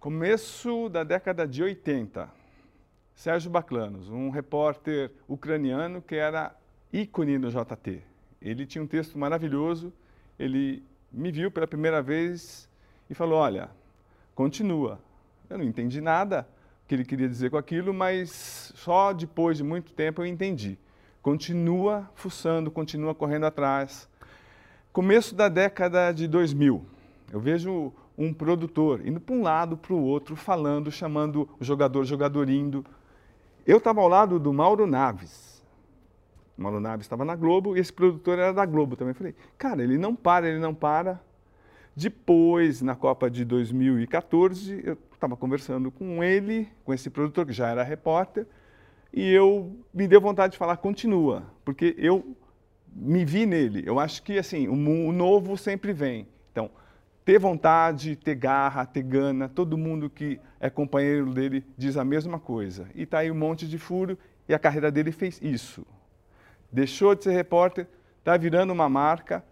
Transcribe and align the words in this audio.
Começo 0.00 0.88
da 0.88 1.02
década 1.02 1.44
de 1.44 1.60
80. 1.60 2.30
Sérgio 3.16 3.50
Baclanos, 3.50 4.08
um 4.08 4.30
repórter 4.30 5.10
ucraniano 5.26 6.00
que 6.00 6.14
era 6.14 6.54
ícone 6.92 7.36
no 7.36 7.50
JT. 7.50 8.00
Ele 8.40 8.64
tinha 8.64 8.80
um 8.80 8.86
texto 8.86 9.18
maravilhoso, 9.18 9.92
ele 10.38 10.84
me 11.12 11.32
viu 11.32 11.50
pela 11.50 11.66
primeira 11.66 12.00
vez 12.00 12.68
e 13.10 13.14
falou: 13.14 13.40
Olha, 13.40 13.70
continua. 14.36 15.00
Eu 15.50 15.58
não 15.58 15.64
entendi 15.64 16.00
nada 16.00 16.46
que 16.86 16.94
ele 16.94 17.04
queria 17.04 17.28
dizer 17.28 17.50
com 17.50 17.56
aquilo, 17.56 17.92
mas 17.92 18.72
só 18.76 19.12
depois 19.12 19.56
de 19.56 19.64
muito 19.64 19.92
tempo 19.92 20.22
eu 20.22 20.26
entendi. 20.26 20.78
Continua 21.20 22.08
fuçando, 22.14 22.70
continua 22.70 23.16
correndo 23.16 23.46
atrás. 23.46 24.08
Começo 24.92 25.34
da 25.34 25.48
década 25.48 26.12
de 26.12 26.28
2000, 26.28 26.86
eu 27.32 27.40
vejo 27.40 27.92
um 28.18 28.32
produtor 28.32 29.06
indo 29.06 29.20
para 29.20 29.34
um 29.34 29.42
lado, 29.42 29.76
para 29.76 29.94
o 29.94 30.02
outro, 30.02 30.34
falando, 30.34 30.90
chamando 30.90 31.48
o 31.60 31.64
jogador, 31.64 32.04
jogador 32.04 32.50
indo. 32.50 32.84
Eu 33.64 33.78
estava 33.78 34.00
ao 34.00 34.08
lado 34.08 34.40
do 34.40 34.52
Mauro 34.52 34.88
Naves. 34.88 35.64
O 36.58 36.62
Mauro 36.62 36.80
Naves 36.80 37.04
estava 37.04 37.24
na 37.24 37.36
Globo 37.36 37.76
e 37.76 37.80
esse 37.80 37.92
produtor 37.92 38.36
era 38.36 38.52
da 38.52 38.66
Globo 38.66 38.96
também. 38.96 39.12
Eu 39.12 39.14
falei, 39.14 39.34
cara, 39.56 39.84
ele 39.84 39.96
não 39.96 40.16
para, 40.16 40.48
ele 40.48 40.58
não 40.58 40.74
para. 40.74 41.20
Depois, 41.94 42.82
na 42.82 42.96
Copa 42.96 43.30
de 43.30 43.44
2014, 43.44 44.82
eu 44.84 44.98
estava 45.14 45.36
conversando 45.36 45.90
com 45.90 46.22
ele, 46.22 46.68
com 46.84 46.92
esse 46.92 47.08
produtor 47.10 47.46
que 47.46 47.52
já 47.52 47.68
era 47.68 47.84
repórter, 47.84 48.46
e 49.12 49.32
eu 49.32 49.76
me 49.94 50.06
deu 50.08 50.20
vontade 50.20 50.52
de 50.52 50.58
falar, 50.58 50.76
continua, 50.76 51.44
porque 51.64 51.94
eu 51.98 52.36
me 52.92 53.24
vi 53.24 53.46
nele. 53.46 53.82
Eu 53.86 53.98
acho 53.98 54.22
que 54.22 54.38
assim, 54.38 54.68
o 54.68 55.12
novo 55.12 55.56
sempre 55.56 55.92
vem. 55.92 56.26
Então, 56.52 56.70
ter 57.28 57.38
vontade, 57.38 58.16
ter 58.16 58.34
garra, 58.34 58.86
ter 58.86 59.02
gana, 59.02 59.50
todo 59.50 59.76
mundo 59.76 60.08
que 60.08 60.40
é 60.58 60.70
companheiro 60.70 61.30
dele 61.30 61.62
diz 61.76 61.98
a 61.98 62.02
mesma 62.02 62.40
coisa. 62.40 62.88
E 62.94 63.02
está 63.02 63.18
aí 63.18 63.30
um 63.30 63.34
monte 63.34 63.68
de 63.68 63.76
furo 63.76 64.16
e 64.48 64.54
a 64.54 64.58
carreira 64.58 64.90
dele 64.90 65.12
fez 65.12 65.38
isso. 65.42 65.86
Deixou 66.72 67.14
de 67.14 67.24
ser 67.24 67.32
repórter, 67.32 67.86
está 68.20 68.34
virando 68.38 68.72
uma 68.72 68.88
marca, 68.88 69.44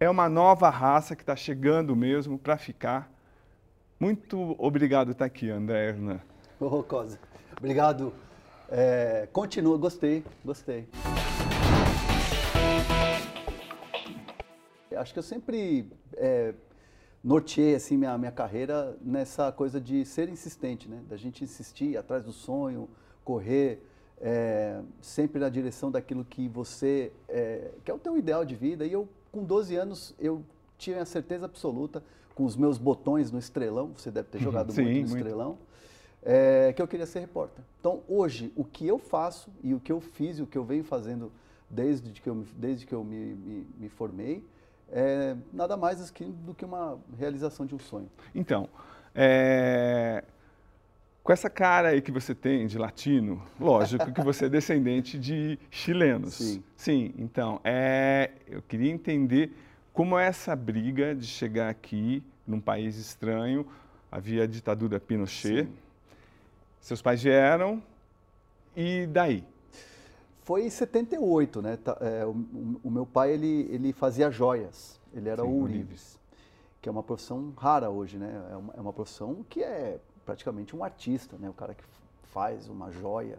é 0.00 0.08
uma 0.08 0.26
nova 0.26 0.70
raça 0.70 1.14
que 1.14 1.22
está 1.22 1.36
chegando 1.36 1.94
mesmo 1.94 2.38
para 2.38 2.56
ficar. 2.56 3.12
Muito 4.00 4.56
obrigado 4.58 5.08
por 5.08 5.12
estar 5.12 5.26
aqui, 5.26 5.50
André 5.50 5.90
Hernan. 5.90 6.20
Cosa, 6.88 7.20
obrigado. 7.58 8.10
É, 8.70 9.28
continua, 9.34 9.76
gostei, 9.76 10.24
gostei. 10.42 10.88
Acho 14.96 15.12
que 15.12 15.18
eu 15.18 15.22
sempre 15.22 15.92
é, 16.16 16.54
norteei 17.22 17.74
assim, 17.74 17.96
minha, 17.96 18.16
minha 18.16 18.32
carreira 18.32 18.96
nessa 19.00 19.50
coisa 19.52 19.80
de 19.80 20.04
ser 20.04 20.28
insistente, 20.28 20.88
né? 20.88 21.02
da 21.08 21.16
gente 21.16 21.44
insistir 21.44 21.96
atrás 21.96 22.24
do 22.24 22.32
sonho, 22.32 22.88
correr, 23.24 23.82
é, 24.20 24.80
sempre 25.00 25.40
na 25.40 25.48
direção 25.48 25.90
daquilo 25.90 26.24
que 26.24 26.48
você, 26.48 27.12
é, 27.28 27.70
que 27.84 27.90
é 27.90 27.94
o 27.94 27.98
teu 27.98 28.16
ideal 28.16 28.44
de 28.44 28.54
vida. 28.54 28.84
E 28.86 28.92
eu 28.92 29.08
com 29.30 29.44
12 29.44 29.76
anos, 29.76 30.14
eu 30.18 30.42
tinha 30.76 31.02
a 31.02 31.04
certeza 31.04 31.46
absoluta, 31.46 32.02
com 32.34 32.44
os 32.44 32.56
meus 32.56 32.78
botões 32.78 33.30
no 33.30 33.38
estrelão, 33.38 33.92
você 33.96 34.10
deve 34.10 34.28
ter 34.28 34.40
jogado 34.40 34.72
Sim, 34.72 34.82
muito 34.82 34.94
no 34.94 35.00
muito. 35.08 35.16
estrelão, 35.16 35.58
é, 36.22 36.72
que 36.72 36.80
eu 36.80 36.88
queria 36.88 37.06
ser 37.06 37.20
repórter. 37.20 37.64
Então, 37.80 38.02
hoje, 38.08 38.52
o 38.56 38.64
que 38.64 38.86
eu 38.86 38.98
faço 38.98 39.50
e 39.62 39.74
o 39.74 39.80
que 39.80 39.90
eu 39.90 40.00
fiz 40.00 40.38
e 40.38 40.42
o 40.42 40.46
que 40.46 40.56
eu 40.56 40.64
venho 40.64 40.84
fazendo 40.84 41.32
desde 41.68 42.20
que 42.20 42.28
eu, 42.28 42.44
desde 42.56 42.86
que 42.86 42.94
eu 42.94 43.04
me, 43.04 43.34
me, 43.34 43.66
me 43.78 43.88
formei, 43.88 44.44
é 44.90 45.36
nada 45.52 45.76
mais 45.76 46.10
do 46.10 46.54
que 46.54 46.64
uma 46.64 46.98
realização 47.18 47.66
de 47.66 47.74
um 47.74 47.78
sonho. 47.78 48.10
Então, 48.34 48.68
é, 49.14 50.24
com 51.22 51.32
essa 51.32 51.50
cara 51.50 51.88
aí 51.88 52.00
que 52.00 52.10
você 52.10 52.34
tem 52.34 52.66
de 52.66 52.78
latino, 52.78 53.42
lógico 53.60 54.12
que 54.12 54.22
você 54.22 54.46
é 54.46 54.48
descendente 54.48 55.18
de 55.18 55.58
chilenos. 55.70 56.34
Sim. 56.34 56.62
Sim, 56.76 57.14
então, 57.18 57.60
é, 57.62 58.30
eu 58.46 58.62
queria 58.62 58.90
entender 58.90 59.52
como 59.92 60.18
é 60.18 60.26
essa 60.26 60.56
briga 60.56 61.14
de 61.14 61.26
chegar 61.26 61.68
aqui 61.68 62.22
num 62.46 62.60
país 62.60 62.96
estranho, 62.96 63.66
havia 64.10 64.44
a 64.44 64.46
ditadura 64.46 64.98
Pinochet, 64.98 65.64
Sim. 65.64 65.72
seus 66.80 67.02
pais 67.02 67.22
vieram, 67.22 67.82
e 68.74 69.06
daí? 69.08 69.44
Foi 70.48 70.64
em 70.64 70.70
78, 70.70 71.60
né? 71.60 71.78
É, 72.00 72.24
o, 72.24 72.34
o, 72.82 72.90
meu 72.90 73.04
pai, 73.04 73.32
ele, 73.32 73.68
ele 73.70 73.92
fazia 73.92 74.30
joias, 74.30 74.98
ele 75.12 75.28
era 75.28 75.42
Sim, 75.42 75.48
ourives, 75.48 76.18
que 76.80 76.88
é 76.88 76.92
uma 76.92 77.02
profissão 77.02 77.52
rara 77.54 77.90
hoje, 77.90 78.16
né? 78.16 78.48
É 78.50 78.56
uma, 78.56 78.74
é 78.78 78.80
uma 78.80 78.92
profissão 78.94 79.44
que 79.46 79.62
é 79.62 80.00
praticamente 80.24 80.74
um 80.74 80.82
artista, 80.82 81.36
né? 81.36 81.50
O 81.50 81.52
cara 81.52 81.74
que 81.74 81.84
faz 82.22 82.66
uma 82.66 82.90
joia, 82.90 83.38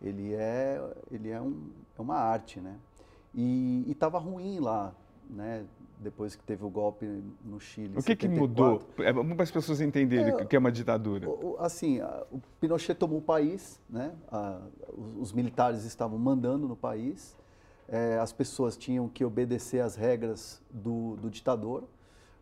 ele 0.00 0.32
é, 0.32 0.80
ele 1.10 1.28
é, 1.28 1.38
um, 1.38 1.68
é 1.98 2.00
uma 2.00 2.16
arte, 2.16 2.62
né? 2.62 2.78
E 3.34 3.84
estava 3.86 4.18
ruim 4.18 4.58
lá, 4.58 4.94
né? 5.28 5.66
Depois 6.00 6.36
que 6.36 6.44
teve 6.44 6.64
o 6.64 6.70
golpe 6.70 7.06
no 7.44 7.58
Chile. 7.58 7.98
O 7.98 8.02
que, 8.02 8.14
que 8.14 8.28
mudou? 8.28 8.80
É, 8.98 9.12
para 9.12 9.42
as 9.42 9.50
pessoas 9.50 9.80
entenderem 9.80 10.32
o 10.32 10.40
é, 10.40 10.44
que 10.44 10.54
é 10.54 10.58
uma 10.58 10.70
ditadura. 10.70 11.26
Assim, 11.58 12.00
o 12.30 12.40
Pinochet 12.60 12.94
tomou 12.94 13.18
o 13.18 13.22
país, 13.22 13.80
né? 13.90 14.14
os, 15.18 15.32
militares 15.32 15.84
estavam 15.84 16.18
mandando 16.18 16.68
no 16.68 16.76
país, 16.76 17.36
é, 17.88 18.18
as 18.18 18.32
pessoas 18.32 18.76
tinham 18.76 19.08
que 19.08 19.24
obedecer 19.24 19.80
às 19.80 19.96
regras 19.96 20.62
do, 20.70 21.16
do 21.16 21.28
ditador. 21.28 21.84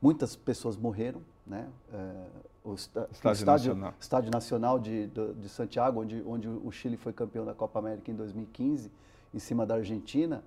Muitas 0.03 0.37
pessoas 0.37 0.77
morreram, 0.77 1.23
né? 1.47 1.67
É, 1.93 2.27
o, 2.63 2.75
estádio, 2.75 3.13
estádio, 3.13 3.47
Nacional, 3.47 3.95
estádio 3.99 4.31
Nacional 4.31 4.79
de, 4.79 5.07
de, 5.07 5.49
Santiago, 5.49 6.01
onde, 6.01 6.23
onde 6.27 6.49
o 6.49 6.71
Chile 6.73 6.97
foi 6.97 7.13
campeão 7.13 7.45
da 7.45 7.55
Copa 7.55 7.79
América 7.79 8.11
em 8.11 8.15
2015, 8.15 8.91
em 9.33 9.39
cima 9.39 9.65
da 9.65 9.77
Argentina, 9.77 10.43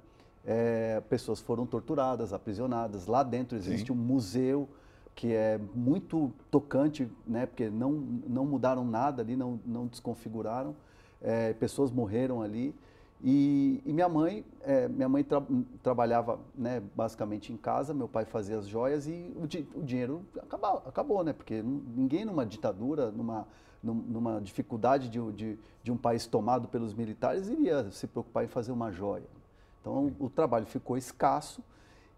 é, 0.45 1.01
pessoas 1.09 1.39
foram 1.39 1.65
torturadas, 1.65 2.33
aprisionadas. 2.33 3.07
Lá 3.07 3.23
dentro 3.23 3.57
existe 3.57 3.87
Sim. 3.87 3.93
um 3.93 4.01
museu 4.01 4.67
que 5.15 5.33
é 5.33 5.59
muito 5.75 6.31
tocante, 6.49 7.09
né? 7.27 7.45
Porque 7.45 7.69
não, 7.69 7.91
não 7.91 8.45
mudaram 8.45 8.85
nada 8.85 9.21
ali, 9.21 9.35
não, 9.35 9.59
não 9.65 9.85
desconfiguraram. 9.85 10.75
É, 11.21 11.53
pessoas 11.53 11.91
morreram 11.91 12.41
ali. 12.41 12.73
E, 13.21 13.81
e 13.85 13.91
minha 13.91 14.07
mãe, 14.07 14.45
é, 14.61 14.87
minha 14.87 15.09
mãe 15.09 15.23
tra 15.25 15.43
trabalhava 15.83 16.39
né, 16.55 16.81
basicamente 16.95 17.51
em 17.51 17.57
casa, 17.57 17.93
meu 17.93 18.07
pai 18.07 18.23
fazia 18.23 18.57
as 18.57 18.65
joias 18.65 19.07
e 19.07 19.33
o, 19.35 19.45
di 19.45 19.67
o 19.75 19.83
dinheiro 19.83 20.21
acabou, 20.41 20.83
acabou, 20.85 21.23
né? 21.23 21.33
Porque 21.33 21.61
ninguém 21.61 22.23
numa 22.23 22.45
ditadura, 22.45 23.11
numa, 23.11 23.45
numa 23.83 24.39
dificuldade 24.39 25.09
de, 25.09 25.19
de, 25.33 25.59
de, 25.83 25.91
um 25.91 25.97
país 25.97 26.25
tomado 26.25 26.69
pelos 26.69 26.93
militares, 26.93 27.49
iria 27.49 27.91
se 27.91 28.07
preocupar 28.07 28.45
em 28.45 28.47
fazer 28.47 28.71
uma 28.71 28.89
joia. 28.89 29.27
Então 29.81 30.13
o 30.19 30.29
trabalho 30.29 30.65
ficou 30.65 30.97
escasso 30.97 31.63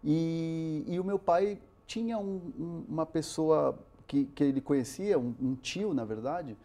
e, 0.02 0.84
e 0.86 0.98
o 0.98 1.04
meu 1.04 1.18
pai 1.18 1.58
tinha 1.86 2.18
um, 2.18 2.40
um, 2.58 2.84
uma 2.88 3.06
pessoa 3.06 3.78
que, 4.06 4.24
que 4.26 4.44
ele 4.44 4.60
conhecia, 4.60 5.18
um, 5.18 5.34
um 5.40 5.54
tio, 5.54 5.94
na 5.94 6.04
verdade, 6.04 6.56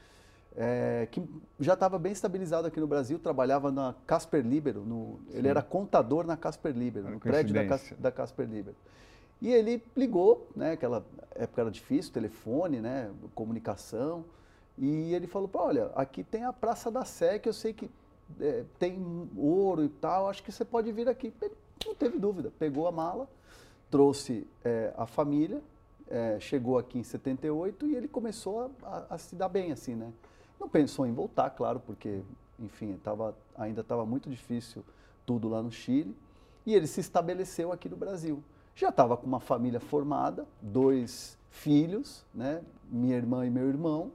é, 0.56 1.08
que 1.12 1.24
já 1.60 1.74
estava 1.74 2.00
bem 2.00 2.12
estabilizado 2.12 2.68
aqui 2.68 2.80
no 2.80 2.88
Brasil, 2.88 3.20
trabalhava 3.20 3.72
na 3.72 3.94
Casper 4.08 4.46
Libero, 4.46 4.82
no, 4.82 5.20
ele 5.30 5.48
era 5.48 5.62
contador 5.62 6.26
na 6.26 6.36
Casper 6.36 6.74
Libero, 6.76 7.10
no 7.10 7.20
prédio 7.20 7.54
da, 7.54 7.80
da 8.00 8.12
Casper 8.12 8.48
Libero. 8.48 8.76
E 9.40 9.54
ele 9.54 9.84
ligou, 9.96 10.50
né, 10.56 10.72
aquela 10.72 11.06
época 11.36 11.62
era 11.62 11.70
difícil, 11.70 12.12
telefone, 12.12 12.82
né, 12.82 13.12
comunicação, 13.36 14.26
e 14.78 15.14
ele 15.14 15.28
falou, 15.28 15.50
olha, 15.54 15.92
aqui 15.96 16.24
tem 16.24 16.44
a 16.44 16.52
Praça 16.52 16.90
da 16.90 17.06
Sé, 17.06 17.38
que 17.38 17.48
eu 17.48 17.54
sei 17.54 17.72
que 17.72 17.90
é, 18.40 18.64
tem 18.78 19.30
ouro 19.36 19.84
e 19.84 19.90
tal, 19.90 20.30
acho 20.30 20.44
que 20.44 20.52
você 20.52 20.66
pode 20.66 20.92
vir 20.92 21.08
aqui. 21.08 21.34
Ele 21.42 21.56
não 21.86 21.96
teve 21.96 22.18
dúvida, 22.18 22.52
pegou 22.58 22.88
a 22.88 22.92
mala, 22.92 23.28
trouxe 23.90 24.48
é, 24.64 24.94
a 24.98 25.06
família, 25.06 25.62
é, 26.10 26.40
chegou 26.40 26.78
aqui 26.78 27.00
em 27.00 27.04
78 27.04 27.88
e 27.88 27.96
ele 27.96 28.08
começou 28.08 28.72
a, 28.84 28.88
a, 28.88 29.16
a 29.16 29.18
se 29.18 29.36
dar 29.36 29.50
bem, 29.50 29.72
assim, 29.72 29.96
né? 29.96 30.12
Não 30.60 30.68
pensou 30.68 31.06
em 31.06 31.14
voltar, 31.14 31.50
claro, 31.52 31.80
porque, 31.80 32.22
enfim, 32.60 32.98
tava, 33.04 33.36
ainda 33.56 33.82
estava 33.82 34.06
muito 34.06 34.30
difícil 34.30 34.84
tudo 35.26 35.48
lá 35.48 35.62
no 35.62 35.72
Chile. 35.72 36.16
E 36.66 36.74
ele 36.74 36.88
se 36.88 37.00
estabeleceu 37.00 37.72
aqui 37.72 37.88
no 37.88 37.96
Brasil. 37.96 38.44
Já 38.76 38.90
estava 38.90 39.16
com 39.16 39.26
uma 39.26 39.40
família 39.40 39.80
formada, 39.80 40.46
dois 40.62 41.38
filhos, 41.50 42.26
né? 42.34 42.62
minha 42.90 43.16
irmã 43.16 43.46
e 43.46 43.50
meu 43.50 43.68
irmão. 43.68 44.12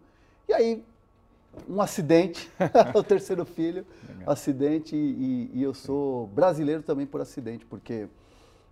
E 0.49 0.53
aí, 0.53 0.85
um 1.69 1.81
acidente, 1.81 2.51
o 2.95 3.03
terceiro 3.03 3.45
filho, 3.45 3.87
Legal. 4.09 4.33
acidente, 4.33 4.97
e, 4.97 5.51
e, 5.53 5.63
eu 5.63 5.75
sou 5.75 6.27
brasileiro 6.29 6.83
também 6.83 7.07
por 7.07 7.21
acidente, 7.21 7.65
porque 7.67 8.09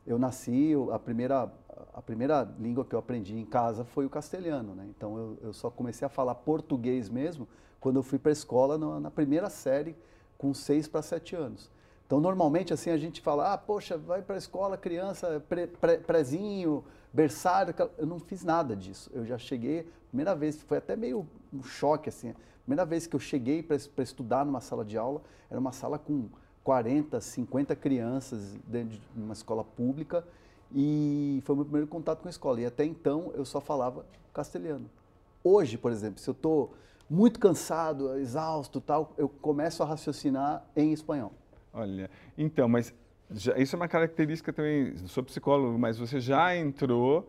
eu 0.07 0.19
nasci, 0.19 0.73
a 0.93 0.99
primeira, 0.99 1.53
a 1.93 2.03
primeira 2.03 2.49
língua 2.59 2.85
que 2.85 2.95
eu 2.95 2.99
aprendi 2.99 3.37
em 3.37 3.45
casa 3.45 3.85
foi 3.85 4.07
o 4.07 4.11
castelhano, 4.11 4.75
né? 4.75 4.87
Então 4.89 5.17
eu, 5.17 5.39
eu 5.43 5.53
só 5.53 5.71
comecei 5.71 6.07
a 6.07 6.09
falar 6.09 6.35
português 6.35 7.09
mesmo 7.09 7.47
quando 7.81 7.97
eu 7.97 8.03
fui 8.03 8.19
para 8.19 8.31
a 8.31 8.33
escola 8.33 8.77
na, 8.77 9.01
na, 9.01 9.11
primeira 9.11 9.49
série, 9.49 9.97
com 10.37 10.53
seis 10.53 10.87
para 10.87 11.03
sete 11.03 11.35
anos. 11.35 11.71
Então, 12.11 12.19
normalmente, 12.19 12.75
assim, 12.75 12.91
a 12.91 12.99
gente 12.99 13.21
fala, 13.21 13.53
ah, 13.53 13.57
poxa, 13.57 13.97
vai 13.97 14.21
para 14.21 14.35
a 14.35 14.39
escola, 14.39 14.77
criança, 14.77 15.41
pré, 15.49 15.69
pré, 15.69 15.97
prézinho, 15.97 16.85
berçário. 17.13 17.73
Eu 17.97 18.05
não 18.05 18.19
fiz 18.19 18.43
nada 18.43 18.75
disso. 18.75 19.09
Eu 19.15 19.25
já 19.25 19.39
cheguei, 19.39 19.89
primeira 20.09 20.35
vez, 20.35 20.61
foi 20.61 20.79
até 20.79 20.97
meio 20.97 21.25
um 21.53 21.63
choque, 21.63 22.09
assim. 22.09 22.35
Primeira 22.65 22.85
vez 22.85 23.07
que 23.07 23.15
eu 23.15 23.21
cheguei 23.21 23.63
para 23.63 24.03
estudar 24.03 24.45
numa 24.45 24.61
sala 24.61 24.85
de 24.85 24.99
aula, 24.99 25.23
era 25.49 25.61
uma 25.61 25.71
sala 25.71 26.01
com 26.01 26.29
40, 26.65 27.21
50 27.21 27.77
crianças 27.77 28.59
dentro 28.67 28.99
de 28.99 29.23
uma 29.23 29.33
escola 29.33 29.63
pública 29.63 30.27
e 30.75 31.41
foi 31.45 31.53
o 31.55 31.57
meu 31.59 31.65
primeiro 31.65 31.87
contato 31.87 32.23
com 32.23 32.27
a 32.27 32.31
escola. 32.31 32.61
E 32.61 32.67
até 32.67 32.85
então 32.85 33.31
eu 33.35 33.45
só 33.45 33.61
falava 33.61 34.05
castelhano. 34.35 34.91
Hoje, 35.45 35.79
por 35.79 35.93
exemplo, 35.93 36.19
se 36.19 36.29
eu 36.29 36.33
estou 36.33 36.75
muito 37.09 37.39
cansado, 37.39 38.19
exausto 38.19 38.81
tal, 38.81 39.13
eu 39.17 39.29
começo 39.29 39.81
a 39.81 39.87
raciocinar 39.87 40.65
em 40.75 40.93
espanhol. 40.93 41.31
Olha, 41.73 42.11
então, 42.37 42.69
mas 42.69 42.93
já, 43.31 43.57
isso 43.57 43.77
é 43.77 43.79
uma 43.79 43.89
característica 43.89 44.53
também, 44.53 44.97
sou 45.07 45.23
psicólogo, 45.23 45.79
mas 45.79 45.99
você 45.99 46.21
já 46.21 46.57
entrou 46.57 47.29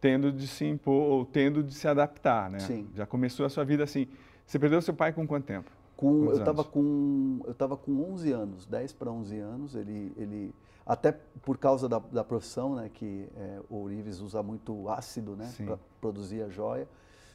tendo 0.00 0.32
de 0.32 0.46
se 0.46 0.64
impor 0.64 1.10
ou 1.10 1.24
tendo 1.24 1.62
de 1.62 1.72
se 1.74 1.86
adaptar, 1.86 2.50
né? 2.50 2.58
Sim. 2.58 2.88
Já 2.94 3.06
começou 3.06 3.46
a 3.46 3.48
sua 3.48 3.64
vida 3.64 3.84
assim. 3.84 4.08
Você 4.46 4.58
perdeu 4.58 4.80
seu 4.82 4.94
pai 4.94 5.12
com 5.12 5.26
quanto 5.26 5.44
tempo? 5.44 5.70
Com, 5.96 6.26
eu 6.26 6.38
estava 6.38 6.62
com 6.62 7.40
eu 7.46 7.54
tava 7.54 7.76
com 7.76 8.12
11 8.12 8.30
anos, 8.32 8.66
10 8.66 8.92
para 8.92 9.10
11 9.10 9.38
anos, 9.38 9.74
ele 9.74 10.12
ele 10.16 10.54
até 10.84 11.18
por 11.42 11.56
causa 11.58 11.88
da, 11.88 11.98
da 11.98 12.22
profissão, 12.22 12.76
né, 12.76 12.90
que 12.92 13.28
é, 13.36 13.60
o 13.68 13.76
Ourives 13.76 14.20
usa 14.20 14.40
muito 14.42 14.88
ácido, 14.88 15.34
né, 15.34 15.52
para 15.64 15.78
produzir 16.00 16.42
a 16.42 16.48
joia, 16.48 16.86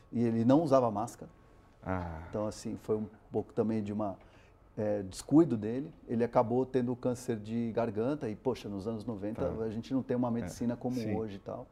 e 0.10 0.24
ele 0.24 0.46
não 0.46 0.62
usava 0.62 0.90
máscara. 0.90 1.30
Ah. 1.84 2.22
Então 2.30 2.46
assim, 2.46 2.78
foi 2.84 2.96
um 2.96 3.08
pouco 3.32 3.52
também 3.52 3.84
de 3.84 3.92
uma 3.92 4.16
é, 4.78 5.04
descuido 5.04 5.58
dele. 5.58 5.92
Ele 6.08 6.24
acabou 6.24 6.66
tendo 6.66 6.96
câncer 6.96 7.38
de 7.38 7.72
garganta 7.72 8.30
e 8.30 8.36
poxa, 8.36 8.70
nos 8.70 8.88
anos 8.88 9.06
90 9.06 9.42
tá. 9.42 9.64
a 9.64 9.70
gente 9.70 9.94
não 9.94 10.04
tem 10.04 10.16
uma 10.16 10.32
medicina 10.32 10.74
é. 10.74 10.76
como 10.76 10.96
Sim. 10.96 11.16
hoje 11.16 11.36
e 11.36 11.40
tal. 11.40 11.68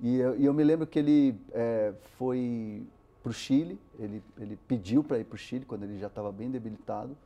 E 0.00 0.18
eu, 0.18 0.38
e 0.38 0.44
eu, 0.44 0.52
me 0.52 0.64
lembro 0.64 0.86
que 0.86 0.98
ele 0.98 1.36
é, 1.52 1.94
foi 2.18 2.84
para 3.22 3.30
o 3.30 3.32
Chile, 3.32 3.78
ele, 3.98 4.22
ele 4.38 4.58
pediu 4.68 5.02
para 5.02 5.18
ir 5.18 5.24
para 5.24 5.36
o 5.36 5.38
Chile 5.38 5.64
quando 5.64 5.84
ele 5.84 5.98
já 5.98 6.08
estava 6.08 6.30
bem 6.30 6.50
debilitado, 6.50 7.16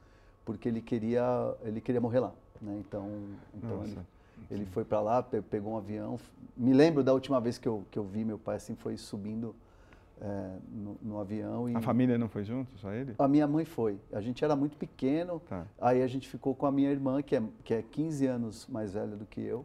porque 0.44 0.68
ele 0.68 0.80
queria, 0.80 1.24
ele 1.64 1.80
queria 1.80 2.00
morrer 2.00 2.20
lá. 2.20 2.32
Né? 2.60 2.76
Então, 2.78 3.10
então 3.54 3.84
ele, 3.84 3.98
ele 4.50 4.66
foi 4.66 4.84
para 4.84 5.00
lá, 5.00 5.22
pegou 5.22 5.72
um 5.72 5.76
avião. 5.76 6.18
Me 6.56 6.72
lembro 6.72 7.02
da 7.02 7.12
última 7.12 7.40
vez 7.40 7.58
que 7.58 7.66
eu, 7.66 7.84
que 7.90 7.98
eu 7.98 8.04
vi 8.04 8.24
meu 8.24 8.38
pai 8.38 8.56
assim, 8.56 8.76
foi 8.76 8.96
subindo 8.96 9.54
é, 10.20 10.58
no, 10.70 10.98
no, 11.02 11.20
avião. 11.20 11.68
E 11.68 11.76
a 11.76 11.80
família 11.80 12.18
não 12.18 12.28
foi 12.28 12.44
junto, 12.44 12.76
só 12.78 12.92
ele? 12.92 13.14
A 13.18 13.28
minha 13.28 13.46
mãe 13.46 13.64
foi. 13.64 13.98
A 14.12 14.20
gente 14.20 14.44
era 14.44 14.56
muito 14.56 14.76
pequeno, 14.76 15.40
tá. 15.40 15.66
aí 15.80 16.02
a 16.02 16.06
gente 16.06 16.28
ficou 16.28 16.54
com 16.54 16.66
a 16.66 16.72
minha 16.72 16.90
irmã, 16.90 17.22
que 17.22 17.36
é, 17.36 17.42
que 17.64 17.74
é 17.74 17.82
15 17.82 18.26
anos 18.26 18.66
mais 18.68 18.94
velha 18.94 19.16
do 19.16 19.26
que 19.26 19.40
eu. 19.40 19.64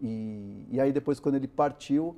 E, 0.00 0.66
e 0.70 0.80
aí 0.80 0.92
depois, 0.92 1.18
quando 1.18 1.36
ele 1.36 1.48
partiu, 1.48 2.16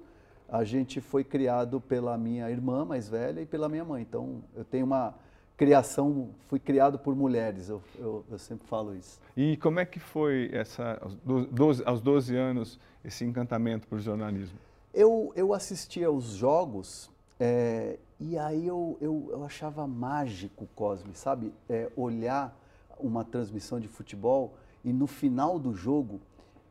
a 0.49 0.65
gente 0.65 1.01
foi 1.01 1.23
criado 1.23 1.81
pela 1.81 2.17
minha 2.17 2.51
irmã 2.51 2.85
mais 2.85 3.09
velha 3.09 3.41
e 3.41 3.47
pela 3.47 3.69
minha 3.69 3.85
mãe. 3.85 4.03
Então, 4.03 4.43
eu 4.57 4.65
tenho 4.65 4.87
uma 4.87 5.15
criação, 5.57 6.31
fui 6.47 6.59
criado 6.59 6.99
por 6.99 7.17
mulheres, 7.17 7.69
eu, 7.69 7.83
eu, 7.99 8.25
eu 8.31 8.39
sempre 8.39 8.67
falo 8.69 8.95
isso. 8.95 9.21
E 9.37 9.57
como 9.57 9.81
é 9.81 9.85
que 9.85 9.99
foi 9.99 10.49
essa, 10.53 10.99
aos 11.03 11.17
12, 11.17 11.83
aos 11.85 12.01
12 12.01 12.37
anos 12.37 12.79
esse 13.05 13.25
encantamento 13.25 13.87
por 13.89 13.99
jornalismo? 13.99 14.57
Eu, 14.95 15.33
eu 15.35 15.53
assistia 15.53 16.07
aos 16.07 16.27
jogos 16.27 17.11
é, 17.39 17.99
e 18.19 18.37
aí 18.37 18.67
eu, 18.67 18.97
eu, 19.01 19.29
eu, 19.31 19.45
achava 19.45 19.87
mágico, 19.87 20.69
Cosme, 20.75 21.15
sabe? 21.15 21.53
É, 21.69 21.91
olhar 21.97 22.57
uma 22.99 23.25
transmissão 23.25 23.79
de 23.79 23.87
futebol 23.87 24.55
e 24.85 24.93
no 24.93 25.07
final 25.07 25.59
do 25.59 25.73
jogo 25.73 26.21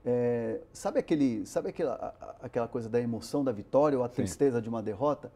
é, 0.06 0.62
sabe 0.74 1.00
aquele, 1.00 1.46
sabe 1.46 1.70
aquela, 1.70 2.14
aquela 2.42 2.68
coisa 2.68 2.90
da 2.90 3.00
emoção 3.00 3.44
da 3.44 3.52
vitória 3.52 3.98
ou 3.98 4.04
a 4.04 4.10
Sim. 4.10 4.16
tristeza 4.16 4.62
de 4.62 4.68
uma 4.68 4.82
derrota? 4.82 5.32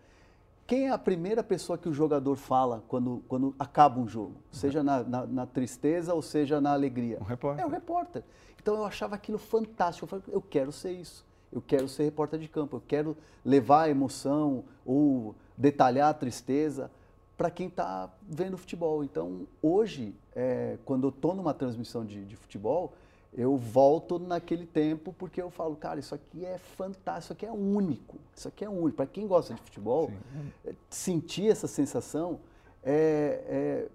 Quem 0.67 0.87
é 0.87 0.91
a 0.91 0.97
primeira 0.97 1.43
pessoa 1.43 1.77
que 1.77 1.89
o 1.89 1.93
jogador 1.93 2.35
fala 2.35 2.83
quando, 2.87 3.23
quando 3.27 3.53
acaba 3.59 3.99
um 3.99 4.07
jogo? 4.07 4.35
Seja 4.51 4.81
na, 4.83 5.03
na, 5.03 5.25
na 5.25 5.45
tristeza 5.45 6.13
ou 6.13 6.21
seja 6.21 6.61
na 6.61 6.71
alegria? 6.71 7.17
Um 7.19 7.25
repórter. 7.25 7.63
É 7.63 7.67
o 7.67 7.69
repórter. 7.69 8.23
Então 8.61 8.75
eu 8.75 8.85
achava 8.85 9.15
aquilo 9.15 9.37
fantástico. 9.37 10.05
Eu 10.05 10.07
falei, 10.07 10.25
eu 10.29 10.41
quero 10.41 10.71
ser 10.71 10.91
isso. 10.91 11.25
Eu 11.51 11.61
quero 11.61 11.87
ser 11.87 12.03
repórter 12.03 12.39
de 12.39 12.47
campo. 12.47 12.77
Eu 12.77 12.83
quero 12.87 13.17
levar 13.43 13.83
a 13.83 13.89
emoção 13.89 14.63
ou 14.85 15.35
detalhar 15.57 16.09
a 16.09 16.13
tristeza 16.13 16.89
para 17.37 17.49
quem 17.49 17.67
está 17.67 18.09
vendo 18.21 18.57
futebol. 18.57 19.03
Então, 19.03 19.47
hoje, 19.61 20.15
é, 20.35 20.77
quando 20.85 21.07
eu 21.07 21.09
estou 21.09 21.33
numa 21.33 21.53
transmissão 21.53 22.05
de, 22.05 22.23
de 22.25 22.35
futebol, 22.35 22.93
eu 23.33 23.57
volto 23.57 24.19
naquele 24.19 24.65
tempo 24.65 25.13
porque 25.13 25.41
eu 25.41 25.49
falo, 25.49 25.75
cara, 25.75 25.99
isso 25.99 26.13
aqui 26.13 26.45
é 26.45 26.57
fantástico, 26.57 27.23
isso 27.23 27.33
aqui 27.33 27.45
é 27.45 27.51
único, 27.51 28.17
isso 28.35 28.47
aqui 28.47 28.65
é 28.65 28.69
único. 28.69 28.97
Para 28.97 29.07
quem 29.07 29.25
gosta 29.25 29.53
de 29.53 29.61
futebol, 29.61 30.07
Sim. 30.07 30.51
Eh, 30.65 30.75
sentir 30.89 31.49
essa 31.49 31.67
sensação 31.67 32.39
é, 32.83 33.43
é 33.47 33.87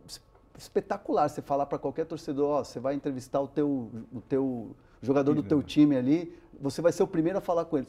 espetacular. 0.59 1.29
Você 1.29 1.43
falar 1.43 1.67
para 1.67 1.79
qualquer 1.79 2.07
torcedor, 2.07 2.49
ó, 2.49 2.65
você 2.65 2.81
vai 2.81 2.95
entrevistar 2.95 3.41
o 3.41 3.47
teu, 3.47 3.91
o 4.13 4.21
teu 4.23 4.75
jogador 5.03 5.35
do 5.35 5.43
teu 5.43 5.63
time 5.63 5.97
ali, 5.97 6.35
você 6.61 6.81
vai 6.81 6.93
ser 6.93 7.03
o 7.03 7.07
primeiro 7.07 7.39
a 7.39 7.41
falar 7.41 7.65
com 7.65 7.79
ele. 7.79 7.87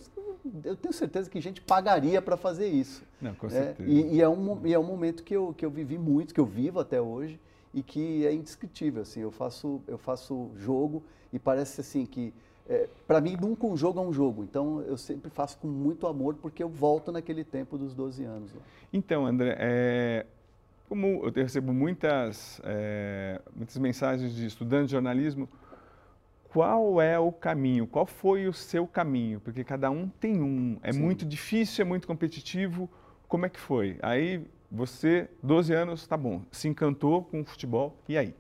Eu 0.64 0.76
tenho 0.76 0.94
certeza 0.94 1.30
que 1.30 1.40
gente 1.42 1.62
pagaria 1.62 2.22
para 2.22 2.38
fazer 2.38 2.68
isso. 2.68 3.04
Não, 3.22 3.36
com 3.36 3.50
certeza. 3.50 3.90
É, 3.90 3.92
e, 3.92 4.16
e, 4.16 4.22
é 4.22 4.30
um, 4.30 4.66
e 4.66 4.74
é 4.74 4.80
um 4.80 4.84
momento 4.84 5.24
que 5.24 5.36
eu, 5.36 5.54
que 5.56 5.66
eu 5.66 5.70
vivi 5.70 5.98
muito, 5.98 6.34
que 6.34 6.40
eu 6.40 6.46
vivo 6.46 6.80
até 6.80 7.02
hoje 7.02 7.40
e 7.74 7.84
que 7.84 8.26
é 8.26 8.34
indescritível. 8.34 9.02
Assim, 9.02 9.20
eu 9.20 9.32
faço, 9.32 9.82
eu 9.88 9.98
faço 9.98 10.52
jogo 10.56 11.04
e 11.34 11.40
parece 11.40 11.82
assim 11.82 12.06
que 12.06 12.34
é, 12.70 12.88
para 13.08 13.22
mim 13.22 13.38
nunca 13.40 13.66
um 13.66 13.78
jogo 13.78 14.00
é 14.00 14.04
um 14.04 14.14
jogo. 14.14 14.44
Então 14.44 14.82
eu 14.82 14.98
sempre 14.98 15.30
faço 15.30 15.58
com 15.58 15.68
muito 15.68 16.08
amor 16.08 16.36
porque 16.36 16.62
eu 16.62 16.70
volto 16.70 17.12
naquele 17.12 17.44
tempo 17.44 17.78
dos 17.78 17.94
12 17.94 18.24
anos. 18.24 18.52
Então, 18.92 19.26
André, 19.26 19.56
é, 19.60 20.26
como 20.88 21.26
eu 21.26 21.32
recebo 21.32 21.74
muitas, 21.74 22.62
é, 22.64 23.42
muitas 23.56 23.78
mensagens 23.78 24.34
de 24.34 24.46
estudantes 24.46 24.88
de 24.88 24.94
jornalismo, 24.94 25.50
qual 26.50 27.02
é 27.02 27.20
o 27.20 27.32
caminho? 27.32 27.86
Qual 27.88 28.06
foi 28.06 28.48
o 28.48 28.54
seu 28.54 28.88
caminho? 28.88 29.40
Porque 29.40 29.64
cada 29.64 29.90
um 29.90 30.08
tem 30.08 30.42
um. 30.42 30.78
É 30.82 30.92
Sim. 30.92 31.02
muito 31.02 31.26
difícil, 31.26 31.84
é 31.84 31.86
muito 31.86 32.08
competitivo. 32.08 32.90
Como 33.28 33.46
é 33.46 33.50
que 33.50 33.60
foi? 33.60 33.98
Aí 34.02 34.46
você, 34.72 35.30
12 35.42 35.74
anos, 35.74 36.08
tá 36.08 36.18
bom, 36.18 36.42
se 36.52 36.68
encantou 36.68 37.24
com 37.24 37.42
o 37.42 37.46
futebol, 37.46 37.96
e 38.08 38.18
aí? 38.18 38.34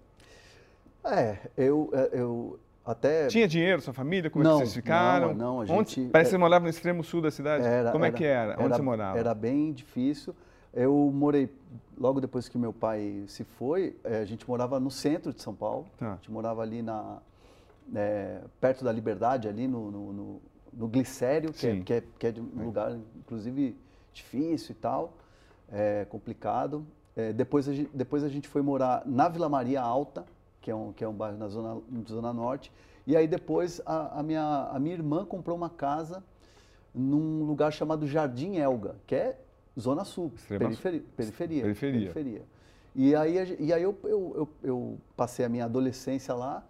É, 1.03 1.37
eu, 1.57 1.89
é, 1.93 2.09
eu 2.13 2.59
até... 2.85 3.27
Tinha 3.27 3.47
dinheiro, 3.47 3.81
sua 3.81 3.93
família? 3.93 4.29
Como 4.29 4.43
não, 4.43 4.51
é 4.51 4.53
que 4.55 4.59
vocês 4.65 4.73
ficaram? 4.73 5.33
Não, 5.33 5.35
não, 5.35 5.61
a 5.61 5.65
gente... 5.65 5.99
Onde, 6.01 6.11
parece 6.11 6.29
que 6.29 6.31
você 6.31 6.37
morava 6.37 6.63
no 6.63 6.69
extremo 6.69 7.03
sul 7.03 7.21
da 7.21 7.31
cidade. 7.31 7.65
Era, 7.65 7.91
Como 7.91 8.05
é 8.05 8.11
que 8.11 8.25
era? 8.25 8.53
Onde 8.53 8.63
era, 8.63 8.75
você 8.75 8.81
morava? 8.81 9.17
Era 9.17 9.33
bem 9.33 9.71
difícil. 9.71 10.35
Eu 10.73 11.11
morei, 11.13 11.49
logo 11.97 12.19
depois 12.19 12.49
que 12.49 12.57
meu 12.57 12.73
pai 12.73 13.23
se 13.27 13.43
foi, 13.43 13.95
é, 14.03 14.19
a 14.19 14.25
gente 14.25 14.47
morava 14.47 14.79
no 14.79 14.91
centro 14.91 15.33
de 15.33 15.41
São 15.41 15.55
Paulo. 15.55 15.87
Tá. 15.97 16.13
A 16.13 16.15
gente 16.15 16.31
morava 16.31 16.61
ali 16.61 16.81
na, 16.81 17.19
é, 17.95 18.41
perto 18.59 18.83
da 18.83 18.91
Liberdade, 18.91 19.47
ali 19.47 19.67
no, 19.67 19.91
no, 19.91 20.13
no, 20.13 20.41
no 20.73 20.87
Glicério, 20.87 21.51
que 21.53 21.67
é, 21.67 21.79
que 21.81 21.93
é, 21.93 22.03
que, 22.19 22.27
é, 22.27 22.31
de 22.31 22.41
um 22.41 22.65
lugar, 22.65 22.97
inclusive, 23.15 23.75
difícil 24.13 24.73
e 24.73 24.79
tal 24.79 25.13
é, 25.71 26.05
complicado. 26.05 26.85
É, 27.15 27.33
depois, 27.33 27.67
a 27.67 27.73
gente, 27.73 27.89
depois 27.93 28.23
a 28.23 28.29
gente 28.29 28.47
foi 28.47 28.61
morar 28.61 29.03
na 29.05 29.27
Vila 29.27 29.49
Maria 29.49 29.81
Alta, 29.81 30.25
que 30.61 30.69
é 30.69 30.75
um, 30.75 30.93
que 30.93 31.03
é 31.03 31.07
um 31.07 31.13
bairro 31.13 31.37
na 31.37 31.47
Zona, 31.47 31.81
zona 32.07 32.33
Norte. 32.33 32.71
E 33.05 33.15
aí 33.15 33.27
depois 33.27 33.81
a, 33.85 34.19
a, 34.19 34.23
minha, 34.23 34.69
a 34.71 34.79
minha 34.79 34.93
irmã 34.93 35.25
comprou 35.25 35.55
uma 35.55 35.69
casa 35.69 36.23
num 36.93 37.43
lugar 37.43 37.71
chamado 37.71 38.05
Jardim 38.07 38.57
Elga, 38.57 38.95
que 39.05 39.15
é 39.15 39.39
Zona 39.79 40.03
Sul, 40.03 40.31
periferia, 40.47 41.03
periferia, 41.15 41.61
periferia. 41.61 42.11
periferia. 42.11 42.41
E 42.95 43.15
aí, 43.15 43.57
e 43.59 43.71
aí 43.71 43.83
eu, 43.83 43.97
eu, 44.03 44.09
eu, 44.35 44.49
eu 44.63 44.97
passei 45.15 45.45
a 45.45 45.49
minha 45.49 45.65
adolescência 45.65 46.33
lá, 46.33 46.65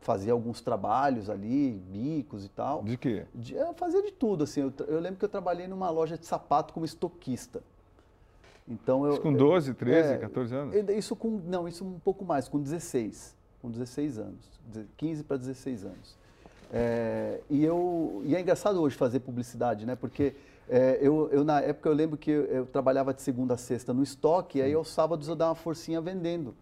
fazia 0.00 0.32
alguns 0.32 0.60
trabalhos 0.60 1.28
ali, 1.28 1.72
bicos 1.90 2.44
e 2.44 2.48
tal. 2.48 2.82
De 2.82 2.96
quê? 2.96 3.24
De, 3.34 3.54
eu 3.54 3.74
fazia 3.74 4.02
de 4.02 4.10
tudo, 4.10 4.44
assim. 4.44 4.62
Eu, 4.62 4.72
eu, 4.88 4.98
lembro 4.98 5.18
que 5.18 5.24
eu 5.24 5.28
trabalhei 5.28 5.68
numa 5.68 5.90
loja 5.90 6.16
de 6.16 6.26
sapato 6.26 6.72
como 6.72 6.84
estoquista. 6.84 7.62
Então 8.66 9.04
eu, 9.04 9.12
isso 9.12 9.20
com 9.20 9.32
12, 9.32 9.74
13, 9.74 10.12
é, 10.12 10.18
14 10.18 10.54
anos? 10.54 10.74
Isso 10.90 11.14
com, 11.14 11.40
não, 11.44 11.68
isso 11.68 11.84
um 11.84 11.98
pouco 11.98 12.24
mais, 12.24 12.48
com 12.48 12.60
16, 12.60 13.36
com 13.60 13.70
16 13.70 14.18
anos, 14.18 14.60
15 14.96 15.24
para 15.24 15.36
16 15.36 15.84
anos. 15.84 16.16
É, 16.72 17.40
e, 17.50 17.64
eu, 17.64 18.22
e 18.24 18.34
é 18.36 18.40
engraçado 18.40 18.80
hoje 18.80 18.96
fazer 18.96 19.20
publicidade, 19.20 19.84
né? 19.84 19.96
Porque 19.96 20.34
é, 20.68 20.98
eu, 21.00 21.28
eu, 21.32 21.44
na 21.44 21.60
época, 21.60 21.88
eu 21.88 21.92
lembro 21.92 22.16
que 22.16 22.30
eu, 22.30 22.44
eu, 22.44 22.66
trabalhava 22.66 23.12
de 23.12 23.20
segunda 23.20 23.54
a 23.54 23.56
sexta 23.56 23.92
no 23.92 24.04
estoque, 24.04 24.58
e 24.58 24.62
aí 24.62 24.72
aos 24.72 24.88
sábados 24.88 25.26
eu 25.26 25.34
dava 25.34 25.50
uma 25.50 25.56
forcinha 25.56 26.00
vendendo. 26.00 26.54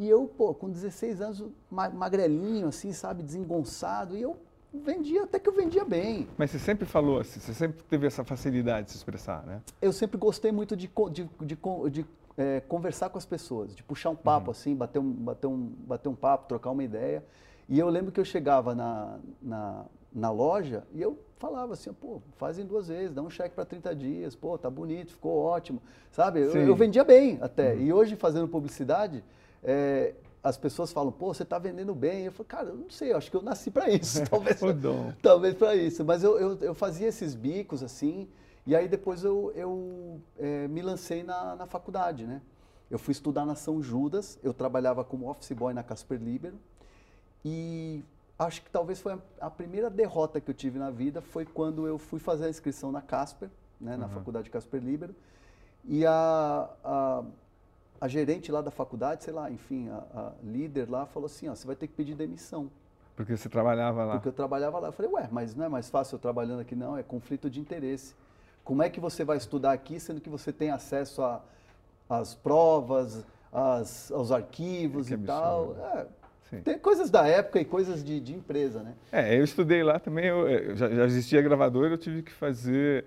E 0.00 0.08
eu, 0.08 0.26
pô, 0.26 0.54
com 0.54 0.70
16 0.70 1.20
anos, 1.20 1.44
magrelinho, 1.70 2.68
assim, 2.68 2.90
sabe, 2.90 3.22
desengonçado, 3.22 4.16
e 4.16 4.22
eu 4.22 4.34
vendia, 4.72 5.24
até 5.24 5.38
que 5.38 5.46
eu 5.46 5.52
vendia 5.52 5.84
bem. 5.84 6.26
Mas 6.38 6.50
você 6.50 6.58
sempre 6.58 6.86
falou 6.86 7.20
assim, 7.20 7.38
você 7.38 7.52
sempre 7.52 7.82
teve 7.82 8.06
essa 8.06 8.24
facilidade 8.24 8.86
de 8.86 8.92
se 8.92 8.96
expressar, 8.96 9.44
né? 9.44 9.60
Eu 9.78 9.92
sempre 9.92 10.16
gostei 10.16 10.50
muito 10.52 10.74
de, 10.74 10.90
de, 11.10 11.28
de, 11.42 11.58
de 11.90 12.06
é, 12.38 12.60
conversar 12.60 13.10
com 13.10 13.18
as 13.18 13.26
pessoas, 13.26 13.76
de 13.76 13.82
puxar 13.82 14.08
um 14.08 14.16
papo 14.16 14.46
uhum. 14.46 14.52
assim, 14.52 14.74
bater 14.74 14.98
um, 14.98 15.12
bater, 15.12 15.46
um, 15.48 15.70
bater 15.86 16.08
um 16.08 16.14
papo, 16.14 16.48
trocar 16.48 16.70
uma 16.70 16.82
ideia. 16.82 17.22
E 17.68 17.78
eu 17.78 17.90
lembro 17.90 18.10
que 18.10 18.18
eu 18.18 18.24
chegava 18.24 18.74
na, 18.74 19.18
na, 19.42 19.84
na 20.14 20.30
loja 20.30 20.82
e 20.94 21.02
eu 21.02 21.18
falava 21.36 21.74
assim, 21.74 21.92
pô, 21.92 22.22
fazem 22.36 22.64
duas 22.64 22.88
vezes, 22.88 23.14
dá 23.14 23.20
um 23.20 23.28
cheque 23.28 23.54
para 23.54 23.66
30 23.66 23.94
dias, 23.94 24.34
pô, 24.34 24.56
tá 24.56 24.70
bonito, 24.70 25.12
ficou 25.12 25.36
ótimo, 25.36 25.82
sabe? 26.10 26.40
Eu, 26.40 26.56
eu, 26.56 26.74
vendia 26.74 27.04
bem 27.04 27.36
até. 27.42 27.74
Uhum. 27.74 27.80
E 27.80 27.92
hoje, 27.92 28.16
fazendo 28.16 28.48
publicidade, 28.48 29.22
é, 29.62 30.14
as 30.42 30.56
pessoas 30.56 30.92
falam, 30.92 31.12
pô, 31.12 31.32
você 31.32 31.42
está 31.42 31.58
vendendo 31.58 31.94
bem. 31.94 32.24
Eu 32.24 32.32
falo, 32.32 32.48
cara, 32.48 32.68
eu 32.68 32.76
não 32.76 32.90
sei, 32.90 33.12
eu 33.12 33.16
acho 33.16 33.30
que 33.30 33.36
eu 33.36 33.42
nasci 33.42 33.70
para 33.70 33.90
isso. 33.90 34.24
Talvez, 34.28 34.60
talvez 35.22 35.54
para 35.54 35.76
isso. 35.76 36.04
Mas 36.04 36.22
eu, 36.24 36.38
eu, 36.38 36.58
eu, 36.58 36.74
fazia 36.74 37.08
esses 37.08 37.34
bicos 37.34 37.82
assim, 37.82 38.28
e 38.66 38.74
aí 38.74 38.88
depois 38.88 39.22
eu, 39.22 39.52
eu 39.54 40.20
é, 40.38 40.66
me 40.68 40.80
lancei 40.82 41.22
na, 41.22 41.56
na 41.56 41.66
faculdade, 41.66 42.26
né? 42.26 42.40
Eu 42.90 42.98
fui 42.98 43.12
estudar 43.12 43.44
na 43.44 43.54
São 43.54 43.82
Judas, 43.82 44.38
eu 44.42 44.52
trabalhava 44.52 45.04
como 45.04 45.30
office 45.30 45.52
boy 45.52 45.72
na 45.72 45.82
Casper 45.82 46.18
Libero, 46.18 46.58
e 47.44 48.02
acho 48.38 48.62
que 48.62 48.70
talvez 48.70 49.00
foi 49.00 49.12
a, 49.12 49.18
a, 49.40 49.50
primeira 49.50 49.88
derrota 49.88 50.40
que 50.40 50.50
eu 50.50 50.54
tive 50.54 50.78
na 50.78 50.90
vida 50.90 51.20
foi 51.20 51.44
quando 51.44 51.86
eu 51.86 51.98
fui 51.98 52.18
fazer 52.18 52.46
a 52.46 52.48
inscrição 52.48 52.90
na 52.90 53.00
Casper, 53.00 53.48
né, 53.80 53.96
na 53.96 54.06
uhum. 54.06 54.12
faculdade 54.12 54.50
Casper 54.50 54.82
Libero, 54.82 55.14
e 55.84 56.04
a, 56.04 56.68
a 56.82 57.24
a 58.00 58.08
gerente 58.08 58.50
lá 58.50 58.62
da 58.62 58.70
faculdade, 58.70 59.24
sei 59.24 59.32
lá, 59.32 59.50
enfim, 59.50 59.88
a, 59.90 60.04
a 60.18 60.32
líder 60.42 60.88
lá 60.88 61.04
falou 61.04 61.26
assim, 61.26 61.48
ó, 61.48 61.54
você 61.54 61.66
vai 61.66 61.76
ter 61.76 61.86
que 61.86 61.92
pedir 61.92 62.14
demissão. 62.14 62.70
Porque 63.14 63.36
você 63.36 63.48
trabalhava 63.48 64.04
lá. 64.04 64.14
Porque 64.14 64.28
eu 64.28 64.32
trabalhava 64.32 64.78
lá. 64.78 64.88
Eu 64.88 64.92
falei, 64.92 65.10
ué, 65.12 65.28
mas 65.30 65.54
não 65.54 65.66
é 65.66 65.68
mais 65.68 65.90
fácil 65.90 66.14
eu 66.14 66.18
trabalhando 66.18 66.60
aqui? 66.60 66.74
Não, 66.74 66.96
é 66.96 67.02
conflito 67.02 67.50
de 67.50 67.60
interesse. 67.60 68.14
Como 68.64 68.82
é 68.82 68.88
que 68.88 68.98
você 68.98 69.24
vai 69.24 69.36
estudar 69.36 69.72
aqui, 69.72 70.00
sendo 70.00 70.20
que 70.20 70.30
você 70.30 70.50
tem 70.52 70.70
acesso 70.70 71.22
às 72.08 72.34
provas, 72.34 73.26
às, 73.52 74.10
aos 74.10 74.32
arquivos 74.32 75.08
que 75.08 75.14
e 75.14 75.18
tal? 75.18 75.76
É, 75.76 76.06
tem 76.60 76.78
coisas 76.78 77.10
da 77.10 77.26
época 77.26 77.60
e 77.60 77.64
coisas 77.64 78.02
de, 78.02 78.18
de 78.20 78.34
empresa, 78.34 78.82
né? 78.82 78.94
É, 79.12 79.38
eu 79.38 79.44
estudei 79.44 79.82
lá 79.82 79.98
também, 79.98 80.26
eu, 80.26 80.74
já, 80.74 80.88
já 80.88 81.04
existia 81.04 81.42
gravador, 81.42 81.90
eu 81.90 81.98
tive 81.98 82.22
que 82.22 82.32
fazer 82.32 83.04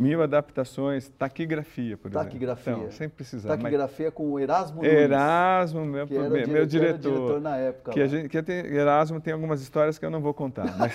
Mil 0.00 0.22
adaptações, 0.22 1.10
taquigrafia, 1.10 1.94
por 1.94 2.08
exemplo. 2.08 2.24
Taquigrafia. 2.24 2.72
Então, 2.72 2.90
sem 2.90 3.06
precisar. 3.06 3.50
Taquigrafia 3.50 4.06
mas... 4.06 4.14
com 4.14 4.30
o 4.30 4.40
Erasmo 4.40 4.76
Nunes. 4.82 4.90
Erasmo, 4.90 5.84
meu, 5.84 6.06
que 6.06 6.18
meu, 6.18 6.30
meu 6.30 6.64
diretor. 6.64 6.98
diretor 6.98 7.40
na 7.42 7.58
época. 7.58 7.92
Que, 7.92 8.08
gente, 8.08 8.30
que 8.30 8.42
tem, 8.42 8.64
Erasmo 8.64 9.20
tem 9.20 9.34
algumas 9.34 9.60
histórias 9.60 9.98
que 9.98 10.06
eu 10.06 10.10
não 10.10 10.22
vou 10.22 10.32
contar. 10.32 10.74
Mas, 10.78 10.92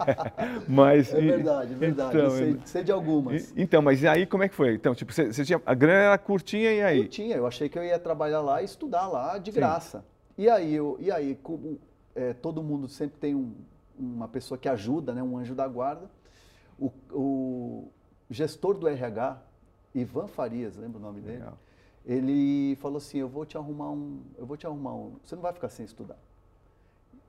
mas 0.66 1.12
é 1.12 1.20
verdade, 1.20 1.74
é 1.74 1.76
verdade. 1.76 2.16
Então, 2.16 2.30
sei, 2.30 2.60
sei, 2.64 2.84
de 2.84 2.90
algumas. 2.90 3.50
E, 3.50 3.62
então, 3.62 3.82
mas 3.82 4.02
e 4.02 4.08
aí 4.08 4.24
como 4.24 4.42
é 4.42 4.48
que 4.48 4.54
foi? 4.54 4.72
Então, 4.72 4.94
tipo, 4.94 5.12
você, 5.12 5.30
você, 5.30 5.44
tinha, 5.44 5.60
a 5.66 5.74
grana 5.74 6.04
era 6.04 6.16
curtinha 6.16 6.72
e 6.72 6.82
aí? 6.82 7.00
Curtinha, 7.00 7.36
eu 7.36 7.46
achei 7.46 7.68
que 7.68 7.78
eu 7.78 7.84
ia 7.84 7.98
trabalhar 7.98 8.40
lá 8.40 8.62
e 8.62 8.64
estudar 8.64 9.08
lá 9.08 9.36
de 9.36 9.52
Sim. 9.52 9.58
graça. 9.58 10.02
E 10.38 10.48
aí, 10.48 10.74
eu, 10.74 10.96
e 10.98 11.12
aí 11.12 11.38
como 11.42 11.78
é, 12.16 12.32
todo 12.32 12.62
mundo 12.62 12.88
sempre 12.88 13.18
tem 13.18 13.34
um, 13.34 13.52
uma 13.98 14.26
pessoa 14.26 14.56
que 14.56 14.70
ajuda, 14.70 15.12
né, 15.12 15.22
um 15.22 15.36
anjo 15.36 15.54
da 15.54 15.68
guarda, 15.68 16.10
o, 16.78 16.90
o 17.12 17.88
gestor 18.30 18.76
do 18.76 18.88
RH, 18.88 19.40
Ivan 19.94 20.26
Farias, 20.26 20.76
lembra 20.76 20.98
o 20.98 21.02
nome 21.02 21.20
dele? 21.20 21.38
Legal. 21.38 21.58
Ele 22.04 22.76
falou 22.76 22.98
assim: 22.98 23.18
"Eu 23.18 23.28
vou 23.28 23.44
te 23.44 23.56
arrumar 23.56 23.90
um, 23.90 24.22
eu 24.36 24.46
vou 24.46 24.56
te 24.56 24.66
arrumar 24.66 24.94
um, 24.94 25.16
você 25.24 25.34
não 25.34 25.42
vai 25.42 25.52
ficar 25.52 25.68
sem 25.68 25.84
estudar". 25.84 26.18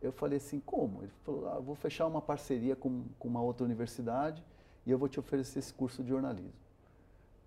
Eu 0.01 0.12
falei 0.12 0.38
assim: 0.38 0.60
"Como?". 0.65 1.01
Ele 1.01 1.12
falou: 1.24 1.50
ah, 1.50 1.60
vou 1.60 1.75
fechar 1.75 2.08
uma 2.08 2.22
parceria 2.22 2.75
com, 2.75 3.03
com 3.18 3.27
uma 3.27 3.41
outra 3.41 3.65
universidade 3.65 4.44
e 4.86 4.91
eu 4.91 4.98
vou 4.98 5.10
te 5.10 5.20
oferecer 5.20 5.60
esse 5.60 5.74
curso 5.74 6.03
de 6.03 6.10
jornalismo". 6.10 6.53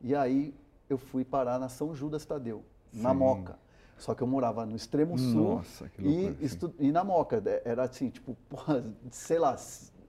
E 0.00 0.14
aí 0.14 0.54
eu 0.90 0.98
fui 0.98 1.24
parar 1.24 1.58
na 1.58 1.68
São 1.68 1.94
Judas 1.94 2.24
Tadeu, 2.24 2.62
Sim. 2.92 3.02
na 3.02 3.14
Moca. 3.14 3.58
Só 3.98 4.14
que 4.14 4.22
eu 4.22 4.26
morava 4.26 4.66
no 4.66 4.74
extremo 4.74 5.16
sul 5.16 5.56
Nossa, 5.56 5.88
que 5.88 6.02
loucura, 6.02 6.36
e, 6.80 6.88
e 6.88 6.92
na 6.92 7.04
Moca. 7.04 7.40
Era 7.64 7.84
assim, 7.84 8.10
tipo, 8.10 8.36
sei 9.12 9.38
lá, 9.38 9.56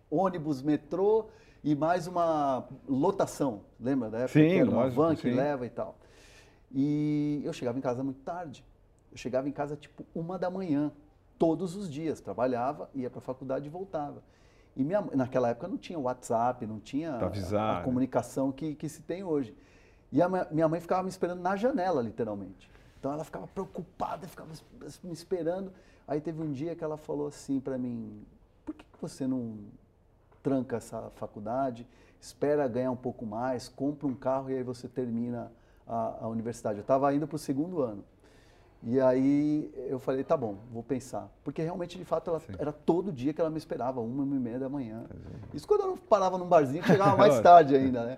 ônibus, 0.09 0.63
metrô, 0.63 1.27
e 1.63 1.75
mais 1.75 2.07
uma 2.07 2.67
lotação, 2.87 3.61
lembra 3.79 4.09
da 4.09 4.17
época? 4.19 4.33
Sim, 4.39 4.49
que 4.49 4.57
era 4.57 4.69
uma 4.69 4.83
lógico, 4.83 5.01
van 5.01 5.15
que 5.15 5.21
sim. 5.21 5.33
leva 5.35 5.65
e 5.65 5.69
tal. 5.69 5.95
E 6.71 7.41
eu 7.45 7.53
chegava 7.53 7.77
em 7.77 7.81
casa 7.81 8.03
muito 8.03 8.21
tarde. 8.21 8.65
Eu 9.11 9.17
chegava 9.17 9.47
em 9.47 9.51
casa 9.51 9.77
tipo 9.77 10.05
uma 10.13 10.37
da 10.37 10.49
manhã, 10.49 10.91
todos 11.37 11.75
os 11.75 11.89
dias. 11.89 12.19
Trabalhava, 12.19 12.89
ia 12.93 13.09
para 13.09 13.19
a 13.19 13.21
faculdade 13.21 13.67
e 13.67 13.69
voltava. 13.69 14.21
E 14.75 14.83
minha, 14.83 15.01
naquela 15.13 15.49
época 15.49 15.67
não 15.67 15.77
tinha 15.77 15.99
WhatsApp, 15.99 16.65
não 16.65 16.79
tinha 16.79 17.15
avisar, 17.15 17.61
a, 17.61 17.75
a 17.75 17.79
né? 17.79 17.85
comunicação 17.85 18.51
que, 18.51 18.73
que 18.75 18.89
se 18.89 19.01
tem 19.01 19.23
hoje. 19.23 19.55
E 20.11 20.21
a 20.21 20.27
minha 20.51 20.67
mãe 20.67 20.81
ficava 20.81 21.03
me 21.03 21.09
esperando 21.09 21.41
na 21.41 21.55
janela, 21.55 22.01
literalmente. 22.01 22.69
Então 22.99 23.11
ela 23.11 23.23
ficava 23.23 23.47
preocupada, 23.47 24.27
ficava 24.27 24.49
me 25.03 25.13
esperando. 25.13 25.71
Aí 26.07 26.19
teve 26.19 26.41
um 26.41 26.51
dia 26.51 26.75
que 26.75 26.83
ela 26.83 26.97
falou 26.97 27.27
assim 27.27 27.59
para 27.59 27.77
mim: 27.77 28.25
por 28.65 28.73
que 28.73 28.85
você 28.99 29.27
não 29.27 29.57
tranca 30.43 30.75
essa 30.75 31.09
faculdade, 31.15 31.87
espera 32.19 32.67
ganhar 32.67 32.91
um 32.91 32.95
pouco 32.95 33.25
mais, 33.25 33.67
compra 33.69 34.05
um 34.05 34.13
carro 34.13 34.51
e 34.51 34.57
aí 34.57 34.63
você 34.63 34.87
termina 34.87 35.51
a, 35.87 36.25
a 36.25 36.27
universidade. 36.27 36.77
Eu 36.79 36.81
estava 36.81 37.13
indo 37.15 37.25
para 37.25 37.37
o 37.37 37.39
segundo 37.39 37.81
ano. 37.81 38.03
E 38.85 38.99
aí 38.99 39.71
eu 39.87 39.97
falei, 39.97 40.25
tá 40.25 40.35
bom, 40.35 40.57
vou 40.71 40.83
pensar. 40.83 41.31
Porque 41.41 41.61
realmente, 41.61 41.97
de 41.97 42.03
fato, 42.03 42.29
ela, 42.29 42.41
era 42.59 42.73
todo 42.73 43.13
dia 43.13 43.33
que 43.33 43.39
ela 43.39 43.49
me 43.49 43.57
esperava, 43.57 44.01
uma, 44.01 44.23
uma 44.23 44.35
e 44.35 44.39
meia 44.39 44.59
da 44.59 44.67
manhã. 44.67 45.05
É. 45.09 45.55
Isso 45.55 45.65
quando 45.65 45.81
eu 45.81 45.97
parava 45.97 46.37
num 46.37 46.47
barzinho, 46.47 46.83
chegava 46.83 47.15
mais 47.17 47.39
tarde 47.39 47.75
ainda, 47.75 48.03
né? 48.03 48.17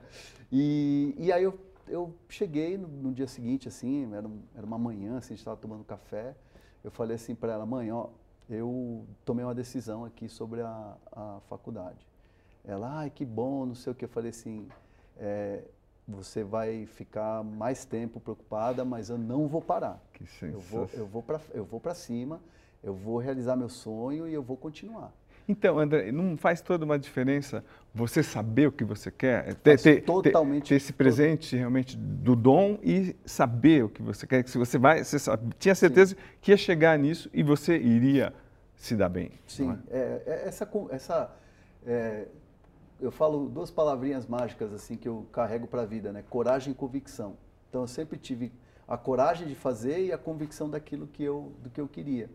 E, 0.52 1.14
e 1.20 1.32
aí 1.32 1.44
eu, 1.44 1.60
eu 1.88 2.16
cheguei 2.28 2.80
no, 2.80 2.88
no 2.88 3.14
dia 3.14 3.28
seguinte, 3.28 3.68
assim, 3.68 4.12
era, 4.12 4.28
um, 4.28 4.42
era 4.56 4.66
uma 4.66 4.80
manhã, 4.80 5.18
assim, 5.18 5.34
a 5.34 5.36
gente 5.36 5.40
estava 5.40 5.58
tomando 5.58 5.84
café. 5.84 6.36
Eu 6.84 6.90
falei 6.90 7.16
assim 7.16 7.36
para 7.36 7.54
ela, 7.54 7.66
mãe, 7.66 7.92
ó, 7.92 8.08
eu 8.50 9.06
tomei 9.24 9.46
uma 9.46 9.56
decisão 9.56 10.04
aqui 10.04 10.28
sobre 10.28 10.62
a, 10.62 10.98
a 11.12 11.40
faculdade. 11.48 12.08
Ela, 12.68 13.00
ai, 13.00 13.10
que 13.10 13.26
bom, 13.26 13.66
não 13.66 13.76
sei 13.76 13.92
o 13.92 13.96
que. 13.96 14.06
Eu 14.06 14.10
falei 14.10 14.30
assim, 14.30 14.68
é, 15.18 15.62
você 16.08 16.44
vai 16.44 16.86
ficar 16.86 17.44
mais 17.44 17.86
tempo 17.86 18.20
preocupada, 18.20 18.84
mas 18.84 19.10
eu 19.10 19.18
não 19.18 19.48
vou 19.48 19.62
parar. 19.62 20.02
Que 20.14 20.26
eu 20.46 20.60
vou, 20.60 20.90
eu 20.94 21.06
vou 21.06 21.24
para 21.24 21.40
eu 21.54 21.64
vou 21.64 21.80
para 21.80 21.94
cima, 21.94 22.42
eu 22.84 22.94
vou 22.94 23.18
realizar 23.18 23.56
meu 23.56 23.70
sonho 23.70 24.28
e 24.28 24.34
eu 24.34 24.42
vou 24.42 24.58
continuar. 24.58 25.12
Então, 25.48 25.78
André, 25.78 26.12
não 26.12 26.36
faz 26.36 26.60
toda 26.60 26.84
uma 26.86 26.98
diferença 26.98 27.64
você 27.94 28.24
saber 28.24 28.68
o 28.68 28.72
que 28.72 28.84
você 28.84 29.12
quer? 29.12 29.54
Ter, 29.56 29.80
ter, 29.80 30.02
totalmente. 30.02 30.70
Ter 30.70 30.76
esse 30.76 30.92
presente 30.92 31.52
todo... 31.52 31.60
realmente 31.60 31.96
do 31.96 32.36
dom 32.36 32.80
e 32.82 33.16
saber 33.26 33.84
o 33.84 33.90
que 33.90 34.02
você 34.02 34.26
quer. 34.26 34.44
Que 34.44 34.50
se 34.50 34.58
você 34.58 34.80
vai, 34.80 35.04
você 35.04 35.20
sabe, 35.20 35.54
tinha 35.60 35.76
certeza 35.76 36.16
Sim. 36.16 36.22
que 36.42 36.52
ia 36.52 36.58
chegar 36.58 36.98
nisso 36.98 37.30
e 37.32 37.44
você 37.44 37.78
iria 37.78 38.34
se 38.76 38.96
dar 38.96 39.10
bem. 39.10 39.32
Sim, 39.46 39.78
é? 39.88 39.98
É, 39.98 40.24
é 40.26 40.48
essa, 40.48 40.68
essa 40.90 41.32
é, 41.86 42.28
eu 43.06 43.12
falo 43.12 43.48
duas 43.48 43.70
palavrinhas 43.70 44.26
mágicas 44.26 44.74
assim 44.74 44.98
que 44.98 45.08
eu 45.08 45.26
carrego 45.32 45.68
para 45.68 45.84
a 45.84 45.86
vida, 45.86 46.12
né? 46.12 46.24
Coragem 46.30 46.72
e 46.72 46.76
convicção. 46.76 47.38
Então 47.70 47.82
eu 47.82 47.88
sempre 47.88 48.18
tive 48.18 48.52
a 48.88 48.98
coragem 48.98 49.48
de 49.48 49.56
fazer 49.56 50.06
e 50.06 50.12
a 50.12 50.18
convicção 50.18 50.70
daquilo 50.70 51.08
que 51.08 51.24
eu 51.24 51.52
do 51.62 51.70
que 51.70 51.80
eu 51.80 51.88
queria. 51.88 52.30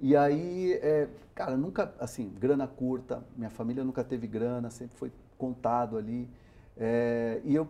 E 0.00 0.16
aí, 0.16 0.72
é, 0.82 1.08
cara, 1.34 1.56
nunca 1.56 1.94
assim, 2.00 2.30
grana 2.40 2.66
curta, 2.66 3.22
minha 3.36 3.50
família 3.50 3.84
nunca 3.84 4.02
teve 4.02 4.26
grana, 4.26 4.70
sempre 4.70 4.96
foi 4.96 5.12
contado 5.38 5.96
ali. 5.96 6.28
É, 6.76 7.40
e 7.44 7.54
eu 7.54 7.68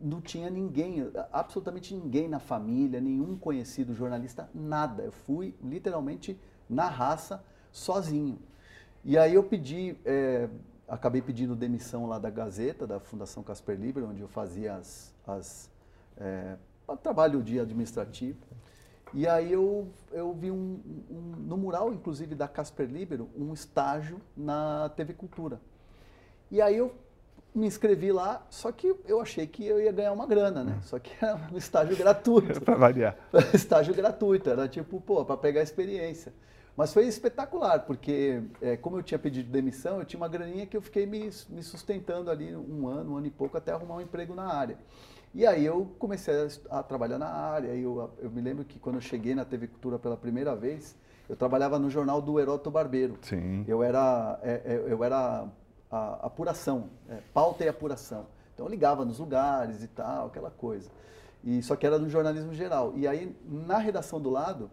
não 0.00 0.20
tinha 0.20 0.50
ninguém, 0.50 1.10
absolutamente 1.32 1.94
ninguém 1.94 2.28
na 2.28 2.38
família, 2.38 3.00
nenhum 3.00 3.36
conhecido 3.36 3.94
jornalista, 3.94 4.48
nada. 4.54 5.02
Eu 5.02 5.12
fui 5.12 5.54
literalmente 5.62 6.38
na 6.68 6.88
raça, 6.88 7.42
sozinho. 7.72 8.38
E 9.04 9.18
aí 9.18 9.34
eu 9.34 9.42
pedi 9.42 9.96
é, 10.04 10.48
acabei 10.88 11.22
pedindo 11.22 11.54
demissão 11.56 12.06
lá 12.06 12.18
da 12.18 12.30
Gazeta, 12.30 12.86
da 12.86 13.00
Fundação 13.00 13.42
Casper 13.42 13.78
Libre, 13.78 14.02
onde 14.02 14.20
eu 14.20 14.28
fazia 14.28 14.74
as, 14.74 15.14
as 15.26 15.70
é, 16.16 16.56
trabalho 17.02 17.42
de 17.42 17.58
administrativo. 17.58 18.38
E 19.12 19.28
aí 19.28 19.52
eu, 19.52 19.88
eu 20.10 20.32
vi 20.34 20.50
um, 20.50 20.80
um, 21.08 21.20
no 21.38 21.56
mural, 21.56 21.92
inclusive, 21.92 22.34
da 22.34 22.48
Casper 22.48 22.88
Libero, 22.88 23.30
um 23.36 23.52
estágio 23.54 24.20
na 24.36 24.90
TV 24.96 25.14
Cultura. 25.14 25.60
E 26.50 26.60
aí 26.60 26.76
eu 26.76 26.92
me 27.54 27.68
inscrevi 27.68 28.10
lá, 28.10 28.44
só 28.50 28.72
que 28.72 28.92
eu 29.06 29.20
achei 29.20 29.46
que 29.46 29.64
eu 29.64 29.80
ia 29.80 29.92
ganhar 29.92 30.10
uma 30.10 30.26
grana, 30.26 30.64
né? 30.64 30.80
Só 30.82 30.98
que 30.98 31.12
era 31.24 31.40
um 31.52 31.56
estágio 31.56 31.96
gratuito. 31.96 32.58
para 32.62 32.74
variar. 32.74 33.16
estágio 33.54 33.94
gratuito, 33.94 34.50
era 34.50 34.66
tipo, 34.66 35.00
pô, 35.00 35.24
para 35.24 35.36
pegar 35.36 35.62
experiência. 35.62 36.34
Mas 36.76 36.92
foi 36.92 37.06
espetacular, 37.06 37.80
porque 37.80 38.42
é, 38.60 38.76
como 38.76 38.98
eu 38.98 39.02
tinha 39.02 39.18
pedido 39.18 39.50
demissão, 39.50 39.98
eu 40.00 40.04
tinha 40.04 40.20
uma 40.20 40.28
graninha 40.28 40.66
que 40.66 40.76
eu 40.76 40.82
fiquei 40.82 41.06
me, 41.06 41.30
me 41.48 41.62
sustentando 41.62 42.30
ali 42.30 42.54
um 42.54 42.88
ano, 42.88 43.12
um 43.12 43.16
ano 43.16 43.26
e 43.26 43.30
pouco, 43.30 43.56
até 43.56 43.70
arrumar 43.70 43.96
um 43.96 44.00
emprego 44.00 44.34
na 44.34 44.52
área. 44.52 44.76
E 45.32 45.46
aí 45.46 45.64
eu 45.64 45.94
comecei 45.98 46.34
a, 46.70 46.78
a 46.78 46.82
trabalhar 46.82 47.18
na 47.18 47.28
área. 47.28 47.68
Eu, 47.68 48.10
eu 48.18 48.30
me 48.30 48.40
lembro 48.40 48.64
que 48.64 48.78
quando 48.78 48.96
eu 48.96 49.00
cheguei 49.00 49.34
na 49.34 49.44
TV 49.44 49.68
Cultura 49.68 49.98
pela 49.98 50.16
primeira 50.16 50.54
vez, 50.54 50.96
eu 51.28 51.36
trabalhava 51.36 51.78
no 51.78 51.88
jornal 51.88 52.20
do 52.20 52.38
Heródoto 52.38 52.70
Barbeiro. 52.70 53.18
Sim. 53.22 53.64
Eu 53.66 53.82
era, 53.82 54.38
é, 54.42 54.62
é, 54.64 54.84
eu 54.88 55.02
era 55.02 55.48
a, 55.90 56.26
apuração, 56.26 56.90
é, 57.08 57.18
pauta 57.32 57.64
e 57.64 57.68
apuração. 57.68 58.26
Então 58.52 58.66
eu 58.66 58.70
ligava 58.70 59.04
nos 59.04 59.18
lugares 59.18 59.82
e 59.82 59.88
tal, 59.88 60.26
aquela 60.26 60.50
coisa. 60.50 60.88
E 61.42 61.62
só 61.62 61.76
que 61.76 61.86
era 61.86 61.98
no 61.98 62.08
jornalismo 62.08 62.52
geral. 62.52 62.92
E 62.96 63.06
aí 63.06 63.34
na 63.44 63.78
redação 63.78 64.20
do 64.20 64.30
lado 64.30 64.70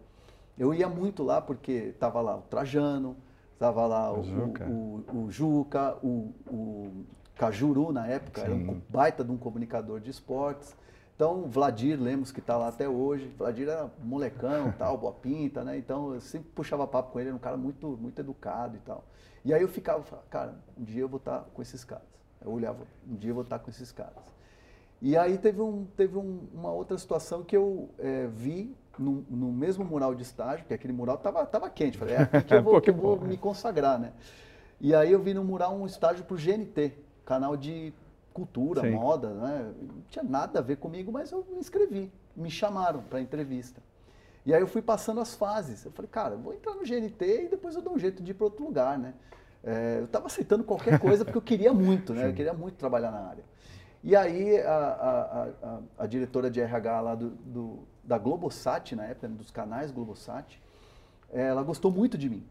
Eu 0.58 0.74
ia 0.74 0.88
muito 0.88 1.22
lá 1.22 1.40
porque 1.40 1.94
tava 1.98 2.20
lá 2.20 2.36
o 2.36 2.42
Trajano, 2.42 3.16
tava 3.58 3.86
lá 3.86 4.12
o, 4.12 4.20
O 4.20 4.24
Juca. 4.24 4.66
o, 4.68 5.04
o, 5.14 5.30
Juca, 5.30 5.96
o, 6.02 6.32
o 6.48 7.04
Cajuru 7.36 7.92
na 7.92 8.06
época, 8.06 8.42
era 8.42 8.54
um 8.54 8.74
Sim. 8.74 8.82
baita 8.88 9.24
de 9.24 9.30
um 9.32 9.36
comunicador 9.36 9.98
de 10.00 10.10
esportes. 10.10 10.76
Então, 11.14 11.44
Vladir 11.48 12.00
Lemos, 12.00 12.32
que 12.32 12.40
está 12.40 12.56
lá 12.56 12.68
até 12.68 12.88
hoje, 12.88 13.28
Vladir 13.38 13.68
era 13.68 13.90
molecão, 14.02 14.72
tal, 14.78 14.96
boa 14.98 15.12
pinta, 15.12 15.62
né? 15.62 15.76
Então, 15.78 16.14
eu 16.14 16.20
sempre 16.20 16.48
puxava 16.54 16.86
papo 16.86 17.12
com 17.12 17.20
ele, 17.20 17.28
era 17.28 17.36
um 17.36 17.40
cara 17.40 17.56
muito, 17.56 17.86
muito 18.00 18.18
educado 18.20 18.76
e 18.76 18.80
tal. 18.80 19.04
E 19.44 19.52
aí 19.52 19.62
eu 19.62 19.68
ficava, 19.68 20.02
falava, 20.02 20.26
cara, 20.28 20.54
um 20.78 20.84
dia 20.84 21.02
eu 21.02 21.08
vou 21.08 21.18
estar 21.18 21.40
com 21.54 21.62
esses 21.62 21.84
caras. 21.84 22.04
Eu 22.44 22.50
olhava, 22.50 22.84
um 23.08 23.14
dia 23.14 23.30
eu 23.30 23.34
vou 23.34 23.44
estar 23.44 23.58
com 23.58 23.70
esses 23.70 23.90
caras. 23.92 24.22
E 25.00 25.16
aí 25.16 25.36
teve, 25.38 25.60
um, 25.60 25.84
teve 25.96 26.16
um- 26.16 26.46
uma 26.54 26.70
outra 26.72 26.96
situação 26.98 27.42
que 27.42 27.56
eu 27.56 27.88
eh, 27.98 28.28
vi 28.32 28.74
no, 28.98 29.24
no 29.30 29.52
mesmo 29.52 29.84
mural 29.84 30.14
de 30.14 30.22
estágio, 30.22 30.64
que 30.66 30.74
aquele 30.74 30.92
mural 30.92 31.16
estava 31.16 31.44
tava 31.46 31.68
quente. 31.70 31.96
Falei, 31.98 32.14
é 32.14 32.22
aqui 32.22 32.42
que 32.44 32.54
eu 32.54 32.62
vou, 32.62 32.74
Pô, 32.74 32.80
que 32.80 32.90
eu 32.90 32.94
que 32.94 33.00
vou 33.00 33.16
bom. 33.16 33.26
me 33.26 33.36
consagrar, 33.36 33.98
né? 33.98 34.12
E 34.80 34.94
aí 34.94 35.12
eu 35.12 35.20
vi 35.22 35.32
no 35.34 35.44
mural 35.44 35.74
um 35.74 35.86
estágio 35.86 36.24
para 36.24 36.34
o 36.34 36.38
GNT, 36.38 36.92
canal 37.24 37.56
de 37.56 37.92
cultura, 38.34 38.80
Sim. 38.80 38.90
moda, 38.90 39.30
né? 39.30 39.72
Não 39.80 40.02
tinha 40.10 40.24
nada 40.24 40.58
a 40.58 40.62
ver 40.62 40.76
comigo, 40.76 41.12
mas 41.12 41.30
eu 41.30 41.46
me 41.50 41.58
inscrevi. 41.58 42.10
Me 42.34 42.50
chamaram 42.50 43.02
para 43.02 43.20
entrevista. 43.20 43.80
E 44.44 44.52
aí 44.52 44.60
eu 44.60 44.66
fui 44.66 44.82
passando 44.82 45.20
as 45.20 45.34
fases. 45.34 45.84
Eu 45.84 45.92
falei, 45.92 46.08
cara, 46.10 46.34
eu 46.34 46.38
vou 46.38 46.52
entrar 46.52 46.74
no 46.74 46.82
GNT 46.82 47.44
e 47.44 47.48
depois 47.48 47.76
eu 47.76 47.82
dou 47.82 47.94
um 47.94 47.98
jeito 47.98 48.22
de 48.22 48.32
ir 48.32 48.34
para 48.34 48.44
outro 48.44 48.64
lugar, 48.64 48.98
né? 48.98 49.14
É, 49.62 49.98
eu 50.00 50.06
estava 50.06 50.26
aceitando 50.26 50.64
qualquer 50.64 50.98
coisa 50.98 51.24
porque 51.24 51.38
eu 51.38 51.42
queria 51.42 51.72
muito, 51.72 52.12
né? 52.12 52.26
Eu 52.28 52.34
queria 52.34 52.52
muito 52.52 52.74
trabalhar 52.74 53.12
na 53.12 53.20
área. 53.20 53.44
E 54.02 54.16
aí 54.16 54.58
a, 54.60 54.72
a- 54.74 55.20
a- 55.20 55.48
a- 55.62 55.80
a 55.98 56.06
diretora 56.08 56.50
de 56.50 56.60
RH 56.60 57.00
lá 57.00 57.14
do, 57.14 57.30
do- 57.30 57.78
da 58.02 58.18
Globosat, 58.18 58.94
na 58.96 59.04
época, 59.04 59.28
dos 59.28 59.50
canais 59.50 59.90
Globosat, 59.90 60.60
ela 61.30 61.62
gostou 61.62 61.90
muito 61.90 62.18
de 62.18 62.28
mim. 62.28 62.44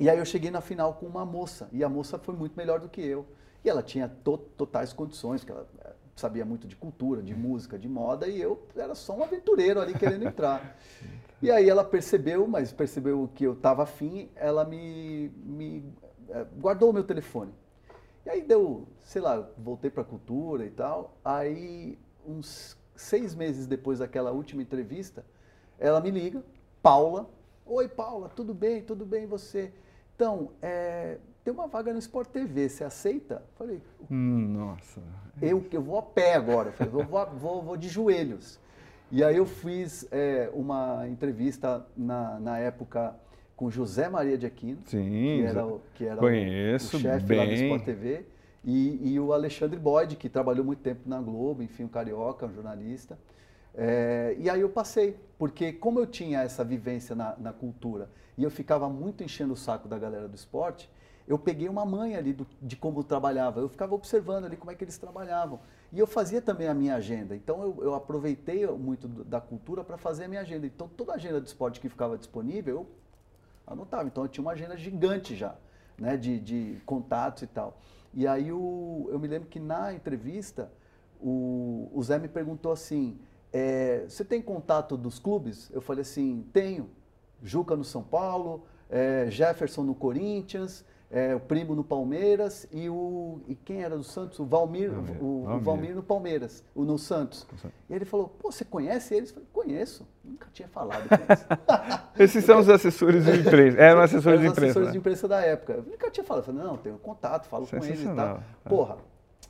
E 0.00 0.08
aí 0.08 0.18
eu 0.18 0.24
cheguei 0.24 0.50
na 0.50 0.60
final 0.60 0.94
com 0.94 1.06
uma 1.06 1.24
moça, 1.26 1.68
e 1.72 1.82
a 1.82 1.88
moça 1.88 2.18
foi 2.18 2.34
muito 2.34 2.56
melhor 2.56 2.78
do 2.80 2.88
que 2.88 3.00
eu. 3.00 3.26
E 3.64 3.68
ela 3.68 3.82
tinha 3.82 4.08
to- 4.08 4.38
totais 4.56 4.92
condições, 4.92 5.40
porque 5.40 5.52
ela 5.52 5.66
eh, 5.84 5.92
sabia 6.14 6.44
muito 6.44 6.68
de 6.68 6.76
cultura, 6.76 7.20
de 7.20 7.34
música, 7.34 7.76
de 7.78 7.88
moda, 7.88 8.28
e 8.28 8.40
eu 8.40 8.62
era 8.76 8.94
só 8.94 9.14
um 9.16 9.22
aventureiro 9.24 9.80
ali 9.80 9.94
querendo 9.94 10.24
entrar. 10.26 10.76
E 11.40 11.52
aí 11.52 11.68
ela 11.68 11.84
percebeu, 11.84 12.48
mas 12.48 12.72
percebeu 12.72 13.30
que 13.32 13.44
eu 13.44 13.52
estava 13.52 13.84
afim, 13.84 14.28
ela 14.34 14.64
me, 14.64 15.28
me 15.44 15.84
eh, 16.28 16.44
guardou 16.60 16.90
o 16.90 16.92
meu 16.92 17.04
telefone. 17.04 17.52
E 18.26 18.30
aí 18.30 18.42
deu, 18.42 18.88
sei 19.02 19.22
lá, 19.22 19.48
voltei 19.56 19.88
para 19.88 20.02
a 20.02 20.04
cultura 20.04 20.66
e 20.66 20.70
tal. 20.70 21.16
Aí, 21.24 21.96
uns 22.26 22.76
seis 23.00 23.34
meses 23.34 23.66
depois 23.66 24.00
daquela 24.00 24.30
última 24.32 24.60
entrevista, 24.62 25.24
ela 25.78 26.00
me 26.00 26.10
liga, 26.10 26.42
Paula. 26.82 27.28
Oi, 27.64 27.86
Paula, 27.88 28.28
tudo 28.28 28.52
bem? 28.54 28.82
Tudo 28.82 29.04
bem 29.06 29.26
você? 29.26 29.72
Então, 30.16 30.50
é, 30.60 31.18
tem 31.44 31.52
uma 31.54 31.68
vaga 31.68 31.92
no 31.92 31.98
Sport 31.98 32.28
TV, 32.30 32.68
você 32.68 32.82
aceita? 32.84 33.42
Falei, 33.56 33.80
Hum, 34.10 34.48
nossa. 34.52 35.00
eu, 35.40 35.64
eu 35.70 35.82
vou 35.82 35.98
a 35.98 36.02
pé 36.02 36.34
agora, 36.34 36.72
falei, 36.72 36.92
vou, 36.92 37.04
vou, 37.36 37.62
vou 37.62 37.76
de 37.76 37.88
joelhos. 37.88 38.58
E 39.10 39.22
aí 39.22 39.36
eu 39.36 39.46
fiz 39.46 40.06
é, 40.10 40.50
uma 40.52 41.06
entrevista 41.08 41.86
na, 41.96 42.38
na 42.40 42.58
época 42.58 43.14
com 43.56 43.70
José 43.70 44.08
Maria 44.08 44.36
de 44.36 44.44
Aquino, 44.46 44.80
Sim, 44.84 44.98
que 45.38 45.42
era, 45.46 45.66
o- 45.66 45.80
que 45.94 46.04
era 46.04 46.16
o- 46.16 46.20
chefe 47.00 47.34
lá 47.34 47.44
do. 47.44 47.52
Sport 47.54 47.84
TV, 47.84 48.26
e, 48.70 49.12
e 49.14 49.20
o 49.20 49.32
Alexandre 49.32 49.78
Boyd, 49.78 50.16
que 50.16 50.28
trabalhou 50.28 50.64
muito 50.64 50.80
tempo 50.82 51.08
na 51.08 51.20
Globo, 51.20 51.62
enfim, 51.62 51.84
um 51.84 51.88
carioca, 51.88 52.46
um 52.46 52.52
jornalista. 52.52 53.18
É, 53.74 54.36
e 54.38 54.50
aí 54.50 54.60
eu 54.60 54.68
passei, 54.68 55.16
porque 55.38 55.72
como 55.72 55.98
eu 56.00 56.06
tinha 56.06 56.42
essa 56.42 56.64
vivência 56.64 57.14
na, 57.14 57.36
na 57.38 57.52
cultura 57.52 58.10
e 58.36 58.42
eu 58.42 58.50
ficava 58.50 58.88
muito 58.88 59.22
enchendo 59.22 59.52
o 59.52 59.56
saco 59.56 59.88
da 59.88 59.98
galera 59.98 60.28
do 60.28 60.34
esporte, 60.34 60.90
eu 61.26 61.38
peguei 61.38 61.68
uma 61.68 61.84
manha 61.84 62.18
ali 62.18 62.32
do- 62.32 62.46
de 62.62 62.74
como 62.76 63.04
trabalhava. 63.04 63.60
Eu 63.60 63.68
ficava 63.68 63.94
observando 63.94 64.46
ali 64.46 64.56
como 64.56 64.70
é 64.70 64.74
que 64.74 64.82
eles 64.84 64.96
trabalhavam. 64.98 65.60
E 65.92 65.98
eu 65.98 66.06
fazia 66.06 66.40
também 66.40 66.68
a 66.68 66.74
minha 66.74 66.94
agenda. 66.96 67.36
Então 67.36 67.62
eu, 67.62 67.78
eu 67.82 67.94
aproveitei 67.94 68.66
muito 68.66 69.06
da 69.08 69.40
cultura 69.40 69.84
para 69.84 69.96
fazer 69.98 70.24
a 70.24 70.28
minha 70.28 70.40
agenda. 70.40 70.66
Então 70.66 70.88
toda 70.88 71.12
a 71.12 71.16
agenda 71.16 71.40
do 71.40 71.46
esporte 71.46 71.80
que 71.80 71.88
ficava 71.88 72.16
disponível, 72.18 72.74
eu 72.76 72.86
anotava. 73.66 74.06
Então 74.08 74.24
eu 74.24 74.28
tinha 74.28 74.42
uma 74.42 74.52
agenda 74.52 74.76
gigante 74.76 75.36
já, 75.36 75.54
né, 75.98 76.16
de, 76.16 76.38
de 76.38 76.80
contatos 76.86 77.42
e 77.42 77.46
tal. 77.46 77.80
E 78.14 78.26
aí 78.26 78.52
o, 78.52 79.08
eu 79.10 79.18
me 79.18 79.28
lembro 79.28 79.48
que 79.48 79.60
na 79.60 79.92
entrevista 79.92 80.70
o, 81.20 81.90
o 81.92 82.02
Zé 82.02 82.18
me 82.18 82.28
perguntou 82.28 82.72
assim: 82.72 83.18
é, 83.52 84.04
você 84.08 84.24
tem 84.24 84.40
contato 84.40 84.96
dos 84.96 85.18
clubes? 85.18 85.70
Eu 85.72 85.80
falei 85.80 86.02
assim: 86.02 86.46
tenho. 86.52 86.90
Juca 87.40 87.76
no 87.76 87.84
São 87.84 88.02
Paulo, 88.02 88.64
é, 88.90 89.30
Jefferson 89.30 89.84
no 89.84 89.94
Corinthians, 89.94 90.84
é, 91.10 91.34
o 91.34 91.40
Primo 91.40 91.74
no 91.74 91.82
Palmeiras 91.82 92.68
e 92.70 92.88
o 92.88 93.40
e 93.48 93.54
quem 93.54 93.82
era 93.82 93.96
do 93.96 94.04
Santos? 94.04 94.38
O 94.38 94.44
Valmir, 94.44 94.90
Valmir. 94.90 95.22
o, 95.22 95.44
o 95.44 95.60
Valmir. 95.60 95.94
No 95.94 96.02
Palmeiras, 96.02 96.62
o 96.74 96.84
no 96.84 96.98
Santos. 96.98 97.46
E 97.88 97.94
ele 97.94 98.04
falou: 98.04 98.28
pô, 98.28 98.52
você 98.52 98.64
conhece 98.64 99.14
eles? 99.14 99.30
Eu 99.30 99.36
falei: 99.36 99.48
conheço. 99.52 100.06
Nunca 100.22 100.48
tinha 100.52 100.68
falado 100.68 101.08
com 101.08 101.14
eles. 101.14 101.46
Esses 102.18 102.44
são 102.44 102.58
os 102.58 102.68
assessores 102.68 103.24
de 103.24 103.40
imprensa. 103.40 103.78
Eram 103.78 104.02
assessores 104.02 104.40
de 104.40 104.46
os 104.46 104.52
assessores 104.52 104.76
imprensa. 104.76 104.80
de 104.80 104.92
né? 104.92 104.98
imprensa 104.98 105.28
da 105.28 105.40
época. 105.40 105.72
Eu 105.74 105.82
nunca 105.84 106.10
tinha 106.10 106.24
falado. 106.24 106.42
Eu 106.42 106.52
falei, 106.52 106.62
não, 106.62 106.76
tenho 106.76 106.98
contato, 106.98 107.46
falo 107.46 107.66
com 107.66 107.76
eles 107.76 108.00
e 108.00 108.14
tal. 108.14 108.42
É. 108.64 108.68
Porra, 108.68 108.98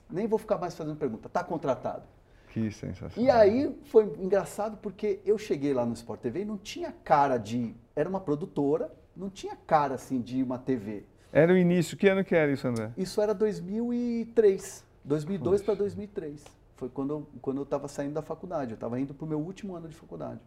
nem 0.09 0.29
vou 0.29 0.39
ficar 0.39 0.59
mais 0.59 0.77
fazendo 0.77 0.97
pergunta. 0.97 1.29
Tá 1.29 1.43
contratado. 1.43 2.05
Que 2.53 2.71
sensacional. 2.71 3.13
E 3.17 3.29
aí 3.29 3.77
foi 3.85 4.05
engraçado 4.19 4.79
porque 4.79 5.21
eu 5.25 5.37
cheguei 5.37 5.75
lá 5.75 5.85
no 5.85 5.93
Sport 5.93 6.21
TV 6.21 6.43
e 6.43 6.45
não 6.45 6.57
tinha 6.57 6.93
cara 7.05 7.37
de. 7.37 7.75
Era 7.97 8.09
uma 8.09 8.21
produtora, 8.21 8.93
não 9.17 9.29
tinha 9.29 9.57
cara 9.67 9.97
assim 9.97 10.21
de 10.21 10.41
uma 10.41 10.57
TV. 10.57 11.05
Era 11.39 11.53
o 11.53 11.57
início. 11.57 11.97
Que 11.97 12.09
ano 12.09 12.25
que 12.25 12.35
era 12.35 12.51
isso, 12.51 12.67
André? 12.67 12.91
Isso 12.97 13.21
era 13.21 13.33
2003, 13.33 14.85
2002 15.05 15.63
para 15.63 15.75
2003. 15.75 16.45
Foi 16.75 16.89
quando 16.89 17.11
eu, 17.11 17.27
quando 17.41 17.59
eu 17.59 17.63
estava 17.63 17.87
saindo 17.87 18.15
da 18.15 18.23
faculdade, 18.23 18.73
eu 18.73 18.75
estava 18.75 18.99
indo 18.99 19.15
para 19.15 19.25
o 19.25 19.29
meu 19.29 19.39
último 19.39 19.77
ano 19.77 19.89
de 19.89 19.95
faculdade. 19.95 20.41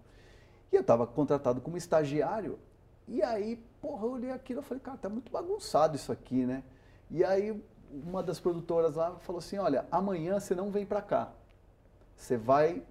E 0.70 0.76
eu 0.76 0.82
estava 0.82 1.08
contratado 1.08 1.62
como 1.62 1.78
estagiário, 1.78 2.60
e 3.08 3.24
aí, 3.24 3.58
porra, 3.82 4.06
eu 4.06 4.12
olhei 4.12 4.32
aquilo 4.32 4.60
e 4.60 4.64
falei, 4.64 4.82
cara, 4.84 4.98
tá 4.98 5.08
muito 5.08 5.32
bagunçado 5.32 5.96
isso 5.96 6.12
aqui, 6.12 6.46
né? 6.46 6.62
E 7.10 7.24
aí 7.24 7.58
uma 7.90 8.22
das 8.22 8.40
produtoras 8.40 8.96
lá 8.96 9.16
falou 9.20 9.40
assim, 9.40 9.58
olha, 9.58 9.86
amanhã 9.90 10.42
você 10.42 10.54
não 10.54 10.72
vem 10.72 10.86
para 10.86 11.02
cá. 11.02 11.32
Você 12.18 12.36
vai 12.36 12.84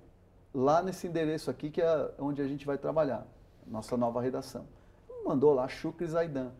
lá 0.55 0.83
nesse 0.83 1.07
endereço 1.07 1.51
aqui, 1.51 1.71
que 1.71 1.83
é 1.83 2.11
onde 2.19 2.41
a 2.41 2.47
gente 2.47 2.65
vai 2.65 2.79
trabalhar, 2.79 3.27
nossa 3.67 3.95
nova 3.95 4.23
redação. 4.23 4.65
Mandou 5.23 5.53
lá 5.53 5.69
Shukri 5.69 6.07
Zaidan. 6.07 6.51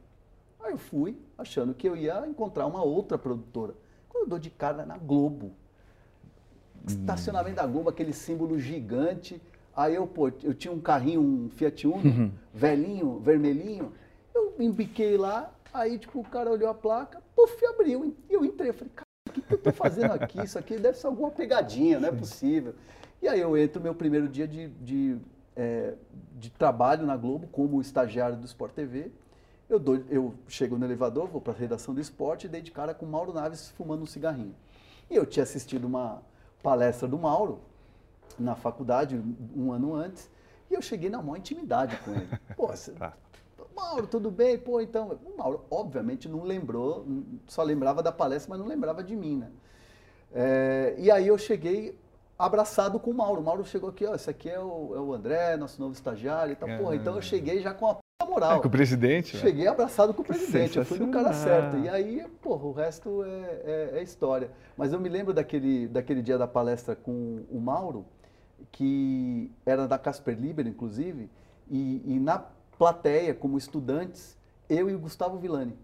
Aí 0.62 0.73
eu 0.73 0.79
fui, 0.79 1.16
achando 1.38 1.75
que 1.75 1.88
eu 1.88 1.96
ia 1.96 2.27
encontrar 2.27 2.66
uma 2.66 2.83
outra 2.83 3.18
produtora. 3.18 3.75
Quando 4.09 4.25
eu 4.25 4.29
dou 4.29 4.38
de 4.38 4.51
cara 4.51 4.85
na 4.85 4.99
Globo, 4.99 5.53
estacionamento 6.87 7.57
da 7.57 7.66
Globo, 7.66 7.88
aquele 7.88 8.12
símbolo 8.12 8.59
gigante. 8.59 9.40
Aí 9.75 9.94
eu, 9.94 10.07
pô, 10.07 10.29
eu 10.42 10.55
tinha 10.55 10.73
um 10.73 10.81
carrinho, 10.81 11.20
um 11.20 11.49
Fiat 11.51 11.87
Uno, 11.87 12.33
velhinho, 12.53 13.18
vermelhinho. 13.20 13.92
Eu 14.35 14.55
embiquei 14.59 15.16
lá, 15.16 15.53
aí 15.73 15.99
tipo, 15.99 16.20
o 16.20 16.25
cara 16.25 16.51
olhou 16.51 16.68
a 16.68 16.75
placa, 16.75 17.23
puf, 17.35 17.64
abriu. 17.66 18.14
E 18.29 18.33
eu 18.33 18.44
entrei, 18.44 18.70
eu 18.70 18.75
falei, 18.75 18.92
cara, 18.94 19.07
o 19.29 19.33
que, 19.33 19.42
que 19.42 19.55
eu 19.55 19.59
tô 19.59 19.73
fazendo 19.73 20.12
aqui? 20.12 20.42
Isso 20.42 20.59
aqui 20.59 20.77
deve 20.77 20.99
ser 20.99 21.07
alguma 21.07 21.31
pegadinha, 21.31 22.01
não 22.01 22.09
é 22.09 22.12
possível. 22.12 22.75
E 23.23 23.29
aí 23.29 23.40
eu 23.40 23.57
entro 23.57 23.81
no 23.81 23.85
meu 23.85 23.94
primeiro 23.94 24.29
dia 24.29 24.49
de, 24.49 24.68
de, 24.68 25.16
é, 25.55 25.94
de 26.38 26.51
trabalho 26.51 27.07
na 27.07 27.16
Globo 27.16 27.46
como 27.49 27.81
estagiário 27.81 28.37
do 28.37 28.46
Sport 28.46 28.73
TV. 28.73 29.11
Eu, 29.70 29.78
dou, 29.78 30.02
eu 30.11 30.35
chego 30.48 30.76
no 30.76 30.85
elevador, 30.85 31.28
vou 31.28 31.40
para 31.40 31.52
a 31.52 31.56
redação 31.56 31.94
do 31.94 32.00
esporte 32.00 32.46
e 32.46 32.48
dei 32.48 32.61
de 32.61 32.72
cara 32.72 32.92
com 32.92 33.06
o 33.06 33.09
Mauro 33.09 33.33
Naves 33.33 33.70
fumando 33.70 34.02
um 34.02 34.06
cigarrinho. 34.06 34.52
E 35.09 35.14
eu 35.14 35.24
tinha 35.24 35.44
assistido 35.44 35.85
uma 35.85 36.20
palestra 36.61 37.06
do 37.06 37.16
Mauro 37.16 37.61
na 38.37 38.56
faculdade 38.56 39.22
um 39.56 39.70
ano 39.70 39.94
antes 39.94 40.28
e 40.68 40.74
eu 40.74 40.83
cheguei 40.83 41.09
na 41.09 41.22
maior 41.22 41.37
intimidade 41.37 41.96
com 41.98 42.11
ele. 42.11 42.28
Pô, 42.56 42.66
você, 42.66 42.90
Tá. 42.90 43.12
Mauro, 43.76 44.09
tudo 44.09 44.28
bem? 44.28 44.59
Pô, 44.59 44.80
então. 44.80 45.18
O 45.24 45.38
Mauro, 45.38 45.64
obviamente, 45.70 46.28
não 46.28 46.42
lembrou, 46.42 47.06
só 47.46 47.62
lembrava 47.62 48.02
da 48.02 48.11
palestra, 48.11 48.50
mas 48.50 48.59
não 48.59 48.66
lembrava 48.66 49.04
de 49.04 49.14
mim, 49.14 49.37
né? 49.37 49.50
É, 50.33 50.96
e 50.98 51.11
aí 51.12 51.28
eu 51.28 51.38
cheguei 51.38 51.96
abraçado 52.37 52.98
com 52.98 53.12
o 53.12 53.14
Mauro. 53.14 53.40
O 53.40 53.44
Mauro 53.44 53.64
chegou 53.64 53.90
aqui, 53.90 54.04
ó, 54.04 54.16
esse 54.16 54.28
aqui 54.28 54.50
é 54.50 54.59
o, 54.59 54.92
é 54.96 55.00
o 55.00 55.14
André, 55.14 55.56
nosso 55.56 55.80
novo 55.80 55.92
estagiário 55.94 56.52
e 56.52 56.56
tal. 56.56 56.68
Porra, 56.76 56.96
então 56.96 57.14
eu 57.14 57.22
cheguei 57.22 57.61
já 57.61 57.72
com 57.72 57.87
a 57.87 57.96
moral. 58.30 58.58
É, 58.58 58.60
com 58.60 58.68
o 58.68 58.70
presidente? 58.70 59.36
né? 59.36 59.42
Cheguei 59.42 59.66
abraçado 59.66 60.14
com 60.14 60.22
o 60.22 60.24
presidente, 60.24 60.78
eu 60.78 60.84
fui 60.84 60.98
no 60.98 61.10
cara 61.10 61.32
certo. 61.32 61.76
E 61.78 61.88
aí, 61.88 62.24
porra, 62.40 62.64
o 62.66 62.72
resto 62.72 63.22
é, 63.24 63.28
é- 63.64 63.90
é 63.98 64.02
história. 64.02 64.50
Mas 64.76 64.92
eu 64.92 65.00
me 65.00 65.08
lembro 65.08 65.34
daquele, 65.34 65.88
daquele 65.88 66.22
dia 66.22 66.38
da 66.38 66.46
palestra 66.46 66.94
com 66.96 67.42
o 67.50 67.60
Mauro, 67.60 68.04
que 68.72 69.50
era 69.66 69.86
da 69.86 69.98
Casper 69.98 70.38
Liber, 70.38 70.66
inclusive, 70.66 71.28
e, 71.68 72.02
e 72.04 72.18
na 72.18 72.42
plateia, 72.78 73.34
como 73.34 73.58
estudantes, 73.58 74.36
eu 74.68 74.88
e 74.88 74.94
o 74.94 74.98
Gustavo 74.98 75.38
Villani. 75.38 75.76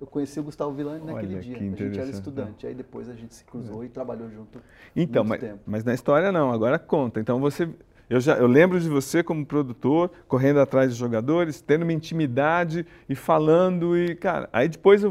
Eu 0.00 0.06
conheci 0.06 0.38
o 0.38 0.44
Gustavo 0.44 0.72
Villani 0.72 1.04
naquele 1.04 1.34
Olha, 1.34 1.42
dia. 1.42 1.58
que 1.58 1.64
A 1.64 1.76
gente 1.88 1.98
era 1.98 2.08
estudante. 2.10 2.66
Aí 2.66 2.74
depois 2.74 3.08
a 3.08 3.14
gente 3.14 3.34
se 3.34 3.42
cruzou 3.44 3.84
e 3.84 3.88
trabalhou 3.88 4.30
junto. 4.30 4.60
Então, 4.94 5.24
muito 5.24 5.40
mas, 5.42 5.50
tempo. 5.50 5.62
mas 5.66 5.82
na 5.84 5.92
história 5.92 6.30
não, 6.30 6.52
agora 6.52 6.78
conta. 6.78 7.18
Então 7.18 7.40
você 7.40 7.68
Eu, 8.08 8.20
já, 8.20 8.36
eu 8.36 8.46
lembro 8.46 8.80
de 8.80 8.88
você 8.88 9.22
como 9.22 9.44
produtor, 9.44 10.10
correndo 10.26 10.60
atrás 10.60 10.92
de 10.92 10.98
jogadores, 10.98 11.60
tendo 11.60 11.82
uma 11.82 11.92
intimidade 11.92 12.86
e 13.08 13.14
falando. 13.14 13.96
e 13.96 14.14
Cara, 14.14 14.48
aí 14.52 14.68
depois 14.68 15.02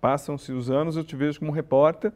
passam-se 0.00 0.52
os 0.52 0.70
anos, 0.70 0.96
eu 0.96 1.04
te 1.04 1.16
vejo 1.16 1.38
como 1.38 1.50
repórter, 1.50 2.12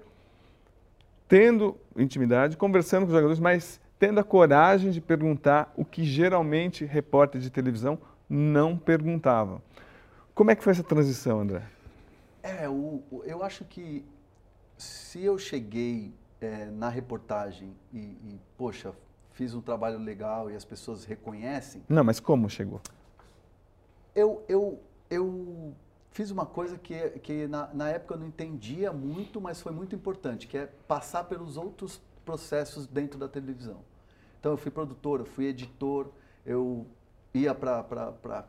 tendo 1.26 1.76
intimidade, 1.96 2.56
conversando 2.56 3.02
com 3.02 3.06
os 3.06 3.12
jogadores, 3.12 3.40
mas 3.40 3.80
tendo 3.98 4.20
a 4.20 4.24
coragem 4.24 4.90
de 4.90 5.00
perguntar 5.00 5.72
o 5.76 5.84
que 5.84 6.04
geralmente 6.04 6.84
repórter 6.84 7.40
de 7.40 7.50
televisão 7.50 7.98
não 8.28 8.76
perguntava. 8.76 9.62
Como 10.34 10.50
é 10.50 10.56
que 10.56 10.62
foi 10.62 10.72
essa 10.72 10.82
transição, 10.82 11.40
André? 11.40 11.62
É, 12.42 12.68
o, 12.68 13.02
eu 13.24 13.42
acho 13.42 13.64
que 13.64 14.04
se 14.76 15.22
eu 15.22 15.38
cheguei 15.38 16.14
é, 16.40 16.66
na 16.66 16.88
reportagem 16.88 17.74
e, 17.92 17.98
e, 17.98 18.40
poxa, 18.56 18.92
fiz 19.40 19.54
um 19.54 19.62
trabalho 19.62 19.98
legal 19.98 20.50
e 20.50 20.54
as 20.54 20.66
pessoas 20.66 21.06
reconhecem. 21.06 21.82
Não, 21.88 22.04
mas 22.04 22.20
como 22.20 22.46
chegou? 22.50 22.78
Eu, 24.14 24.44
eu, 24.46 24.78
eu 25.08 25.74
fiz 26.10 26.30
uma 26.30 26.44
coisa 26.44 26.76
que, 26.76 26.94
que 27.20 27.46
na, 27.46 27.72
na 27.72 27.88
época 27.88 28.12
eu 28.12 28.18
não 28.18 28.26
entendia 28.26 28.92
muito, 28.92 29.40
mas 29.40 29.58
foi 29.58 29.72
muito 29.72 29.96
importante, 29.96 30.46
que 30.46 30.58
é 30.58 30.66
passar 30.86 31.24
pelos 31.24 31.56
outros 31.56 32.02
processos 32.22 32.86
dentro 32.86 33.18
da 33.18 33.28
televisão. 33.28 33.78
Então 34.38 34.52
eu 34.52 34.58
fui 34.58 34.70
produtor, 34.70 35.20
eu 35.20 35.26
fui 35.26 35.46
editor, 35.46 36.10
eu 36.44 36.86
ia 37.32 37.54
para 37.54 38.44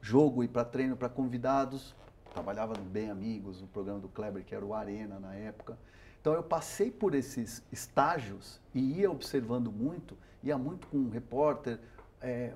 jogo 0.00 0.42
e 0.42 0.48
para 0.48 0.64
treino 0.64 0.96
para 0.96 1.08
convidados, 1.08 1.94
trabalhava 2.32 2.74
no 2.76 2.84
Bem 2.84 3.10
Amigos, 3.10 3.60
no 3.60 3.68
programa 3.68 4.00
do 4.00 4.08
Kleber, 4.08 4.44
que 4.44 4.56
era 4.56 4.66
o 4.66 4.74
Arena 4.74 5.20
na 5.20 5.36
época. 5.36 5.78
Então 6.26 6.34
eu 6.34 6.42
passei 6.42 6.90
por 6.90 7.14
esses 7.14 7.62
estágios 7.70 8.60
e 8.74 8.98
ia 8.98 9.08
observando 9.08 9.70
muito, 9.70 10.18
ia 10.42 10.58
muito 10.58 10.88
com 10.88 10.96
um 10.96 11.08
repórter, 11.08 11.78
é, 12.20 12.50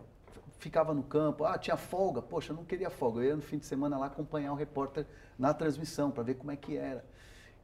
ficava 0.59 0.93
no 0.93 1.05
campo, 1.05 1.45
ah, 1.45 1.57
tinha 1.57 1.77
folga, 1.77 2.21
poxa, 2.21 2.51
eu 2.51 2.57
não 2.57 2.65
queria 2.65 2.91
folga, 2.91 3.21
eu 3.21 3.27
ia 3.27 3.37
no 3.37 3.43
fim 3.43 3.59
de 3.59 3.67
semana 3.67 3.97
lá 3.97 4.07
acompanhar 4.07 4.51
o 4.51 4.57
repórter 4.57 5.07
na 5.39 5.55
transmissão 5.55 6.11
para 6.11 6.25
ver 6.25 6.35
como 6.35 6.51
é 6.51 6.57
que 6.57 6.77
era. 6.77 7.05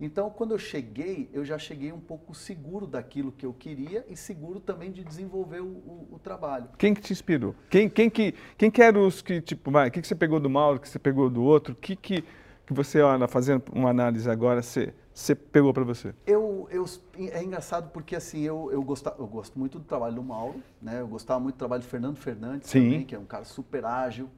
Então, 0.01 0.31
quando 0.31 0.53
eu 0.53 0.59
cheguei, 0.61 1.29
eu 1.33 1.45
já 1.45 1.59
cheguei 1.59 1.91
um 1.91 1.99
pouco 1.99 2.33
seguro 2.37 2.87
daquilo 2.87 3.33
que 3.33 3.45
eu 3.45 3.53
queria 3.53 4.07
e 4.09 4.17
seguro 4.17 4.61
também 4.61 4.93
de 4.93 5.03
desenvolver 5.03 5.61
o, 5.61 5.67
o, 5.67 6.09
o 6.13 6.19
trabalho. 6.21 6.69
Quem 6.79 6.95
que 6.95 7.01
te 7.01 7.13
inspirou? 7.13 7.53
Quem, 7.69 7.89
quem, 7.89 8.09
que, 8.09 8.33
quem 8.57 8.71
que 8.71 8.81
eram 8.81 9.09
os 9.09 9.21
que, 9.21 9.41
tipo, 9.41 9.73
vai, 9.73 9.89
o 9.89 9.91
que, 9.91 10.01
que 10.01 10.07
você 10.07 10.15
pegou 10.15 10.39
do 10.39 10.49
Mauro, 10.49 10.77
o 10.77 10.81
que 10.81 10.89
você 10.89 11.01
pegou 11.01 11.29
do 11.29 11.43
outro? 11.43 11.73
O 11.73 11.77
que, 11.77 11.97
que, 11.97 12.23
que 12.65 12.73
você, 12.73 13.01
olha, 13.01 13.27
fazendo 13.27 13.65
uma 13.73 13.91
análise 13.91 14.31
agora, 14.31 14.63
você, 14.63 14.95
você 15.17 15.35
pegou 15.35 15.73
para 15.73 15.83
você? 15.83 16.15
Eu, 16.27 16.69
eu, 16.71 16.85
é 17.33 17.43
engraçado 17.43 17.91
porque, 17.91 18.15
assim, 18.15 18.43
eu, 18.43 18.71
eu, 18.71 18.83
gosto, 18.83 19.11
eu 19.19 19.27
gosto 19.27 19.59
muito 19.59 19.79
do 19.79 19.85
trabalho 19.85 20.15
do 20.15 20.23
Mauro, 20.23 20.63
né? 20.81 21.01
Eu 21.01 21.09
gostava 21.09 21.41
muito 21.41 21.55
do 21.55 21.59
trabalho 21.59 21.83
do 21.83 21.89
Fernando 21.89 22.17
Fernandes 22.17 22.69
Sim. 22.69 22.85
também, 22.85 23.05
que 23.05 23.15
é 23.15 23.19
um 23.19 23.25
cara 23.25 23.45
super 23.45 23.85
ágil, 23.85 24.29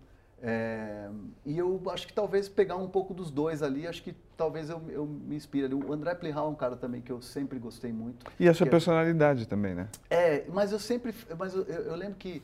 é, 0.40 1.08
e 1.44 1.58
eu 1.58 1.82
acho 1.90 2.06
que 2.06 2.12
talvez 2.12 2.48
pegar 2.48 2.76
um 2.76 2.88
pouco 2.88 3.12
dos 3.12 3.28
dois 3.28 3.60
ali, 3.60 3.88
acho 3.88 4.02
que 4.04 4.14
talvez 4.36 4.70
eu, 4.70 4.80
eu 4.88 5.04
me 5.04 5.34
inspire. 5.34 5.74
O 5.74 5.92
André 5.92 6.14
Plihal 6.14 6.46
é 6.46 6.50
um 6.50 6.54
cara 6.54 6.76
também 6.76 7.00
que 7.00 7.10
eu 7.10 7.20
sempre 7.20 7.58
gostei 7.58 7.92
muito. 7.92 8.24
E 8.38 8.48
a 8.48 8.54
sua 8.54 8.66
personalidade 8.66 9.42
é, 9.42 9.46
também, 9.46 9.74
né? 9.74 9.88
É, 10.08 10.44
mas 10.48 10.70
eu 10.70 10.78
sempre. 10.78 11.12
Mas 11.36 11.54
eu, 11.54 11.64
eu 11.64 11.96
lembro 11.96 12.14
que 12.14 12.40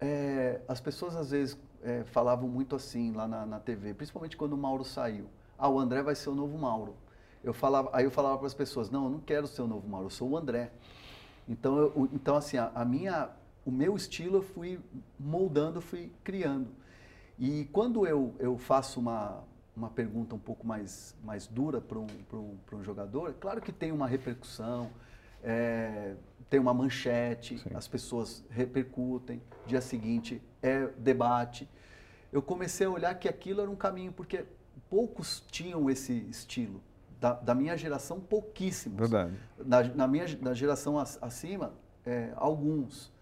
é, 0.00 0.60
as 0.66 0.80
pessoas 0.80 1.14
às 1.14 1.30
vezes 1.30 1.56
é, 1.84 2.02
falavam 2.06 2.48
muito 2.48 2.74
assim 2.74 3.12
lá 3.12 3.28
na, 3.28 3.46
na, 3.46 3.60
TV, 3.60 3.94
principalmente 3.94 4.36
quando 4.36 4.54
o 4.54 4.58
Mauro 4.58 4.84
saiu. 4.84 5.26
Ah, 5.56 5.68
o 5.68 5.78
André 5.78 6.02
vai 6.02 6.16
ser 6.16 6.28
o 6.28 6.34
novo 6.34 6.58
Mauro. 6.58 6.96
Eu 7.44 7.52
falava, 7.52 7.90
aí 7.92 8.04
eu 8.04 8.10
falava 8.10 8.38
para 8.38 8.46
as 8.46 8.54
pessoas: 8.54 8.90
não, 8.90 9.04
eu 9.04 9.10
não 9.10 9.20
quero 9.20 9.46
ser 9.46 9.62
o 9.62 9.66
novo 9.66 9.88
Mauro, 9.88 10.06
eu 10.06 10.10
sou 10.10 10.30
o 10.30 10.36
André. 10.36 10.72
Então, 11.48 11.76
eu, 11.78 12.08
então 12.12 12.36
assim, 12.36 12.56
a, 12.56 12.70
a 12.74 12.84
minha, 12.84 13.30
o 13.64 13.70
meu 13.70 13.96
estilo 13.96 14.38
eu 14.38 14.42
fui 14.42 14.78
moldando, 15.18 15.80
fui 15.80 16.10
criando. 16.22 16.68
E 17.38 17.68
quando 17.72 18.06
eu, 18.06 18.34
eu 18.38 18.56
faço 18.56 19.00
uma, 19.00 19.42
uma 19.74 19.90
pergunta 19.90 20.34
um 20.34 20.38
pouco 20.38 20.66
mais, 20.66 21.16
mais 21.24 21.46
dura 21.46 21.80
para 21.80 21.98
um, 21.98 22.06
um, 22.32 22.58
um 22.72 22.84
jogador, 22.84 23.34
claro 23.40 23.60
que 23.60 23.72
tem 23.72 23.90
uma 23.90 24.06
repercussão, 24.06 24.90
é, 25.42 26.14
tem 26.48 26.60
uma 26.60 26.72
manchete, 26.72 27.58
Sim. 27.58 27.70
as 27.74 27.88
pessoas 27.88 28.44
repercutem, 28.50 29.42
dia 29.66 29.80
seguinte 29.80 30.40
é 30.62 30.86
debate. 30.98 31.68
Eu 32.32 32.40
comecei 32.40 32.86
a 32.86 32.90
olhar 32.90 33.14
que 33.16 33.28
aquilo 33.28 33.60
era 33.60 33.70
um 33.70 33.76
caminho, 33.76 34.12
porque 34.12 34.44
poucos 34.88 35.42
tinham 35.50 35.90
esse 35.90 36.12
estilo. 36.30 36.80
Da, 37.22 37.34
da 37.34 37.54
minha 37.54 37.76
geração, 37.76 38.18
pouquíssimos. 38.18 38.98
Verdade. 38.98 39.32
Na, 39.64 39.80
na 39.84 40.08
minha 40.08 40.26
na 40.40 40.54
geração 40.54 40.98
acima, 40.98 41.72
é, 42.04 42.32
alguns. 42.34 43.12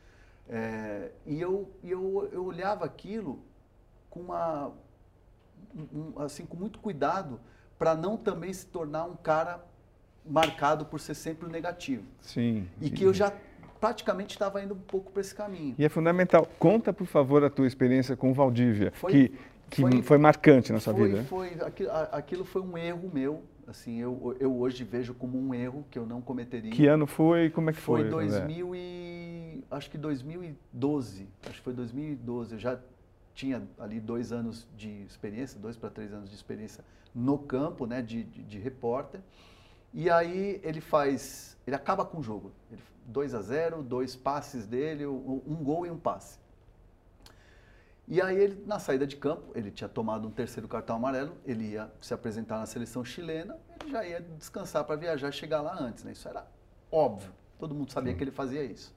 É, 0.48 1.12
e 1.26 1.38
eu, 1.38 1.70
eu, 1.84 2.26
eu 2.32 2.42
olhava 2.46 2.86
aquilo 2.86 3.44
com 4.08 4.20
uma 4.20 4.72
um, 5.74 6.14
assim 6.16 6.46
com 6.46 6.56
muito 6.56 6.78
cuidado 6.78 7.38
para 7.78 7.94
não 7.94 8.16
também 8.16 8.50
se 8.54 8.64
tornar 8.66 9.04
um 9.04 9.14
cara 9.16 9.62
marcado 10.24 10.86
por 10.86 10.98
ser 10.98 11.14
sempre 11.14 11.46
o 11.46 11.50
negativo. 11.50 12.04
Sim. 12.22 12.66
E 12.80 12.88
que 12.88 13.04
eu 13.04 13.12
já 13.12 13.30
praticamente 13.78 14.34
estava 14.34 14.62
indo 14.62 14.72
um 14.72 14.80
pouco 14.80 15.12
para 15.12 15.20
esse 15.20 15.34
caminho. 15.34 15.74
E 15.78 15.84
é 15.84 15.90
fundamental. 15.90 16.48
Conta, 16.58 16.90
por 16.90 17.06
favor, 17.06 17.44
a 17.44 17.50
tua 17.50 17.66
experiência 17.66 18.16
com 18.16 18.32
Valdívia, 18.32 18.92
foi, 18.94 19.12
que, 19.12 19.38
que 19.68 19.82
foi, 19.82 20.02
foi, 20.02 20.16
marcante 20.16 20.72
na 20.72 20.80
sua 20.80 20.94
foi, 20.94 21.08
vida. 21.08 21.24
Foi, 21.24 21.48
aquilo, 21.60 21.90
aquilo 22.12 22.44
foi 22.46 22.62
um 22.62 22.78
erro 22.78 23.10
meu. 23.12 23.42
Assim, 23.70 23.98
eu, 23.98 24.36
eu 24.40 24.52
hoje 24.58 24.82
vejo 24.82 25.14
como 25.14 25.38
um 25.38 25.54
erro 25.54 25.86
que 25.88 25.96
eu 25.96 26.04
não 26.04 26.20
cometeria. 26.20 26.72
Que 26.72 26.88
ano 26.88 27.06
foi? 27.06 27.50
Como 27.50 27.70
é 27.70 27.72
que 27.72 27.78
foi? 27.78 28.00
Foi 28.00 28.10
2000 28.10 28.74
e 28.74 29.64
acho 29.70 29.88
que 29.88 29.96
2012. 29.96 31.28
Acho 31.44 31.54
que 31.54 31.60
foi 31.60 31.72
2012. 31.72 32.54
Eu 32.54 32.58
já 32.58 32.80
tinha 33.32 33.62
ali 33.78 34.00
dois 34.00 34.32
anos 34.32 34.66
de 34.76 35.04
experiência, 35.04 35.60
dois 35.60 35.76
para 35.76 35.88
três 35.88 36.12
anos 36.12 36.28
de 36.28 36.34
experiência 36.34 36.84
no 37.14 37.38
campo, 37.38 37.86
né, 37.86 38.02
de, 38.02 38.24
de, 38.24 38.42
de, 38.42 38.58
repórter. 38.58 39.20
E 39.94 40.10
aí 40.10 40.60
ele 40.64 40.80
faz, 40.80 41.56
ele 41.64 41.76
acaba 41.76 42.04
com 42.04 42.18
o 42.18 42.22
jogo. 42.24 42.50
Ele, 42.72 42.82
2 43.06 43.34
a 43.34 43.42
0, 43.42 43.82
dois 43.84 44.16
passes 44.16 44.66
dele, 44.66 45.06
um 45.06 45.58
gol 45.62 45.86
e 45.86 45.90
um 45.90 45.96
passe. 45.96 46.38
E 48.10 48.20
aí 48.20 48.36
ele, 48.36 48.64
na 48.66 48.80
saída 48.80 49.06
de 49.06 49.14
campo, 49.14 49.52
ele 49.54 49.70
tinha 49.70 49.88
tomado 49.88 50.26
um 50.26 50.32
terceiro 50.32 50.66
cartão 50.66 50.96
amarelo, 50.96 51.32
ele 51.46 51.64
ia 51.64 51.88
se 52.00 52.12
apresentar 52.12 52.58
na 52.58 52.66
seleção 52.66 53.04
chilena, 53.04 53.56
ele 53.80 53.92
já 53.92 54.04
ia 54.04 54.20
descansar 54.36 54.82
para 54.82 54.96
viajar 54.96 55.28
e 55.28 55.32
chegar 55.32 55.60
lá 55.60 55.80
antes, 55.80 56.02
né? 56.02 56.10
Isso 56.10 56.28
era 56.28 56.44
óbvio, 56.90 57.32
todo 57.56 57.72
mundo 57.72 57.92
sabia 57.92 58.12
que 58.12 58.24
ele 58.24 58.32
fazia 58.32 58.64
isso. 58.64 58.92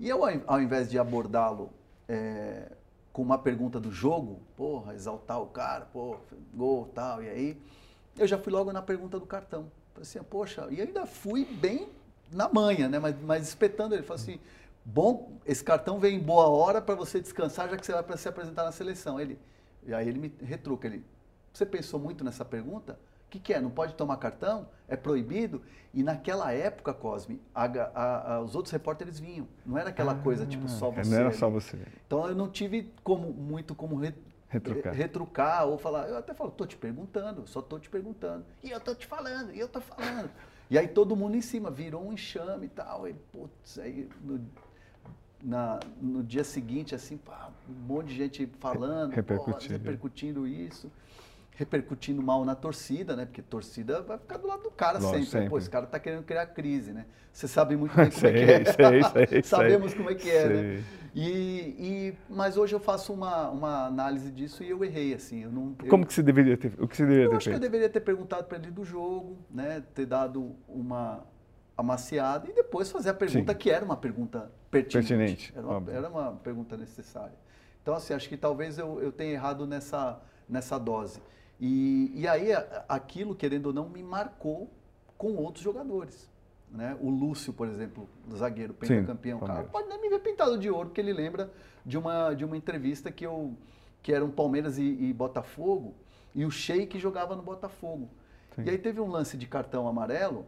E 0.00 0.08
eu, 0.08 0.20
ao 0.46 0.62
invés 0.62 0.90
de 0.90 0.98
abordá-lo 0.98 1.68
é, 2.08 2.72
com 3.12 3.20
uma 3.20 3.36
pergunta 3.36 3.78
do 3.78 3.92
jogo, 3.92 4.40
porra, 4.56 4.94
exaltar 4.94 5.38
o 5.38 5.48
cara, 5.48 5.84
pô, 5.84 6.16
gol 6.54 6.86
tal, 6.94 7.22
e 7.22 7.28
aí 7.28 7.62
eu 8.16 8.26
já 8.26 8.38
fui 8.38 8.50
logo 8.50 8.72
na 8.72 8.80
pergunta 8.80 9.20
do 9.20 9.26
cartão. 9.26 9.70
Falei 9.92 10.08
assim, 10.08 10.22
poxa, 10.22 10.66
e 10.70 10.80
ainda 10.80 11.04
fui 11.04 11.44
bem 11.44 11.86
na 12.32 12.48
manha, 12.48 12.88
né? 12.88 12.98
Mas, 12.98 13.14
mas 13.20 13.48
espetando 13.48 13.94
ele, 13.94 14.02
falei 14.02 14.22
assim, 14.22 14.40
bom, 14.84 15.38
esse 15.46 15.62
cartão 15.62 15.98
vem 15.98 16.16
em 16.16 16.20
boa 16.20 16.48
hora 16.48 16.80
para 16.80 16.94
você 16.94 17.20
descansar, 17.20 17.68
já 17.68 17.76
que 17.76 17.84
você 17.84 17.92
vai 17.92 18.02
para 18.02 18.16
se 18.16 18.28
apresentar 18.28 18.64
na 18.64 18.72
seleção. 18.72 19.20
Ele, 19.20 19.38
e 19.84 19.92
aí 19.92 20.08
ele 20.08 20.18
me 20.18 20.34
retruca, 20.40 20.86
ele, 20.86 21.04
você 21.52 21.66
pensou 21.66 21.98
muito 21.98 22.24
nessa 22.24 22.44
pergunta? 22.44 22.98
que, 23.32 23.40
que 23.40 23.54
é? 23.54 23.60
Não 23.60 23.70
pode 23.70 23.94
tomar 23.94 24.18
cartão? 24.18 24.68
É 24.86 24.94
proibido? 24.94 25.62
E 25.94 26.02
naquela 26.02 26.52
época, 26.52 26.92
Cosme, 26.92 27.40
a, 27.54 27.64
a, 27.64 28.34
a, 28.34 28.40
os 28.42 28.54
outros 28.54 28.70
repórteres 28.70 29.18
vinham. 29.18 29.48
Não 29.64 29.78
era 29.78 29.88
aquela 29.88 30.12
ah, 30.12 30.16
coisa 30.16 30.44
tipo 30.44 30.68
só 30.68 30.90
você. 30.90 31.10
Não 31.10 31.18
era 31.18 31.32
só 31.32 31.48
você. 31.48 31.78
Então 32.06 32.28
eu 32.28 32.34
não 32.34 32.48
tive 32.48 32.92
como, 33.02 33.32
muito 33.32 33.74
como 33.74 33.96
re, 33.96 34.14
retrucar. 34.48 34.92
retrucar. 34.92 35.66
ou 35.66 35.78
falar. 35.78 36.08
Eu 36.08 36.18
até 36.18 36.34
falo, 36.34 36.50
tô 36.50 36.66
te 36.66 36.76
perguntando, 36.76 37.46
só 37.46 37.62
tô 37.62 37.78
te 37.78 37.88
perguntando. 37.88 38.44
E 38.62 38.70
eu 38.70 38.80
tô 38.80 38.94
te 38.94 39.06
falando, 39.06 39.54
e 39.54 39.58
eu 39.58 39.68
tô 39.68 39.80
falando. 39.80 40.30
E 40.68 40.76
aí 40.76 40.88
todo 40.88 41.16
mundo 41.16 41.34
em 41.34 41.42
cima, 41.42 41.70
virou 41.70 42.06
um 42.06 42.12
enxame 42.12 42.66
e 42.66 42.70
tal. 42.70 43.08
E, 43.08 43.14
putz, 43.14 43.78
aí 43.78 44.10
no, 44.22 44.44
na, 45.42 45.80
no 46.00 46.22
dia 46.22 46.44
seguinte, 46.44 46.94
assim, 46.94 47.16
pá, 47.16 47.50
um 47.68 47.86
monte 47.86 48.08
de 48.08 48.14
gente 48.14 48.50
falando, 48.60 49.12
repercutindo, 49.12 49.74
pô, 49.74 49.78
repercutindo 49.78 50.46
isso 50.46 50.90
repercutindo 51.54 52.22
mal 52.22 52.44
na 52.44 52.54
torcida, 52.54 53.14
né? 53.14 53.24
Porque 53.24 53.42
torcida 53.42 54.02
vai 54.02 54.18
ficar 54.18 54.38
do 54.38 54.46
lado 54.46 54.62
do 54.62 54.70
cara 54.70 55.00
sempre. 55.00 55.18
Né? 55.20 55.24
sempre. 55.26 55.48
Pô, 55.48 55.58
esse 55.58 55.70
cara 55.70 55.86
tá 55.86 55.98
querendo 55.98 56.22
criar 56.22 56.46
crise, 56.46 56.92
né? 56.92 57.06
Você 57.32 57.46
sabe 57.46 57.76
muito 57.76 57.94
bem 57.94 58.08
como 58.10 58.20
sei, 58.20 58.30
é 58.30 58.34
que 58.34 58.50
é. 58.50 58.64
Sei, 58.72 59.26
sei, 59.28 59.42
Sabemos 59.44 59.94
como 59.94 60.10
é 60.10 60.14
que 60.14 60.30
é, 60.30 60.48
né? 60.48 60.84
E, 61.14 61.28
e, 61.78 62.14
mas 62.28 62.56
hoje 62.56 62.74
eu 62.74 62.80
faço 62.80 63.12
uma, 63.12 63.50
uma 63.50 63.86
análise 63.86 64.30
disso 64.30 64.64
e 64.64 64.70
eu 64.70 64.82
errei, 64.82 65.12
assim. 65.12 65.42
Eu 65.42 65.52
não, 65.52 65.76
eu, 65.82 65.88
como 65.88 66.06
que 66.06 66.14
você 66.14 66.22
deveria 66.22 66.56
ter, 66.56 66.72
o 66.78 66.88
que 66.88 66.96
você 66.96 67.02
deveria 67.02 67.24
eu 67.24 67.30
ter 67.30 67.36
acho 67.36 67.44
feito? 67.44 67.58
que 67.58 67.64
eu 67.66 67.70
deveria 67.70 67.88
ter 67.88 68.00
perguntado 68.00 68.44
para 68.44 68.56
ele 68.56 68.70
do 68.70 68.84
jogo, 68.84 69.36
né? 69.50 69.82
Ter 69.94 70.06
dado 70.06 70.56
uma 70.66 71.22
amaciada 71.76 72.48
e 72.48 72.52
depois 72.52 72.90
fazer 72.90 73.10
a 73.10 73.14
pergunta 73.14 73.52
Sim. 73.52 73.58
que 73.58 73.70
era 73.70 73.84
uma 73.84 73.96
pergunta 73.96 74.50
pertinente. 74.70 75.08
pertinente 75.08 75.52
era, 75.56 75.66
uma, 75.66 75.92
era 75.92 76.08
uma 76.08 76.32
pergunta 76.32 76.76
necessária. 76.76 77.34
Então, 77.82 77.94
assim, 77.94 78.14
acho 78.14 78.28
que 78.28 78.36
talvez 78.36 78.78
eu, 78.78 79.00
eu 79.00 79.10
tenha 79.10 79.32
errado 79.32 79.66
nessa, 79.66 80.20
nessa 80.48 80.78
dose. 80.78 81.20
E, 81.60 82.12
e 82.14 82.28
aí 82.28 82.48
aquilo, 82.88 83.34
querendo 83.34 83.66
ou 83.66 83.72
não, 83.72 83.88
me 83.88 84.02
marcou 84.02 84.70
com 85.16 85.34
outros 85.36 85.64
jogadores. 85.64 86.28
né? 86.70 86.96
O 87.00 87.10
Lúcio, 87.10 87.52
por 87.52 87.68
exemplo, 87.68 88.08
zagueiro, 88.34 88.74
pentacampeão, 88.74 89.38
Sim, 89.38 89.46
cara, 89.46 89.64
pode 89.64 89.88
nem 89.88 90.00
me 90.00 90.08
ver 90.08 90.20
pintado 90.20 90.58
de 90.58 90.70
ouro, 90.70 90.88
porque 90.88 91.00
ele 91.00 91.12
lembra 91.12 91.50
de 91.84 91.98
uma, 91.98 92.34
de 92.34 92.44
uma 92.44 92.56
entrevista 92.56 93.10
que 93.10 93.26
eu 93.26 93.56
que 94.02 94.12
era 94.12 94.24
um 94.24 94.30
Palmeiras 94.32 94.78
e, 94.78 94.82
e 94.82 95.12
Botafogo, 95.12 95.94
e 96.34 96.44
o 96.44 96.50
Sheik 96.50 96.98
jogava 96.98 97.36
no 97.36 97.42
Botafogo. 97.42 98.10
Sim. 98.56 98.64
E 98.64 98.70
aí 98.70 98.78
teve 98.78 99.00
um 99.00 99.08
lance 99.08 99.36
de 99.36 99.46
cartão 99.46 99.86
amarelo 99.86 100.44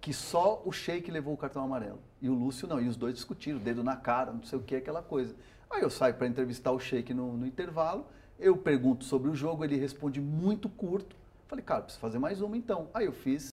que 0.00 0.12
só 0.12 0.62
o 0.64 0.72
Sheik 0.72 1.10
levou 1.10 1.34
o 1.34 1.36
cartão 1.36 1.62
amarelo. 1.62 1.98
E 2.20 2.28
o 2.28 2.34
Lúcio 2.34 2.66
não. 2.68 2.80
E 2.80 2.88
os 2.88 2.96
dois 2.96 3.14
discutiram, 3.14 3.58
dedo 3.58 3.82
na 3.82 3.96
cara, 3.96 4.32
não 4.32 4.42
sei 4.42 4.58
o 4.58 4.62
que, 4.62 4.76
aquela 4.76 5.02
coisa. 5.02 5.34
Aí 5.70 5.82
eu 5.82 5.90
saio 5.90 6.14
para 6.14 6.26
entrevistar 6.26 6.72
o 6.72 6.80
Sheik 6.80 7.12
no, 7.12 7.36
no, 7.36 7.46
intervalo, 7.46 8.06
eu 8.38 8.56
pergunto 8.56 9.04
sobre 9.04 9.30
o 9.30 9.34
jogo, 9.34 9.64
ele 9.64 9.76
responde 9.76 10.20
muito 10.20 10.68
curto. 10.68 11.14
Falei, 11.46 11.64
cara, 11.64 11.82
preciso 11.82 12.00
fazer 12.00 12.18
mais 12.18 12.40
uma 12.40 12.56
então. 12.56 12.88
Aí 12.94 13.06
eu 13.06 13.12
fiz. 13.12 13.48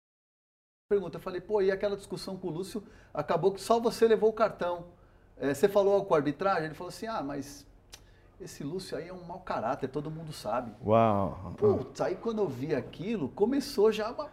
Pergunta, 0.89 1.17
eu 1.17 1.21
falei, 1.21 1.41
pô, 1.41 1.61
e 1.61 1.71
aquela 1.71 1.97
discussão 1.97 2.37
com 2.37 2.47
o 2.47 2.51
Lúcio, 2.51 2.83
acabou 3.13 3.51
que 3.51 3.59
só 3.59 3.79
você 3.79 4.07
levou 4.07 4.29
o 4.29 4.33
cartão. 4.33 4.85
É, 5.37 5.53
você 5.53 5.67
falou 5.67 6.05
com 6.05 6.13
a 6.13 6.17
arbitragem? 6.17 6.65
Ele 6.65 6.75
falou 6.75 6.89
assim, 6.89 7.07
ah, 7.07 7.23
mas 7.23 7.65
esse 8.39 8.63
Lúcio 8.63 8.97
aí 8.97 9.07
é 9.07 9.13
um 9.13 9.23
mau 9.23 9.39
caráter, 9.39 9.87
todo 9.89 10.11
mundo 10.11 10.31
sabe. 10.31 10.71
Uau! 10.85 11.53
Putz, 11.57 12.01
aí 12.01 12.15
quando 12.15 12.39
eu 12.39 12.47
vi 12.47 12.75
aquilo, 12.75 13.29
começou 13.29 13.91
já 13.91 14.11
uma 14.11 14.29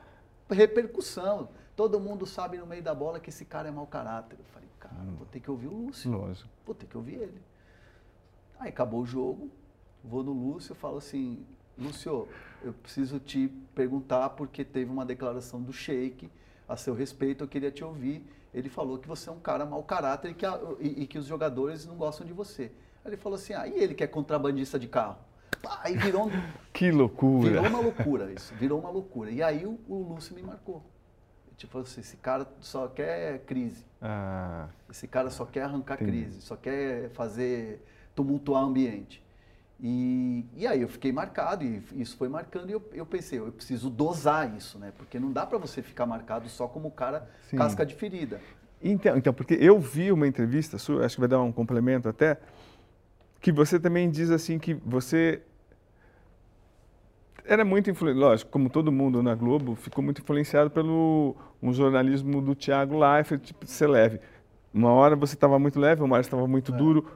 repercussão. 0.51 1.49
Todo 1.75 1.99
mundo 1.99 2.27
sabe 2.27 2.59
no 2.59 2.67
meio 2.67 2.83
da 2.83 2.95
bola 2.95 3.19
que 3.19 3.31
esse 3.31 3.45
cara 3.45 3.69
é 3.69 3.71
mau 3.71 3.87
caráter. 3.87 4.39
Eu 4.39 4.45
falei, 4.47 4.69
cara, 4.79 4.95
hum. 4.95 5.15
vou 5.17 5.27
ter 5.27 5.41
que 5.41 5.51
ouvir 5.51 5.69
o 5.69 5.75
Lúcio. 5.75 6.11
Lógico. 6.11 6.49
Vou 6.67 6.75
ter 6.75 6.87
que 6.87 6.97
ouvir 6.97 7.15
ele. 7.15 7.43
Aí 8.59 8.69
acabou 8.69 9.01
o 9.01 9.07
jogo, 9.07 9.51
vou 10.05 10.23
no 10.23 10.33
Lúcio 10.33 10.73
e 10.73 10.77
falo 10.77 10.99
assim, 10.99 11.45
Lúcio, 11.77 12.29
eu 12.63 12.73
preciso 12.73 13.19
te 13.19 13.49
perguntar 13.75 14.31
porque 14.31 14.65
teve 14.65 14.91
uma 14.91 15.05
declaração 15.05 15.61
do 15.61 15.73
Sheik 15.73 16.31
a 16.69 16.77
seu 16.77 16.95
respeito, 16.95 17.43
eu 17.43 17.49
queria 17.49 17.71
te 17.71 17.83
ouvir. 17.83 18.25
Ele 18.55 18.69
falou 18.69 18.99
que 18.99 19.09
você 19.09 19.29
é 19.29 19.33
um 19.33 19.41
cara 19.41 19.65
mau 19.65 19.83
caráter 19.83 20.31
e 20.31 20.35
que, 20.35 20.45
a, 20.45 20.61
e, 20.79 21.03
e 21.03 21.07
que 21.07 21.19
os 21.19 21.27
jogadores 21.27 21.87
não 21.87 21.97
gostam 21.97 22.27
de 22.27 22.33
você. 22.33 22.71
Aí 23.05 23.11
ele 23.11 23.17
falou 23.17 23.37
assim, 23.37 23.55
ah, 23.55 23.67
e 23.67 23.73
ele 23.73 23.95
que 23.95 24.05
é 24.05 24.07
contrabandista 24.07 24.79
de 24.79 24.87
carro? 24.87 25.17
Aí 25.83 25.97
virou... 25.97 26.31
que 26.73 26.91
loucura! 26.91 27.51
Virou 27.51 27.67
uma 27.67 27.81
loucura 27.81 28.33
isso, 28.33 28.55
virou 28.55 28.79
uma 28.79 28.91
loucura. 28.91 29.31
E 29.31 29.43
aí 29.43 29.65
o, 29.65 29.81
o 29.89 30.15
Lúcio 30.15 30.35
me 30.35 30.43
marcou. 30.43 30.83
Tipo 31.57 31.79
assim, 31.79 32.01
esse 32.01 32.17
cara 32.17 32.47
só 32.61 32.88
quer 32.88 33.41
crise. 33.41 33.85
Ah, 34.01 34.69
esse 34.91 35.07
cara 35.07 35.31
só 35.31 35.45
quer 35.45 35.62
arrancar 35.62 35.95
entendi. 35.95 36.23
crise, 36.25 36.43
só 36.43 36.57
quer 36.57 37.11
fazer 37.11 37.85
tumultuar 38.15 38.62
o 38.62 38.67
ambiente. 38.67 39.23
E, 39.81 40.45
e 40.57 40.67
aí 40.67 40.81
eu 40.81 40.88
fiquei 40.88 41.11
marcado, 41.11 41.65
e 41.65 41.83
isso 41.97 42.17
foi 42.17 42.29
marcando, 42.29 42.71
e 42.71 42.73
eu, 42.73 42.91
eu 42.93 43.05
pensei, 43.05 43.41
eu 43.41 43.51
preciso 43.51 43.91
dosar 43.91 44.57
isso, 44.57 44.79
né? 44.79 44.93
Porque 44.97 45.19
não 45.19 45.33
dá 45.33 45.45
para 45.45 45.59
você 45.59 45.83
ficar 45.83 46.07
marcado 46.07 46.49
só 46.49 46.69
como 46.69 46.91
cara 46.91 47.29
Sim. 47.51 47.57
casca 47.57 47.85
de 47.85 47.95
ferida. 47.95 48.41
Então, 48.81 49.17
então, 49.17 49.33
porque 49.33 49.55
eu 49.55 49.81
vi 49.81 50.12
uma 50.12 50.27
entrevista 50.27 50.79
sua, 50.79 51.05
acho 51.05 51.17
que 51.17 51.21
vai 51.21 51.29
dar 51.29 51.43
um 51.43 51.51
complemento 51.51 52.09
até, 52.09 52.38
que 53.41 53.51
você 53.51 53.79
também 53.79 54.09
diz 54.09 54.31
assim 54.31 54.59
que 54.59 54.75
você 54.75 55.43
era 57.45 57.65
muito 57.65 57.91
influenciado, 57.91 58.27
lógico, 58.27 58.51
como 58.51 58.71
todo 58.71 58.93
mundo 58.93 59.23
na 59.23 59.35
Globo, 59.35 59.75
ficou 59.75 60.03
muito 60.03 60.23
influenciado 60.23 60.71
pelo 60.71 61.37
um 61.63 61.73
jornalismo 61.73 62.41
do 62.41 62.55
Thiago 62.55 62.99
Leifert, 62.99 63.41
tipo, 63.43 63.67
ser 63.67 63.89
leve. 63.89 64.21
Uma 64.73 64.93
hora 64.93 65.15
você 65.15 65.35
estava 65.35 65.59
muito 65.59 65.79
leve, 65.79 66.03
uma 66.03 66.15
hora 66.15 66.23
estava 66.23 66.47
muito 66.47 66.73
é. 66.73 66.77
duro. 66.77 67.07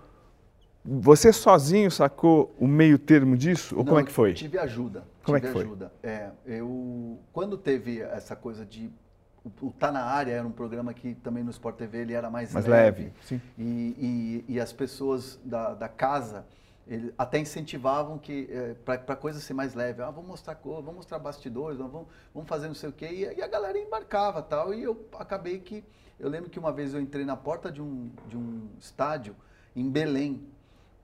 Você 0.85 1.33
sozinho 1.33 1.91
sacou 1.91 2.55
o 2.59 2.67
meio 2.67 2.99
termo 2.99 3.37
disso? 3.37 3.75
Ou 3.75 3.83
Não, 3.83 3.89
como 3.89 4.01
é 4.01 4.05
que 4.05 4.13
foi? 4.13 4.35
tive 4.35 4.59
ajuda. 4.59 5.05
Como 5.25 5.37
tive 5.37 5.49
é 5.49 5.53
que 5.53 5.59
ajuda. 5.59 5.93
foi? 6.01 6.11
É, 6.11 6.31
eu, 6.47 7.19
quando 7.33 7.57
teve 7.57 8.01
essa 8.01 8.37
coisa 8.37 8.65
de 8.65 8.91
o, 9.61 9.71
Tá 9.71 9.93
na 9.93 10.05
Área 10.05 10.33
era 10.33 10.47
um 10.47 10.51
programa 10.53 10.93
que 10.93 11.15
também 11.15 11.45
no 11.45 11.51
Sport 11.51 11.77
TV 11.77 11.99
ele 11.99 12.13
era 12.13 12.29
mais, 12.31 12.53
mais 12.53 12.67
leve. 12.67 13.03
leve. 13.05 13.13
Sim. 13.23 13.41
E, 13.57 14.45
e, 14.49 14.55
e, 14.55 14.61
as 14.61 14.73
pessoas 14.73 15.41
da, 15.45 15.75
da 15.75 15.89
casa 15.89 16.45
ele, 16.87 17.13
até 17.19 17.39
incentivavam 17.39 18.19
que 18.19 18.49
é, 18.51 18.75
para 18.75 19.15
a 19.15 19.17
coisa 19.17 19.41
ser 19.41 19.55
mais 19.55 19.75
leve. 19.75 20.03
Ah, 20.03 20.11
vamos 20.11 20.29
mostrar 20.29 20.55
cor, 20.55 20.77
vamos 20.77 20.97
mostrar 20.97 21.19
bastidores, 21.19 21.79
vamos, 21.79 22.07
vamos 22.33 22.49
fazer 22.49 22.69
não 22.69 22.75
sei 22.75 22.89
o 22.89 22.93
quê. 22.93 23.07
E, 23.07 23.39
e, 23.39 23.43
a 23.43 23.49
galera 23.49 23.79
embarcava 23.79 24.43
tal. 24.43 24.73
E 24.73 24.83
eu 24.83 25.07
acabei 25.19 25.59
que. 25.59 25.85
Eu 26.19 26.29
lembro 26.29 26.49
que 26.49 26.59
uma 26.59 26.73
vez 26.73 26.95
eu 26.95 27.01
entrei 27.01 27.25
na 27.25 27.37
porta 27.37 27.71
de 27.71 27.83
um, 27.83 28.11
de 28.29 28.37
um 28.37 28.69
estádio 28.79 29.37
em 29.75 29.91
Belém 29.91 30.47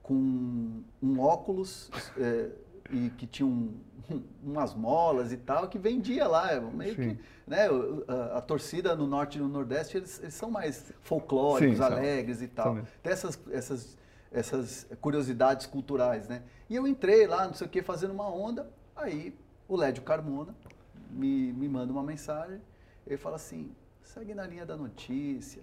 com 0.01 0.83
um 1.01 1.19
óculos. 1.19 1.91
É, 2.17 2.49
e 2.91 3.09
que 3.11 3.25
tinha 3.25 3.45
um, 3.45 3.73
umas 4.43 4.73
molas 4.73 5.31
e 5.31 5.37
tal, 5.37 5.67
que 5.67 5.77
vendia 5.77 6.27
lá, 6.27 6.59
meio 6.59 6.95
Sim. 6.95 7.15
que, 7.15 7.19
né, 7.47 7.67
a, 8.07 8.37
a, 8.37 8.41
torcida 8.41 8.95
no 8.95 9.07
norte 9.07 9.37
e 9.37 9.41
no 9.41 9.47
nordeste, 9.47 9.97
eles, 9.97 10.19
eles 10.19 10.33
são 10.33 10.51
mais 10.51 10.93
folclóricos, 11.01 11.77
Sim, 11.77 11.83
alegres 11.83 12.37
são. 12.37 12.45
e 12.45 12.49
tal. 12.49 12.77
Tem 13.01 13.13
essas, 13.13 13.39
essas, 13.51 13.97
essas 14.33 14.87
curiosidades 14.99 15.65
culturais, 15.65 16.27
né? 16.27 16.43
E 16.69 16.75
eu 16.75 16.87
entrei 16.87 17.27
lá, 17.27 17.45
não 17.47 17.53
sei 17.53 17.67
o 17.67 17.69
que, 17.69 17.81
fazendo 17.81 18.11
uma 18.11 18.27
onda, 18.27 18.69
aí 18.95 19.37
o 19.67 19.75
Lédio 19.75 20.03
Carmona 20.03 20.55
me, 21.09 21.53
me 21.53 21.69
manda 21.69 21.91
uma 21.91 22.03
mensagem, 22.03 22.59
ele 23.05 23.17
fala 23.17 23.35
assim, 23.35 23.71
segue 24.03 24.33
na 24.33 24.45
linha 24.45 24.65
da 24.65 24.75
notícia, 24.75 25.61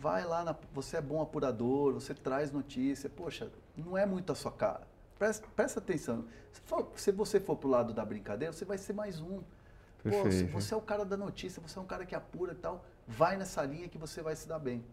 vai 0.00 0.24
lá, 0.24 0.42
na, 0.42 0.56
você 0.72 0.96
é 0.96 1.00
bom 1.00 1.20
apurador, 1.20 1.92
você 1.92 2.14
traz 2.14 2.50
notícia, 2.50 3.10
poxa, 3.10 3.50
não 3.76 3.96
é 3.96 4.06
muito 4.06 4.32
a 4.32 4.34
sua 4.34 4.50
cara 4.50 4.90
Presta, 5.22 5.46
presta 5.54 5.78
atenção. 5.78 6.24
Se, 6.50 6.60
for, 6.62 6.90
se 6.96 7.12
você 7.12 7.38
for 7.38 7.56
pro 7.56 7.68
lado 7.68 7.94
da 7.94 8.04
brincadeira, 8.04 8.52
você 8.52 8.64
vai 8.64 8.76
ser 8.76 8.92
mais 8.92 9.20
um. 9.20 9.40
Pô, 10.02 10.24
você 10.50 10.74
é 10.74 10.76
o 10.76 10.80
cara 10.80 11.04
da 11.04 11.16
notícia, 11.16 11.62
você 11.62 11.78
é 11.78 11.80
um 11.80 11.86
cara 11.86 12.04
que 12.04 12.12
apura 12.12 12.54
e 12.54 12.56
tal, 12.56 12.84
vai 13.06 13.36
nessa 13.36 13.62
linha 13.62 13.88
que 13.88 13.96
você 13.96 14.20
vai 14.20 14.34
se 14.34 14.48
dar 14.48 14.58
bem. 14.58 14.84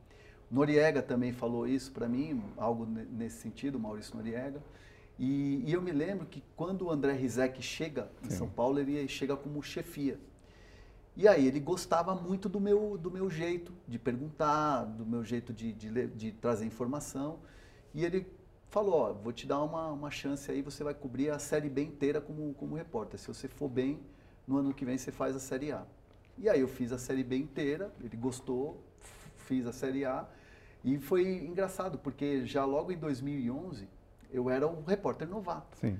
Noriega 0.49 1.01
também 1.01 1.31
falou 1.31 1.67
isso 1.67 1.91
para 1.91 2.07
mim, 2.07 2.43
algo 2.57 2.85
nesse 2.85 3.37
sentido, 3.37 3.79
Maurício 3.79 4.15
Noriega. 4.15 4.61
E, 5.17 5.63
e, 5.65 5.73
eu 5.73 5.81
me 5.81 5.91
lembro 5.91 6.25
que 6.25 6.41
quando 6.55 6.85
o 6.85 6.91
André 6.91 7.11
Rizek 7.13 7.61
chega 7.61 8.09
em 8.23 8.29
Sim. 8.29 8.37
São 8.37 8.49
Paulo, 8.49 8.79
ele 8.79 9.07
chega 9.07 9.35
como 9.35 9.61
chefia. 9.61 10.17
E 11.15 11.27
aí 11.27 11.45
ele 11.45 11.59
gostava 11.59 12.15
muito 12.15 12.47
do 12.47 12.61
meu, 12.61 12.97
do 12.97 13.11
meu 13.11 13.29
jeito 13.29 13.73
de 13.85 13.99
perguntar, 13.99 14.85
do 14.85 15.05
meu 15.05 15.23
jeito 15.23 15.51
de, 15.51 15.73
de, 15.73 16.07
de 16.07 16.31
trazer 16.31 16.65
informação. 16.65 17.39
E 17.93 18.05
ele 18.05 18.25
falou, 18.69 18.93
ó, 18.93 19.13
vou 19.13 19.33
te 19.33 19.45
dar 19.45 19.61
uma, 19.61 19.91
uma 19.91 20.09
chance 20.09 20.49
aí, 20.49 20.61
você 20.61 20.83
vai 20.83 20.93
cobrir 20.93 21.29
a 21.29 21.37
Série 21.37 21.69
B 21.69 21.83
inteira 21.83 22.21
como, 22.21 22.53
como 22.53 22.75
repórter. 22.75 23.19
Se 23.19 23.27
você 23.27 23.49
for 23.49 23.67
bem, 23.67 23.99
no 24.47 24.57
ano 24.57 24.73
que 24.73 24.85
vem 24.85 24.97
você 24.97 25.11
faz 25.11 25.35
a 25.35 25.39
Série 25.39 25.73
A. 25.73 25.85
E 26.37 26.47
aí 26.47 26.61
eu 26.61 26.67
fiz 26.69 26.93
a 26.93 26.97
Série 26.97 27.23
B 27.23 27.35
inteira, 27.35 27.93
ele 28.01 28.15
gostou, 28.15 28.81
fiz 29.35 29.67
a 29.67 29.73
Série 29.73 30.05
A. 30.05 30.25
E 30.83 30.97
foi 30.97 31.45
engraçado, 31.45 31.97
porque 31.97 32.45
já 32.45 32.63
logo 32.65 32.91
em 32.91 32.97
2011, 32.97 33.87
eu 34.31 34.49
era 34.49 34.67
um 34.67 34.83
repórter 34.83 35.27
novato. 35.27 35.77
Sim. 35.77 35.99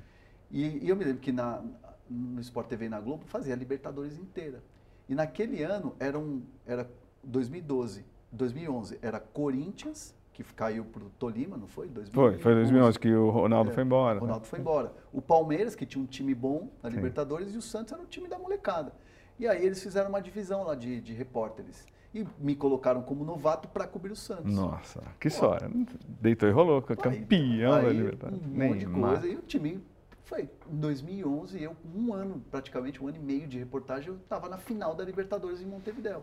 E, 0.50 0.86
e 0.86 0.90
eu 0.90 0.96
me 0.96 1.04
lembro 1.04 1.22
que 1.22 1.32
na, 1.32 1.62
no 2.10 2.40
Sport 2.42 2.68
TV 2.68 2.86
e 2.86 2.90
na 2.90 3.00
Globo 3.00 3.26
fazia 3.26 3.54
a 3.54 3.58
Libertadores 3.58 4.18
inteira. 4.18 4.64
E 5.08 5.16
naquele 5.16 5.64
ano, 5.64 5.96
era, 6.00 6.18
um, 6.18 6.42
era 6.66 6.90
2012, 7.24 8.06
2011, 8.32 9.00
era 9.02 9.20
Corinthians, 9.20 10.16
que 10.34 10.44
caiu 10.54 10.86
para 10.86 11.04
o 11.04 11.10
Tolima, 11.10 11.58
não 11.58 11.68
foi? 11.68 11.88
2011. 11.88 12.12
Foi, 12.14 12.42
foi 12.42 12.56
2011 12.56 13.00
que 13.00 13.14
o 13.14 13.30
Ronaldo 13.30 13.72
é, 13.72 13.74
foi 13.74 13.84
embora. 13.84 14.12
O 14.12 14.22
né? 14.22 14.22
Ronaldo 14.22 14.48
foi 14.48 14.60
embora. 14.60 14.94
O 15.12 15.22
Palmeiras, 15.22 15.76
que 15.76 15.86
tinha 15.86 16.02
um 16.02 16.08
time 16.08 16.34
bom 16.34 16.70
na 16.82 16.90
Libertadores, 16.90 17.50
Sim. 17.50 17.56
e 17.56 17.58
o 17.58 17.62
Santos 17.62 17.92
era 17.92 18.02
um 18.02 18.06
time 18.06 18.28
da 18.28 18.40
molecada. 18.40 18.94
E 19.38 19.48
aí 19.48 19.66
eles 19.66 19.82
fizeram 19.82 20.10
uma 20.10 20.22
divisão 20.22 20.64
lá 20.64 20.76
de, 20.76 21.02
de 21.02 21.14
repórteres. 21.14 21.86
E 22.14 22.26
me 22.40 22.56
colocaram 22.56 23.04
como 23.04 23.24
novato 23.24 23.68
para 23.68 23.86
cobrir 23.86 24.12
o 24.12 24.16
Santos. 24.16 24.54
Nossa, 24.54 25.02
que 25.20 25.28
história. 25.28 25.70
Deitou 26.08 26.50
e 26.50 26.52
rolou, 26.52 26.82
campeão 26.82 27.74
aí, 27.74 27.84
da 27.84 27.90
Libertadores. 27.92 28.46
Um 28.46 28.50
monte 28.50 28.80
de 28.80 28.86
coisa. 28.88 29.28
E 29.28 29.36
o 29.36 29.42
time 29.42 29.84
foi 30.30 30.50
em 30.72 30.78
2011, 30.78 31.62
eu, 31.62 31.76
um 31.96 32.14
ano, 32.14 32.44
praticamente 32.52 33.04
um 33.04 33.08
ano 33.08 33.18
e 33.18 33.20
meio 33.20 33.48
de 33.48 33.58
reportagem, 33.58 34.10
eu 34.10 34.16
estava 34.16 34.48
na 34.48 34.58
final 34.58 34.94
da 34.94 35.04
Libertadores 35.04 35.62
em 35.62 35.66
Montevideo. 35.66 36.22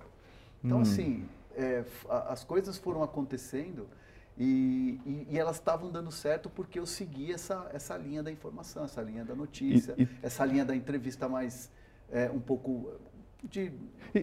Então, 0.62 0.78
hum. 0.78 0.82
assim, 0.82 1.24
é, 1.56 1.84
as 2.08 2.44
coisas 2.44 2.78
foram 2.78 3.02
acontecendo 3.02 3.88
e, 4.38 5.00
e, 5.04 5.26
e, 5.30 5.38
elas 5.38 5.56
estavam 5.56 5.90
dando 5.90 6.12
certo 6.12 6.50
porque 6.50 6.78
eu 6.78 6.86
segui 6.86 7.32
essa, 7.32 7.68
essa 7.72 7.96
linha 7.96 8.22
da 8.22 8.30
informação, 8.30 8.84
essa 8.84 9.00
linha 9.00 9.24
da 9.24 9.34
notícia, 9.34 9.94
e, 9.98 10.06
essa 10.22 10.44
linha 10.44 10.64
da 10.64 10.76
entrevista 10.76 11.28
mais 11.28 11.70
é, 12.10 12.30
um 12.30 12.40
pouco 12.40 12.92
de, 13.42 13.72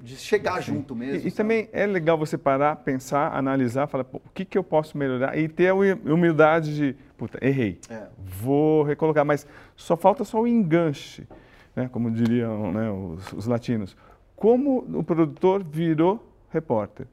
de 0.02 0.15
chegar 0.15 0.63
sim. 0.63 0.73
junto 0.73 0.95
mesmo. 0.95 1.28
E, 1.28 1.32
também 1.32 1.69
é 1.71 1.86
legal 1.86 2.17
você 2.17 2.38
parar, 2.38 2.78
pensar, 2.78 3.36
analisar, 3.36 3.88
falar 3.88 4.06
o 4.12 4.30
que, 4.34 4.45
que 4.45 4.58
eu 4.58 4.63
posso 4.63 4.97
melhorar 4.97 5.38
e 5.38 5.47
ter 5.47 5.69
a 5.69 5.76
humildade 5.76 6.76
de, 6.76 6.95
puta, 7.17 7.38
errei, 7.45 7.80
é. 7.89 8.08
vou 8.17 8.84
recolocar, 8.84 9.26
mas 9.26 9.47
só 9.76 9.95
falta 9.95 10.23
só 10.23 10.41
o 10.41 10.47
enganche, 10.47 11.28
né, 11.76 11.89
como 11.91 12.12
diriam 12.12 12.71
né, 12.71 12.91
os, 12.91 13.34
os 13.34 13.45
latinos. 13.45 13.95
Como 14.36 14.80
o 14.99 15.04
produtor 15.04 15.63
virou 15.63 16.23
repórter? 16.49 17.08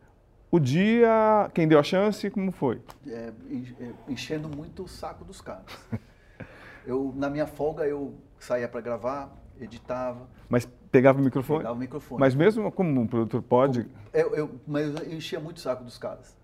O 0.51 0.59
dia, 0.59 1.49
quem 1.55 1.69
deu 1.69 1.79
a 1.79 1.83
chance, 1.83 2.29
como 2.29 2.51
foi? 2.51 2.81
É, 3.07 3.33
é, 3.81 3.93
enchendo 4.09 4.49
muito 4.49 4.83
o 4.83 4.89
saco 4.89 5.25
dos 5.25 5.41
caras. 5.41 5.65
eu, 6.85 7.13
na 7.15 7.31
minha 7.31 7.47
folga, 7.47 7.87
eu 7.87 8.15
saía 8.37 8.69
para 8.69 8.81
gravar, 8.81 9.33
editava. 9.65 10.29
Mas 10.49 10.69
pegava 10.91 11.21
o 11.21 11.25
microfone? 11.25 11.61
Pegava 11.61 11.75
o 11.75 11.79
microfone. 11.79 12.21
Mas 12.21 12.35
mesmo 12.35 12.71
como 12.73 13.01
um 13.01 13.07
produtor 13.07 13.43
pode... 13.43 13.87
Eu, 14.13 14.35
eu, 14.35 14.51
mas 14.67 14.95
eu 14.95 15.13
enchia 15.13 15.41
muito 15.41 15.59
o 15.59 15.61
saco 15.61 15.85
dos 15.85 15.99
caras. 15.99 16.37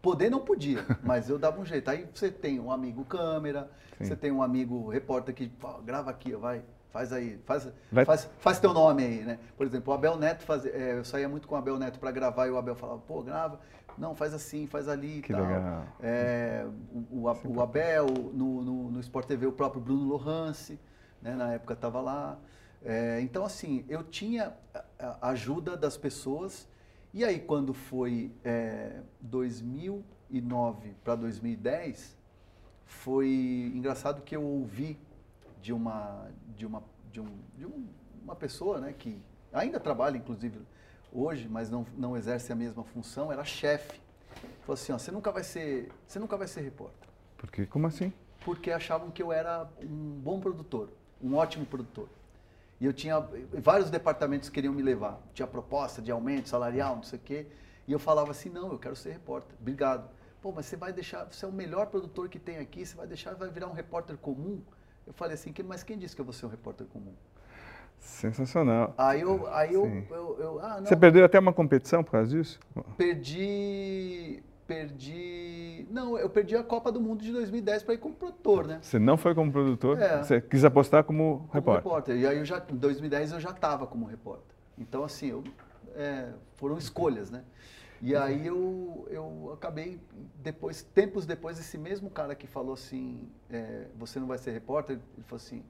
Poder 0.00 0.30
não 0.30 0.40
podia, 0.40 0.84
mas 1.02 1.28
eu 1.28 1.38
dava 1.38 1.60
um 1.60 1.64
jeito. 1.64 1.88
Aí 1.88 2.08
você 2.12 2.30
tem 2.30 2.58
um 2.58 2.72
amigo 2.72 3.04
câmera, 3.04 3.70
Sim. 3.98 4.06
você 4.06 4.16
tem 4.16 4.32
um 4.32 4.42
amigo 4.42 4.88
repórter 4.88 5.34
que 5.34 5.52
grava 5.84 6.10
aqui, 6.10 6.34
vai, 6.34 6.62
faz 6.90 7.12
aí, 7.12 7.38
faz, 7.46 7.68
vai... 7.90 8.04
faz, 8.04 8.28
faz 8.38 8.58
teu 8.58 8.74
nome 8.74 9.04
aí, 9.04 9.22
né? 9.22 9.38
Por 9.56 9.66
exemplo, 9.66 9.92
o 9.92 9.96
Abel 9.96 10.16
Neto 10.16 10.42
fazia, 10.42 10.72
é, 10.72 10.98
eu 10.98 11.04
saía 11.04 11.28
muito 11.28 11.46
com 11.46 11.54
o 11.54 11.58
Abel 11.58 11.78
Neto 11.78 12.00
para 12.00 12.10
gravar 12.10 12.48
e 12.48 12.50
o 12.50 12.58
Abel 12.58 12.74
falava, 12.74 12.98
pô, 13.00 13.22
grava, 13.22 13.60
não, 13.96 14.14
faz 14.14 14.34
assim, 14.34 14.66
faz 14.66 14.88
ali 14.88 15.18
e 15.18 15.22
que 15.22 15.32
tal. 15.32 15.42
Legal. 15.42 15.84
É, 16.02 16.66
o, 17.10 17.28
o, 17.28 17.56
o, 17.56 17.62
Abel, 17.62 18.06
no, 18.32 18.62
no, 18.62 18.90
no 18.90 19.00
Sport 19.00 19.26
TV, 19.26 19.46
o 19.46 19.52
próprio 19.52 19.80
Bruno 19.80 20.04
Lohance, 20.04 20.78
né, 21.20 21.34
na 21.34 21.52
época 21.52 21.74
estava 21.74 22.00
lá. 22.00 22.38
É, 22.84 23.20
então, 23.20 23.44
assim, 23.44 23.84
eu 23.88 24.02
tinha 24.02 24.52
a 24.98 25.28
ajuda 25.30 25.76
das 25.76 25.96
pessoas. 25.96 26.68
E 27.14 27.24
aí, 27.24 27.38
quando 27.38 27.72
foi 27.74 28.32
é, 28.44 29.00
2009 29.20 30.94
para 31.04 31.14
2010, 31.14 32.16
foi 32.86 33.72
engraçado 33.74 34.22
que 34.22 34.34
eu 34.34 34.42
ouvi 34.42 34.98
de 35.60 35.72
uma, 35.72 36.28
de 36.56 36.66
uma, 36.66 36.82
de 37.10 37.20
um, 37.20 37.28
de 37.56 37.66
um, 37.66 37.86
uma 38.22 38.34
pessoa 38.34 38.80
né, 38.80 38.92
que 38.92 39.20
ainda 39.52 39.78
trabalha, 39.78 40.16
inclusive, 40.16 40.58
hoje, 41.12 41.48
mas 41.48 41.70
não, 41.70 41.86
não 41.96 42.16
exerce 42.16 42.52
a 42.52 42.56
mesma 42.56 42.82
função, 42.82 43.30
era 43.30 43.44
chefe. 43.44 44.00
Falou 44.62 44.74
assim, 44.74 44.92
ó, 44.92 44.98
você 44.98 45.10
nunca 45.10 45.30
vai 45.30 45.44
ser, 45.44 45.90
você 46.06 46.18
nunca 46.18 46.36
vai 46.36 46.48
ser 46.48 46.62
repórter. 46.62 47.08
Por 47.36 47.50
quê? 47.50 47.66
Como 47.66 47.86
assim? 47.86 48.12
Porque 48.44 48.70
achavam 48.70 49.10
que 49.10 49.22
eu 49.22 49.32
era 49.32 49.68
um 49.82 50.18
bom 50.20 50.40
produtor, 50.40 50.90
um 51.22 51.34
ótimo 51.34 51.66
produtor. 51.66 52.08
E 52.82 52.84
eu 52.84 52.92
tinha 52.92 53.24
vários 53.60 53.90
departamentos 53.90 54.48
que 54.48 54.56
queriam 54.56 54.74
me 54.74 54.82
levar. 54.82 55.20
Tinha 55.32 55.46
proposta 55.46 56.02
de 56.02 56.10
aumento 56.10 56.48
salarial, 56.48 56.96
não 56.96 57.04
sei 57.04 57.16
o 57.16 57.22
quê. 57.22 57.46
E 57.86 57.92
eu 57.92 57.98
falava 58.00 58.32
assim, 58.32 58.50
não, 58.50 58.72
eu 58.72 58.78
quero 58.78 58.96
ser 58.96 59.12
repórter. 59.12 59.56
Obrigado. 59.60 60.10
Pô, 60.40 60.50
mas 60.50 60.66
você 60.66 60.76
vai 60.76 60.92
deixar, 60.92 61.24
você 61.30 61.44
é 61.44 61.48
o 61.48 61.52
melhor 61.52 61.86
produtor 61.86 62.28
que 62.28 62.40
tem 62.40 62.58
aqui, 62.58 62.84
você 62.84 62.96
vai 62.96 63.06
deixar, 63.06 63.36
vai 63.36 63.48
virar 63.50 63.68
um 63.68 63.72
repórter 63.72 64.16
comum? 64.16 64.60
Eu 65.06 65.12
falei 65.12 65.34
assim, 65.34 65.54
mas 65.64 65.84
quem 65.84 65.96
disse 65.96 66.16
que 66.16 66.20
eu 66.20 66.24
vou 66.24 66.34
ser 66.34 66.46
um 66.46 66.48
repórter 66.48 66.84
comum? 66.88 67.14
Sensacional. 68.00 68.92
Aí 68.98 69.20
eu, 69.20 69.46
aí 69.54 69.74
eu, 69.74 69.86
eu, 70.10 70.36
eu 70.40 70.60
ah, 70.60 70.80
Você 70.80 70.96
perdeu 70.96 71.24
até 71.24 71.38
uma 71.38 71.52
competição 71.52 72.02
por 72.02 72.10
causa 72.10 72.30
disso? 72.36 72.58
Perdi, 72.96 74.42
perdi, 74.66 75.86
não, 75.90 76.18
eu 76.18 76.28
perdi 76.28 76.56
a 76.56 76.62
Copa 76.62 76.90
do 76.90 77.00
Mundo 77.00 77.22
de 77.22 77.32
2010 77.32 77.82
para 77.82 77.94
ir 77.94 77.98
como 77.98 78.14
produtor, 78.14 78.66
né? 78.66 78.78
Você 78.80 78.98
não 78.98 79.16
foi 79.16 79.34
como 79.34 79.50
produtor? 79.50 80.00
É. 80.00 80.22
Você 80.22 80.40
quis 80.40 80.64
apostar 80.64 81.04
como, 81.04 81.38
como 81.38 81.52
repórter? 81.52 81.84
repórter. 81.84 82.16
E 82.16 82.26
aí 82.26 82.38
eu 82.38 82.44
já, 82.44 82.64
em 82.70 82.76
2010 82.76 83.32
eu 83.32 83.40
já 83.40 83.50
estava 83.50 83.86
como 83.86 84.06
repórter. 84.06 84.54
Então 84.78 85.04
assim, 85.04 85.28
eu, 85.28 85.44
é, 85.94 86.32
foram 86.54 86.78
escolhas, 86.78 87.30
né? 87.30 87.44
E 88.00 88.16
aí 88.16 88.46
eu, 88.46 89.06
eu 89.10 89.52
acabei, 89.52 90.00
depois, 90.36 90.82
tempos 90.82 91.24
depois, 91.24 91.58
esse 91.60 91.78
mesmo 91.78 92.10
cara 92.10 92.34
que 92.34 92.48
falou 92.48 92.74
assim, 92.74 93.28
é, 93.48 93.86
você 93.96 94.18
não 94.18 94.26
vai 94.26 94.38
ser 94.38 94.50
repórter, 94.50 94.96
ele 94.96 95.24
falou 95.24 95.36
assim, 95.36 95.62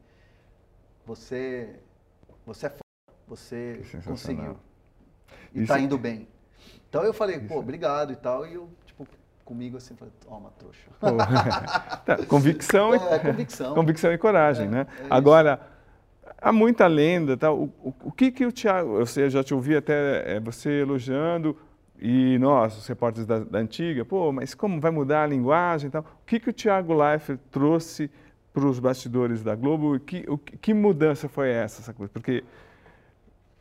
você 1.04 1.78
você 2.46 2.66
é 2.66 2.70
foda, 2.70 3.18
você 3.26 3.82
conseguiu. 4.04 4.56
E 5.54 5.62
está 5.62 5.78
indo 5.78 5.98
bem. 5.98 6.28
Então 6.88 7.02
eu 7.04 7.12
falei, 7.12 7.40
pô, 7.40 7.58
obrigado 7.58 8.12
e 8.12 8.16
tal. 8.16 8.46
E 8.46 8.54
eu, 8.54 8.68
comigo 9.44 9.76
assim, 9.76 9.94
falei, 9.96 10.12
toma, 10.24 10.50
trouxa. 10.58 10.88
tá, 12.04 12.24
convicção, 12.26 12.94
é, 12.94 13.18
convicção. 13.18 13.74
convicção 13.74 14.12
e 14.12 14.18
coragem, 14.18 14.66
é, 14.66 14.70
né? 14.70 14.86
É 15.00 15.06
Agora, 15.10 15.60
há 16.40 16.52
muita 16.52 16.86
lenda, 16.86 17.36
tá? 17.36 17.52
O, 17.52 17.64
o, 17.82 17.94
o, 18.04 18.12
que 18.12 18.30
que 18.30 18.46
o 18.46 18.52
Tiago, 18.52 18.98
eu 18.98 19.30
já 19.30 19.42
te 19.42 19.54
ouvi 19.54 19.76
até 19.76 20.36
é, 20.36 20.40
você 20.40 20.80
elogiando, 20.80 21.56
e 22.00 22.36
nós, 22.38 22.76
os 22.76 22.86
repórteres 22.86 23.26
da, 23.26 23.38
da, 23.38 23.58
antiga, 23.58 24.04
pô, 24.04 24.32
mas 24.32 24.54
como 24.54 24.80
vai 24.80 24.90
mudar 24.90 25.22
a 25.22 25.26
linguagem 25.26 25.88
e 25.88 25.90
tal? 25.90 26.02
O 26.02 26.26
que 26.26 26.40
que 26.40 26.50
o 26.50 26.52
Tiago 26.52 26.92
Leifert 26.92 27.38
trouxe 27.50 28.10
para 28.52 28.66
os 28.66 28.78
bastidores 28.78 29.42
da 29.42 29.54
Globo. 29.54 29.98
Que, 30.00 30.24
o, 30.28 30.36
que 30.36 30.74
mudança 30.74 31.28
foi 31.28 31.50
essa, 31.50 31.80
essa 31.80 31.92
coisa? 31.92 32.12
Porque 32.12 32.44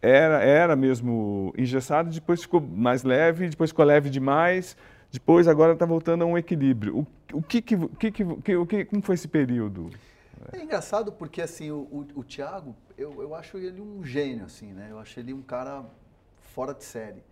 era, 0.02 0.44
era 0.44 0.76
mesmo 0.76 1.54
engessado, 1.58 2.10
depois 2.10 2.42
ficou 2.42 2.60
mais 2.60 3.04
leve, 3.04 3.50
depois 3.50 3.70
ficou 3.70 3.86
leve 3.86 4.10
demais, 4.10 4.76
depois 5.12 5.48
agora 5.48 5.74
está 5.74 5.86
voltando 5.86 6.24
a 6.24 6.26
um 6.26 6.38
equilíbrio. 6.38 7.00
O, 7.00 7.38
o 7.38 7.42
que, 7.42 7.62
que, 7.62 7.78
que, 7.78 8.12
que, 8.12 8.56
o 8.56 8.66
que, 8.66 8.86
como 8.86 9.02
foi 9.02 9.16
esse 9.16 9.28
período? 9.28 9.90
É 10.52 10.64
engraçado 10.64 11.12
porque 11.12 11.42
assim 11.42 11.70
o, 11.70 11.82
o, 11.92 12.08
o 12.16 12.24
Thiago, 12.24 12.76
eu, 12.98 13.22
eu 13.22 13.36
acho 13.36 13.58
ele 13.58 13.82
um 13.82 14.04
gênio 14.04 14.46
assim, 14.46 14.74
né? 14.74 14.88
Eu 14.90 15.00
acho 15.00 15.20
ele 15.20 15.34
um 15.34 15.42
cara 15.42 15.86
fora 16.54 16.74
de 16.74 16.84
série. 16.84 17.24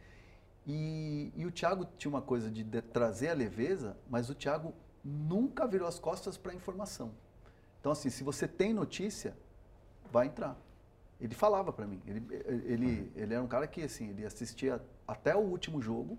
E, 0.67 1.31
e 1.35 1.45
o 1.45 1.51
Thiago 1.51 1.87
tinha 1.97 2.09
uma 2.09 2.21
coisa 2.21 2.49
de, 2.51 2.63
de 2.63 2.81
trazer 2.81 3.29
a 3.29 3.33
leveza, 3.33 3.97
mas 4.09 4.29
o 4.29 4.35
Thiago 4.35 4.73
nunca 5.03 5.65
virou 5.65 5.87
as 5.87 5.97
costas 5.97 6.37
para 6.37 6.51
a 6.51 6.55
informação. 6.55 7.11
Então, 7.79 7.91
assim, 7.91 8.09
se 8.09 8.23
você 8.23 8.47
tem 8.47 8.73
notícia, 8.73 9.35
vai 10.11 10.27
entrar. 10.27 10.55
Ele 11.19 11.33
falava 11.33 11.71
para 11.73 11.87
mim. 11.87 12.01
Ele, 12.05 12.23
ele, 12.65 13.11
ele 13.15 13.33
era 13.33 13.41
um 13.41 13.47
cara 13.47 13.67
que, 13.67 13.81
assim, 13.81 14.09
ele 14.09 14.25
assistia 14.25 14.81
até 15.07 15.35
o 15.35 15.39
último 15.39 15.81
jogo, 15.81 16.17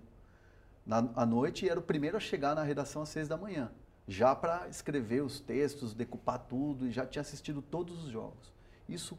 na, 0.85 1.09
à 1.15 1.25
noite, 1.25 1.65
e 1.65 1.69
era 1.69 1.79
o 1.79 1.83
primeiro 1.83 2.17
a 2.17 2.19
chegar 2.19 2.55
na 2.55 2.63
redação 2.63 3.01
às 3.01 3.09
seis 3.09 3.27
da 3.27 3.37
manhã. 3.37 3.71
Já 4.07 4.35
para 4.35 4.67
escrever 4.67 5.21
os 5.21 5.39
textos, 5.39 5.93
decupar 5.93 6.39
tudo, 6.39 6.87
e 6.87 6.91
já 6.91 7.05
tinha 7.05 7.21
assistido 7.21 7.61
todos 7.61 8.03
os 8.03 8.09
jogos. 8.09 8.51
Isso 8.89 9.17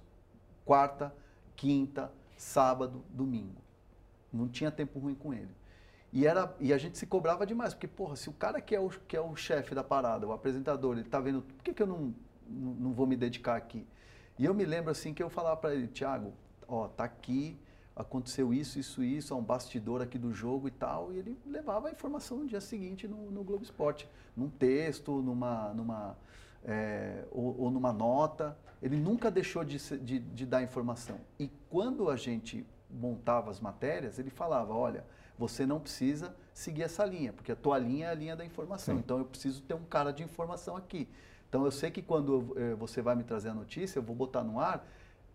quarta, 0.64 1.14
quinta, 1.56 2.12
sábado, 2.36 3.04
domingo. 3.10 3.60
Não 4.32 4.48
tinha 4.48 4.70
tempo 4.70 4.98
ruim 4.98 5.14
com 5.14 5.32
ele. 5.32 5.54
E, 6.12 6.26
era, 6.26 6.54
e 6.60 6.72
a 6.72 6.78
gente 6.78 6.98
se 6.98 7.06
cobrava 7.06 7.46
demais, 7.46 7.72
porque, 7.72 7.88
porra, 7.88 8.16
se 8.16 8.28
o 8.28 8.32
cara 8.32 8.60
que 8.60 8.74
é 8.74 8.80
o, 8.80 8.90
que 8.90 9.16
é 9.16 9.20
o 9.20 9.34
chefe 9.34 9.74
da 9.74 9.82
parada, 9.82 10.26
o 10.26 10.32
apresentador, 10.32 10.98
ele 10.98 11.08
tá 11.08 11.20
vendo, 11.20 11.42
por 11.42 11.62
que, 11.62 11.72
que 11.72 11.82
eu 11.82 11.86
não 11.86 12.14
não 12.52 12.92
vou 12.92 13.06
me 13.06 13.16
dedicar 13.16 13.56
aqui. 13.56 13.86
E 14.38 14.44
eu 14.44 14.54
me 14.54 14.64
lembro 14.64 14.90
assim 14.90 15.14
que 15.14 15.22
eu 15.22 15.30
falava 15.30 15.56
para 15.56 15.74
ele, 15.74 15.88
Tiago, 15.88 16.32
ó, 16.66 16.88
tá 16.88 17.04
aqui, 17.04 17.58
aconteceu 17.94 18.52
isso, 18.52 18.78
isso, 18.78 19.02
isso, 19.02 19.34
há 19.34 19.36
um 19.36 19.42
bastidor 19.42 20.00
aqui 20.00 20.18
do 20.18 20.32
jogo 20.32 20.68
e 20.68 20.70
tal, 20.70 21.12
e 21.12 21.18
ele 21.18 21.38
levava 21.46 21.88
a 21.88 21.90
informação 21.90 22.38
no 22.38 22.46
dia 22.46 22.60
seguinte 22.60 23.06
no, 23.06 23.30
no 23.30 23.44
Globo 23.44 23.62
Esporte, 23.62 24.08
num 24.36 24.48
texto, 24.48 25.20
numa, 25.20 25.72
numa 25.74 26.16
é, 26.64 27.24
ou, 27.30 27.60
ou, 27.60 27.70
numa 27.70 27.92
nota. 27.92 28.56
Ele 28.80 28.96
nunca 28.96 29.30
deixou 29.30 29.64
de, 29.64 29.78
de, 29.98 30.18
de 30.18 30.46
dar 30.46 30.62
informação. 30.62 31.20
E 31.38 31.48
quando 31.68 32.10
a 32.10 32.16
gente 32.16 32.66
montava 32.90 33.50
as 33.50 33.60
matérias, 33.60 34.18
ele 34.18 34.30
falava, 34.30 34.74
olha, 34.74 35.04
você 35.38 35.64
não 35.64 35.80
precisa 35.80 36.34
seguir 36.52 36.82
essa 36.82 37.04
linha, 37.04 37.32
porque 37.32 37.52
a 37.52 37.56
tua 37.56 37.78
linha 37.78 38.06
é 38.06 38.10
a 38.10 38.14
linha 38.14 38.36
da 38.36 38.44
informação. 38.44 38.96
Sim. 38.96 39.00
Então 39.00 39.18
eu 39.18 39.24
preciso 39.24 39.62
ter 39.62 39.74
um 39.74 39.84
cara 39.84 40.12
de 40.12 40.22
informação 40.22 40.76
aqui. 40.76 41.08
Então 41.48 41.64
eu 41.64 41.70
sei 41.70 41.90
que 41.90 42.00
quando 42.02 42.54
eh, 42.56 42.74
você 42.74 43.02
vai 43.02 43.14
me 43.14 43.24
trazer 43.24 43.50
a 43.50 43.54
notícia, 43.54 43.98
eu 43.98 44.02
vou 44.02 44.16
botar 44.16 44.42
no 44.42 44.58
ar, 44.58 44.86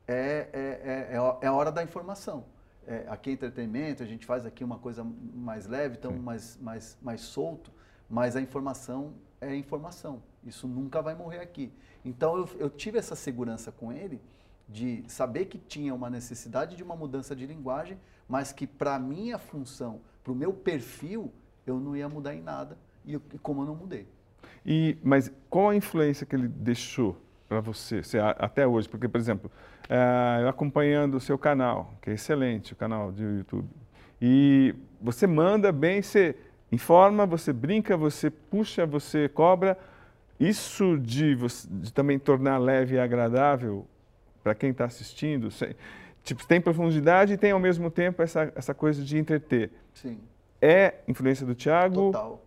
é, 0.08 0.50
é, 0.54 1.10
é, 1.12 1.16
é 1.42 1.48
a 1.48 1.54
hora 1.54 1.72
da 1.72 1.84
informação. 1.84 2.46
É, 2.88 3.06
aqui 3.10 3.32
é 3.32 3.34
entretenimento, 3.34 4.02
a 4.02 4.06
gente 4.06 4.26
faz 4.26 4.46
aqui 4.46 4.64
uma 4.64 4.80
coisa 4.80 5.04
mais 5.04 5.68
leve, 5.68 5.98
então 5.98 6.14
mais, 6.14 6.58
mais, 6.62 6.98
mais 7.02 7.22
solto, 7.22 7.70
mas 8.10 8.36
a 8.38 8.42
informação 8.42 9.14
é 9.42 9.54
informação. 9.54 10.24
Isso 10.46 10.68
nunca 10.68 11.02
vai 11.02 11.14
morrer 11.14 11.40
aqui. 11.40 11.74
Então 12.06 12.38
eu, 12.38 12.50
eu 12.58 12.70
tive 12.70 12.98
essa 12.98 13.16
segurança 13.16 13.72
com 13.72 13.92
ele 13.92 14.22
de 14.70 15.04
saber 15.08 15.46
que 15.46 15.58
tinha 15.58 15.94
uma 15.94 16.10
necessidade 16.10 16.76
de 16.76 16.84
uma 16.84 16.96
mudança 16.96 17.36
de 17.36 17.46
linguagem, 17.46 18.00
mas 18.28 18.54
que 18.54 18.66
para 18.66 18.98
minha 18.98 19.38
função, 19.38 20.02
para 20.24 20.32
o 20.32 20.36
meu 20.36 20.54
perfil, 20.54 21.34
eu 21.66 21.80
não 21.80 21.96
ia 21.96 22.08
mudar 22.08 22.34
em 22.34 22.42
nada 22.42 22.78
e, 23.06 23.16
e 23.16 23.40
como 23.40 23.62
eu 23.62 23.66
não 23.66 23.76
mudei. 23.76 24.08
E, 24.66 24.98
mas 25.04 25.32
qual 25.50 25.70
a 25.70 25.76
influência 25.76 26.26
que 26.26 26.36
ele 26.36 26.48
deixou 26.48 27.18
para 27.48 27.60
você, 27.60 28.04
você, 28.04 28.20
até 28.20 28.68
hoje? 28.68 28.90
Porque, 28.90 29.08
por 29.08 29.20
exemplo, 29.20 29.50
é, 29.90 30.48
acompanhando 30.48 31.16
o 31.16 31.20
seu 31.20 31.38
canal, 31.38 31.94
que 32.02 32.10
é 32.10 32.14
excelente, 32.14 32.74
o 32.74 32.76
canal 32.76 33.12
de 33.12 33.24
YouTube, 33.24 33.70
e 34.22 34.76
você 35.02 35.28
manda 35.28 35.72
bem, 35.72 36.02
você 36.02 36.36
informa, 36.72 37.26
você 37.26 37.54
brinca, 37.54 37.96
você 37.96 38.30
puxa, 38.30 38.86
você 38.86 39.30
cobra. 39.30 39.78
Isso 40.40 40.98
de, 41.00 41.36
de 41.36 41.94
também 41.94 42.20
tornar 42.20 42.58
leve 42.58 42.96
e 42.96 43.00
agradável 43.00 43.88
para 44.44 44.54
quem 44.54 44.70
está 44.70 44.86
assistindo, 44.86 45.50
tipo, 46.24 46.46
tem 46.46 46.62
profundidade 46.62 47.34
e 47.34 47.38
tem 47.38 47.52
ao 47.52 47.60
mesmo 47.60 47.90
tempo 47.90 48.22
essa, 48.22 48.52
essa 48.56 48.74
coisa 48.74 49.04
de 49.04 49.18
entreter. 49.18 49.72
Sim. 49.94 50.20
É 50.62 50.96
influência 51.08 51.46
do 51.46 51.56
Thiago? 51.56 52.12
Total. 52.12 52.47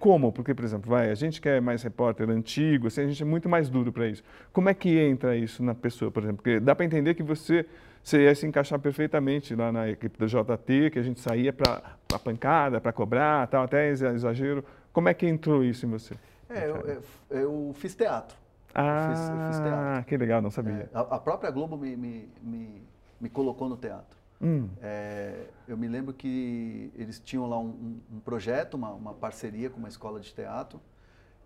Como? 0.00 0.32
Porque, 0.32 0.54
por 0.54 0.64
exemplo, 0.64 0.90
vai, 0.90 1.10
a 1.10 1.14
gente 1.14 1.40
que 1.40 1.48
é 1.48 1.60
mais 1.60 1.82
repórter 1.82 2.28
antigo, 2.28 2.88
assim, 2.88 3.02
a 3.02 3.06
gente 3.06 3.22
é 3.22 3.26
muito 3.26 3.48
mais 3.48 3.68
duro 3.68 3.92
para 3.92 4.08
isso. 4.08 4.22
Como 4.52 4.68
é 4.68 4.74
que 4.74 4.98
entra 4.98 5.36
isso 5.36 5.62
na 5.62 5.74
pessoa, 5.74 6.10
por 6.10 6.22
exemplo? 6.22 6.42
Porque 6.42 6.58
dá 6.58 6.74
para 6.74 6.84
entender 6.84 7.14
que 7.14 7.22
você, 7.22 7.64
você 8.02 8.24
ia 8.24 8.34
se 8.34 8.44
encaixar 8.46 8.78
perfeitamente 8.80 9.54
lá 9.54 9.70
na 9.70 9.88
equipe 9.88 10.18
da 10.18 10.26
JT, 10.26 10.90
que 10.90 10.98
a 10.98 11.02
gente 11.02 11.20
saía 11.20 11.52
para 11.52 11.96
a 12.12 12.18
pancada, 12.18 12.80
para 12.80 12.92
cobrar, 12.92 13.46
tal, 13.46 13.64
até 13.64 13.90
exagero. 13.90 14.64
Como 14.92 15.08
é 15.08 15.14
que 15.14 15.26
entrou 15.26 15.62
isso 15.62 15.86
em 15.86 15.90
você? 15.90 16.14
É, 16.50 16.68
eu, 16.68 16.76
eu, 16.76 17.02
eu 17.30 17.72
fiz 17.74 17.94
teatro. 17.94 18.36
Ah, 18.74 19.10
eu 19.10 19.16
fiz, 19.16 19.28
eu 19.28 19.46
fiz 19.46 19.60
teatro. 19.60 20.04
que 20.06 20.16
legal, 20.16 20.42
não 20.42 20.50
sabia. 20.50 20.72
É, 20.72 20.88
a, 20.92 21.00
a, 21.00 21.18
própria 21.18 21.50
Globo 21.50 21.76
me, 21.76 21.96
me, 21.96 22.28
me, 22.42 22.82
me 23.20 23.28
colocou 23.28 23.68
no 23.68 23.76
teatro. 23.76 24.18
Hum. 24.42 24.68
É, 24.82 25.46
eu 25.68 25.76
me 25.76 25.86
lembro 25.86 26.12
que 26.12 26.90
eles 26.96 27.20
tinham 27.20 27.48
lá 27.48 27.58
um, 27.58 28.00
um 28.12 28.18
projeto, 28.20 28.74
uma, 28.74 28.90
uma, 28.90 29.14
parceria 29.14 29.70
com 29.70 29.78
uma 29.78 29.88
escola 29.88 30.18
de 30.18 30.34
teatro, 30.34 30.80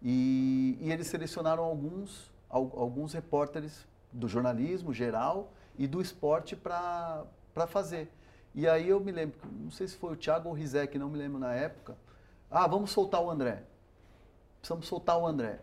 e, 0.02 0.78
e 0.80 0.90
eles 0.90 1.06
selecionaram 1.06 1.62
alguns, 1.62 2.32
alguns 2.48 3.12
repórteres 3.12 3.86
do 4.10 4.26
jornalismo 4.26 4.94
geral 4.94 5.52
e 5.78 5.86
do 5.86 6.00
esporte 6.00 6.56
para 6.56 7.26
fazer. 7.66 8.10
E 8.54 8.66
aí 8.66 8.88
eu 8.88 8.98
me 8.98 9.12
lembro, 9.12 9.38
não 9.60 9.70
sei 9.70 9.86
se 9.86 9.96
foi 9.96 10.14
o 10.14 10.16
Thiago 10.16 10.48
ou 10.48 10.54
o 10.54 10.56
Rizek, 10.56 10.98
não 10.98 11.10
me 11.10 11.18
lembro 11.18 11.38
na 11.38 11.52
época. 11.52 11.94
Ah, 12.50 12.66
vamos 12.66 12.90
soltar 12.90 13.20
o 13.22 13.30
André. 13.30 13.62
Precisamos 14.60 14.86
soltar 14.86 15.18
o 15.18 15.26
André. 15.26 15.60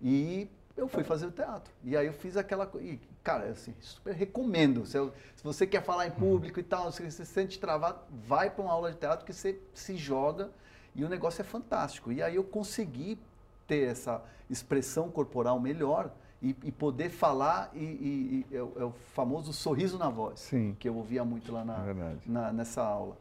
E 0.00 0.48
eu 0.74 0.88
fui 0.88 1.04
fazer 1.04 1.26
o 1.26 1.30
teatro. 1.30 1.72
E 1.82 1.94
aí 1.94 2.06
eu 2.06 2.14
fiz 2.14 2.38
aquela 2.38 2.66
coisa. 2.66 2.98
Cara, 3.24 3.46
assim, 3.46 3.74
super 3.80 4.14
recomendo. 4.14 4.84
Se, 4.84 4.98
eu, 4.98 5.12
se, 5.34 5.42
você 5.42 5.66
quer 5.66 5.82
falar 5.82 6.06
em 6.06 6.10
uhum. 6.10 6.16
público 6.16 6.60
e 6.60 6.62
tal, 6.62 6.92
se 6.92 7.02
você 7.02 7.24
se 7.24 7.32
sente 7.32 7.58
travado, 7.58 8.00
vai 8.10 8.50
para 8.50 8.62
uma 8.62 8.72
aula 8.72 8.92
de 8.92 8.98
teatro 8.98 9.24
que 9.24 9.32
você 9.32 9.58
se 9.72 9.96
joga 9.96 10.50
e 10.94 11.02
o 11.02 11.08
negócio 11.08 11.40
é 11.40 11.44
fantástico. 11.44 12.12
E 12.12 12.22
aí 12.22 12.36
eu 12.36 12.44
consegui 12.44 13.18
ter 13.66 13.88
essa 13.88 14.22
expressão 14.50 15.10
corporal 15.10 15.58
melhor 15.58 16.12
e, 16.42 16.54
e 16.64 16.70
poder 16.70 17.08
falar 17.08 17.70
e, 17.72 17.78
e, 17.82 18.46
e 18.50 18.56
é, 18.56 18.62
o, 18.62 18.72
é, 18.76 18.84
o, 18.84 18.92
famoso 19.14 19.54
sorriso 19.54 19.96
na 19.96 20.10
voz, 20.10 20.40
Sim. 20.40 20.76
que 20.78 20.86
eu 20.86 20.94
ouvia 20.94 21.24
muito 21.24 21.50
lá 21.50 21.64
na, 21.64 21.76
é 21.88 22.16
na 22.26 22.52
nessa 22.52 22.82
aula. 22.82 23.16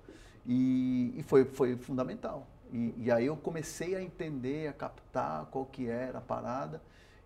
E, 0.46 1.24
foi, 1.28 1.46
foi 1.46 1.78
fundamental. 1.78 2.46
E, 2.74 3.10
aí 3.12 3.28
eu 3.28 3.38
comecei 3.38 3.96
a 3.96 4.02
entender, 4.02 4.68
a 4.68 4.74
captar 4.74 5.46
qual 5.46 5.66
que 5.66 5.88
era 5.88 6.18
a 6.18 6.22
parada. 6.22 6.82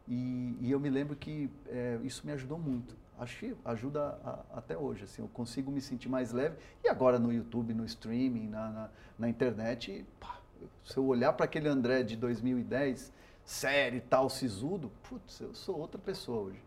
E, 0.08 0.56
e 0.62 0.72
eu 0.72 0.80
me 0.80 0.90
lembro 0.90 1.16
que 1.16 1.50
é, 1.68 2.00
isso 2.04 2.26
me 2.26 2.32
ajudou 2.32 2.58
muito. 2.58 2.96
Acho 3.20 3.40
que 3.40 3.56
ajuda 3.66 4.18
a, 4.24 4.58
até 4.58 4.78
hoje. 4.78 5.04
Assim, 5.04 5.22
eu 5.22 5.28
consigo 5.34 5.72
me 5.72 5.82
sentir 5.82 6.08
mais 6.08 6.32
leve. 6.32 6.56
E 6.84 6.88
agora 6.88 7.20
no 7.20 7.34
YouTube, 7.34 7.74
no 7.74 7.84
streaming, 7.86 8.48
na, 8.48 8.70
na, 8.70 8.90
na 9.20 9.30
internet, 9.30 10.06
pá, 10.20 10.40
se 10.86 10.98
eu 10.98 11.06
olhar 11.06 11.34
para 11.34 11.46
aquele 11.46 11.68
André 11.68 12.04
de 12.04 12.16
2010, 12.16 13.12
série 13.44 14.00
tal, 14.00 14.30
sisudo, 14.30 14.92
putz, 15.10 15.42
eu 15.42 15.54
sou 15.54 15.78
outra 15.78 16.00
pessoa 16.00 16.44
hoje. 16.44 16.62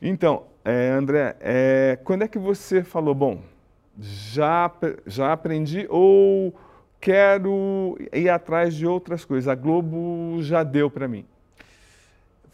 Então, 0.00 0.46
é, 0.64 0.90
André, 0.90 1.36
é, 1.40 1.98
quando 2.04 2.22
é 2.22 2.28
que 2.28 2.38
você 2.38 2.82
falou, 2.82 3.14
bom, 3.14 3.42
já, 3.98 4.70
já 5.06 5.32
aprendi 5.32 5.86
ou 5.88 6.54
quero 7.00 7.96
ir 8.12 8.28
atrás 8.28 8.74
de 8.74 8.86
outras 8.86 9.24
coisas? 9.24 9.48
A 9.48 9.54
Globo 9.54 10.42
já 10.42 10.62
deu 10.62 10.90
para 10.90 11.06
mim 11.06 11.24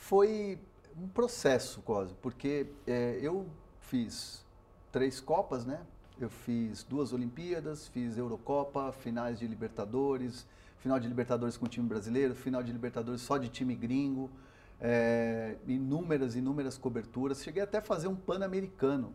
foi 0.09 0.57
um 0.97 1.09
processo, 1.09 1.83
quase, 1.83 2.15
porque 2.23 2.67
é, 2.87 3.19
eu 3.21 3.45
fiz 3.81 4.45
três 4.93 5.21
Copas, 5.21 5.67
né? 5.67 5.81
Eu 6.19 6.31
fiz 6.31 6.85
duas 6.85 7.13
Olimpíadas, 7.13 7.89
fiz 7.89 8.17
Eurocopa, 8.17 8.93
finais 8.93 9.39
de 9.39 9.47
Libertadores, 9.47 10.47
final 10.79 11.01
de 11.01 11.09
Libertadores 11.09 11.57
com 11.57 11.67
time 11.67 11.89
brasileiro, 11.89 12.37
final 12.37 12.63
de 12.63 12.73
Libertadores 12.73 13.21
só 13.21 13.37
de 13.37 13.49
time 13.49 13.75
gringo, 13.75 14.31
é, 14.81 15.57
inúmeras, 15.67 16.37
inúmeras 16.37 16.79
coberturas. 16.79 17.43
Cheguei 17.43 17.65
até 17.65 17.79
a 17.79 17.83
fazer 17.83 18.07
um 18.07 18.15
Pan-Americano. 18.15 19.13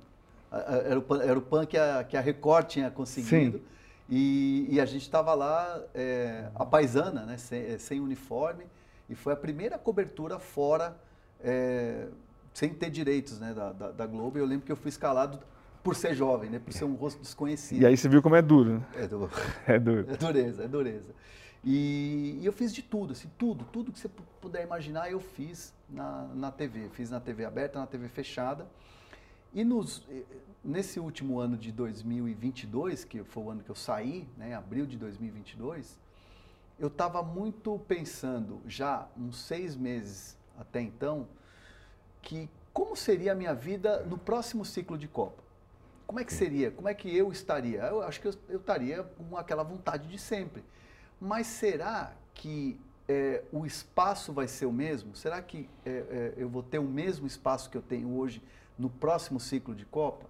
Era 0.51 0.99
o 0.99 1.01
Pan, 1.01 1.23
era 1.23 1.39
o 1.39 1.41
pan 1.41 1.65
que, 1.65 1.77
a, 1.77 2.03
que 2.03 2.17
a 2.17 2.21
Record 2.21 2.67
tinha 2.67 2.91
conseguido. 2.91 3.61
E, 4.09 4.67
e, 4.69 4.81
a 4.81 4.85
gente 4.85 5.03
estava 5.03 5.33
lá, 5.33 5.81
é, 5.95 6.49
a 6.53 6.65
paisana, 6.65 7.25
né, 7.25 7.37
sem, 7.37 7.79
sem 7.79 8.01
uniforme. 8.01 8.65
E 9.11 9.15
foi 9.15 9.33
a 9.33 9.35
primeira 9.35 9.77
cobertura 9.77 10.39
fora, 10.39 10.97
é, 11.43 12.07
sem 12.53 12.73
ter 12.73 12.89
direitos 12.89 13.41
né, 13.41 13.53
da, 13.53 13.73
da, 13.73 13.91
da, 13.91 14.07
Globo. 14.07 14.37
Eu 14.37 14.45
lembro 14.45 14.65
que 14.65 14.71
eu 14.71 14.75
fui 14.77 14.87
escalado 14.87 15.37
por 15.83 15.97
ser 15.97 16.15
jovem, 16.15 16.49
né, 16.49 16.59
por 16.59 16.71
ser 16.71 16.85
um 16.85 16.93
rosto 16.93 17.19
desconhecido. 17.19 17.81
E 17.81 17.85
aí 17.85 17.97
você 17.97 18.07
viu 18.07 18.21
como 18.21 18.37
é 18.37 18.41
duro, 18.41 18.79
né? 18.79 18.85
É, 18.95 19.07
duro. 19.07 19.29
é 19.67 19.77
duro. 19.77 20.05
É 20.09 20.15
dureza, 20.15 20.63
é 20.63 20.67
dureza. 20.67 21.13
E, 21.61 22.39
e, 22.41 22.45
eu 22.45 22.53
fiz 22.53 22.73
de 22.73 22.81
tudo, 22.81 23.11
assim, 23.11 23.29
tudo, 23.37 23.65
tudo 23.65 23.91
que 23.91 23.99
você 23.99 24.09
puder 24.39 24.63
imaginar 24.63 25.11
eu 25.11 25.19
fiz 25.19 25.73
na, 25.89 26.29
na 26.33 26.49
TV. 26.49 26.87
Fiz 26.93 27.09
na 27.09 27.19
TV 27.19 27.43
aberta, 27.43 27.79
na 27.79 27.87
TV 27.87 28.07
fechada. 28.07 28.65
E 29.53 29.65
nos, 29.65 30.07
nesse 30.63 31.01
último 31.01 31.37
ano 31.37 31.57
de 31.57 31.73
2022, 31.73 33.03
que 33.03 33.25
foi 33.25 33.43
o 33.43 33.49
ano 33.49 33.61
que 33.61 33.69
eu 33.69 33.75
saí, 33.75 34.25
né, 34.37 34.55
abril 34.55 34.85
de 34.85 34.97
2022, 34.97 35.99
eu 36.81 36.87
estava 36.87 37.21
muito 37.21 37.77
pensando, 37.87 38.59
já 38.65 39.07
uns 39.15 39.39
seis 39.39 39.75
meses 39.75 40.35
até 40.57 40.81
então, 40.81 41.27
que 42.23 42.49
como 42.73 42.95
seria 42.95 43.33
a 43.33 43.35
minha 43.35 43.53
vida 43.53 44.01
no 44.03 44.17
próximo 44.17 44.65
ciclo 44.65 44.97
de 44.97 45.07
Copa? 45.07 45.43
Como 46.07 46.19
é 46.19 46.25
que 46.25 46.33
seria? 46.33 46.71
Como 46.71 46.89
é 46.89 46.95
que 46.95 47.15
eu 47.15 47.31
estaria? 47.31 47.81
Eu 47.81 48.01
acho 48.01 48.19
que 48.19 48.27
eu, 48.27 48.33
eu 48.49 48.57
estaria 48.57 49.03
com 49.03 49.37
aquela 49.37 49.61
vontade 49.61 50.07
de 50.07 50.17
sempre. 50.17 50.63
Mas 51.19 51.45
será 51.45 52.13
que 52.33 52.79
é, 53.07 53.43
o 53.51 53.63
espaço 53.63 54.33
vai 54.33 54.47
ser 54.47 54.65
o 54.65 54.73
mesmo? 54.73 55.15
Será 55.15 55.39
que 55.39 55.69
é, 55.85 55.89
é, 55.89 56.33
eu 56.35 56.49
vou 56.49 56.63
ter 56.63 56.79
o 56.79 56.83
mesmo 56.83 57.27
espaço 57.27 57.69
que 57.69 57.77
eu 57.77 57.81
tenho 57.83 58.17
hoje 58.17 58.41
no 58.75 58.89
próximo 58.89 59.39
ciclo 59.39 59.75
de 59.75 59.85
Copa? 59.85 60.25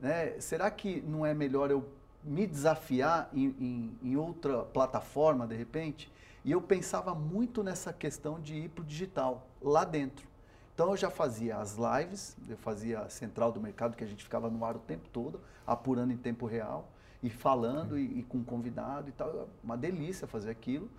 Né? 0.00 0.40
Será 0.40 0.68
que 0.72 1.00
não 1.02 1.24
é 1.24 1.32
melhor 1.32 1.70
eu 1.70 1.88
me 2.24 2.46
desafiar 2.46 3.28
em, 3.32 3.46
em, 3.60 3.98
em, 4.02 4.16
outra 4.16 4.62
plataforma, 4.62 5.46
de 5.46 5.54
repente, 5.54 6.10
e 6.44 6.50
eu 6.50 6.60
pensava 6.60 7.14
muito 7.14 7.62
nessa 7.62 7.92
questão 7.92 8.40
de 8.40 8.54
ir 8.54 8.68
para 8.70 8.82
o 8.82 8.84
digital, 8.84 9.46
lá 9.60 9.84
dentro. 9.84 10.26
Então 10.74 10.90
eu 10.90 10.96
já 10.96 11.10
fazia 11.10 11.58
as 11.58 11.76
lives, 11.76 12.36
eu 12.48 12.56
fazia 12.56 13.00
a 13.00 13.08
central 13.08 13.52
do 13.52 13.60
mercado, 13.60 13.94
que 13.94 14.02
a 14.02 14.06
gente 14.06 14.24
ficava 14.24 14.50
no 14.50 14.64
ar 14.64 14.74
o 14.74 14.80
tempo 14.80 15.08
todo, 15.12 15.40
apurando 15.66 16.12
em 16.12 16.16
tempo 16.16 16.46
real, 16.46 16.88
e 17.22 17.30
falando, 17.30 17.98
e, 17.98 18.20
e 18.20 18.22
com 18.22 18.42
convidado 18.42 19.08
e 19.08 19.12
tal. 19.12 19.48
Uma 19.62 19.76
delícia 19.76 20.26
fazer 20.26 20.50
aquilo. 20.50 20.90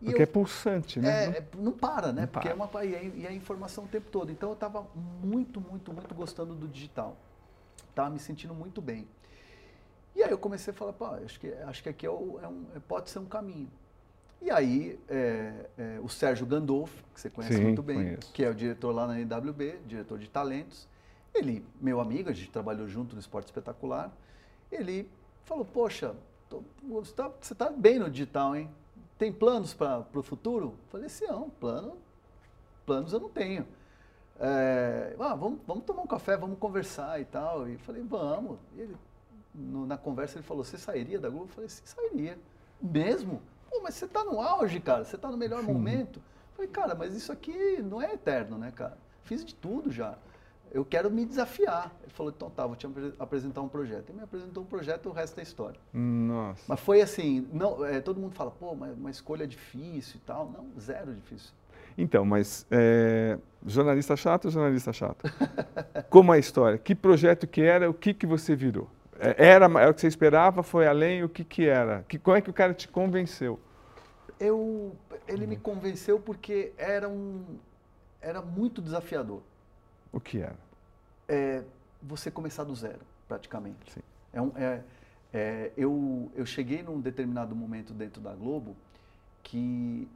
E 0.00 0.06
Porque 0.06 0.22
eu, 0.22 0.24
é 0.24 0.26
pulsante, 0.26 0.98
né? 1.00 1.26
É, 1.26 1.38
é, 1.38 1.48
não 1.56 1.72
para, 1.72 2.12
né? 2.12 2.22
Não 2.22 2.28
Porque 2.28 2.48
para. 2.48 2.50
é 2.50 2.54
uma 2.54 2.84
e 2.84 2.94
é, 2.94 3.04
e 3.14 3.26
é 3.26 3.32
informação 3.32 3.84
o 3.84 3.88
tempo 3.88 4.10
todo. 4.10 4.32
Então 4.32 4.48
eu 4.50 4.54
estava 4.54 4.86
muito, 5.22 5.60
muito, 5.60 5.92
muito 5.92 6.14
gostando 6.14 6.54
do 6.54 6.66
digital. 6.66 7.16
Estava 7.88 8.10
me 8.10 8.18
sentindo 8.18 8.54
muito 8.54 8.82
bem. 8.82 9.06
E 10.14 10.22
aí 10.22 10.30
eu 10.30 10.38
comecei 10.38 10.72
a 10.72 10.76
falar, 10.76 10.92
pô, 10.92 11.06
acho 11.06 11.40
que, 11.40 11.48
acho 11.52 11.82
que 11.82 11.88
aqui 11.88 12.06
é, 12.06 12.10
o, 12.10 12.38
é 12.42 12.48
um, 12.48 12.66
é, 12.76 12.78
pode 12.80 13.10
ser 13.10 13.18
um 13.18 13.26
caminho. 13.26 13.70
E 14.40 14.50
aí 14.50 15.00
é, 15.08 15.70
é, 15.76 16.00
o 16.02 16.08
Sérgio 16.08 16.46
Gandolfo, 16.46 17.02
que 17.12 17.20
você 17.20 17.30
conhece 17.30 17.56
Sim, 17.56 17.62
muito 17.64 17.82
bem, 17.82 17.96
conheço. 17.96 18.32
que 18.32 18.44
é 18.44 18.48
o 18.48 18.54
diretor 18.54 18.92
lá 18.92 19.06
na 19.06 19.18
NWB, 19.18 19.80
diretor 19.86 20.18
de 20.18 20.28
talentos, 20.28 20.86
ele, 21.34 21.64
meu 21.80 22.00
amigo, 22.00 22.30
a 22.30 22.32
gente 22.32 22.50
trabalhou 22.50 22.86
junto 22.86 23.14
no 23.14 23.20
Esporte 23.20 23.46
Espetacular, 23.46 24.12
ele 24.70 25.10
falou, 25.44 25.64
poxa, 25.64 26.14
tô, 26.48 26.62
você 26.82 27.10
está 27.10 27.30
tá 27.54 27.70
bem 27.70 27.98
no 27.98 28.08
digital, 28.08 28.54
hein? 28.54 28.70
Tem 29.18 29.32
planos 29.32 29.74
para 29.74 30.06
o 30.14 30.22
futuro? 30.22 30.66
Eu 30.66 30.88
falei 30.90 31.06
assim, 31.06 31.26
não, 31.26 31.50
plano, 31.50 31.96
planos 32.84 33.12
eu 33.12 33.20
não 33.20 33.28
tenho. 33.28 33.66
É, 34.38 35.14
ah, 35.18 35.34
vamos, 35.34 35.60
vamos 35.66 35.84
tomar 35.84 36.02
um 36.02 36.06
café, 36.06 36.36
vamos 36.36 36.58
conversar 36.58 37.20
e 37.20 37.24
tal. 37.24 37.68
E 37.68 37.78
falei, 37.78 38.02
vamos. 38.02 38.58
E 38.76 38.80
ele, 38.80 38.96
no, 39.54 39.86
na 39.86 39.96
conversa 39.96 40.38
ele 40.38 40.44
falou, 40.44 40.64
você 40.64 40.76
sairia 40.76 41.18
da 41.18 41.28
Globo? 41.28 41.44
Eu 41.44 41.48
falei, 41.48 41.68
sim, 41.68 41.82
sairia. 41.84 42.38
Mesmo? 42.80 43.40
Pô, 43.70 43.80
mas 43.82 43.94
você 43.94 44.04
está 44.04 44.24
no 44.24 44.40
auge, 44.40 44.80
cara, 44.80 45.04
você 45.04 45.16
está 45.16 45.30
no 45.30 45.36
melhor 45.36 45.60
Sim. 45.60 45.72
momento. 45.72 46.18
Eu 46.18 46.56
falei, 46.56 46.70
cara, 46.70 46.94
mas 46.94 47.14
isso 47.14 47.32
aqui 47.32 47.82
não 47.82 48.00
é 48.00 48.12
eterno, 48.12 48.58
né, 48.58 48.72
cara? 48.74 48.96
Fiz 49.22 49.44
de 49.44 49.54
tudo 49.54 49.90
já. 49.90 50.16
Eu 50.70 50.84
quero 50.84 51.10
me 51.10 51.24
desafiar. 51.24 51.94
Ele 52.02 52.10
falou, 52.10 52.32
então 52.34 52.50
tá, 52.50 52.66
vou 52.66 52.76
te 52.76 52.86
apresentar 53.18 53.62
um 53.62 53.68
projeto. 53.68 54.08
Ele 54.08 54.18
me 54.18 54.24
apresentou 54.24 54.62
um 54.62 54.66
projeto 54.66 55.08
o 55.08 55.12
resto 55.12 55.38
é 55.38 55.42
história. 55.42 55.78
Nossa. 55.92 56.62
Mas 56.66 56.80
foi 56.80 57.00
assim, 57.00 57.48
não, 57.52 57.84
é, 57.84 58.00
todo 58.00 58.20
mundo 58.20 58.34
fala, 58.34 58.50
pô, 58.50 58.74
mas 58.74 58.96
uma 58.96 59.10
escolha 59.10 59.46
difícil 59.46 60.16
e 60.16 60.26
tal. 60.26 60.50
Não, 60.50 60.80
zero 60.80 61.14
difícil. 61.14 61.52
Então, 61.96 62.24
mas 62.24 62.66
é, 62.70 63.38
jornalista 63.64 64.16
chato 64.16 64.46
ou 64.46 64.50
jornalista 64.50 64.92
chato? 64.92 65.24
Como 66.10 66.32
a 66.32 66.38
história? 66.38 66.76
Que 66.76 66.94
projeto 66.94 67.46
que 67.46 67.62
era? 67.62 67.88
O 67.88 67.94
que, 67.94 68.12
que 68.12 68.26
você 68.26 68.56
virou? 68.56 68.88
É, 69.18 69.46
era, 69.46 69.66
era 69.66 69.90
o 69.90 69.94
que 69.94 70.00
você 70.00 70.06
esperava? 70.06 70.62
Foi 70.62 70.86
além? 70.86 71.22
O 71.22 71.28
que, 71.28 71.44
que 71.44 71.66
era? 71.66 72.04
Que, 72.08 72.18
como 72.18 72.36
é 72.36 72.40
que 72.40 72.50
o 72.50 72.52
cara 72.52 72.74
te 72.74 72.88
convenceu? 72.88 73.58
Eu, 74.38 74.96
ele 75.28 75.46
me 75.46 75.56
convenceu 75.56 76.18
porque 76.18 76.72
era, 76.76 77.08
um, 77.08 77.44
era 78.20 78.42
muito 78.42 78.82
desafiador. 78.82 79.40
O 80.12 80.20
que 80.20 80.40
era? 80.40 80.58
É, 81.28 81.62
você 82.02 82.30
começar 82.30 82.64
do 82.64 82.74
zero, 82.74 83.00
praticamente. 83.28 83.92
Sim. 83.92 84.00
É 84.32 84.42
um, 84.42 84.52
é, 84.56 84.82
é, 85.32 85.72
eu, 85.76 86.30
eu 86.34 86.44
cheguei 86.44 86.82
num 86.82 87.00
determinado 87.00 87.54
momento 87.54 87.92
dentro 87.92 88.20
da 88.20 88.34
Globo 88.34 88.76
que 89.42 90.08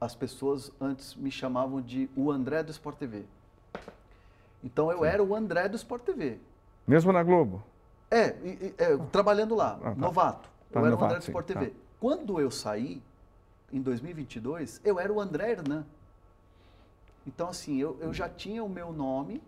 as 0.00 0.14
pessoas 0.14 0.70
antes 0.80 1.14
me 1.14 1.30
chamavam 1.30 1.80
de 1.80 2.08
o 2.16 2.30
André 2.30 2.62
do 2.62 2.70
Sport 2.70 2.98
TV. 2.98 3.24
Então 4.62 4.90
eu 4.90 4.98
Sim. 4.98 5.06
era 5.06 5.22
o 5.22 5.34
André 5.34 5.68
do 5.68 5.76
Sport 5.76 6.02
TV. 6.02 6.38
Mesmo 6.86 7.12
na 7.12 7.22
Globo? 7.22 7.62
É, 8.14 8.74
é 8.78 8.96
trabalhando 9.10 9.54
lá, 9.54 9.78
ah, 9.82 9.90
tá. 9.90 9.94
novato. 9.96 10.48
Tá, 10.70 10.80
eu 10.80 10.86
era 10.86 10.90
novato, 10.90 11.02
o 11.02 11.06
André 11.06 11.18
do 11.18 11.22
Sport 11.22 11.46
TV. 11.46 11.66
Tá. 11.66 11.76
Quando 11.98 12.40
eu 12.40 12.50
saí, 12.50 13.02
em 13.72 13.80
2022, 13.80 14.80
eu 14.84 15.00
era 15.00 15.12
o 15.12 15.20
André 15.20 15.50
Hernan. 15.50 15.84
Então, 17.26 17.48
assim, 17.48 17.80
eu, 17.80 17.96
eu 18.00 18.14
já 18.14 18.28
tinha 18.28 18.62
o 18.62 18.68
meu 18.68 18.92
nome, 18.92 19.42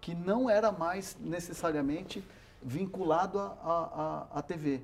que 0.00 0.14
não 0.14 0.48
era 0.48 0.70
mais 0.70 1.16
necessariamente 1.18 2.24
vinculado 2.62 3.40
à 3.40 4.42
TV. 4.46 4.80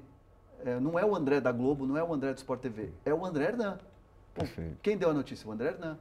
É, 0.65 0.81
não 0.81 0.99
é 0.99 1.05
o 1.05 1.15
André 1.15 1.41
da 1.41 1.53
Globo, 1.53 1.87
não 1.87 1.97
é 1.97 2.03
o 2.03 2.13
André 2.13 2.33
do 2.33 2.39
Sport 2.39 2.61
TV, 2.61 2.91
é 3.05 3.15
o 3.15 3.25
André 3.25 3.45
Hernan. 3.45 3.79
Quem 4.83 4.97
deu 4.97 5.11
a 5.11 5.15
notícia? 5.15 5.49
O 5.49 5.53
André 5.53 5.69
Hernan. 5.69 5.99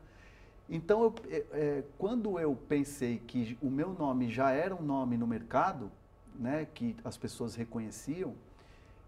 Então, 0.70 1.04
eu, 1.04 1.16
é, 1.30 1.46
é, 1.52 1.84
quando 1.98 2.40
eu 2.40 2.58
pensei 2.68 3.18
que 3.20 3.58
o 3.62 3.70
meu 3.70 3.90
nome 3.90 4.30
já 4.32 4.52
era 4.52 4.74
um 4.76 4.82
nome 4.82 5.18
no 5.18 5.28
mercado, 5.28 5.92
né, 6.40 6.66
que 6.74 6.96
as 7.04 7.18
pessoas 7.18 7.54
reconheciam, 7.54 8.34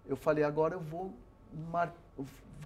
eu 0.06 0.18
falei, 0.18 0.44
agora 0.44 0.76
eu 0.76 0.82
vou 0.82 1.14
mar... 1.72 1.94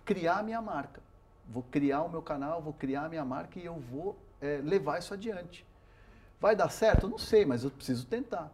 criar 0.03 0.39
a 0.39 0.43
minha 0.43 0.61
marca. 0.61 1.01
Vou 1.47 1.61
criar 1.61 2.01
o 2.01 2.09
meu 2.09 2.23
canal, 2.23 2.61
vou 2.61 2.73
criar 2.73 3.05
a 3.05 3.09
minha 3.09 3.23
marca 3.23 3.59
e 3.59 3.65
eu 3.65 3.75
vou 3.75 4.17
é, 4.41 4.59
levar 4.63 4.97
isso 4.97 5.13
adiante. 5.13 5.63
Vai 6.41 6.55
dar 6.55 6.69
certo? 6.69 7.07
Não 7.07 7.19
sei, 7.19 7.45
mas 7.45 7.63
eu 7.63 7.69
preciso 7.69 8.07
tentar. 8.07 8.51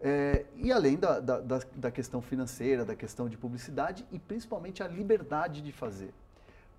É, 0.00 0.44
e 0.56 0.70
além 0.70 0.96
da, 0.96 1.20
da, 1.20 1.40
da, 1.40 1.90
questão 1.90 2.20
financeira, 2.20 2.84
da 2.84 2.94
questão 2.94 3.28
de 3.28 3.36
publicidade 3.36 4.06
e 4.12 4.18
principalmente 4.18 4.82
a 4.82 4.88
liberdade 4.88 5.60
de 5.62 5.72
fazer. 5.72 6.12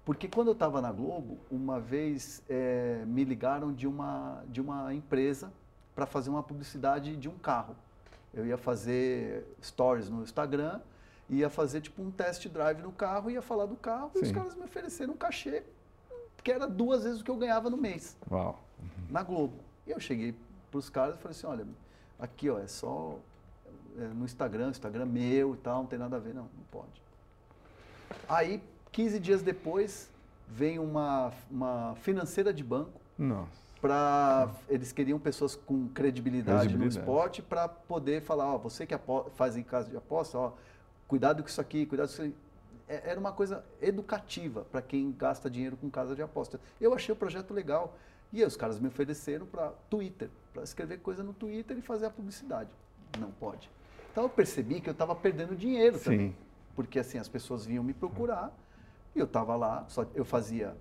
Porque 0.06 0.28
quando 0.28 0.48
eu 0.48 0.54
estava 0.54 0.82
na 0.82 0.91
Globo, 0.91 1.38
uma 1.52 1.80
vez 1.80 2.41
é, 2.48 3.04
me 3.06 3.26
ligaram 3.26 3.74
de 3.74 3.86
uma, 3.88 4.43
de 4.48 4.62
uma 4.62 4.93
empresa 4.93 5.52
para 5.93 6.06
fazer 6.06 6.30
uma 6.30 6.43
publicidade 6.43 7.18
de 7.18 7.28
um 7.28 7.38
carro. 7.38 7.76
Eu 8.34 8.46
ia 8.46 8.58
fazer 8.58 9.46
stories 9.62 10.10
no 10.10 10.24
Instagram, 10.24 10.80
ia 11.30 11.50
fazer 11.50 11.82
tipo 11.82 12.02
um 12.02 12.12
test 12.12 12.48
drive 12.48 12.82
no 12.82 12.92
carro, 12.92 13.30
ia 13.30 13.42
falar 13.42 13.66
do 13.66 13.76
carro 13.76 14.12
Sim. 14.14 14.20
e 14.20 14.22
os 14.24 14.32
caras 14.32 14.56
me 14.56 14.64
ofereceram 14.64 15.14
um 15.14 15.18
cachê 15.18 15.64
que 16.44 16.52
era 16.52 16.66
duas 16.66 17.04
vezes 17.04 17.20
o 17.20 17.24
que 17.26 17.32
eu 17.32 17.36
ganhava 17.36 17.70
no 17.70 17.76
mês. 17.76 18.16
Uau. 18.32 18.64
Uhum. 18.80 18.88
Na 19.10 19.22
Globo. 19.22 19.60
E 19.86 19.92
eu 19.92 20.00
cheguei 20.00 20.34
para 20.72 20.78
os 20.78 20.90
caras 20.90 21.16
e 21.16 21.18
falei 21.18 21.38
assim, 21.38 21.48
olha, 21.48 21.68
aqui 22.18 22.50
ó, 22.50 22.58
é 22.58 22.68
só 22.68 23.20
é, 23.98 24.08
no 24.08 24.24
Instagram, 24.24 24.70
Instagram 24.70 25.06
meu 25.08 25.56
e 25.56 25.58
tal, 25.58 25.80
não 25.80 25.88
tem 25.88 26.00
nada 26.00 26.16
a 26.16 26.20
ver, 26.20 26.34
não, 26.34 26.44
não 26.44 26.64
pode. 26.72 27.02
Aí, 28.30 28.64
15 28.94 29.20
dias 29.20 29.42
depois, 29.42 30.10
vem 30.48 30.80
uma, 30.80 31.34
uma 31.52 31.96
financeira 31.96 32.54
de 32.54 32.64
banco. 32.64 33.02
Nossa 33.18 33.66
para 33.82 34.50
eles 34.70 34.92
queriam 34.92 35.20
pessoas 35.20 35.56
com 35.56 35.88
credibilidade, 35.90 36.60
credibilidade. 36.60 36.98
no 36.98 37.02
esporte 37.02 37.42
para 37.42 37.68
poder 37.68 38.22
falar, 38.22 38.54
ó, 38.54 38.58
você 38.58 38.86
que 38.86 38.96
faz 39.36 39.56
em 39.56 39.64
casa 39.64 39.90
de 39.90 39.98
aposta, 39.98 40.38
ó, 40.38 40.52
cuidado 41.08 41.44
com 41.44 41.50
isso 41.50 41.62
aqui, 41.62 41.86
cuidado 41.86 42.08
com 42.08 42.14
isso 42.14 42.22
aqui. 42.24 42.36
É, 42.90 43.12
era 43.12 43.20
uma 43.20 43.32
coisa 43.32 43.64
educativa 43.82 44.66
para 44.72 44.82
quem 44.82 45.12
gasta 45.12 45.50
dinheiro 45.50 45.76
com 45.78 45.90
casa 45.90 46.16
de 46.16 46.22
aposta. 46.22 46.60
Eu 46.80 46.94
achei 46.94 47.14
o 47.14 47.16
projeto 47.16 47.54
legal. 47.54 47.96
E 48.32 48.42
aí, 48.42 48.48
os 48.48 48.58
caras 48.58 48.80
me 48.80 48.88
ofereceram 48.88 49.46
para 49.46 49.70
Twitter, 49.90 50.30
para 50.54 50.64
escrever 50.64 51.00
coisa 51.00 51.24
no 51.24 51.34
Twitter 51.34 51.78
e 51.78 51.82
fazer 51.82 52.08
a 52.08 52.10
publicidade. 52.10 52.70
Não 53.20 53.32
pode. 53.32 53.70
Então 54.12 54.24
eu 54.24 54.30
percebi 54.30 54.82
que 54.82 54.90
eu 54.90 54.94
estava 54.94 55.16
perdendo 55.16 55.56
dinheiro 55.56 55.98
Sim. 55.98 56.04
também. 56.04 56.36
Porque 56.76 57.00
assim, 57.00 57.18
as 57.18 57.28
pessoas 57.28 57.66
vinham 57.66 57.84
me 57.84 57.94
procurar 57.94 58.52
e 59.16 59.20
eu 59.20 59.26
estava 59.26 59.56
lá, 59.56 59.86
só, 59.88 60.06
eu 60.14 60.26
fazia 60.26 60.76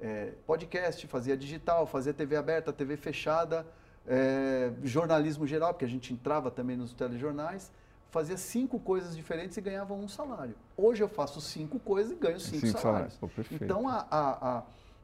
é, 0.00 0.32
podcast, 0.46 1.06
fazia 1.06 1.36
digital, 1.36 1.86
fazia 1.86 2.12
TV 2.12 2.36
aberta, 2.36 2.72
TV 2.72 2.96
fechada, 2.96 3.66
é, 4.06 4.72
jornalismo 4.82 5.46
geral, 5.46 5.72
porque 5.72 5.84
a 5.84 5.88
gente 5.88 6.12
entrava 6.12 6.50
também 6.50 6.76
nos 6.76 6.92
telejornais 6.92 7.70
fazia 8.14 8.36
cinco 8.36 8.78
coisas 8.78 9.16
diferentes 9.16 9.56
e 9.56 9.60
ganhava 9.60 9.92
um 9.92 10.06
salário. 10.06 10.54
Hoje 10.76 11.02
eu 11.02 11.08
faço 11.08 11.40
cinco 11.40 11.80
coisas 11.80 12.12
e 12.12 12.14
ganho 12.14 12.38
cinco, 12.38 12.64
cinco 12.64 12.78
salários. 12.78 13.14
salários. 13.14 13.48
Pô, 13.48 13.54
então 13.64 13.88
a, 13.88 14.06
a, 14.08 14.58
a 14.58 14.62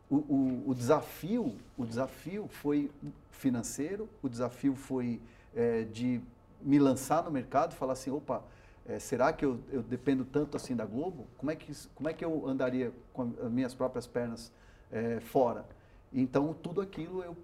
o, 0.08 0.16
o, 0.16 0.70
o, 0.70 0.74
desafio, 0.76 1.56
o 1.76 1.84
desafio 1.84 2.46
foi 2.46 2.88
financeiro, 3.32 4.08
o 4.22 4.28
desafio 4.28 4.76
foi 4.76 5.20
é, 5.56 5.82
de 5.82 6.20
me 6.62 6.78
lançar 6.78 7.24
no 7.24 7.32
mercado, 7.32 7.74
falar 7.74 7.94
assim, 7.94 8.12
opa, 8.12 8.44
é, 8.86 9.00
será 9.00 9.32
que 9.32 9.44
eu, 9.44 9.58
eu, 9.72 9.82
dependo 9.82 10.24
tanto 10.24 10.56
assim 10.56 10.76
da 10.76 10.84
Globo? 10.84 11.26
Como 11.36 11.50
é 11.50 11.56
que, 11.56 11.72
como 11.96 12.08
é 12.08 12.12
que 12.12 12.24
eu 12.24 12.46
andaria 12.46 12.92
com 13.12 13.32
as 13.42 13.50
minhas 13.50 13.74
próprias 13.74 14.06
pernas 14.06 14.52
é, 14.92 15.20
fora? 15.20 15.64
Então 16.12 16.54
tudo 16.62 16.80
aquilo 16.80 17.22
eu 17.22 17.36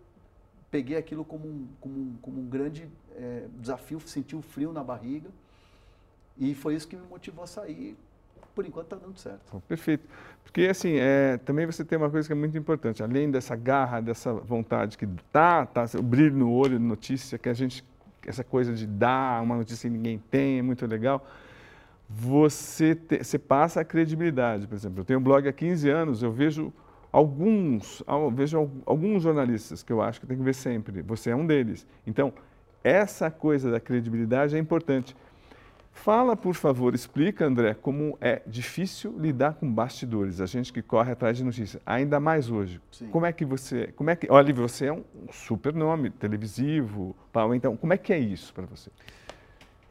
peguei 0.71 0.97
aquilo 0.97 1.25
como 1.25 1.47
um, 1.47 1.69
como 1.81 1.99
um, 1.99 2.17
como 2.21 2.41
um 2.41 2.47
grande 2.47 2.89
é, 3.17 3.47
desafio, 3.59 4.01
senti 4.01 4.37
o 4.37 4.43
frio 4.43 4.73
na 4.73 4.83
barriga 4.83 5.31
e 6.39 6.55
foi 6.55 6.75
isso 6.75 6.87
que 6.87 6.97
me 6.97 7.07
motivou 7.07 7.45
a 7.45 7.47
sair. 7.47 7.97
Por 8.55 8.65
enquanto 8.65 8.87
está 8.87 8.97
dando 8.97 9.19
certo. 9.19 9.63
Perfeito. 9.69 10.09
Porque, 10.43 10.63
assim, 10.63 10.95
é, 10.97 11.37
também 11.39 11.67
você 11.67 11.85
tem 11.85 11.99
uma 11.99 12.09
coisa 12.09 12.27
que 12.27 12.33
é 12.33 12.37
muito 12.37 12.57
importante. 12.57 13.03
Além 13.03 13.31
dessa 13.31 13.55
garra, 13.55 14.01
dessa 14.01 14.33
vontade 14.33 14.97
que 14.97 15.07
tá, 15.31 15.67
tá 15.67 15.85
o 15.99 16.03
brilho 16.03 16.37
no 16.37 16.51
olho 16.51 16.81
notícia, 16.81 17.37
que 17.37 17.51
a 17.51 17.53
gente, 17.53 17.85
essa 18.27 18.43
coisa 18.43 18.73
de 18.73 18.87
dar 18.87 19.43
uma 19.43 19.57
notícia 19.57 19.91
que 19.91 19.95
ninguém 19.95 20.19
tem, 20.31 20.59
é 20.59 20.63
muito 20.63 20.87
legal. 20.87 21.27
Você, 22.09 22.95
te, 22.95 23.23
você 23.23 23.39
passa 23.39 23.83
a 23.83 23.85
credibilidade. 23.85 24.67
Por 24.67 24.75
exemplo, 24.75 25.01
eu 25.01 25.05
tenho 25.05 25.19
um 25.19 25.23
blog 25.23 25.47
há 25.47 25.53
15 25.53 25.91
anos, 25.91 26.23
eu 26.23 26.33
vejo 26.33 26.73
alguns, 27.17 28.03
vejo 28.35 28.71
alguns 28.85 29.23
jornalistas 29.23 29.83
que 29.83 29.91
eu 29.91 30.03
acho 30.03 30.21
que 30.21 30.27
tem 30.27 30.37
que 30.37 30.43
ver 30.43 30.55
sempre. 30.55 31.01
Você 31.01 31.31
é 31.31 31.37
um 31.37 31.47
deles. 31.47 31.87
Então, 32.07 32.31
essa 32.85 33.31
coisa 33.31 33.71
da 33.71 33.81
credibilidade 33.81 34.55
é 34.55 34.59
importante. 34.59 35.17
Fala, 35.95 36.37
por 36.37 36.55
favor, 36.55 36.95
explica, 36.95 37.47
André, 37.47 37.73
como 37.73 38.19
é 38.21 38.43
difícil 38.47 39.19
lidar 39.19 39.55
com 39.55 39.73
bastidores, 39.73 40.43
a 40.43 40.47
gente 40.47 40.71
que 40.71 40.83
corre 40.83 41.11
atrás 41.11 41.39
de 41.39 41.43
notícias, 41.43 41.83
ainda 41.87 42.21
mais 42.21 42.51
hoje. 42.51 42.83
Sim. 42.93 43.09
Como 43.09 43.25
é 43.25 43.33
que 43.33 43.47
você, 43.47 43.87
como 43.97 44.11
é 44.11 44.17
que, 44.17 44.31
olha, 44.31 44.53
você 44.53 44.85
é 44.85 44.93
um 44.93 45.03
super 45.33 45.73
nome 45.73 46.11
televisivo, 46.11 47.17
então, 47.55 47.79
como 47.79 47.95
é 47.95 47.97
que 47.97 48.12
é 48.12 48.19
isso 48.19 48.53
para 48.53 48.67
você? 48.67 48.91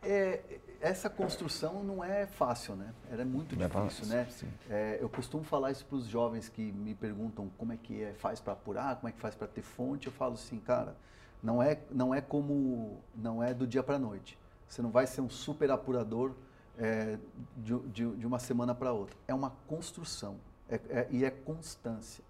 É, 0.04 0.42
essa 0.86 1.10
construção 1.10 1.84
não 1.84 2.04
é 2.04 2.28
fácil, 2.28 2.76
né? 2.76 2.94
Ela 3.10 3.24
é 3.24 3.26
muito 3.26 3.56
não 3.56 3.66
é 3.66 3.68
difícil, 3.68 4.14
é 4.14 4.24
fácil, 4.24 4.48
né? 4.48 4.54
É, 4.70 4.98
eu 5.02 5.10
costumo 5.10 5.44
falar 5.44 5.72
isso 5.72 5.84
para 5.84 5.96
os 5.96 6.06
jovens 6.06 6.48
que 6.48 6.62
me 6.62 6.94
perguntam 6.94 7.50
como 7.58 7.74
é 7.74 7.78
que 7.78 8.04
é, 8.04 8.14
faz 8.14 8.40
para 8.40 8.54
apurar, 8.54 8.96
como 8.98 9.10
é 9.10 9.12
que 9.12 9.20
faz 9.20 9.34
para 9.34 9.48
ter 9.48 9.64
fonte. 9.64 10.06
Eu 10.06 10.14
falo 10.14 10.36
assim, 10.36 10.60
cara, 10.60 10.96
não 11.42 11.62
é, 11.62 11.80
não 11.90 12.14
é 12.14 12.22
como, 12.22 13.02
não 13.16 13.42
é 13.42 13.52
do 13.52 13.66
dia 13.66 13.82
para 13.82 13.96
a 13.96 14.00
noite. 14.00 14.38
Você 14.68 14.84
não 14.84 14.92
vai 14.92 15.08
ser 15.08 15.22
um 15.22 15.30
super 15.30 15.72
apurador 15.72 16.34
é, 16.78 17.18
de, 17.58 17.80
de, 17.90 18.16
de, 18.18 18.28
uma 18.28 18.38
semana 18.38 18.76
para 18.76 18.94
outra. 18.94 19.18
É 19.28 19.34
uma 19.34 19.50
construção 19.66 20.36
é, 20.70 20.76
é, 20.90 21.08
e 21.10 21.26
é 21.26 21.32
constância. 21.32 22.24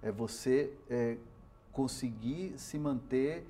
É 0.00 0.12
você 0.12 0.72
conseguir 1.72 2.56
se 2.56 2.78
manter 2.78 3.44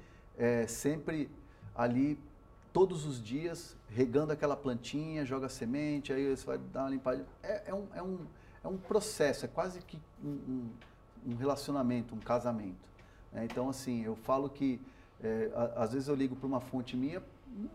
sempre 0.67 1.31
ali 1.75 2.19
todos 2.79 3.05
os 3.05 3.21
dias 3.21 3.77
regando 3.89 4.33
aquela 4.33 4.57
plantinha, 4.57 5.25
joga 5.25 5.49
semente, 5.49 6.13
aí 6.13 6.37
você 6.37 6.47
vai 6.47 6.59
dar 6.59 6.83
uma 6.83 6.91
limpada. 6.91 7.27
É, 7.43 7.63
é, 7.67 7.75
um, 7.75 7.89
é, 7.93 8.01
um, 8.01 8.19
é 8.63 8.69
um 8.69 8.77
processo, 8.77 9.45
é 9.45 9.49
quase 9.49 9.81
que 9.81 10.01
um, 10.23 10.29
um, 10.29 10.71
um 11.33 11.35
relacionamento, 11.35 12.15
um 12.15 12.21
casamento. 12.21 12.89
É, 13.35 13.45
então, 13.45 13.69
assim, 13.69 14.05
eu 14.05 14.15
falo 14.15 14.49
que 14.49 14.81
é, 15.21 15.51
a, 15.57 15.83
às 15.83 15.93
vezes 15.93 16.07
eu 16.07 16.15
ligo 16.15 16.37
para 16.37 16.47
uma 16.47 16.61
fonte 16.61 16.97
minha 16.97 17.21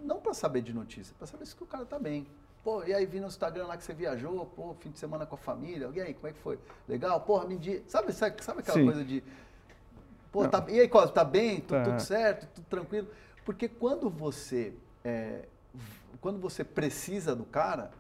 não 0.02 0.22
para 0.22 0.34
saber 0.34 0.62
de 0.62 0.72
notícia, 0.72 1.14
para 1.18 1.28
saber 1.28 1.46
se 1.48 1.62
o 1.62 1.66
cara 1.66 1.86
tá 1.86 2.00
bem. 2.00 2.26
Pô, 2.64 2.82
e 2.86 2.94
aí 2.94 3.06
vi 3.06 3.20
no 3.20 3.28
Instagram 3.28 3.66
lá 3.66 3.76
que 3.76 3.84
você 3.84 3.94
viajou, 3.94 4.46
pô, 4.56 4.74
fim 4.76 4.90
de 4.90 5.00
semana 5.00 5.26
com 5.26 5.36
a 5.36 5.38
família, 5.38 5.92
e 5.94 6.00
aí, 6.00 6.14
como 6.14 6.28
é 6.28 6.32
que 6.32 6.40
foi? 6.40 6.58
Legal? 6.88 7.20
Porra, 7.20 7.46
me 7.46 7.58
diz. 7.58 7.84
Sabe, 7.88 8.14
sabe, 8.14 8.42
sabe 8.42 8.62
aquela 8.62 8.78
Sim. 8.78 8.86
coisa 8.86 9.04
de. 9.04 9.22
Pô, 10.32 10.48
tá, 10.48 10.66
e 10.70 10.80
aí, 10.80 10.88
Cosme, 10.88 11.14
tá 11.14 11.26
bem? 11.26 11.60
Tá. 11.60 11.84
Tudo 11.84 12.00
certo? 12.00 12.48
Tudo 12.56 12.66
tranquilo? 12.70 13.10
Porque 13.44 13.68
quando 13.68 14.10
você. 14.10 14.74
É, 15.04 15.46
quando 16.22 16.40
você 16.40 16.64
precisa 16.64 17.36
do 17.36 17.44
cara, 17.44 17.92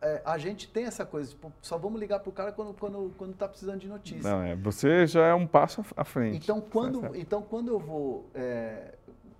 é, 0.00 0.20
a 0.24 0.36
gente 0.36 0.68
tem 0.68 0.84
essa 0.84 1.06
coisa, 1.06 1.30
tipo, 1.30 1.52
só 1.62 1.78
vamos 1.78 1.98
ligar 1.98 2.20
para 2.20 2.28
o 2.28 2.32
cara 2.32 2.52
quando, 2.52 2.74
quando, 2.74 3.14
quando 3.16 3.34
tá 3.34 3.48
precisando 3.48 3.80
de 3.80 3.88
notícia. 3.88 4.30
Não, 4.30 4.42
é, 4.42 4.54
você 4.54 5.06
já 5.06 5.26
é 5.26 5.34
um 5.34 5.46
passo 5.46 5.84
à 5.96 6.04
frente. 6.04 6.36
Então, 6.36 6.60
quando, 6.60 7.16
então, 7.16 7.42
quando 7.42 7.68
eu 7.68 7.78
vou 7.78 8.28
é, 8.34 8.94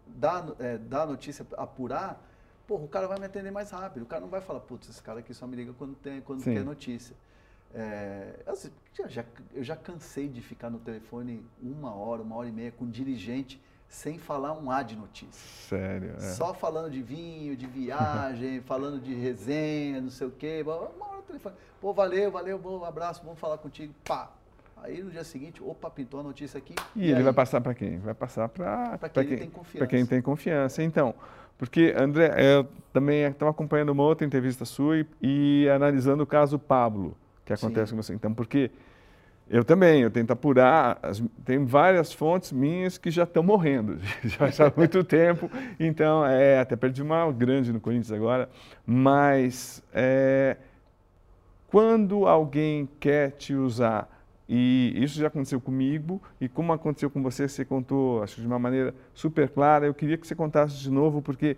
dar, 0.07 0.47
é, 0.59 0.78
dar 0.78 1.07
notícia, 1.07 1.47
apurar, 1.57 2.22
porra, 2.66 2.85
o 2.85 2.89
cara 2.89 3.07
vai 3.07 3.18
me 3.18 3.26
atender 3.26 3.51
mais 3.51 3.70
rápido. 3.70 4.05
O 4.05 4.07
cara 4.07 4.22
não 4.22 4.28
vai 4.28 4.41
falar, 4.41 4.61
putz, 4.61 4.89
esse 4.89 5.03
cara 5.03 5.20
aqui 5.20 5.35
só 5.35 5.47
me 5.47 5.55
liga 5.55 5.72
quando, 5.74 5.95
tem, 5.97 6.20
quando 6.22 6.41
Sim. 6.43 6.55
quer 6.55 6.64
notícia. 6.64 7.14
É, 7.74 8.41
eu, 8.47 9.09
já, 9.09 9.24
eu 9.53 9.64
já 9.64 9.76
cansei 9.76 10.28
de 10.28 10.41
ficar 10.41 10.70
no 10.70 10.78
telefone 10.78 11.45
uma 11.61 11.95
hora, 11.95 12.22
uma 12.22 12.37
hora 12.37 12.49
e 12.49 12.53
meia 12.53 12.72
com 12.72 12.85
um 12.85 12.91
dirigente 12.91 13.61
sem 13.89 14.18
falar 14.18 14.53
um 14.53 14.70
A 14.70 14.82
de 14.82 14.97
notícia. 14.97 15.68
Sério? 15.68 16.14
É. 16.16 16.20
Só 16.20 16.53
falando 16.53 16.91
de 16.91 17.03
vinho, 17.03 17.57
de 17.57 17.66
viagem, 17.66 18.61
falando 18.66 19.01
de 19.01 19.14
resenha, 19.14 20.01
não 20.01 20.11
sei 20.11 20.26
o 20.26 20.30
quê. 20.30 20.62
Uma 20.62 20.74
hora 20.74 21.16
no 21.16 21.22
telefone. 21.22 21.55
Pô, 21.80 21.93
valeu, 21.93 22.30
valeu, 22.30 22.59
bom 22.59 22.85
abraço, 22.85 23.22
vamos 23.24 23.39
falar 23.39 23.59
contigo. 23.59 23.95
Pá, 24.05 24.30
Aí 24.85 25.03
no 25.03 25.11
dia 25.11 25.24
seguinte, 25.24 25.62
opa, 25.62 25.89
pintou 25.89 26.20
a 26.20 26.22
notícia 26.22 26.59
aqui. 26.59 26.74
E, 26.95 27.05
e 27.05 27.05
ele 27.05 27.16
aí, 27.16 27.22
vai 27.22 27.32
passar 27.32 27.59
para 27.59 27.72
quem? 27.72 27.99
Vai 28.01 28.12
passar 28.12 28.51
para 28.51 28.99
quem, 28.99 29.24
quem 29.24 29.39
tem 29.39 29.49
confiança. 29.49 29.78
Para 29.78 29.87
quem 29.87 30.05
tem 30.05 30.20
confiança. 30.20 30.82
Então, 30.82 31.14
porque, 31.57 31.95
André, 31.97 32.35
eu 32.37 32.68
também 32.93 33.22
estava 33.22 33.51
acompanhando 33.51 33.91
uma 33.91 34.03
outra 34.03 34.26
entrevista 34.26 34.66
sua 34.66 34.99
e, 34.99 35.07
e, 35.22 35.68
analisando 35.70 36.22
o 36.22 36.26
caso 36.26 36.59
Pablo, 36.59 37.16
que 37.47 37.53
acontece 37.55 37.91
Sim. 37.91 37.97
com 37.97 38.03
você. 38.03 38.12
Então, 38.12 38.35
porque 38.35 38.70
Eu 39.49 39.62
também, 39.62 40.01
eu 40.01 40.11
tento 40.11 40.30
apurar. 40.32 40.99
As, 41.03 41.22
tem 41.45 41.64
várias 41.64 42.12
fontes 42.12 42.51
minhas 42.51 42.97
que 42.97 43.11
já 43.11 43.24
estão 43.24 43.42
morrendo, 43.42 43.99
já, 44.24 44.47
há 44.47 44.72
muito 44.76 45.03
tempo. 45.05 45.51
Então, 45.78 46.24
é, 46.24 46.61
até 46.61 46.76
perdi 46.76 47.03
uma 47.03 47.30
grande 47.30 47.72
no 47.72 47.80
Corinthians 47.80 48.12
agora. 48.12 48.49
Mas 48.86 49.82
é, 49.92 50.57
quando 51.68 52.26
alguém 52.26 52.88
quer 52.99 53.32
te 53.32 53.55
usar, 53.55 54.09
e 54.49 54.95
isso 54.97 55.18
já 55.18 55.26
aconteceu 55.26 55.61
comigo, 55.61 56.20
e 56.40 56.49
como 56.49 56.72
aconteceu 56.72 57.11
com 57.11 57.22
você, 57.22 57.47
você 57.47 57.64
contou, 57.64 58.22
acho 58.22 58.40
de 58.40 58.47
uma 58.47 58.59
maneira 58.59 58.95
super 59.12 59.49
clara. 59.49 59.86
Eu 59.86 59.95
queria 59.95 60.16
que 60.16 60.26
você 60.26 60.34
contasse 60.34 60.76
de 60.78 60.90
novo, 60.90 61.20
porque 61.20 61.57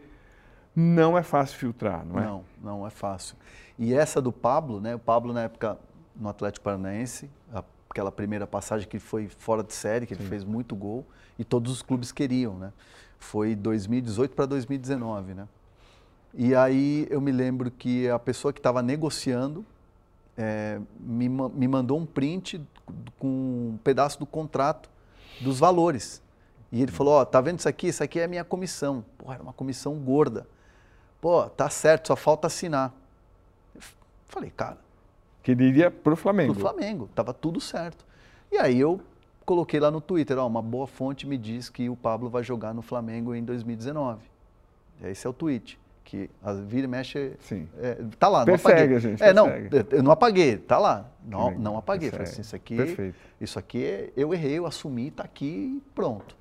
não 0.74 1.16
é 1.16 1.22
fácil 1.22 1.59
filtrar, 1.59 2.05
não 2.05 2.18
é? 2.18 2.24
Não, 2.24 2.45
não 2.62 2.87
é 2.87 2.91
fácil. 2.91 3.37
E 3.78 3.95
essa 3.95 4.20
do 4.20 4.32
Pablo, 4.32 4.80
né? 4.80 4.95
O 4.95 4.99
Pablo, 4.99 5.32
na 5.32 5.43
época, 5.43 5.78
no 6.14 6.28
Atlético 6.28 6.64
Paranaense, 6.64 7.30
aquela 7.97 8.12
primeira 8.12 8.47
passagem 8.47 8.86
que 8.86 8.99
foi 8.99 9.26
fora 9.26 9.62
de 9.64 9.72
série, 9.72 10.07
que 10.07 10.14
Sim. 10.14 10.20
ele 10.20 10.28
fez 10.28 10.44
muito 10.44 10.76
gol, 10.76 11.07
e 11.38 11.44
todos 11.44 11.72
os 11.72 11.80
clubes 11.80 12.12
queriam, 12.12 12.55
né? 12.59 12.70
Foi 13.18 13.55
2018 13.55 14.34
para 14.34 14.44
2019, 14.44 15.32
né? 15.32 15.49
E 16.34 16.55
aí 16.55 17.07
eu 17.09 17.22
me 17.22 17.32
lembro 17.32 17.70
que 17.70 18.07
a 18.11 18.18
pessoa 18.18 18.53
que 18.53 18.59
estava 18.59 18.82
negociando 18.82 19.64
é, 20.36 20.78
me, 21.01 21.26
me 21.26 21.66
mandou 21.66 21.99
um 21.99 22.05
print 22.05 22.61
com 23.18 23.72
um 23.72 23.78
pedaço 23.82 24.18
do 24.18 24.26
contrato 24.26 24.90
dos 25.40 25.59
valores. 25.59 26.22
E 26.70 26.82
ele 26.82 26.92
falou, 26.92 27.14
ó, 27.14 27.22
oh, 27.22 27.26
tá 27.26 27.40
vendo 27.40 27.61
isso 27.61 27.68
aqui? 27.68 27.88
Isso 27.88 28.05
aqui 28.05 28.20
é 28.20 28.24
a 28.24 28.28
minha 28.28 28.44
comissão. 28.44 29.03
Pô, 29.16 29.32
era 29.32 29.42
uma 29.42 29.55
comissão 29.55 29.94
gorda. 29.94 30.47
Pô, 31.18 31.49
tá 31.49 31.70
certo, 31.70 32.09
só 32.09 32.16
falta 32.16 32.47
assinar. 32.47 32.92
Eu 33.74 33.80
falei, 34.26 34.51
cara... 34.51 34.86
Que 35.47 35.53
ele 35.53 35.62
iria 35.62 35.92
pro 35.92 36.16
Flamengo. 36.16 36.55
Pro 36.55 36.61
Flamengo, 36.61 37.09
tava 37.14 37.32
tudo 37.32 37.61
certo. 37.61 38.05
E 38.51 38.59
aí 38.59 38.80
eu 38.80 39.01
coloquei 39.44 39.78
lá 39.78 39.92
no 39.92 40.01
Twitter, 40.01 40.36
ó, 40.38 40.44
uma 40.44 40.61
boa 40.61 40.88
fonte 40.88 41.24
me 41.24 41.38
diz 41.38 41.68
que 41.68 41.88
o 41.88 41.94
Pablo 41.94 42.28
vai 42.28 42.42
jogar 42.42 42.74
no 42.74 42.82
Flamengo 42.82 43.32
em 43.32 43.44
2019. 43.44 44.22
Esse 45.05 45.24
é 45.24 45.30
o 45.30 45.32
tweet 45.32 45.78
que 46.03 46.28
a 46.42 46.53
vira 46.53 46.86
e 46.86 46.88
mexe. 46.88 47.34
Sim. 47.38 47.68
É, 47.78 47.97
tá 48.18 48.26
lá, 48.26 48.44
persegue, 48.44 48.74
não 48.74 48.80
apaguei. 48.80 48.99
Gente, 48.99 49.22
é, 49.22 49.32
não, 49.32 49.47
eu 49.92 50.03
não 50.03 50.11
apaguei, 50.11 50.57
tá 50.57 50.78
lá. 50.80 51.09
Não, 51.24 51.53
não 51.53 51.78
apaguei. 51.78 52.11
Falei 52.11 52.24
assim, 52.24 52.40
isso 52.40 52.57
aqui, 52.57 52.74
Perfeito. 52.74 53.16
isso 53.40 53.57
aqui 53.57 54.11
eu 54.16 54.34
errei, 54.34 54.59
eu 54.59 54.66
assumi, 54.66 55.12
tá 55.12 55.22
aqui 55.22 55.80
pronto. 55.94 56.36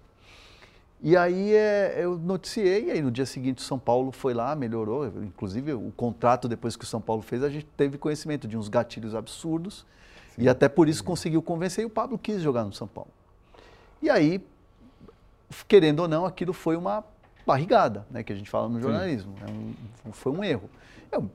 E 1.01 1.15
aí 1.15 1.53
é, 1.53 1.97
eu 1.97 2.17
noticiei, 2.17 2.85
e 2.85 2.91
aí 2.91 3.01
no 3.01 3.11
dia 3.11 3.25
seguinte 3.25 3.59
o 3.59 3.61
São 3.61 3.77
Paulo 3.77 4.11
foi 4.11 4.33
lá, 4.33 4.55
melhorou. 4.55 5.07
Inclusive 5.23 5.73
o 5.73 5.91
contrato 5.95 6.47
depois 6.47 6.75
que 6.75 6.83
o 6.83 6.87
São 6.87 7.01
Paulo 7.01 7.21
fez, 7.21 7.43
a 7.43 7.49
gente 7.49 7.65
teve 7.77 7.97
conhecimento 7.97 8.47
de 8.47 8.57
uns 8.57 8.69
gatilhos 8.69 9.13
absurdos. 9.13 9.85
Sim. 10.35 10.43
E 10.43 10.49
até 10.49 10.67
por 10.67 10.89
isso 10.89 11.03
conseguiu 11.03 11.41
convencer 11.41 11.83
e 11.83 11.85
o 11.85 11.89
Pablo 11.89 12.17
quis 12.17 12.41
jogar 12.41 12.63
no 12.63 12.73
São 12.73 12.87
Paulo. 12.87 13.11
E 14.01 14.09
aí, 14.09 14.43
querendo 15.67 15.99
ou 16.01 16.07
não, 16.07 16.25
aquilo 16.25 16.53
foi 16.53 16.75
uma 16.75 17.03
barrigada, 17.45 18.05
né, 18.09 18.23
que 18.23 18.33
a 18.33 18.35
gente 18.35 18.49
fala 18.49 18.67
no 18.67 18.81
jornalismo. 18.81 19.35
É 19.41 19.51
um, 20.09 20.11
foi 20.11 20.31
um 20.31 20.43
erro. 20.43 20.69
Eu 21.11 21.29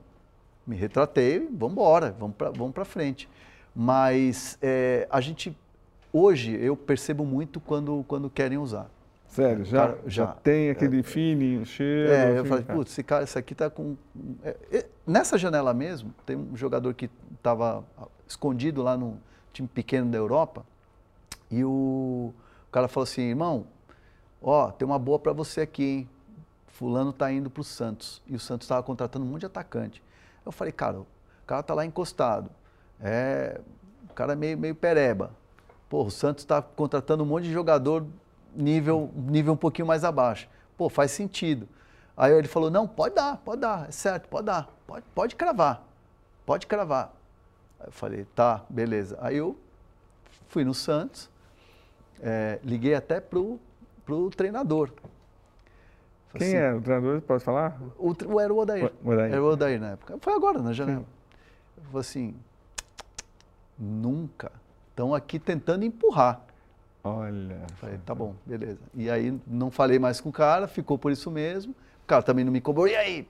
me 0.67 0.75
retratei, 0.75 1.39
vamos 1.39 1.71
embora, 1.73 2.15
vamos 2.19 2.35
para 2.35 2.49
vamos 2.51 2.75
frente. 2.87 3.27
Mas 3.73 4.57
é, 4.61 5.07
a 5.09 5.21
gente, 5.21 5.57
hoje, 6.11 6.51
eu 6.51 6.75
percebo 6.75 7.25
muito 7.25 7.59
quando, 7.59 8.03
quando 8.07 8.29
querem 8.29 8.57
usar. 8.57 8.89
Sério, 9.31 9.63
já, 9.63 9.87
cara, 9.87 9.99
já, 10.05 10.25
já, 10.25 10.27
tem 10.27 10.69
aquele 10.69 10.99
é, 10.99 11.03
feeling, 11.03 11.63
cheiro. 11.63 12.11
É, 12.11 12.39
eu 12.39 12.43
falei, 12.43 12.65
putz, 12.65 12.91
esse 12.91 13.01
cara, 13.01 13.23
esse 13.23 13.39
aqui 13.39 13.55
tá 13.55 13.69
com. 13.69 13.95
É, 14.43 14.85
nessa 15.07 15.37
janela 15.37 15.73
mesmo, 15.73 16.13
tem 16.25 16.35
um 16.35 16.55
jogador 16.55 16.93
que 16.93 17.09
estava 17.33 17.81
escondido 18.27 18.83
lá 18.83 18.97
no 18.97 19.17
time 19.53 19.69
pequeno 19.69 20.11
da 20.11 20.17
Europa, 20.17 20.65
e 21.49 21.63
o, 21.63 22.33
o 22.67 22.71
cara 22.73 22.89
falou 22.89 23.05
assim, 23.05 23.21
irmão, 23.21 23.67
ó, 24.41 24.69
tem 24.69 24.85
uma 24.85 24.99
boa 24.99 25.17
para 25.17 25.31
você 25.31 25.61
aqui, 25.61 25.83
hein? 25.83 26.09
Fulano 26.67 27.13
tá 27.13 27.31
indo 27.31 27.49
pro 27.49 27.63
Santos. 27.63 28.21
E 28.27 28.35
o 28.35 28.39
Santos 28.39 28.65
estava 28.65 28.83
contratando 28.83 29.23
um 29.23 29.29
monte 29.29 29.41
de 29.41 29.45
atacante. 29.45 30.03
Eu 30.45 30.51
falei, 30.51 30.73
cara, 30.73 30.99
o 30.99 31.07
cara 31.47 31.63
tá 31.63 31.73
lá 31.73 31.85
encostado. 31.85 32.49
É, 32.99 33.61
o 34.09 34.13
cara 34.13 34.33
é 34.33 34.35
meio, 34.35 34.57
meio 34.57 34.75
pereba. 34.75 35.31
Pô, 35.87 36.03
o 36.03 36.11
Santos 36.11 36.43
está 36.43 36.61
contratando 36.61 37.23
um 37.23 37.25
monte 37.25 37.43
de 37.43 37.53
jogador 37.53 38.05
nível, 38.55 39.11
nível 39.15 39.53
um 39.53 39.57
pouquinho 39.57 39.87
mais 39.87 40.03
abaixo. 40.03 40.47
Pô, 40.77 40.89
faz 40.89 41.11
sentido. 41.11 41.67
Aí 42.15 42.33
ele 42.33 42.47
falou, 42.47 42.69
não, 42.69 42.87
pode 42.87 43.15
dar, 43.15 43.37
pode 43.37 43.61
dar, 43.61 43.87
é 43.87 43.91
certo, 43.91 44.27
pode 44.27 44.45
dar, 44.45 44.69
pode, 44.85 45.05
pode 45.15 45.35
cravar, 45.35 45.83
pode 46.45 46.67
cravar. 46.67 47.13
Aí 47.79 47.87
eu 47.87 47.91
falei, 47.91 48.25
tá, 48.35 48.63
beleza. 48.69 49.17
Aí 49.21 49.37
eu 49.37 49.57
fui 50.47 50.63
no 50.63 50.73
Santos, 50.73 51.29
é, 52.21 52.59
liguei 52.63 52.93
até 52.93 53.19
pro 53.19 53.59
para 54.11 54.15
o 54.15 54.29
treinador. 54.29 54.91
Quem 56.33 56.47
assim, 56.47 56.57
é 56.57 56.73
o 56.73 56.81
treinador? 56.81 57.21
Pode 57.21 57.43
falar? 57.43 57.79
O, 57.97 58.13
o, 58.25 58.39
era 58.39 58.53
o 58.53 58.57
Odair. 58.57 58.91
O, 59.03 59.09
Odair. 59.09 59.31
Era 59.31 59.43
o 59.43 59.47
Odair 59.47 59.79
na 59.79 59.91
época. 59.91 60.17
Foi 60.19 60.33
agora, 60.33 60.59
na 60.59 60.73
janela. 60.73 61.05
Eu 61.77 61.83
falei 61.85 61.99
assim, 61.99 62.35
nunca. 63.77 64.51
Estão 64.89 65.13
aqui 65.13 65.39
tentando 65.39 65.83
empurrar. 65.83 66.41
Olha. 67.03 67.61
Falei, 67.75 67.97
tá 68.05 68.13
bom, 68.13 68.35
beleza. 68.45 68.79
E 68.93 69.09
aí 69.09 69.39
não 69.47 69.71
falei 69.71 69.97
mais 69.97 70.21
com 70.21 70.29
o 70.29 70.31
cara, 70.31 70.67
ficou 70.67 70.97
por 70.97 71.11
isso 71.11 71.31
mesmo. 71.31 71.73
O 72.03 72.07
cara 72.07 72.21
também 72.21 72.45
não 72.45 72.51
me 72.51 72.61
cobrou. 72.61 72.87
E 72.87 72.95
aí? 72.95 73.27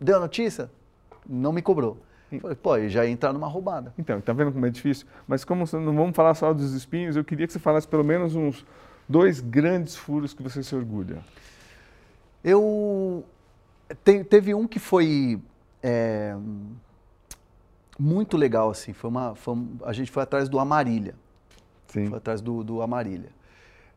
Deu 0.00 0.16
a 0.16 0.20
notícia? 0.20 0.70
Não 1.26 1.52
me 1.52 1.62
cobrou. 1.62 1.98
Falei, 2.40 2.56
pô, 2.56 2.88
já 2.88 3.04
ia 3.04 3.10
entrar 3.10 3.32
numa 3.32 3.46
roubada. 3.46 3.92
Então, 3.98 4.20
tá 4.20 4.32
vendo 4.32 4.52
como 4.52 4.66
é 4.66 4.70
difícil? 4.70 5.06
Mas 5.26 5.44
como 5.44 5.64
não 5.72 5.94
vamos 5.94 6.16
falar 6.16 6.34
só 6.34 6.52
dos 6.52 6.72
espinhos, 6.72 7.16
eu 7.16 7.24
queria 7.24 7.46
que 7.46 7.52
você 7.52 7.58
falasse 7.58 7.86
pelo 7.86 8.04
menos 8.04 8.34
uns 8.34 8.64
dois 9.08 9.40
grandes 9.40 9.96
furos 9.96 10.34
que 10.34 10.42
você 10.42 10.62
se 10.62 10.74
orgulha? 10.74 11.18
Eu. 12.42 13.24
Te, 14.04 14.24
teve 14.24 14.54
um 14.54 14.66
que 14.66 14.78
foi. 14.78 15.40
É, 15.82 16.36
muito 17.98 18.36
legal, 18.36 18.70
assim. 18.70 18.92
Foi 18.92 19.10
uma, 19.10 19.34
foi, 19.34 19.56
a 19.84 19.92
gente 19.92 20.10
foi 20.10 20.22
atrás 20.22 20.48
do 20.48 20.58
Amarília. 20.58 21.14
Sim. 21.94 22.08
Foi 22.08 22.18
atrás 22.18 22.40
do, 22.40 22.62
do 22.62 22.82
Amarília. 22.82 23.30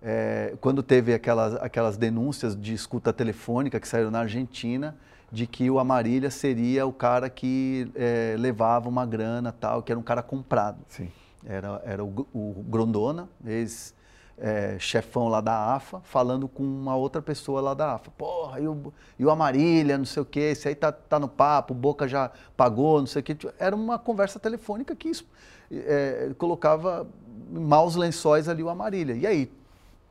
É, 0.02 0.56
quando 0.62 0.84
teve 0.84 1.14
aquelas, 1.14 1.56
aquelas 1.56 1.98
denúncias 1.98 2.56
de 2.56 2.74
escuta 2.74 3.12
telefônica 3.12 3.80
que 3.80 3.88
saíram 3.88 4.12
na 4.12 4.20
Argentina, 4.20 4.96
de 5.32 5.48
que 5.48 5.70
o 5.70 5.80
Amarília 5.80 6.30
seria 6.30 6.86
o 6.86 6.94
cara 6.94 7.30
que 7.30 7.92
é, 7.96 8.36
levava 8.38 8.88
uma 8.88 9.06
grana 9.06 9.52
tal, 9.52 9.82
que 9.82 9.92
era 9.92 10.00
um 10.00 10.04
cara 10.04 10.22
comprado. 10.22 10.78
Sim. 10.88 11.12
Era, 11.44 11.82
era 11.84 12.04
o, 12.04 12.28
o 12.34 12.64
Grondona, 12.68 13.28
ex 13.46 13.96
é, 14.38 14.78
lá 15.16 15.42
da 15.42 15.76
AFA 15.76 16.00
falando 16.04 16.48
com 16.48 16.64
uma 16.64 16.96
outra 16.96 17.22
pessoa 17.22 17.60
lá 17.60 17.74
da 17.74 17.96
AFA. 17.96 18.12
Porra, 18.12 18.60
e 18.60 18.68
o, 18.68 18.94
e 19.18 19.26
o 19.26 19.32
Amarília, 19.32 19.98
não 19.98 20.06
sei 20.06 20.22
o 20.22 20.26
quê, 20.26 20.52
esse 20.52 20.68
aí 20.68 20.76
tá, 20.76 20.92
tá 20.92 21.20
no 21.20 21.28
papo, 21.28 21.74
o 21.74 21.76
Boca 21.76 22.08
já 22.08 22.32
pagou, 22.56 23.00
não 23.00 23.08
sei 23.08 23.22
o 23.22 23.24
quê. 23.24 23.36
Era 23.58 23.76
uma 23.76 23.98
conversa 23.98 24.40
telefônica 24.40 24.96
que 24.96 25.10
isso, 25.10 25.28
é, 25.72 26.32
colocava 26.38 27.08
maus 27.50 27.96
lençóis 27.96 28.48
ali 28.48 28.64
o 28.64 28.70
Amarília. 28.70 29.16
E 29.16 29.26
aí, 29.26 29.52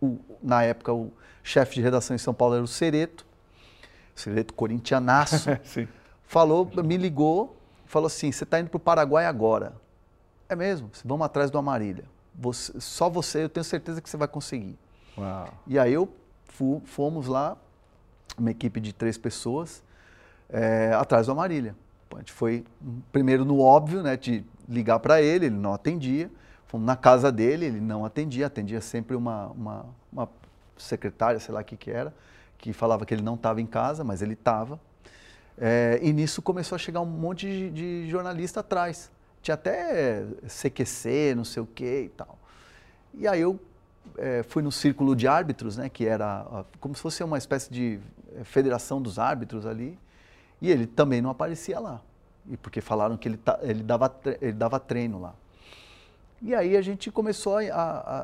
o, 0.00 0.18
na 0.42 0.62
época, 0.62 0.92
o 0.92 1.12
chefe 1.42 1.76
de 1.76 1.82
redação 1.82 2.14
em 2.14 2.18
São 2.18 2.34
Paulo 2.34 2.54
era 2.54 2.64
o 2.64 2.68
Cereto, 2.68 3.26
Cereto 4.14 4.54
corintianaço, 4.54 5.50
falou, 6.24 6.70
me 6.84 6.96
ligou, 6.96 7.56
falou 7.84 8.06
assim, 8.06 8.32
você 8.32 8.44
está 8.44 8.58
indo 8.58 8.70
para 8.70 8.76
o 8.76 8.80
Paraguai 8.80 9.26
agora. 9.26 9.74
É 10.48 10.56
mesmo, 10.56 10.90
vamos 11.04 11.24
atrás 11.24 11.50
do 11.50 11.58
Amarília 11.58 12.04
você, 12.38 12.78
só 12.80 13.08
você, 13.08 13.44
eu 13.44 13.48
tenho 13.48 13.64
certeza 13.64 14.00
que 14.00 14.08
você 14.08 14.16
vai 14.16 14.28
conseguir. 14.28 14.76
Uau. 15.16 15.48
E 15.66 15.78
aí 15.78 15.92
eu 15.92 16.08
fomos 16.84 17.26
lá, 17.26 17.54
uma 18.38 18.50
equipe 18.50 18.80
de 18.80 18.94
três 18.94 19.18
pessoas, 19.18 19.82
é, 20.48 20.92
atrás 20.94 21.26
do 21.26 21.32
Amarília. 21.32 21.74
A 22.14 22.18
gente 22.18 22.32
foi 22.32 22.64
primeiro 23.12 23.44
no 23.44 23.60
óbvio, 23.60 24.02
né, 24.02 24.16
de 24.16 24.42
ligar 24.66 24.98
para 25.00 25.20
ele, 25.20 25.46
ele 25.46 25.56
não 25.56 25.74
atendia. 25.74 26.30
Fomos 26.76 26.86
na 26.86 26.96
casa 26.96 27.32
dele, 27.32 27.66
ele 27.66 27.80
não 27.80 28.04
atendia, 28.04 28.46
atendia 28.46 28.80
sempre 28.80 29.16
uma, 29.16 29.46
uma, 29.48 29.86
uma 30.12 30.28
secretária, 30.76 31.40
sei 31.40 31.54
lá 31.54 31.62
o 31.62 31.64
que, 31.64 31.76
que 31.76 31.90
era, 31.90 32.14
que 32.58 32.72
falava 32.72 33.06
que 33.06 33.14
ele 33.14 33.22
não 33.22 33.34
estava 33.34 33.60
em 33.60 33.66
casa, 33.66 34.04
mas 34.04 34.20
ele 34.20 34.34
estava. 34.34 34.78
É, 35.58 35.98
e 36.02 36.12
nisso 36.12 36.42
começou 36.42 36.76
a 36.76 36.78
chegar 36.78 37.00
um 37.00 37.06
monte 37.06 37.46
de, 37.46 37.70
de 37.70 38.10
jornalista 38.10 38.60
atrás 38.60 39.10
tinha 39.46 39.54
até 39.54 40.24
CQC, 40.48 41.34
não 41.36 41.44
sei 41.44 41.62
o 41.62 41.66
que 41.66 42.02
e 42.02 42.08
tal. 42.08 42.36
E 43.14 43.28
aí 43.28 43.40
eu 43.40 43.58
é, 44.18 44.42
fui 44.42 44.62
no 44.62 44.72
círculo 44.72 45.14
de 45.14 45.28
árbitros, 45.28 45.76
né, 45.76 45.88
que 45.88 46.04
era 46.04 46.64
como 46.80 46.94
se 46.94 47.00
fosse 47.00 47.22
uma 47.22 47.38
espécie 47.38 47.72
de 47.72 48.00
é, 48.34 48.42
federação 48.44 49.00
dos 49.00 49.18
árbitros 49.18 49.64
ali, 49.64 49.96
e 50.60 50.70
ele 50.70 50.86
também 50.86 51.22
não 51.22 51.30
aparecia 51.30 51.78
lá, 51.78 52.00
e 52.48 52.56
porque 52.56 52.80
falaram 52.80 53.16
que 53.16 53.28
ele, 53.28 53.38
ele, 53.62 53.82
dava, 53.82 54.20
ele 54.40 54.52
dava 54.52 54.80
treino 54.80 55.20
lá. 55.20 55.34
E 56.42 56.54
aí 56.54 56.76
a 56.76 56.82
gente 56.82 57.10
começou 57.10 57.58
a, 57.58 57.62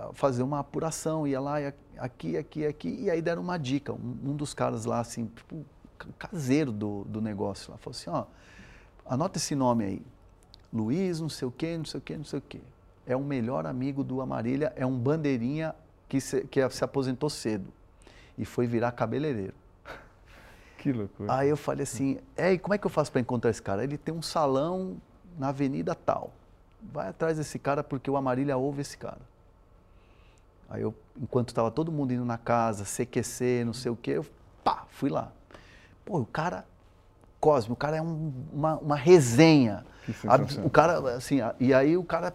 a 0.09 0.11
fazer 0.13 0.43
uma 0.43 0.59
apuração, 0.59 1.27
ia 1.27 1.41
lá, 1.41 1.61
ia 1.61 1.75
aqui, 1.99 2.37
aqui, 2.37 2.67
aqui, 2.67 2.89
e 3.01 3.11
aí 3.11 3.23
deram 3.23 3.43
uma 3.43 3.59
dica. 3.59 3.93
Um, 3.93 4.17
um 4.25 4.37
dos 4.37 4.53
caras 4.53 4.85
lá, 4.85 5.01
assim, 5.01 5.27
tipo, 5.27 5.65
caseiro 6.19 6.73
do, 6.73 7.05
do 7.05 7.21
negócio 7.21 7.71
lá, 7.71 7.79
falou 7.79 7.97
assim, 7.97 8.11
ó, 8.11 8.25
anota 9.07 9.39
esse 9.39 9.55
nome 9.55 9.85
aí, 9.85 10.03
Luiz, 10.73 11.21
não 11.21 11.29
sei 11.29 11.47
o 11.47 11.51
quê, 11.51 11.77
não 11.77 11.85
sei 11.85 11.99
o 11.99 12.01
quê, 12.03 12.17
não 12.17 12.25
sei 12.25 12.39
o 12.39 12.43
quê. 12.43 12.61
é 13.07 13.17
o 13.17 13.21
melhor 13.21 13.67
amigo 13.67 14.03
do 14.03 14.21
Amarília, 14.21 14.73
é 14.77 14.85
um 14.85 14.99
bandeirinha 14.99 15.75
que 16.09 16.21
se, 16.21 16.43
que 16.43 16.69
se 16.71 16.85
aposentou 16.85 17.31
cedo 17.31 17.73
e 18.37 18.45
foi 18.45 18.67
virar 18.67 18.93
cabeleireiro. 18.93 19.55
Que 20.79 20.93
loucura. 20.93 21.33
Aí 21.33 21.49
eu 21.49 21.57
falei 21.57 21.85
assim, 21.85 22.19
é, 22.37 22.55
e 22.55 22.59
como 22.59 22.75
é 22.75 22.79
que 22.79 22.85
eu 22.85 22.91
faço 22.91 23.13
para 23.13 23.21
encontrar 23.21 23.51
esse 23.51 23.63
cara? 23.63 23.85
Ele 23.85 23.97
tem 23.97 24.13
um 24.13 24.21
salão 24.21 24.97
na 25.39 25.51
avenida 25.51 25.95
tal. 25.95 26.33
Vai 26.93 27.09
atrás 27.09 27.37
desse 27.37 27.59
cara 27.59 27.85
porque 27.85 28.11
o 28.11 28.17
Amarília 28.17 28.57
ouve 28.57 28.81
esse 28.81 28.97
cara. 28.97 29.21
Aí 30.69 30.81
eu, 30.81 30.95
enquanto 31.21 31.49
estava 31.49 31.71
todo 31.71 31.93
mundo 31.93 32.13
indo 32.13 32.25
na 32.25 32.39
casa, 32.39 32.85
CQC, 32.85 33.63
não 33.65 33.75
sei 33.75 33.93
o 33.93 33.97
quê, 33.97 34.13
eu 34.13 34.27
pá, 34.65 34.85
fui 34.91 35.11
lá. 35.11 35.31
Pô, 36.05 36.19
o 36.19 36.27
cara, 36.27 36.65
Cosme, 37.39 37.73
o 37.73 37.77
cara 37.77 37.97
é 37.97 38.03
um, 38.03 38.33
uma, 38.53 38.77
uma 38.79 38.97
resenha. 38.97 39.85
O 40.65 40.71
cara, 40.71 40.99
assim, 41.15 41.41
e 41.61 41.75
aí 41.75 41.97
o 41.97 42.03
cara 42.03 42.33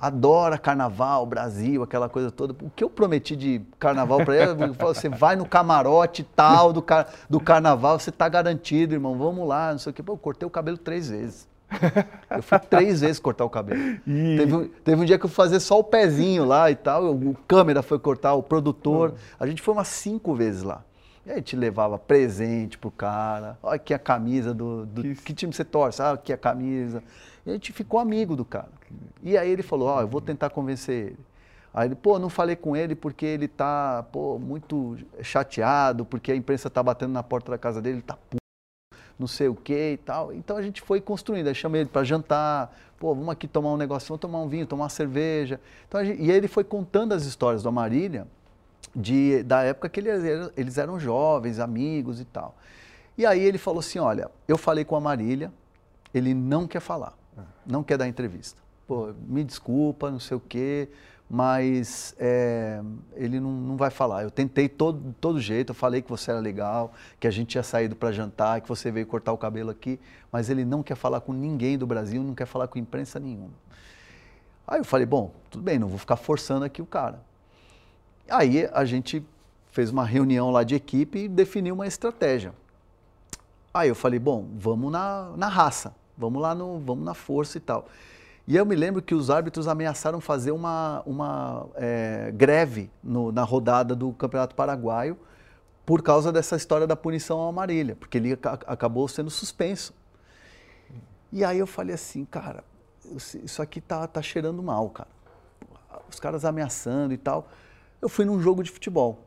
adora 0.00 0.56
carnaval, 0.56 1.26
Brasil, 1.26 1.82
aquela 1.82 2.08
coisa 2.08 2.30
toda. 2.30 2.54
O 2.64 2.70
que 2.70 2.82
eu 2.82 2.88
prometi 2.88 3.36
de 3.36 3.60
carnaval 3.78 4.24
para 4.24 4.36
ele, 4.36 4.68
você 4.78 5.08
vai 5.10 5.36
no 5.36 5.44
camarote 5.44 6.24
tal 6.24 6.72
do, 6.72 6.80
car 6.80 7.06
do 7.28 7.38
carnaval, 7.38 7.98
você 7.98 8.10
tá 8.10 8.28
garantido, 8.28 8.94
irmão, 8.94 9.18
vamos 9.18 9.46
lá, 9.46 9.72
não 9.72 9.78
sei 9.78 9.90
o 9.90 9.94
quê. 9.94 10.02
Pô, 10.02 10.14
eu 10.14 10.18
cortei 10.18 10.46
o 10.46 10.50
cabelo 10.50 10.78
três 10.78 11.10
vezes. 11.10 11.49
Eu 12.30 12.42
fui 12.42 12.58
três 12.58 13.00
vezes 13.00 13.18
cortar 13.18 13.44
o 13.44 13.50
cabelo. 13.50 13.80
E... 14.06 14.36
Teve, 14.36 14.54
um, 14.54 14.68
teve, 14.68 15.02
um 15.02 15.04
dia 15.04 15.18
que 15.18 15.24
eu 15.24 15.28
fui 15.28 15.36
fazer 15.36 15.60
só 15.60 15.78
o 15.78 15.84
pezinho 15.84 16.44
lá 16.44 16.70
e 16.70 16.74
tal, 16.74 17.12
o 17.14 17.34
câmera 17.46 17.82
foi 17.82 17.98
cortar, 17.98 18.34
o 18.34 18.42
produtor. 18.42 19.10
Uhum. 19.10 19.16
A 19.38 19.46
gente 19.46 19.62
foi 19.62 19.74
umas 19.74 19.88
cinco 19.88 20.34
vezes 20.34 20.62
lá. 20.62 20.84
E 21.24 21.30
aí 21.30 21.42
te 21.42 21.54
levava 21.54 21.98
presente 21.98 22.78
pro 22.78 22.90
cara. 22.90 23.58
Olha 23.62 23.76
aqui 23.76 23.92
a 23.92 23.98
camisa 23.98 24.54
do. 24.54 24.86
do 24.86 25.02
que... 25.02 25.14
que... 25.14 25.34
time 25.34 25.52
você 25.52 25.64
torce? 25.64 26.00
Ah, 26.00 26.12
aqui 26.12 26.32
a 26.32 26.36
camisa. 26.36 27.02
E 27.44 27.50
a 27.50 27.52
gente 27.52 27.72
ficou 27.72 28.00
amigo 28.00 28.34
do 28.34 28.44
cara. 28.44 28.70
E 29.22 29.36
aí 29.36 29.50
ele 29.50 29.62
falou: 29.62 29.88
Ó, 29.88 29.98
oh, 29.98 30.00
eu 30.00 30.08
vou 30.08 30.20
tentar 30.20 30.50
convencer 30.50 31.08
ele. 31.08 31.18
Aí 31.72 31.86
ele, 31.86 31.94
pô, 31.94 32.18
não 32.18 32.28
falei 32.28 32.56
com 32.56 32.74
ele 32.74 32.96
porque 32.96 33.24
ele 33.24 33.46
tá, 33.46 34.04
pô, 34.10 34.38
muito 34.38 34.96
chateado, 35.22 36.04
porque 36.04 36.32
a 36.32 36.36
imprensa 36.36 36.68
tá 36.68 36.82
batendo 36.82 37.12
na 37.12 37.22
porta 37.22 37.52
da 37.52 37.58
casa 37.58 37.80
dele, 37.80 37.96
ele 37.96 38.02
tá 38.02 38.16
puto, 38.16 38.39
não 39.20 39.26
sei 39.26 39.48
o 39.48 39.54
que 39.54 39.92
e 39.92 39.96
tal. 39.98 40.32
Então 40.32 40.56
a 40.56 40.62
gente 40.62 40.80
foi 40.80 41.00
construindo. 41.00 41.46
Aí 41.46 41.54
chamei 41.54 41.82
ele 41.82 41.90
para 41.90 42.02
jantar, 42.02 42.74
pô, 42.98 43.14
vamos 43.14 43.28
aqui 43.28 43.46
tomar 43.46 43.70
um 43.70 43.76
negócio, 43.76 44.08
vamos 44.08 44.20
tomar 44.20 44.40
um 44.40 44.48
vinho, 44.48 44.66
tomar 44.66 44.84
uma 44.84 44.88
cerveja. 44.88 45.60
Então, 45.86 46.02
gente, 46.02 46.22
e 46.22 46.30
aí 46.30 46.36
ele 46.36 46.48
foi 46.48 46.64
contando 46.64 47.12
as 47.12 47.24
histórias 47.26 47.62
do 47.62 47.68
Amarília 47.68 48.26
de, 48.96 49.42
da 49.42 49.62
época 49.62 49.90
que 49.90 50.00
eles 50.00 50.24
eram, 50.24 50.50
eles 50.56 50.78
eram 50.78 50.98
jovens, 50.98 51.58
amigos 51.58 52.18
e 52.18 52.24
tal. 52.24 52.56
E 53.16 53.26
aí 53.26 53.40
ele 53.40 53.58
falou 53.58 53.80
assim, 53.80 53.98
olha, 53.98 54.30
eu 54.48 54.56
falei 54.56 54.84
com 54.84 54.96
a 54.96 55.00
Marília, 55.00 55.52
ele 56.14 56.32
não 56.32 56.66
quer 56.66 56.80
falar, 56.80 57.12
não 57.66 57.82
quer 57.82 57.98
dar 57.98 58.08
entrevista. 58.08 58.60
Pô, 58.86 59.12
me 59.28 59.44
desculpa, 59.44 60.10
não 60.10 60.18
sei 60.18 60.36
o 60.36 60.40
quê, 60.40 60.88
mas 61.32 62.12
é, 62.18 62.82
ele 63.14 63.38
não, 63.38 63.52
não 63.52 63.76
vai 63.76 63.88
falar. 63.88 64.24
Eu 64.24 64.32
tentei 64.32 64.68
todo, 64.68 65.14
todo 65.20 65.40
jeito, 65.40 65.70
eu 65.70 65.74
falei 65.74 66.02
que 66.02 66.10
você 66.10 66.32
era 66.32 66.40
legal, 66.40 66.92
que 67.20 67.26
a 67.28 67.30
gente 67.30 67.50
tinha 67.50 67.62
saído 67.62 67.94
para 67.94 68.10
jantar, 68.10 68.60
que 68.60 68.68
você 68.68 68.90
veio 68.90 69.06
cortar 69.06 69.32
o 69.32 69.38
cabelo 69.38 69.70
aqui, 69.70 70.00
mas 70.32 70.50
ele 70.50 70.64
não 70.64 70.82
quer 70.82 70.96
falar 70.96 71.20
com 71.20 71.32
ninguém 71.32 71.78
do 71.78 71.86
Brasil, 71.86 72.20
não 72.20 72.34
quer 72.34 72.46
falar 72.46 72.66
com 72.66 72.80
imprensa 72.80 73.20
nenhuma. 73.20 73.54
Aí 74.66 74.80
eu 74.80 74.84
falei, 74.84 75.06
bom, 75.06 75.30
tudo 75.48 75.62
bem, 75.62 75.78
não 75.78 75.86
vou 75.86 75.98
ficar 75.98 76.16
forçando 76.16 76.64
aqui 76.64 76.82
o 76.82 76.86
cara. 76.86 77.20
Aí 78.28 78.68
a 78.72 78.84
gente 78.84 79.24
fez 79.70 79.90
uma 79.90 80.04
reunião 80.04 80.50
lá 80.50 80.64
de 80.64 80.74
equipe 80.74 81.20
e 81.20 81.28
definiu 81.28 81.76
uma 81.76 81.86
estratégia. 81.86 82.52
Aí 83.72 83.88
eu 83.88 83.94
falei, 83.94 84.18
bom, 84.18 84.48
vamos 84.58 84.90
na, 84.90 85.30
na 85.36 85.46
raça, 85.46 85.94
vamos 86.18 86.42
lá 86.42 86.56
no, 86.56 86.80
vamos 86.80 87.04
na 87.04 87.14
força 87.14 87.56
e 87.56 87.60
tal. 87.60 87.86
E 88.50 88.56
eu 88.56 88.66
me 88.66 88.74
lembro 88.74 89.00
que 89.00 89.14
os 89.14 89.30
árbitros 89.30 89.68
ameaçaram 89.68 90.20
fazer 90.20 90.50
uma, 90.50 91.04
uma 91.06 91.68
é, 91.76 92.32
greve 92.34 92.90
no, 93.00 93.30
na 93.30 93.44
rodada 93.44 93.94
do 93.94 94.12
Campeonato 94.12 94.56
Paraguaio 94.56 95.16
por 95.86 96.02
causa 96.02 96.32
dessa 96.32 96.56
história 96.56 96.84
da 96.84 96.96
punição 96.96 97.38
ao 97.38 97.52
Marília, 97.52 97.94
porque 97.94 98.18
ele 98.18 98.36
acabou 98.66 99.06
sendo 99.06 99.30
suspenso. 99.30 99.94
E 101.30 101.44
aí 101.44 101.60
eu 101.60 101.66
falei 101.68 101.94
assim, 101.94 102.24
cara, 102.24 102.64
isso 103.14 103.62
aqui 103.62 103.80
tá, 103.80 104.04
tá 104.08 104.20
cheirando 104.20 104.60
mal, 104.60 104.90
cara. 104.90 105.10
Os 106.10 106.18
caras 106.18 106.44
ameaçando 106.44 107.14
e 107.14 107.18
tal. 107.18 107.48
Eu 108.02 108.08
fui 108.08 108.24
num 108.24 108.40
jogo 108.40 108.64
de 108.64 108.70
futebol. 108.72 109.20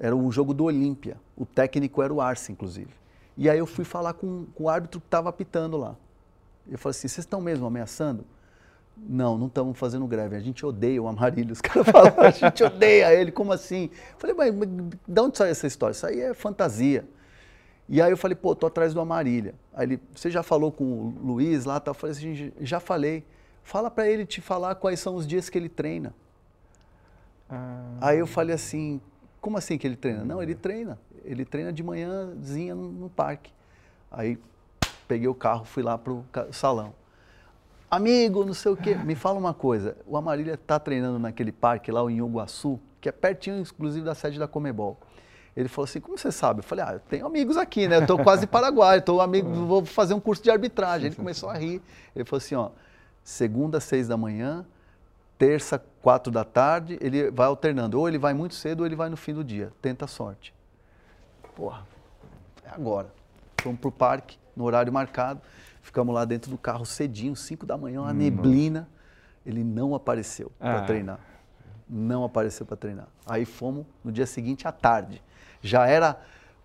Era 0.00 0.16
um 0.16 0.32
jogo 0.32 0.52
do 0.52 0.64
Olímpia. 0.64 1.16
O 1.36 1.46
técnico 1.46 2.02
era 2.02 2.12
o 2.12 2.20
Arce, 2.20 2.50
inclusive. 2.50 2.90
E 3.36 3.48
aí 3.48 3.60
eu 3.60 3.68
fui 3.68 3.84
falar 3.84 4.14
com, 4.14 4.46
com 4.52 4.64
o 4.64 4.68
árbitro 4.68 5.00
que 5.00 5.06
estava 5.06 5.28
apitando 5.28 5.76
lá. 5.76 5.94
Eu 6.68 6.76
falei 6.76 6.90
assim, 6.90 7.06
vocês 7.06 7.24
estão 7.24 7.40
mesmo 7.40 7.68
ameaçando? 7.68 8.26
Não, 8.96 9.36
não 9.36 9.48
estamos 9.48 9.78
fazendo 9.78 10.06
greve. 10.06 10.36
A 10.36 10.40
gente 10.40 10.64
odeia 10.64 11.02
o 11.02 11.08
Amarílio. 11.08 11.52
Os 11.52 11.60
caras 11.62 11.86
falam, 11.88 12.14
a 12.18 12.30
gente 12.30 12.62
odeia 12.62 13.12
ele. 13.12 13.32
Como 13.32 13.52
assim? 13.52 13.90
Eu 14.12 14.18
falei, 14.18 14.36
mas, 14.36 14.54
mas 14.54 14.68
de 15.06 15.20
onde 15.20 15.36
sai 15.36 15.50
essa 15.50 15.66
história? 15.66 15.92
Isso 15.92 16.06
aí 16.06 16.20
é 16.20 16.34
fantasia. 16.34 17.04
E 17.88 18.00
aí 18.00 18.10
eu 18.10 18.16
falei, 18.16 18.34
pô, 18.34 18.54
tô 18.54 18.66
atrás 18.66 18.94
do 18.94 19.00
Amarília. 19.00 19.54
Aí 19.74 19.86
ele, 19.86 20.00
você 20.14 20.30
já 20.30 20.42
falou 20.42 20.72
com 20.72 20.84
o 20.84 21.14
Luiz 21.22 21.64
lá? 21.64 21.78
Tá? 21.78 21.90
Eu 21.90 21.94
falei 21.94 22.16
assim, 22.16 22.52
já 22.60 22.80
falei. 22.80 23.24
Fala 23.62 23.90
para 23.90 24.08
ele 24.08 24.24
te 24.24 24.40
falar 24.40 24.74
quais 24.76 25.00
são 25.00 25.14
os 25.14 25.26
dias 25.26 25.48
que 25.48 25.58
ele 25.58 25.68
treina. 25.68 26.14
Ah. 27.48 27.96
Aí 28.00 28.18
eu 28.18 28.26
falei 28.26 28.54
assim, 28.54 29.00
como 29.40 29.58
assim 29.58 29.76
que 29.76 29.86
ele 29.86 29.96
treina? 29.96 30.24
Não, 30.24 30.42
ele 30.42 30.54
treina. 30.54 30.98
Ele 31.24 31.44
treina 31.44 31.72
de 31.72 31.82
manhãzinha 31.82 32.74
no, 32.74 32.90
no 32.90 33.10
parque. 33.10 33.52
Aí 34.10 34.38
peguei 35.06 35.28
o 35.28 35.34
carro, 35.34 35.64
fui 35.64 35.82
lá 35.82 35.98
pro 35.98 36.24
salão. 36.52 36.94
Amigo, 37.94 38.44
não 38.44 38.54
sei 38.54 38.72
o 38.72 38.76
quê, 38.76 38.96
me 38.96 39.14
fala 39.14 39.38
uma 39.38 39.54
coisa. 39.54 39.96
O 40.04 40.16
Amarília 40.16 40.54
está 40.54 40.80
treinando 40.80 41.16
naquele 41.16 41.52
parque 41.52 41.92
lá 41.92 42.02
em 42.10 42.18
Iguaçu, 42.18 42.80
que 43.00 43.08
é 43.08 43.12
pertinho, 43.12 43.60
inclusive, 43.60 44.04
da 44.04 44.16
sede 44.16 44.36
da 44.36 44.48
Comebol. 44.48 44.98
Ele 45.56 45.68
falou 45.68 45.84
assim, 45.84 46.00
como 46.00 46.18
você 46.18 46.32
sabe? 46.32 46.58
Eu 46.58 46.64
falei, 46.64 46.84
ah, 46.84 46.94
eu 46.94 46.98
tenho 46.98 47.24
amigos 47.24 47.56
aqui, 47.56 47.86
né? 47.86 47.98
Eu 47.98 48.06
tô 48.06 48.18
quase 48.18 48.48
Paraguai, 48.48 49.00
tô 49.00 49.20
amigo, 49.20 49.48
vou 49.64 49.84
fazer 49.84 50.12
um 50.12 50.18
curso 50.18 50.42
de 50.42 50.50
arbitragem. 50.50 51.06
Ele 51.06 51.14
começou 51.16 51.48
a 51.48 51.54
rir. 51.54 51.80
Ele 52.16 52.24
falou 52.24 52.38
assim, 52.38 52.56
ó, 52.56 52.70
segunda, 53.22 53.78
seis 53.78 54.08
da 54.08 54.16
manhã, 54.16 54.66
terça, 55.38 55.80
quatro 56.02 56.32
da 56.32 56.42
tarde, 56.42 56.98
ele 57.00 57.30
vai 57.30 57.46
alternando. 57.46 58.00
Ou 58.00 58.08
ele 58.08 58.18
vai 58.18 58.34
muito 58.34 58.56
cedo 58.56 58.80
ou 58.80 58.86
ele 58.86 58.96
vai 58.96 59.08
no 59.08 59.16
fim 59.16 59.32
do 59.32 59.44
dia. 59.44 59.72
Tenta 59.80 60.06
a 60.06 60.08
sorte. 60.08 60.52
Porra, 61.54 61.86
é 62.64 62.70
agora. 62.70 63.06
Fomos 63.62 63.78
pro 63.78 63.92
parque, 63.92 64.36
no 64.56 64.64
horário 64.64 64.92
marcado. 64.92 65.40
Ficamos 65.84 66.14
lá 66.14 66.24
dentro 66.24 66.50
do 66.50 66.56
carro 66.56 66.86
cedinho, 66.86 67.36
5 67.36 67.66
da 67.66 67.76
manhã, 67.76 68.00
uma 68.00 68.10
hum, 68.10 68.14
neblina. 68.14 68.88
Ele 69.44 69.62
não 69.62 69.94
apareceu 69.94 70.50
para 70.58 70.78
ah. 70.78 70.82
treinar. 70.82 71.20
Não 71.86 72.24
apareceu 72.24 72.64
para 72.64 72.74
treinar. 72.74 73.06
Aí 73.26 73.44
fomos 73.44 73.84
no 74.02 74.10
dia 74.10 74.24
seguinte 74.24 74.66
à 74.66 74.72
tarde. 74.72 75.22
Já 75.60 75.86
era 75.86 76.18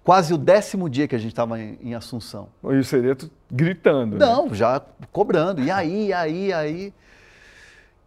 quase 0.06 0.34
o 0.34 0.38
décimo 0.38 0.90
dia 0.90 1.06
que 1.06 1.16
a 1.16 1.18
gente 1.18 1.34
estava 1.34 1.60
em, 1.60 1.78
em, 1.82 1.94
Assunção. 1.94 2.48
E 2.64 2.78
o 2.78 2.84
Sereto 2.84 3.30
gritando. 3.52 4.18
Né? 4.18 4.26
Não, 4.26 4.48
né? 4.48 4.56
já 4.56 4.82
cobrando. 5.12 5.62
E 5.62 5.70
aí, 5.70 6.08
e 6.08 6.14
aí, 6.14 6.48
e 6.48 6.54
aí. 6.54 6.94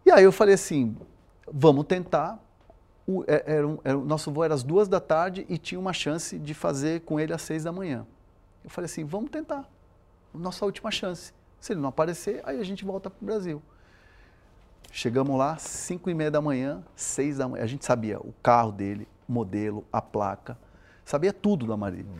E 0.07 0.11
aí 0.11 0.23
eu 0.23 0.31
falei 0.31 0.55
assim, 0.55 0.97
vamos 1.47 1.85
tentar. 1.85 2.39
O, 3.05 3.23
é, 3.27 3.43
era 3.45 3.77
era, 3.83 3.97
nosso 3.99 4.31
voo 4.31 4.43
era 4.43 4.55
às 4.55 4.63
duas 4.63 4.87
da 4.87 4.99
tarde 4.99 5.45
e 5.47 5.59
tinha 5.59 5.79
uma 5.79 5.93
chance 5.93 6.39
de 6.39 6.55
fazer 6.55 7.01
com 7.01 7.19
ele 7.19 7.31
às 7.31 7.43
seis 7.43 7.63
da 7.63 7.71
manhã. 7.71 8.03
Eu 8.63 8.69
falei 8.71 8.87
assim, 8.87 9.05
vamos 9.05 9.29
tentar. 9.29 9.71
Nossa 10.33 10.65
última 10.65 10.91
chance. 10.91 11.33
Se 11.59 11.73
ele 11.73 11.79
não 11.79 11.89
aparecer, 11.89 12.41
aí 12.43 12.59
a 12.59 12.63
gente 12.63 12.83
volta 12.83 13.09
para 13.09 13.21
o 13.21 13.25
Brasil. 13.25 13.61
Chegamos 14.91 15.37
lá, 15.37 15.57
cinco 15.57 16.09
e 16.09 16.13
meia 16.13 16.29
da 16.29 16.41
manhã, 16.41 16.83
seis 16.95 17.37
da 17.37 17.47
manhã. 17.47 17.63
A 17.63 17.67
gente 17.67 17.85
sabia 17.85 18.19
o 18.19 18.33
carro 18.43 18.71
dele, 18.71 19.07
modelo, 19.27 19.85
a 19.91 20.01
placa. 20.01 20.57
Sabia 21.05 21.33
tudo 21.33 21.65
da 21.65 21.75
Marília. 21.75 22.11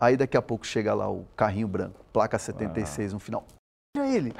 Aí 0.00 0.16
daqui 0.16 0.36
a 0.36 0.42
pouco 0.42 0.66
chega 0.66 0.92
lá 0.94 1.10
o 1.10 1.24
carrinho 1.36 1.68
branco, 1.68 2.04
placa 2.12 2.38
76 2.38 3.12
no 3.12 3.18
final. 3.18 3.46
Olha 3.96 4.16
ele, 4.16 4.34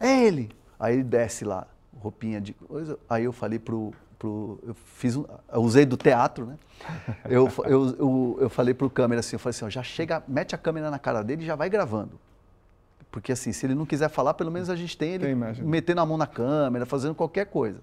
é 0.00 0.24
ele. 0.24 0.50
Aí 0.78 0.94
ele 0.94 1.04
desce 1.04 1.44
lá, 1.44 1.66
roupinha 1.98 2.40
de 2.40 2.52
coisa. 2.52 2.98
Aí 3.08 3.24
eu 3.24 3.32
falei 3.32 3.58
pro, 3.58 3.92
pro 4.18 4.58
eu 4.62 4.74
fiz 4.74 5.16
um, 5.16 5.24
eu 5.52 5.62
usei 5.62 5.86
do 5.86 5.96
teatro, 5.96 6.46
né? 6.46 6.58
Eu, 7.24 7.48
eu, 7.64 7.96
eu, 7.96 8.38
eu 8.40 8.50
falei 8.50 8.74
pro 8.74 8.90
câmera 8.90 9.20
assim, 9.20 9.36
eu 9.36 9.40
falei 9.40 9.56
assim, 9.56 9.64
ó, 9.64 9.70
já 9.70 9.82
chega, 9.82 10.22
mete 10.26 10.54
a 10.54 10.58
câmera 10.58 10.90
na 10.90 10.98
cara 10.98 11.22
dele 11.22 11.42
e 11.42 11.46
já 11.46 11.54
vai 11.54 11.70
gravando. 11.70 12.18
Porque 13.10 13.32
assim, 13.32 13.52
se 13.52 13.64
ele 13.66 13.74
não 13.74 13.86
quiser 13.86 14.08
falar, 14.08 14.34
pelo 14.34 14.50
menos 14.50 14.68
a 14.68 14.76
gente 14.76 14.96
tem 14.96 15.14
ele 15.14 15.24
tem 15.24 15.64
metendo 15.64 16.00
a 16.00 16.06
mão 16.06 16.16
na 16.16 16.26
câmera, 16.26 16.84
fazendo 16.84 17.14
qualquer 17.14 17.46
coisa. 17.46 17.80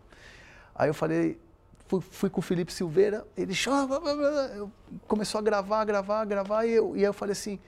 Aí 0.75 0.89
eu 0.89 0.93
falei, 0.93 1.39
fui, 1.87 2.01
fui 2.01 2.29
com 2.29 2.39
o 2.39 2.43
Felipe 2.43 2.71
Silveira, 2.71 3.25
ele 3.35 3.53
começou 5.07 5.39
a 5.39 5.41
gravar, 5.41 5.83
gravar, 5.85 6.25
gravar, 6.25 6.65
e, 6.65 6.71
eu, 6.73 6.95
e 6.95 6.99
aí 6.99 7.05
eu 7.05 7.13
falei 7.13 7.33
assim, 7.33 7.59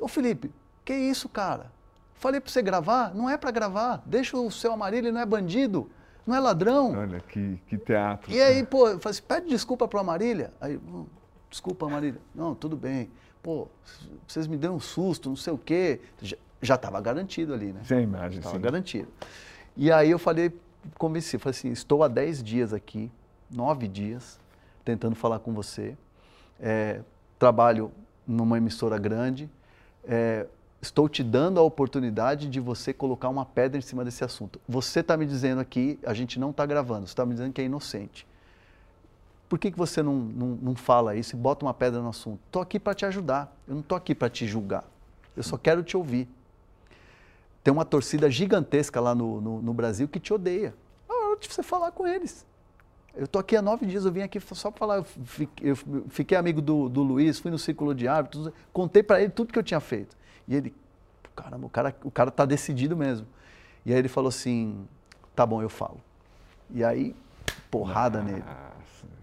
ô 0.00 0.08
Felipe, 0.08 0.50
que 0.84 0.92
isso, 0.92 1.28
cara? 1.28 1.70
Falei 2.14 2.40
para 2.40 2.50
você 2.50 2.62
gravar, 2.62 3.14
não 3.14 3.28
é 3.28 3.36
para 3.36 3.50
gravar, 3.50 4.02
deixa 4.06 4.36
o 4.36 4.50
seu 4.50 4.72
amarilho, 4.72 5.06
ele 5.06 5.12
não 5.12 5.20
é 5.20 5.26
bandido, 5.26 5.90
não 6.26 6.34
é 6.34 6.40
ladrão. 6.40 6.92
Olha, 6.92 7.20
que, 7.20 7.60
que 7.66 7.76
teatro. 7.78 8.30
E 8.30 8.40
aí, 8.40 8.64
pô, 8.64 8.88
eu 8.88 8.98
falei 9.00 9.18
assim, 9.18 9.22
pede 9.26 9.48
desculpa 9.48 9.88
para 9.88 10.00
Amarília. 10.00 10.52
Aí, 10.60 10.76
hum, 10.76 11.06
desculpa, 11.50 11.86
Amarília. 11.86 12.20
Não, 12.34 12.54
tudo 12.54 12.76
bem. 12.76 13.10
Pô, 13.42 13.66
vocês 14.26 14.46
me 14.46 14.56
deram 14.56 14.76
um 14.76 14.80
susto, 14.80 15.28
não 15.28 15.36
sei 15.36 15.52
o 15.52 15.58
quê. 15.58 16.00
Já 16.62 16.76
estava 16.76 17.00
garantido 17.00 17.52
ali, 17.52 17.72
né? 17.72 17.80
Sem 17.84 18.04
imagem, 18.04 18.38
Estava 18.38 18.58
garantido. 18.58 19.08
E 19.76 19.90
aí 19.90 20.10
eu 20.10 20.18
falei 20.18 20.52
convenci, 20.98 21.38
falei 21.38 21.56
assim, 21.56 21.70
estou 21.70 22.02
há 22.02 22.08
10 22.08 22.42
dias 22.42 22.72
aqui, 22.72 23.10
9 23.50 23.88
dias, 23.88 24.38
tentando 24.84 25.14
falar 25.14 25.38
com 25.38 25.52
você. 25.52 25.96
É, 26.60 27.00
trabalho 27.38 27.92
numa 28.26 28.56
emissora 28.56 28.98
grande. 28.98 29.50
É, 30.04 30.46
estou 30.80 31.08
te 31.08 31.22
dando 31.22 31.60
a 31.60 31.62
oportunidade 31.62 32.48
de 32.48 32.60
você 32.60 32.92
colocar 32.92 33.28
uma 33.28 33.44
pedra 33.44 33.78
em 33.78 33.82
cima 33.82 34.04
desse 34.04 34.24
assunto. 34.24 34.60
Você 34.68 35.00
está 35.00 35.16
me 35.16 35.26
dizendo 35.26 35.60
aqui, 35.60 35.98
a 36.04 36.14
gente 36.14 36.38
não 36.38 36.50
está 36.50 36.66
gravando, 36.66 37.06
você 37.06 37.12
está 37.12 37.24
me 37.24 37.32
dizendo 37.32 37.52
que 37.52 37.60
é 37.60 37.64
inocente. 37.64 38.26
Por 39.48 39.58
que, 39.58 39.70
que 39.70 39.78
você 39.78 40.02
não, 40.02 40.14
não, 40.14 40.46
não 40.62 40.74
fala 40.74 41.14
isso 41.14 41.36
e 41.36 41.38
bota 41.38 41.64
uma 41.64 41.74
pedra 41.74 42.00
no 42.00 42.08
assunto? 42.08 42.40
Estou 42.46 42.62
aqui 42.62 42.80
para 42.80 42.94
te 42.94 43.04
ajudar, 43.04 43.54
eu 43.68 43.74
não 43.74 43.82
estou 43.82 43.96
aqui 43.96 44.14
para 44.14 44.30
te 44.30 44.46
julgar. 44.46 44.84
Eu 45.36 45.42
só 45.42 45.58
quero 45.58 45.82
te 45.82 45.96
ouvir. 45.96 46.28
Tem 47.62 47.72
uma 47.72 47.84
torcida 47.84 48.30
gigantesca 48.30 49.00
lá 49.00 49.14
no, 49.14 49.40
no, 49.40 49.62
no 49.62 49.74
Brasil 49.74 50.08
que 50.08 50.18
te 50.18 50.32
odeia. 50.32 50.74
É 51.08 51.12
hora 51.12 51.38
de 51.38 51.48
você 51.48 51.62
falar 51.62 51.92
com 51.92 52.06
eles. 52.06 52.44
Eu 53.14 53.24
estou 53.24 53.40
aqui 53.40 53.54
há 53.54 53.62
nove 53.62 53.84
dias, 53.84 54.04
eu 54.04 54.12
vim 54.12 54.22
aqui 54.22 54.40
só 54.40 54.70
para 54.70 54.78
falar. 54.78 54.96
Eu 54.96 55.04
fiquei, 55.04 55.70
eu 55.70 55.76
fiquei, 56.08 56.36
amigo 56.36 56.62
do, 56.62 56.88
do 56.88 57.02
Luiz, 57.02 57.38
fui 57.38 57.50
no 57.50 57.58
círculo 57.58 57.94
de 57.94 58.08
árbitros, 58.08 58.50
contei 58.72 59.02
para 59.02 59.20
ele 59.20 59.30
tudo 59.30 59.52
que 59.52 59.58
eu 59.58 59.62
tinha 59.62 59.80
feito. 59.80 60.16
E 60.48 60.54
ele, 60.54 60.74
caramba, 61.36 61.66
o 61.66 61.70
cara, 61.70 61.94
o 62.04 62.10
cara 62.10 62.30
tá 62.30 62.44
decidido 62.44 62.96
mesmo. 62.96 63.26
E 63.84 63.92
aí 63.92 63.98
ele 63.98 64.08
falou 64.08 64.28
assim, 64.28 64.86
tá 65.36 65.44
bom, 65.44 65.62
eu 65.62 65.68
falo. 65.68 66.00
E 66.70 66.82
aí, 66.82 67.14
porrada 67.70 68.22
Nossa. 68.22 68.32
nele. 68.32 68.44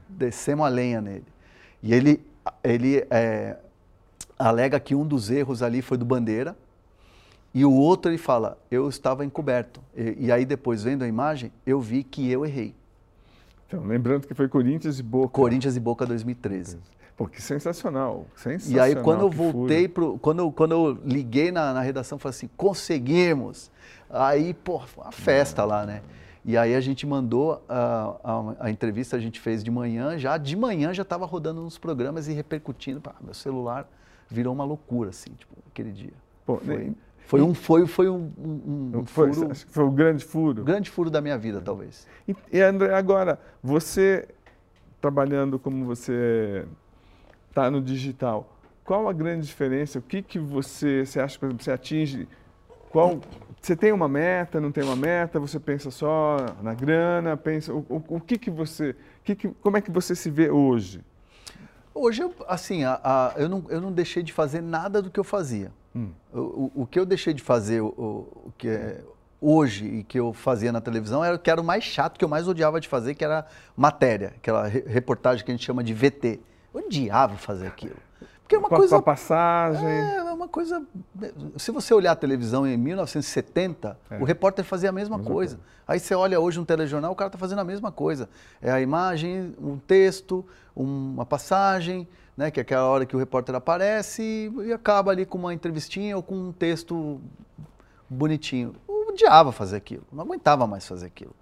Descemos 0.07 0.65
a 0.65 0.69
lenha 0.69 1.01
nele. 1.01 1.25
E 1.81 1.93
ele, 1.93 2.23
ele 2.63 3.07
é, 3.09 3.57
alega 4.37 4.79
que 4.79 4.93
um 4.93 5.05
dos 5.05 5.31
erros 5.31 5.63
ali 5.63 5.81
foi 5.81 5.97
do 5.97 6.05
Bandeira, 6.05 6.55
e 7.53 7.65
o 7.65 7.73
outro 7.73 8.11
ele 8.11 8.17
fala, 8.17 8.57
eu 8.69 8.87
estava 8.87 9.25
encoberto. 9.25 9.81
E, 9.95 10.25
e 10.25 10.31
aí 10.31 10.45
depois, 10.45 10.83
vendo 10.83 11.03
a 11.03 11.07
imagem, 11.07 11.51
eu 11.65 11.81
vi 11.81 12.03
que 12.03 12.29
eu 12.29 12.45
errei. 12.45 12.75
Então, 13.67 13.85
lembrando 13.85 14.27
que 14.27 14.33
foi 14.33 14.47
Corinthians 14.47 14.99
e 14.99 15.03
Boca. 15.03 15.29
Corinthians 15.29 15.75
e 15.75 15.79
Boca 15.79 16.05
2013. 16.05 16.77
Pô, 17.15 17.27
que 17.27 17.41
sensacional, 17.41 18.25
sensacional. 18.35 18.87
E 18.87 18.95
aí 18.95 19.03
quando 19.03 19.21
eu 19.21 19.29
voltei 19.29 19.87
pro, 19.87 20.17
quando 20.19 20.39
eu, 20.39 20.51
quando 20.51 20.71
eu 20.71 20.97
liguei 21.03 21.51
na, 21.51 21.73
na 21.73 21.81
redação, 21.81 22.17
falei 22.17 22.35
assim, 22.35 22.49
conseguimos. 22.55 23.69
Aí, 24.09 24.53
pô, 24.53 24.79
foi 24.79 25.03
uma 25.03 25.11
festa 25.11 25.65
lá, 25.65 25.85
né? 25.85 26.01
E 26.45 26.57
aí 26.57 26.73
a 26.73 26.79
gente 26.79 27.05
mandou 27.05 27.61
a, 27.67 28.15
a, 28.23 28.55
a, 28.67 28.71
entrevista, 28.71 29.17
a 29.17 29.19
gente 29.19 29.39
fez 29.39 29.63
de 29.63 29.69
manhã, 29.69 30.17
já 30.17 30.37
de 30.37 30.55
manhã 30.55 30.93
já 30.93 31.03
estava 31.03 31.25
rodando 31.25 31.61
nos 31.61 31.77
programas 31.77 32.27
e 32.27 32.33
repercutindo. 32.33 33.01
Pá, 33.01 33.13
meu 33.21 33.33
celular 33.33 33.87
virou 34.29 34.53
uma 34.53 34.63
loucura, 34.63 35.09
assim, 35.09 35.31
tipo, 35.37 35.53
aquele 35.69 35.91
dia. 35.91 36.13
Pô, 36.45 36.57
foi, 36.57 36.77
nem, 36.77 36.95
foi 37.29 37.41
um, 37.43 37.53
foi, 37.53 37.85
foi 37.85 38.09
um, 38.09 38.31
um, 38.39 38.91
um 38.95 39.05
foi, 39.05 39.31
furo. 39.31 39.55
Foi 39.55 39.83
o 39.83 39.91
grande 39.91 40.25
furo. 40.25 40.63
Grande 40.63 40.89
furo 40.89 41.11
da 41.11 41.21
minha 41.21 41.37
vida, 41.37 41.61
talvez. 41.61 42.07
E, 42.27 42.35
e 42.51 42.59
André, 42.59 42.91
agora, 42.91 43.39
você 43.61 44.27
trabalhando 44.99 45.59
como 45.59 45.85
você 45.85 46.65
está 47.47 47.69
no 47.69 47.83
digital, 47.83 48.57
qual 48.83 49.07
a 49.07 49.13
grande 49.13 49.45
diferença? 49.45 49.99
O 49.99 50.01
que, 50.01 50.23
que 50.23 50.39
você, 50.39 51.05
você 51.05 51.19
acha, 51.19 51.37
por 51.37 51.45
exemplo, 51.45 51.63
você 51.63 51.71
atinge? 51.71 52.27
Qual, 52.89 53.19
você 53.61 53.75
tem 53.75 53.91
uma 53.91 54.07
meta, 54.07 54.59
não 54.59 54.71
tem 54.71 54.83
uma 54.83 54.95
meta? 54.95 55.39
Você 55.39 55.59
pensa 55.59 55.91
só 55.91 56.35
na 56.63 56.73
grana? 56.73 57.37
Pensa, 57.37 57.71
o, 57.71 57.85
o, 57.87 58.15
o 58.15 58.19
que, 58.19 58.39
que 58.39 58.49
você, 58.49 58.95
que 59.23 59.35
que, 59.35 59.49
como 59.61 59.77
é 59.77 59.81
que 59.81 59.91
você 59.91 60.15
se 60.15 60.31
vê 60.31 60.49
hoje? 60.49 61.05
Hoje, 62.01 62.23
assim, 62.47 62.85
a, 62.85 62.97
a, 63.03 63.33
eu, 63.35 63.49
não, 63.49 63.65
eu 63.67 63.81
não 63.81 63.91
deixei 63.91 64.23
de 64.23 64.31
fazer 64.31 64.61
nada 64.61 65.01
do 65.01 65.09
que 65.09 65.19
eu 65.19 65.23
fazia. 65.23 65.69
Hum. 65.93 66.11
O, 66.33 66.71
o, 66.83 66.87
que 66.87 66.97
eu 66.97 67.05
deixei 67.05 67.33
de 67.33 67.43
fazer 67.43 67.81
o, 67.81 67.87
o 67.87 68.53
que 68.57 68.69
é 68.69 69.01
hoje 69.41 69.85
e 69.85 70.03
que 70.03 70.17
eu 70.17 70.31
fazia 70.31 70.71
na 70.71 70.79
televisão 70.79 71.25
era 71.25 71.35
o 71.35 71.39
que 71.39 71.51
era 71.51 71.59
o 71.59 71.63
mais 71.63 71.83
chato, 71.83 72.17
que 72.17 72.23
eu 72.23 72.29
mais 72.29 72.47
odiava 72.47 72.79
de 72.79 72.87
fazer, 72.87 73.15
que 73.15 73.23
era 73.25 73.45
matéria, 73.75 74.33
aquela 74.37 74.65
reportagem 74.65 75.43
que 75.43 75.51
a 75.51 75.53
gente 75.53 75.65
chama 75.65 75.83
de 75.83 75.93
VT. 75.93 76.39
Eu 76.73 76.85
odiava 76.85 77.35
fazer 77.35 77.67
aquilo. 77.67 77.97
Porque 78.41 78.55
é 78.55 78.59
uma 78.59 78.69
com 78.69 78.77
coisa. 78.77 78.95
Com 78.95 78.99
a 78.99 79.03
passagem. 79.03 79.85
É, 79.85 80.23
coisa. 80.49 80.85
Se 81.57 81.71
você 81.71 81.93
olhar 81.93 82.11
a 82.11 82.15
televisão 82.15 82.67
em 82.67 82.75
1970, 82.75 83.97
é. 84.09 84.17
o 84.17 84.25
repórter 84.25 84.65
fazia 84.65 84.89
a 84.89 84.91
mesma 84.91 85.17
Mas 85.17 85.27
coisa. 85.27 85.59
Aí 85.87 85.99
você 85.99 86.13
olha 86.13 86.39
hoje 86.39 86.59
um 86.59 86.65
telejornal, 86.65 87.11
o 87.11 87.15
cara 87.15 87.29
está 87.29 87.37
fazendo 87.37 87.59
a 87.59 87.63
mesma 87.63 87.91
coisa. 87.91 88.29
É 88.61 88.69
a 88.71 88.81
imagem, 88.81 89.55
um 89.61 89.77
texto, 89.77 90.45
uma 90.75 91.25
passagem, 91.25 92.07
né, 92.35 92.51
que 92.51 92.59
é 92.59 92.61
aquela 92.61 92.85
hora 92.85 93.05
que 93.05 93.15
o 93.15 93.19
repórter 93.19 93.55
aparece 93.55 94.51
e 94.63 94.71
acaba 94.71 95.11
ali 95.11 95.25
com 95.25 95.37
uma 95.37 95.53
entrevistinha 95.53 96.15
ou 96.15 96.23
com 96.23 96.35
um 96.35 96.51
texto 96.51 97.19
bonitinho. 98.09 98.75
Eu 98.87 99.09
odiava 99.09 99.51
fazer 99.51 99.77
aquilo, 99.77 100.03
não 100.11 100.23
aguentava 100.23 100.65
mais 100.65 100.87
fazer 100.87 101.07
aquilo. 101.07 101.35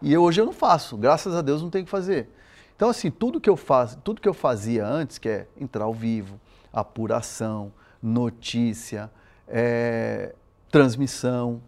E 0.00 0.12
eu, 0.12 0.22
hoje 0.22 0.40
eu 0.40 0.46
não 0.46 0.52
faço, 0.52 0.96
graças 0.96 1.34
a 1.34 1.42
Deus 1.42 1.62
não 1.62 1.68
tenho 1.68 1.84
que 1.84 1.90
fazer. 1.90 2.28
Então 2.74 2.88
assim, 2.88 3.10
tudo 3.10 3.40
que 3.40 3.50
eu 3.50 3.56
faço, 3.56 3.98
tudo 3.98 4.20
que 4.20 4.28
eu 4.28 4.32
fazia 4.32 4.86
antes, 4.86 5.18
que 5.18 5.28
é 5.28 5.46
entrar 5.58 5.84
ao 5.84 5.92
vivo, 5.92 6.40
apuração, 6.72 7.70
notícia, 8.02 9.10
é, 9.46 10.34
transmissão, 10.70 11.62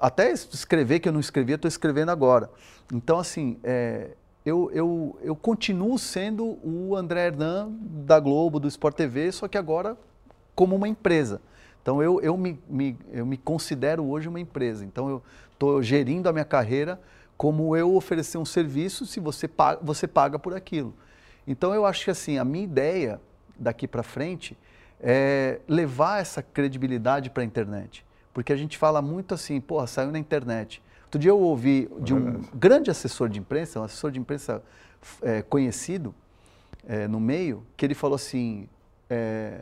até 0.00 0.30
escrever 0.30 1.00
que 1.00 1.08
eu 1.08 1.12
não 1.12 1.20
escrevia, 1.20 1.56
estou 1.56 1.68
escrevendo 1.68 2.10
agora. 2.10 2.50
Então 2.92 3.18
assim, 3.18 3.58
é, 3.62 4.10
eu, 4.44 4.70
eu, 4.72 5.18
eu 5.22 5.36
continuo 5.36 5.98
sendo 5.98 6.58
o 6.62 6.96
André 6.96 7.26
Hernan 7.26 7.70
da 7.80 8.18
Globo, 8.18 8.58
do 8.58 8.68
Sport 8.68 8.96
TV, 8.96 9.30
só 9.32 9.48
que 9.48 9.58
agora 9.58 9.96
como 10.54 10.74
uma 10.74 10.88
empresa. 10.88 11.40
Então 11.82 12.02
eu, 12.02 12.20
eu, 12.20 12.36
me, 12.36 12.58
me, 12.68 12.96
eu 13.12 13.26
me 13.26 13.36
considero 13.36 14.04
hoje 14.04 14.28
uma 14.28 14.40
empresa. 14.40 14.84
Então 14.84 15.08
eu 15.08 15.22
estou 15.52 15.82
gerindo 15.82 16.28
a 16.28 16.32
minha 16.32 16.44
carreira 16.44 17.00
como 17.36 17.76
eu 17.76 17.94
oferecer 17.94 18.36
um 18.36 18.44
serviço 18.44 19.06
se 19.06 19.20
você 19.20 19.46
paga, 19.46 19.80
você 19.82 20.06
paga 20.08 20.38
por 20.38 20.54
aquilo. 20.54 20.94
Então 21.46 21.72
eu 21.72 21.86
acho 21.86 22.04
que 22.04 22.10
assim, 22.10 22.36
a 22.38 22.44
minha 22.44 22.64
ideia 22.64 23.20
daqui 23.58 23.86
para 23.86 24.02
frente 24.02 24.56
é 25.00 25.60
levar 25.68 26.20
essa 26.20 26.42
credibilidade 26.42 27.30
para 27.30 27.42
a 27.42 27.46
internet. 27.46 28.04
Porque 28.32 28.52
a 28.52 28.56
gente 28.56 28.76
fala 28.76 29.00
muito 29.02 29.34
assim, 29.34 29.60
porra, 29.60 29.86
saiu 29.86 30.10
na 30.10 30.18
internet. 30.18 30.82
Outro 31.04 31.18
dia 31.18 31.30
eu 31.30 31.40
ouvi 31.40 31.88
de 32.00 32.12
um 32.12 32.42
grande 32.54 32.90
assessor 32.90 33.28
de 33.28 33.38
imprensa, 33.38 33.80
um 33.80 33.84
assessor 33.84 34.10
de 34.10 34.20
imprensa 34.20 34.62
é, 35.22 35.42
conhecido 35.42 36.14
é, 36.86 37.08
no 37.08 37.18
meio, 37.18 37.64
que 37.76 37.86
ele 37.86 37.94
falou 37.94 38.16
assim: 38.16 38.68
é, 39.08 39.60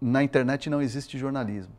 na 0.00 0.22
internet 0.22 0.70
não 0.70 0.80
existe 0.80 1.18
jornalismo. 1.18 1.72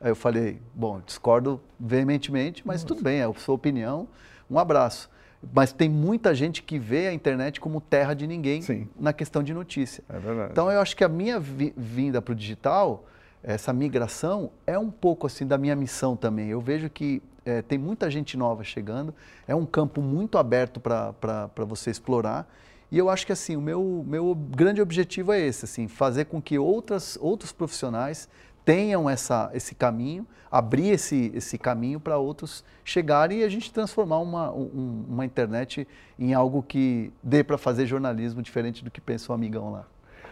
Aí 0.00 0.10
eu 0.10 0.16
falei: 0.16 0.60
bom, 0.74 1.00
discordo 1.04 1.60
veementemente, 1.78 2.66
mas 2.66 2.82
Nossa. 2.82 2.86
tudo 2.86 3.02
bem, 3.02 3.20
é 3.20 3.24
a 3.24 3.34
sua 3.34 3.54
opinião, 3.54 4.08
um 4.50 4.58
abraço. 4.58 5.10
Mas 5.52 5.72
tem 5.72 5.88
muita 5.88 6.34
gente 6.34 6.62
que 6.62 6.78
vê 6.78 7.08
a 7.08 7.12
internet 7.12 7.60
como 7.60 7.80
terra 7.80 8.12
de 8.12 8.26
ninguém 8.26 8.60
Sim. 8.60 8.88
na 8.98 9.12
questão 9.12 9.42
de 9.42 9.54
notícia. 9.54 10.04
É 10.08 10.18
verdade. 10.18 10.52
Então 10.52 10.70
eu 10.70 10.80
acho 10.80 10.96
que 10.96 11.02
a 11.02 11.08
minha 11.08 11.40
vi 11.40 11.72
vinda 11.76 12.20
para 12.20 12.32
o 12.32 12.34
digital, 12.34 13.06
essa 13.42 13.72
migração, 13.72 14.50
é 14.66 14.78
um 14.78 14.90
pouco 14.90 15.26
assim 15.26 15.46
da 15.46 15.56
minha 15.56 15.74
missão 15.74 16.14
também. 16.14 16.48
Eu 16.48 16.60
vejo 16.60 16.90
que 16.90 17.22
é, 17.44 17.62
tem 17.62 17.78
muita 17.78 18.10
gente 18.10 18.36
nova 18.36 18.62
chegando, 18.62 19.14
é 19.48 19.54
um 19.54 19.64
campo 19.64 20.02
muito 20.02 20.36
aberto 20.36 20.78
para 20.78 21.64
você 21.66 21.90
explorar. 21.90 22.46
E 22.90 22.98
eu 22.98 23.08
acho 23.08 23.24
que 23.24 23.32
assim, 23.32 23.56
o 23.56 23.60
meu, 23.60 24.04
meu 24.06 24.34
grande 24.34 24.82
objetivo 24.82 25.32
é 25.32 25.40
esse, 25.40 25.64
assim, 25.64 25.86
fazer 25.86 26.24
com 26.24 26.42
que 26.42 26.58
outras, 26.58 27.16
outros 27.20 27.52
profissionais 27.52 28.28
tenham 28.70 29.10
essa, 29.10 29.50
esse 29.52 29.74
caminho, 29.74 30.24
abrir 30.48 30.90
esse, 30.90 31.32
esse 31.34 31.58
caminho 31.58 31.98
para 31.98 32.18
outros 32.18 32.64
chegarem 32.84 33.40
e 33.40 33.42
a 33.42 33.48
gente 33.48 33.72
transformar 33.72 34.20
uma, 34.20 34.52
um, 34.52 35.06
uma 35.08 35.24
internet 35.24 35.88
em 36.16 36.34
algo 36.34 36.62
que 36.62 37.12
dê 37.20 37.42
para 37.42 37.58
fazer 37.58 37.84
jornalismo 37.84 38.40
diferente 38.40 38.84
do 38.84 38.88
que 38.88 39.00
pensa 39.00 39.32
o 39.32 39.34
amigão 39.34 39.72
lá. 39.72 39.88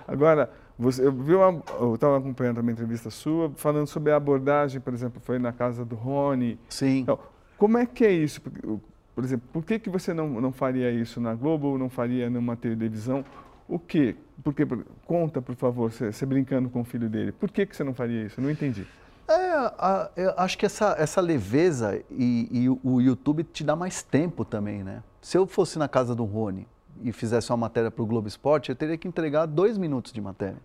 Agora, 0.07 0.53
você, 0.79 1.05
eu 1.05 1.95
estava 1.95 2.17
acompanhando 2.17 2.57
também 2.57 2.71
a 2.71 2.75
entrevista 2.75 3.11
sua, 3.11 3.51
falando 3.57 3.89
sobre 3.89 4.13
a 4.13 4.17
abordagem, 4.17 4.81
por 4.81 4.95
exemplo, 4.95 5.21
foi 5.21 5.41
na 5.41 5.53
casa 5.53 5.85
do 5.85 5.97
Rony. 5.97 6.61
Sim. 6.69 7.01
Então, 7.01 7.19
como 7.57 7.77
é 7.77 7.87
que 7.87 8.05
é 8.05 8.13
isso? 8.13 8.41
Por 8.41 9.25
exemplo, 9.25 9.49
por 9.53 9.65
que, 9.65 9.81
que 9.81 9.91
você 9.91 10.15
não, 10.15 10.41
não 10.41 10.53
faria 10.53 10.93
isso 10.93 11.21
na 11.21 11.35
Globo, 11.35 11.77
não 11.77 11.91
faria 11.91 12.31
numa 12.31 12.57
televisão? 12.57 13.25
O 13.69 13.81
quê? 13.81 14.15
Porque, 14.43 14.67
conta, 15.05 15.43
por 15.43 15.55
favor, 15.57 15.91
você, 15.91 16.25
brincando 16.25 16.69
com 16.69 16.81
o 16.81 16.85
filho 16.85 17.09
dele. 17.09 17.33
Por 17.33 17.51
que, 17.51 17.67
que 17.67 17.75
você 17.75 17.83
não 17.83 17.95
faria 17.95 18.27
isso? 18.27 18.39
Eu 18.39 18.45
não 18.45 18.51
entendi. 18.51 18.87
É, 19.29 19.33
a, 19.33 20.11
eu 20.17 20.33
acho 20.39 20.57
que 20.57 20.65
essa, 20.65 20.97
essa 20.99 21.21
leveza 21.21 22.03
e, 22.11 22.49
e, 22.51 22.69
o 22.83 23.01
YouTube 23.01 23.45
te 23.45 23.63
dá 23.63 23.77
mais 23.77 24.03
tempo 24.03 24.43
também, 24.45 24.83
né? 24.83 25.03
Se 25.21 25.37
eu 25.37 25.47
fosse 25.47 25.79
na 25.79 25.87
casa 25.87 26.15
do 26.15 26.25
Rony 26.25 26.67
e 27.03 27.13
fizesse 27.13 27.51
uma 27.51 27.59
matéria 27.59 27.91
para 27.91 28.03
o 28.03 28.07
Globo 28.07 28.27
Esporte, 28.27 28.71
eu 28.71 28.77
teria 28.77 28.97
que 28.97 29.07
entregar 29.07 29.45
dois 29.45 29.77
minutos 29.77 30.13
de 30.13 30.21
matéria. 30.21 30.57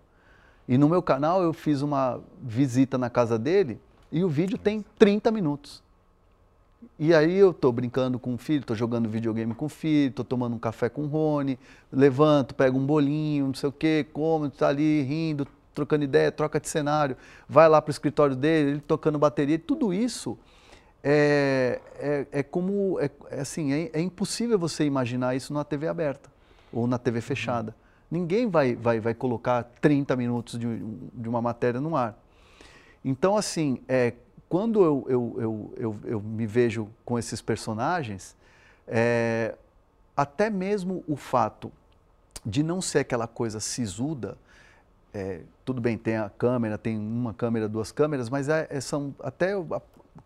E 0.66 0.78
no 0.78 0.88
meu 0.88 1.02
canal 1.02 1.44
eu 1.44 1.52
fiz 1.52 1.82
uma 1.82 2.22
visita 2.42 2.98
na 2.98 3.10
casa 3.10 3.38
dele 3.38 3.82
e 4.10 4.24
o 4.24 4.30
vídeo 4.30 4.58
tem 4.58 4.86
30 4.98 5.30
minutos. 5.30 5.83
E 7.00 7.14
aí 7.14 7.38
eu 7.38 7.52
estou 7.52 7.72
brincando 7.72 8.20
com 8.20 8.34
o 8.34 8.38
filho, 8.38 8.62
estou 8.62 8.76
jogando 8.76 9.10
videogame 9.10 9.54
com 9.54 9.66
o 9.66 9.70
filho, 9.70 10.10
estou 10.10 10.26
tomando 10.26 10.56
um 10.56 10.60
café 10.60 10.90
com 10.90 11.04
o 11.04 11.08
Rony, 11.08 11.58
levanto, 11.92 12.54
pego 12.56 12.78
um 12.78 12.86
bolinho, 12.86 13.48
não 13.48 13.54
sei 13.54 13.70
o 13.70 13.72
quê, 13.72 14.06
como, 14.14 14.46
está 14.46 14.70
ali 14.70 15.02
rindo, 15.02 15.48
trocando 15.74 16.04
ideia, 16.04 16.32
troca 16.32 16.60
de 16.60 16.70
cenário, 16.70 17.18
vai 17.48 17.68
lá 17.68 17.82
para 17.82 17.90
o 17.90 17.92
escritório 17.92 18.36
dele, 18.36 18.72
ele 18.72 18.80
tocando 18.80 19.18
bateria, 19.18 19.58
tudo 19.58 19.94
isso 19.94 20.38
é, 21.04 21.82
é, 22.00 22.28
é 22.32 22.44
como, 22.44 23.00
é, 23.00 23.10
é 23.30 23.42
assim, 23.42 23.74
é, 23.74 23.90
é, 23.94 24.02
impossível 24.02 24.58
você 24.58 24.86
imaginar 24.86 25.36
isso 25.36 25.54
na 25.54 25.64
TV 25.64 25.88
aberta 25.88 26.32
ou 26.72 26.88
na 26.88 26.98
TV 26.98 27.20
fechada. 27.20 27.76
Ninguém 28.10 28.48
vai, 28.48 28.76
vai, 28.76 29.00
vai 29.00 29.14
colocar 29.14 29.64
30 29.82 30.16
minutos 30.16 30.58
de, 30.58 30.68
de 31.14 31.28
uma 31.28 31.42
matéria 31.42 31.82
no 31.82 31.96
ar. 31.96 32.18
Então, 33.04 33.36
assim, 33.36 33.82
é, 33.88 34.14
quando 34.50 34.84
eu, 34.84 35.06
eu, 35.10 35.36
eu, 35.38 35.74
eu, 35.78 36.00
eu 36.06 36.22
me 36.22 36.46
vejo 36.46 36.88
com 37.04 37.18
esses 37.18 37.42
personagens, 37.42 38.36
é, 38.88 39.56
até 40.16 40.50
mesmo 40.50 41.04
o 41.08 41.16
fato 41.16 41.72
de 42.46 42.62
não 42.62 42.82
ser 42.82 43.00
aquela 43.00 43.28
coisa 43.28 43.60
sisuda, 43.60 44.38
é, 45.14 45.42
tudo 45.64 45.80
bem, 45.80 45.98
tem 45.98 46.18
a 46.18 46.30
câmera, 46.30 46.78
tem 46.78 46.98
uma 46.98 47.34
câmera, 47.34 47.70
duas 47.70 47.92
câmeras, 47.92 48.30
mas 48.30 48.50
é, 48.50 48.68
é 48.70 48.82
são 48.82 49.16
até 49.22 49.54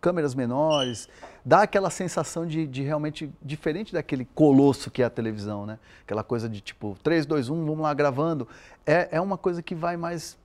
câmeras 0.02 0.34
menores, 0.36 1.08
dá 1.46 1.62
aquela 1.64 1.90
sensação 1.90 2.46
de, 2.46 2.68
de, 2.68 2.84
realmente 2.84 3.32
diferente 3.42 3.94
daquele 3.94 4.26
colosso 4.26 4.92
que 4.92 5.02
é 5.02 5.06
a 5.06 5.10
televisão, 5.10 5.66
né? 5.66 5.80
Aquela 6.04 6.24
coisa 6.24 6.48
de 6.50 6.62
tipo 6.62 6.98
3, 7.04 7.26
2, 7.26 7.50
1, 7.50 7.66
vamos 7.66 7.80
lá 7.80 7.94
gravando. 7.94 8.48
É, 8.86 9.10
é 9.12 9.22
uma 9.22 9.38
coisa 9.38 9.62
que 9.62 9.76
vai 9.76 9.98
mais 9.98 10.38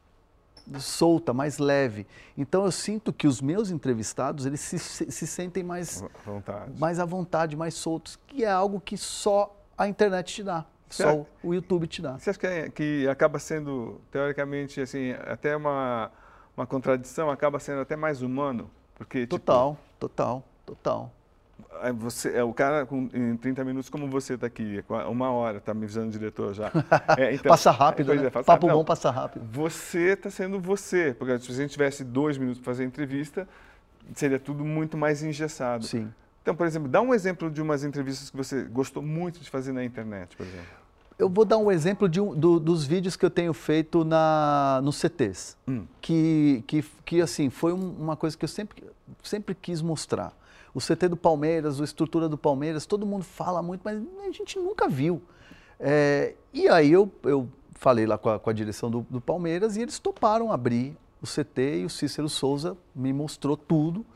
solta, 0.79 1.33
mais 1.33 1.59
leve. 1.59 2.07
Então 2.37 2.65
eu 2.65 2.73
sinto 2.73 3.13
que 3.13 3.27
os 3.27 3.41
meus 3.41 3.71
entrevistados, 3.71 4.47
eles 4.47 4.61
se, 4.61 4.79
se, 4.79 5.11
se 5.11 5.27
sentem 5.27 5.63
mais, 5.63 6.05
vontade. 6.25 6.73
mais 6.79 6.99
à 6.99 7.05
vontade, 7.05 7.57
mais 7.57 7.75
soltos, 7.75 8.19
que 8.27 8.45
é 8.45 8.51
algo 8.51 8.81
que 8.81 8.97
só 8.97 9.57
a 9.77 9.89
internet 9.89 10.35
te 10.35 10.43
dá. 10.43 10.65
Só 10.89 11.25
o 11.43 11.55
YouTube 11.55 11.87
te 11.87 12.03
dá. 12.03 12.19
Você 12.19 12.31
acha 12.31 12.39
que, 12.39 12.47
é, 12.47 12.69
que 12.69 13.09
acaba 13.09 13.39
sendo, 13.39 14.01
teoricamente, 14.11 14.81
assim, 14.81 15.13
até 15.27 15.57
uma, 15.57 16.11
uma 16.55 16.67
contradição, 16.67 17.31
acaba 17.31 17.59
sendo 17.59 17.81
até 17.81 17.97
mais 17.97 18.21
humano? 18.21 18.71
Porque, 18.95 19.27
total, 19.27 19.73
tipo, 19.73 19.99
total, 19.99 20.45
total. 20.67 21.13
Você, 21.95 22.33
é 22.37 22.43
o 22.43 22.53
cara 22.53 22.87
com, 22.87 23.09
em 23.13 23.37
30 23.37 23.65
minutos, 23.65 23.91
como 23.91 24.09
você 24.09 24.35
está 24.35 24.47
aqui, 24.47 24.85
uma 25.09 25.31
hora, 25.31 25.59
está 25.59 25.75
me 25.75 25.85
avisando 25.85 26.09
o 26.09 26.11
diretor 26.11 26.55
já. 26.55 26.71
É, 27.19 27.35
então, 27.35 27.51
passa 27.51 27.71
rápido, 27.71 28.15
né? 28.15 28.27
É, 28.27 28.31
passa, 28.31 28.45
Papo 28.45 28.67
não, 28.67 28.75
bom 28.77 28.85
passa 28.85 29.11
rápido. 29.11 29.45
Você 29.51 30.13
está 30.13 30.31
sendo 30.31 30.61
você, 30.61 31.15
porque 31.19 31.39
se 31.39 31.51
a 31.51 31.55
gente 31.55 31.71
tivesse 31.71 32.05
dois 32.05 32.39
minutos 32.39 32.61
para 32.61 32.73
fazer 32.73 32.85
a 32.85 32.87
entrevista, 32.87 33.47
seria 34.15 34.39
tudo 34.39 34.65
muito 34.65 34.97
mais 34.97 35.23
engessado. 35.23 35.85
Sim. 35.85 36.13
Então, 36.43 36.55
por 36.55 36.67
exemplo, 36.67 36.89
dá 36.89 37.01
um 37.01 37.15
exemplo 37.15 37.51
de 37.51 37.63
umas 37.63 37.85
entrevistas 37.85 38.31
que 38.31 38.37
você 38.37 38.65
gostou 38.65 39.03
muito 39.03 39.41
de 39.41 39.49
fazer 39.49 39.73
na 39.73 39.85
internet, 39.85 40.37
por 40.37 40.45
exemplo. 40.45 40.83
Eu 41.19 41.29
vou 41.29 41.45
dar 41.45 41.59
um 41.59 41.71
exemplo 41.71 42.09
de 42.09 42.21
um, 42.21 42.35
do, 42.35 42.59
dos 42.59 42.85
vídeos 42.85 43.17
que 43.17 43.25
eu 43.25 43.31
tenho 43.31 43.53
feito 43.53 44.05
na, 44.05 44.81
nos 44.83 44.97
CTs, 44.97 45.57
hum. 45.69 45.85
que, 46.01 46.65
que, 46.67 46.85
que 47.05 47.21
assim, 47.21 47.49
foi 47.49 47.73
uma 47.73 48.17
coisa 48.17 48.37
que 48.37 48.45
eu 48.45 48.49
sempre, 48.49 48.83
sempre 49.23 49.55
quis 49.55 49.81
mostrar. 49.81 50.33
O 50.75 50.81
CT 50.81 51.09
do 51.09 51.17
Palmeiras, 51.17 51.81
a 51.81 51.85
estrutura 51.85 52.29
do 52.29 52.39
Palmeiras, 52.39 52.87
todo 52.87 53.05
mundo 53.05 53.25
fala 53.25 53.63
muito, 53.63 53.83
mas 53.85 54.01
a 54.27 54.31
gente 54.31 54.59
nunca 54.59 54.89
viu. 54.89 55.23
É, 55.79 56.35
e 56.53 56.69
aí 56.69 56.93
eu, 56.93 57.11
eu 57.25 57.49
falei 57.75 58.07
lá 58.07 58.17
com 58.17 58.31
a, 58.31 58.39
com 58.39 58.49
a 58.49 58.53
direção 58.53 58.91
do, 58.91 59.07
do, 59.11 59.21
Palmeiras 59.21 59.77
e 59.77 59.83
eles 59.83 59.99
toparam 59.99 60.53
abrir 60.53 60.97
o 61.21 61.27
CT 61.27 61.81
e 61.81 61.85
o 61.85 61.91
Cícero 61.91 62.29
Souza 62.29 62.77
me 62.95 63.13
mostrou 63.13 63.57
tudo. 63.57 64.07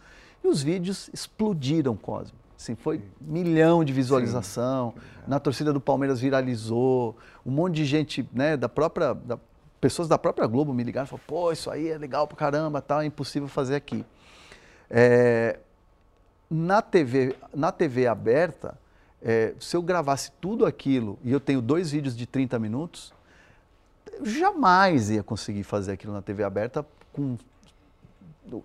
E 0.43 0.49
os 0.49 0.63
vídeos 0.63 1.11
explodiram, 1.13 1.97
Cosme. 1.97 2.39
Assim, 2.57 2.75
foi 2.75 3.03
milhão 3.21 3.85
de 3.85 3.93
visualização. 3.93 4.95
Sim. 4.95 5.01
Na 5.27 5.39
torcida 5.39 5.73
do 5.73 5.81
Palmeiras 5.81 6.21
viralizou. 6.21 7.17
Um 7.45 7.51
monte 7.51 7.75
de 7.75 7.85
gente, 7.85 8.27
né, 8.33 8.57
da 8.57 8.69
própria. 8.69 9.13
Da, 9.13 9.39
pessoas 9.81 10.09
da 10.09 10.17
própria 10.17 10.47
Globo 10.47 10.73
me 10.73 10.83
ligaram 10.83 11.05
e 11.05 11.09
falaram, 11.09 11.25
pô, 11.27 11.53
isso 11.53 11.71
aí 11.71 11.89
é 11.89 11.99
legal 11.99 12.27
pra 12.27 12.37
caramba, 12.37 12.81
tá, 12.81 13.03
é 13.03 13.07
impossível 13.07 13.47
fazer 13.47 13.75
aqui. 13.75 14.05
É, 14.89 15.59
na, 16.51 16.80
TV, 16.80 17.36
na 17.55 17.72
TV 17.72 18.07
aberta, 18.07 18.78
é, 19.22 19.55
se 19.59 19.76
eu 19.76 19.82
gravasse 19.82 20.30
tudo 20.40 20.64
aquilo 20.64 21.18
e 21.24 21.32
eu 21.32 21.40
tenho 21.40 21.61
dois 21.61 21.90
vídeos 21.90 22.16
de 22.16 22.26
30 22.26 22.59
minutos, 22.59 23.12
jamais 24.22 25.11
ia 25.11 25.22
conseguir 25.22 25.64
fazer 25.64 25.92
aquilo 25.92 26.12
na 26.12 26.22
TV 26.22 26.44
aberta 26.44 26.86
com, 27.12 27.36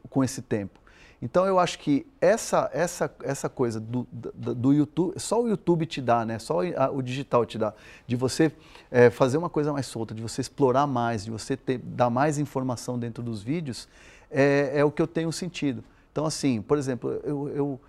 com 0.10 0.24
esse 0.24 0.42
tempo. 0.42 0.80
Então 1.22 1.46
eu 1.46 1.60
acho 1.60 1.78
que 1.78 2.08
essa, 2.20 2.70
essa, 2.74 3.14
essa 3.22 3.48
coisa 3.48 3.80
do, 3.80 4.08
do, 4.12 4.56
do 4.56 4.74
YouTube, 4.74 5.20
só 5.20 5.42
o 5.42 5.48
YouTube 5.48 5.86
te 5.86 6.02
dá, 6.02 6.26
né? 6.26 6.40
só 6.40 6.62
o 6.92 7.02
digital 7.02 7.46
te 7.46 7.60
dá, 7.60 7.74
de 8.08 8.16
você 8.16 8.52
é, 8.90 9.12
fazer 9.12 9.38
uma 9.38 9.50
coisa 9.50 9.72
mais 9.72 9.86
solta, 9.86 10.16
de 10.16 10.22
você 10.22 10.42
explorar 10.42 10.88
mais, 10.88 11.24
de 11.24 11.30
você 11.30 11.56
ter, 11.56 11.78
dar 11.78 12.10
mais 12.10 12.40
informação 12.40 12.98
dentro 12.98 13.22
dos 13.22 13.44
vídeos, 13.44 13.88
é, 14.32 14.72
é 14.74 14.84
o 14.84 14.92
que 14.92 15.02
eu 15.02 15.08
tenho 15.08 15.32
sentido. 15.32 15.84
Então, 16.12 16.26
assim, 16.26 16.62
por 16.62 16.78
exemplo, 16.78 17.12
eu, 17.24 17.50
eu, 17.50 17.82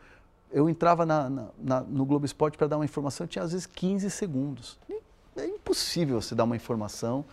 eu 0.52 0.68
entrava 0.68 1.04
na, 1.04 1.48
na, 1.58 1.80
no 1.80 2.04
Globo 2.04 2.24
Esporte 2.24 2.56
para 2.56 2.66
dar 2.66 2.76
uma 2.76 2.84
informação, 2.84 3.26
tinha 3.26 3.44
às 3.44 3.52
vezes 3.52 3.66
15 3.66 4.10
segundos. 4.10 4.78
É 5.36 5.46
impossível 5.46 6.20
você 6.20 6.34
dar 6.34 6.44
uma 6.44 6.56
informação 6.56 7.24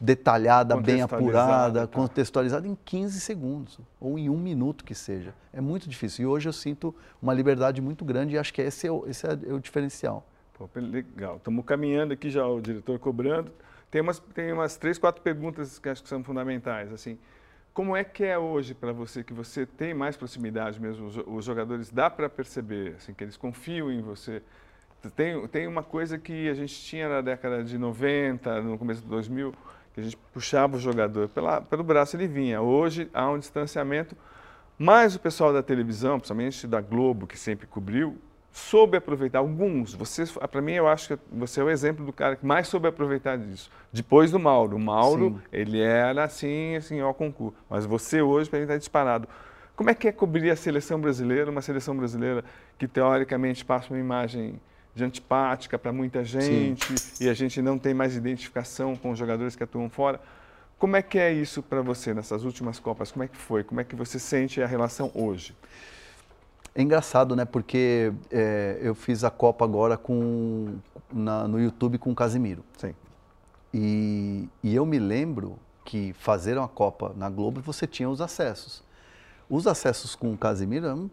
detalhada, 0.00 0.76
bem 0.76 1.02
apurada, 1.02 1.86
tá. 1.86 1.96
contextualizada 1.96 2.68
em 2.68 2.78
15 2.84 3.20
segundos, 3.20 3.80
ou 4.00 4.18
em 4.18 4.30
um 4.30 4.38
minuto 4.38 4.84
que 4.84 4.94
seja. 4.94 5.34
É 5.52 5.60
muito 5.60 5.88
difícil. 5.88 6.22
E 6.22 6.26
hoje 6.26 6.48
eu 6.48 6.52
sinto 6.52 6.94
uma 7.20 7.34
liberdade 7.34 7.80
muito 7.80 8.04
grande 8.04 8.36
e 8.36 8.38
acho 8.38 8.54
que 8.54 8.62
esse 8.62 8.86
é 8.86 8.92
o, 8.92 9.04
esse 9.08 9.26
é 9.26 9.52
o 9.52 9.58
diferencial. 9.58 10.24
Pô, 10.54 10.68
legal. 10.76 11.36
Estamos 11.36 11.64
caminhando 11.64 12.12
aqui 12.12 12.30
já, 12.30 12.46
o 12.46 12.60
diretor 12.60 12.98
cobrando. 12.98 13.50
Tem 13.90 14.00
umas, 14.00 14.20
tem 14.34 14.52
umas 14.52 14.76
três, 14.76 14.98
quatro 14.98 15.22
perguntas 15.22 15.78
que 15.78 15.88
acho 15.88 16.02
que 16.02 16.08
são 16.08 16.22
fundamentais. 16.22 16.92
Assim, 16.92 17.18
como 17.72 17.96
é 17.96 18.02
que 18.02 18.24
é 18.24 18.38
hoje 18.38 18.74
para 18.74 18.92
você, 18.92 19.22
que 19.22 19.32
você 19.32 19.64
tem 19.64 19.94
mais 19.94 20.16
proximidade 20.16 20.80
mesmo, 20.80 21.06
os, 21.26 21.44
jogadores, 21.44 21.90
dá 21.90 22.10
para 22.10 22.28
perceber, 22.28 22.94
assim, 22.96 23.14
que 23.14 23.22
eles 23.22 23.36
confiam 23.36 23.90
em 23.90 24.00
você? 24.00 24.42
Tem, 25.14 25.46
tem 25.46 25.66
uma 25.66 25.82
coisa 25.82 26.18
que 26.18 26.48
a 26.48 26.54
gente 26.54 26.74
tinha 26.74 27.08
na 27.08 27.20
década 27.20 27.62
de 27.62 27.78
90, 27.78 28.62
no 28.62 28.76
começo 28.76 29.02
de 29.02 29.06
2000, 29.06 29.54
que 29.94 30.00
a 30.00 30.02
gente 30.02 30.16
puxava 30.32 30.76
o 30.76 30.80
jogador 30.80 31.28
pela, 31.28 31.60
pelo 31.60 31.84
braço 31.84 32.16
ele 32.16 32.26
vinha. 32.26 32.60
Hoje 32.60 33.08
há 33.14 33.30
um 33.30 33.38
distanciamento, 33.38 34.16
mas 34.76 35.14
o 35.14 35.20
pessoal 35.20 35.52
da 35.52 35.62
televisão, 35.62 36.18
principalmente 36.18 36.66
da 36.66 36.80
Globo, 36.80 37.26
que 37.26 37.38
sempre 37.38 37.66
cobriu, 37.66 38.18
soube 38.58 38.96
aproveitar. 38.96 39.38
Alguns, 39.38 39.94
você, 39.94 40.24
para 40.50 40.60
mim, 40.60 40.72
eu 40.72 40.88
acho 40.88 41.08
que 41.08 41.22
você 41.32 41.60
é 41.60 41.64
o 41.64 41.70
exemplo 41.70 42.04
do 42.04 42.12
cara 42.12 42.36
que 42.36 42.44
mais 42.44 42.68
soube 42.68 42.88
aproveitar 42.88 43.38
disso. 43.38 43.70
Depois 43.92 44.30
do 44.30 44.38
Mauro. 44.38 44.76
O 44.76 44.80
Mauro, 44.80 45.30
Sim. 45.30 45.40
ele 45.52 45.80
era 45.80 46.24
assim, 46.24 46.76
assim, 46.76 47.00
ao 47.00 47.14
concurso. 47.14 47.56
Mas 47.70 47.86
você 47.86 48.20
hoje, 48.20 48.50
para 48.50 48.58
mim, 48.58 48.64
está 48.64 48.76
disparado. 48.76 49.28
Como 49.76 49.88
é 49.90 49.94
que 49.94 50.08
é 50.08 50.12
cobrir 50.12 50.50
a 50.50 50.56
seleção 50.56 51.00
brasileira, 51.00 51.50
uma 51.50 51.62
seleção 51.62 51.96
brasileira 51.96 52.44
que 52.76 52.88
teoricamente 52.88 53.64
passa 53.64 53.94
uma 53.94 54.00
imagem 54.00 54.60
de 54.94 55.04
antipática 55.04 55.78
para 55.78 55.92
muita 55.92 56.24
gente 56.24 56.98
Sim. 56.98 57.24
e 57.24 57.28
a 57.28 57.34
gente 57.34 57.62
não 57.62 57.78
tem 57.78 57.94
mais 57.94 58.16
identificação 58.16 58.96
com 58.96 59.12
os 59.12 59.18
jogadores 59.18 59.54
que 59.54 59.62
atuam 59.62 59.88
fora. 59.88 60.20
Como 60.78 60.96
é 60.96 61.02
que 61.02 61.18
é 61.18 61.32
isso 61.32 61.62
para 61.62 61.80
você 61.80 62.12
nessas 62.12 62.44
últimas 62.44 62.80
Copas? 62.80 63.12
Como 63.12 63.22
é 63.22 63.28
que 63.28 63.36
foi? 63.36 63.62
Como 63.62 63.80
é 63.80 63.84
que 63.84 63.94
você 63.94 64.18
sente 64.18 64.60
a 64.60 64.66
relação 64.66 65.12
hoje? 65.14 65.54
É 66.78 66.82
engraçado, 66.82 67.34
né? 67.34 67.44
Porque 67.44 68.12
é, 68.30 68.78
eu 68.80 68.94
fiz 68.94 69.24
a 69.24 69.30
Copa 69.30 69.64
agora 69.64 69.96
com, 69.96 70.76
na, 71.12 71.48
no 71.48 71.60
YouTube 71.60 71.98
com 71.98 72.12
o 72.12 72.14
Casimiro. 72.14 72.62
Sim. 72.76 72.94
E, 73.74 74.48
e 74.62 74.76
eu 74.76 74.86
me 74.86 74.96
lembro 74.96 75.58
que 75.84 76.12
fazer 76.20 76.56
uma 76.56 76.68
Copa 76.68 77.12
na 77.16 77.28
Globo 77.28 77.60
você 77.60 77.84
tinha 77.84 78.08
os 78.08 78.20
acessos. 78.20 78.84
Os 79.50 79.66
acessos 79.66 80.14
com 80.14 80.32
o 80.32 80.38
Casimiro 80.38 80.86
eram 80.86 81.10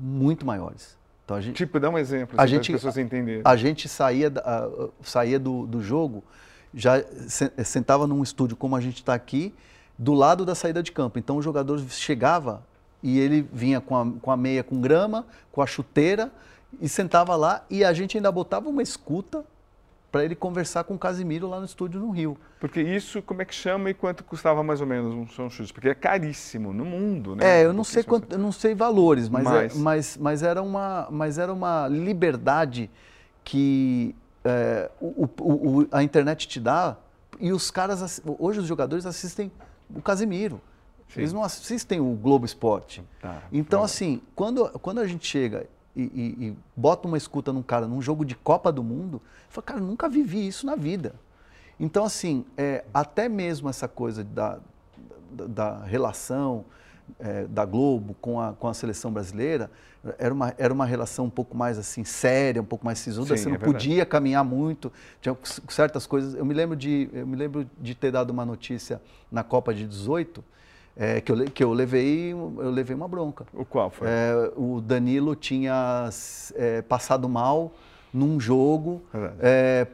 muito 0.00 0.46
maiores. 0.46 0.96
Então, 1.26 1.36
a 1.36 1.42
gente, 1.42 1.56
tipo, 1.56 1.78
dá 1.78 1.90
um 1.90 1.98
exemplo, 1.98 2.34
a 2.40 2.44
assim, 2.44 2.54
gente, 2.54 2.70
para 2.70 2.76
as 2.76 2.80
pessoas 2.80 2.96
entenderem. 2.96 3.42
A 3.44 3.54
gente 3.54 3.90
saía, 3.90 4.32
saía 5.02 5.38
do, 5.38 5.66
do 5.66 5.82
jogo, 5.82 6.24
já 6.72 6.94
sentava 7.62 8.06
num 8.06 8.22
estúdio 8.22 8.56
como 8.56 8.74
a 8.76 8.80
gente 8.80 8.96
está 8.96 9.12
aqui, 9.12 9.54
do 9.98 10.14
lado 10.14 10.46
da 10.46 10.54
saída 10.54 10.82
de 10.82 10.90
campo. 10.90 11.18
Então 11.18 11.36
o 11.36 11.42
jogador 11.42 11.78
chegava 11.90 12.64
e 13.02 13.18
ele 13.18 13.46
vinha 13.52 13.80
com 13.80 13.96
a, 13.96 14.06
com 14.20 14.30
a 14.30 14.36
meia 14.36 14.62
com 14.62 14.80
grama, 14.80 15.26
com 15.50 15.60
a 15.60 15.66
chuteira, 15.66 16.30
e 16.80 16.88
sentava 16.88 17.36
lá 17.36 17.64
e 17.68 17.84
a 17.84 17.92
gente 17.92 18.16
ainda 18.16 18.30
botava 18.30 18.68
uma 18.68 18.82
escuta 18.82 19.44
para 20.10 20.24
ele 20.24 20.34
conversar 20.34 20.84
com 20.84 20.94
o 20.94 20.98
Casimiro 20.98 21.48
lá 21.48 21.58
no 21.58 21.64
estúdio 21.64 21.98
no 21.98 22.10
Rio. 22.10 22.36
Porque 22.60 22.82
isso, 22.82 23.22
como 23.22 23.40
é 23.40 23.46
que 23.46 23.54
chama 23.54 23.88
e 23.88 23.94
quanto 23.94 24.22
custava 24.22 24.62
mais 24.62 24.80
ou 24.82 24.86
menos 24.86 25.14
um 25.14 25.26
som 25.26 25.48
chute? 25.48 25.72
Porque 25.72 25.88
é 25.88 25.94
caríssimo 25.94 26.72
no 26.72 26.84
mundo, 26.84 27.34
né? 27.34 27.60
É, 27.62 27.64
eu 27.64 27.72
não 27.72 27.82
sei 27.82 28.02
quanto, 28.02 28.30
eu 28.30 28.38
não 28.38 28.52
sei 28.52 28.74
valores, 28.74 29.30
mas, 29.30 29.44
mas... 29.44 29.74
É, 29.74 29.78
mas, 29.78 30.16
mas, 30.18 30.42
era, 30.42 30.62
uma, 30.62 31.08
mas 31.10 31.38
era 31.38 31.50
uma 31.50 31.88
liberdade 31.88 32.90
que 33.42 34.14
é, 34.44 34.90
o, 35.00 35.28
o, 35.40 35.80
o, 35.80 35.88
a 35.90 36.02
internet 36.02 36.46
te 36.46 36.60
dá 36.60 36.96
e 37.40 37.50
os 37.50 37.70
caras, 37.70 38.20
hoje 38.38 38.60
os 38.60 38.66
jogadores 38.66 39.06
assistem 39.06 39.50
o 39.94 40.02
Casimiro. 40.02 40.60
Sim. 41.14 41.20
Eles 41.20 41.32
não 41.32 41.42
assistem 41.42 42.00
o 42.00 42.14
Globo 42.14 42.46
Esporte. 42.46 43.04
Tá, 43.20 43.42
então, 43.52 43.82
assim, 43.82 44.22
quando, 44.34 44.68
quando 44.80 45.00
a 45.00 45.06
gente 45.06 45.26
chega 45.26 45.66
e, 45.94 46.02
e, 46.02 46.46
e, 46.46 46.56
bota 46.74 47.06
uma 47.06 47.18
escuta 47.18 47.52
num 47.52 47.62
cara 47.62 47.86
num 47.86 48.00
jogo 48.00 48.24
de 48.24 48.34
Copa 48.34 48.72
do 48.72 48.82
Mundo, 48.82 49.20
eu 49.24 49.50
falo, 49.50 49.64
cara, 49.64 49.80
nunca 49.80 50.08
vivi 50.08 50.46
isso 50.46 50.64
na 50.64 50.74
vida. 50.74 51.14
Então, 51.78 52.04
assim, 52.04 52.44
é, 52.56 52.84
até 52.94 53.28
mesmo 53.28 53.68
essa 53.68 53.86
coisa 53.86 54.24
da, 54.24 54.58
da, 55.30 55.46
da 55.46 55.84
relação, 55.84 56.64
é, 57.18 57.44
da 57.44 57.64
Globo 57.66 58.16
com 58.20 58.40
a, 58.40 58.54
com 58.54 58.68
a 58.68 58.74
seleção 58.74 59.12
brasileira, 59.12 59.70
era 60.18 60.32
uma, 60.32 60.54
era 60.56 60.72
uma 60.72 60.86
relação 60.86 61.26
um 61.26 61.30
pouco 61.30 61.56
mais 61.56 61.78
assim 61.78 62.04
séria, 62.04 62.60
um 62.62 62.64
pouco 62.64 62.84
mais 62.84 62.98
sisuda. 62.98 63.36
Sim, 63.36 63.42
Você 63.42 63.48
não 63.50 63.56
é 63.56 63.58
podia 63.58 64.06
caminhar 64.06 64.44
muito. 64.44 64.90
Tinha 65.20 65.36
certas 65.68 66.06
coisas. 66.06 66.34
Eu 66.34 66.44
me 66.44 66.54
lembro 66.54 66.74
de, 66.74 67.08
eu 67.12 67.26
me 67.26 67.36
lembro 67.36 67.68
de 67.78 67.94
ter 67.94 68.10
dado 68.10 68.30
uma 68.30 68.44
notícia 68.44 69.00
na 69.30 69.44
Copa 69.44 69.74
de 69.74 69.86
18 69.86 70.42
é, 70.96 71.20
que, 71.20 71.32
eu, 71.32 71.44
que 71.46 71.64
eu 71.64 71.72
levei 71.72 72.32
eu 72.32 72.70
levei 72.70 72.94
uma 72.94 73.08
bronca. 73.08 73.46
O 73.52 73.64
qual 73.64 73.90
foi? 73.90 74.08
É, 74.08 74.52
o 74.56 74.80
Danilo 74.80 75.34
tinha 75.34 76.08
é, 76.54 76.82
passado 76.82 77.28
mal 77.28 77.72
num 78.12 78.38
jogo 78.38 79.02
Verdade. 79.12 79.36
é, 79.40 79.86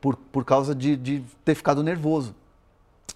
por, 0.00 0.16
por 0.16 0.44
causa 0.44 0.74
de, 0.74 0.96
de 0.96 1.24
ter 1.44 1.54
ficado 1.54 1.82
nervoso. 1.82 2.34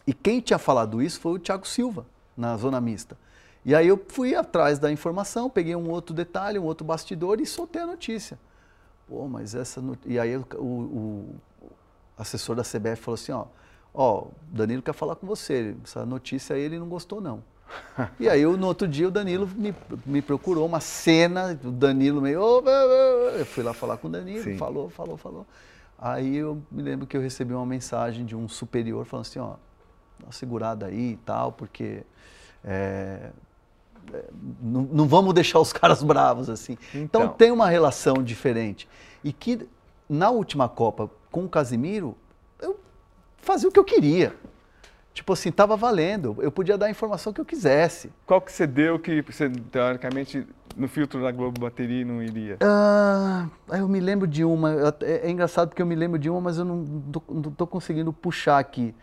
E 0.06 0.12
quem 0.12 0.40
tinha 0.40 0.58
falado 0.58 1.00
isso 1.00 1.20
foi 1.20 1.32
o 1.32 1.38
Thiago 1.38 1.66
Silva, 1.66 2.04
na 2.36 2.56
zona 2.56 2.80
mista. 2.80 3.16
E 3.64 3.74
aí 3.74 3.86
eu 3.86 4.04
fui 4.08 4.34
atrás 4.34 4.78
da 4.78 4.90
informação, 4.90 5.48
peguei 5.48 5.76
um 5.76 5.88
outro 5.90 6.14
detalhe, 6.14 6.58
um 6.58 6.64
outro 6.64 6.84
bastidor 6.84 7.40
e 7.40 7.46
soltei 7.46 7.80
a 7.82 7.86
notícia. 7.86 8.36
Pô, 9.08 9.26
mas 9.28 9.54
essa. 9.54 9.80
no- 9.80 9.96
E 10.04 10.18
aí 10.18 10.36
o- 10.36 10.44
o 10.58 11.34
assessor 12.18 12.56
da 12.56 12.64
CBF 12.64 12.96
falou 13.02 13.14
assim: 13.14 13.30
ó, 13.32 13.44
ó, 13.94 14.22
o 14.22 14.32
Danilo 14.48 14.82
quer 14.82 14.92
falar 14.94 15.16
com 15.16 15.26
você. 15.26 15.74
Essa 15.84 16.04
notícia 16.06 16.56
aí 16.56 16.62
ele 16.62 16.78
não 16.78 16.88
gostou, 16.88 17.20
não. 17.20 17.42
E 18.20 18.28
aí, 18.28 18.42
eu, 18.42 18.56
no 18.56 18.66
outro 18.66 18.86
dia, 18.86 19.08
o 19.08 19.10
Danilo 19.10 19.48
me, 19.56 19.74
me 20.04 20.20
procurou, 20.22 20.66
uma 20.66 20.80
cena, 20.80 21.58
o 21.64 21.70
Danilo 21.70 22.20
meio. 22.20 22.40
Eu 22.40 23.46
fui 23.46 23.62
lá 23.62 23.72
falar 23.72 23.96
com 23.96 24.08
o 24.08 24.10
Danilo, 24.10 24.44
Sim. 24.44 24.56
falou, 24.56 24.90
falou, 24.90 25.16
falou. 25.16 25.46
Aí 25.98 26.36
eu 26.36 26.60
me 26.70 26.82
lembro 26.82 27.06
que 27.06 27.16
eu 27.16 27.20
recebi 27.20 27.54
uma 27.54 27.64
mensagem 27.64 28.24
de 28.24 28.34
um 28.36 28.48
superior 28.48 29.06
falando 29.06 29.26
assim: 29.26 29.38
ó, 29.38 29.54
dá 30.18 30.26
uma 30.26 30.32
segurada 30.32 30.86
aí 30.86 31.12
e 31.12 31.16
tal, 31.24 31.52
porque. 31.52 32.02
é, 32.64 33.30
é, 34.12 34.24
não, 34.60 34.82
não 34.82 35.06
vamos 35.06 35.32
deixar 35.32 35.60
os 35.60 35.72
caras 35.72 36.02
bravos 36.02 36.50
assim. 36.50 36.76
Então, 36.94 37.22
Então. 37.22 37.28
tem 37.28 37.50
uma 37.50 37.68
relação 37.68 38.14
diferente. 38.22 38.88
E 39.22 39.32
que 39.32 39.66
na 40.08 40.30
última 40.30 40.68
Copa 40.68 41.08
com 41.30 41.44
o 41.44 41.48
Casimiro, 41.48 42.16
fazia 43.42 43.68
o 43.68 43.72
que 43.72 43.78
eu 43.78 43.84
queria. 43.84 44.34
Tipo 45.12 45.34
assim, 45.34 45.52
tava 45.52 45.76
valendo. 45.76 46.36
Eu 46.40 46.50
podia 46.50 46.78
dar 46.78 46.86
a 46.86 46.90
informação 46.90 47.34
que 47.34 47.40
eu 47.40 47.44
quisesse. 47.44 48.10
Qual 48.26 48.40
que 48.40 48.50
você 48.50 48.66
deu 48.66 48.98
que 48.98 49.20
você, 49.20 49.50
teoricamente, 49.50 50.46
no 50.74 50.88
filtro 50.88 51.20
da 51.20 51.30
Globo 51.30 51.60
bateria 51.60 52.02
não 52.02 52.22
iria? 52.22 52.56
Ah, 52.62 53.46
eu 53.76 53.86
me 53.86 54.00
lembro 54.00 54.26
de 54.26 54.42
uma. 54.42 54.88
até- 54.88 55.26
É, 55.26 55.30
engraçado 55.30 55.68
porque 55.68 55.82
eu 55.82 55.86
me 55.86 55.94
lembro 55.94 56.18
de 56.18 56.30
uma, 56.30 56.40
mas 56.40 56.56
eu 56.56 56.64
não, 56.64 56.82
tô, 57.12 57.22
não 57.28 57.42
tô 57.42 57.66
conseguindo 57.66 58.10
puxar 58.10 58.58
aqui. 58.58 58.94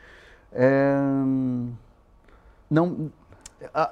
É, 0.51 0.95
não, 2.69 3.11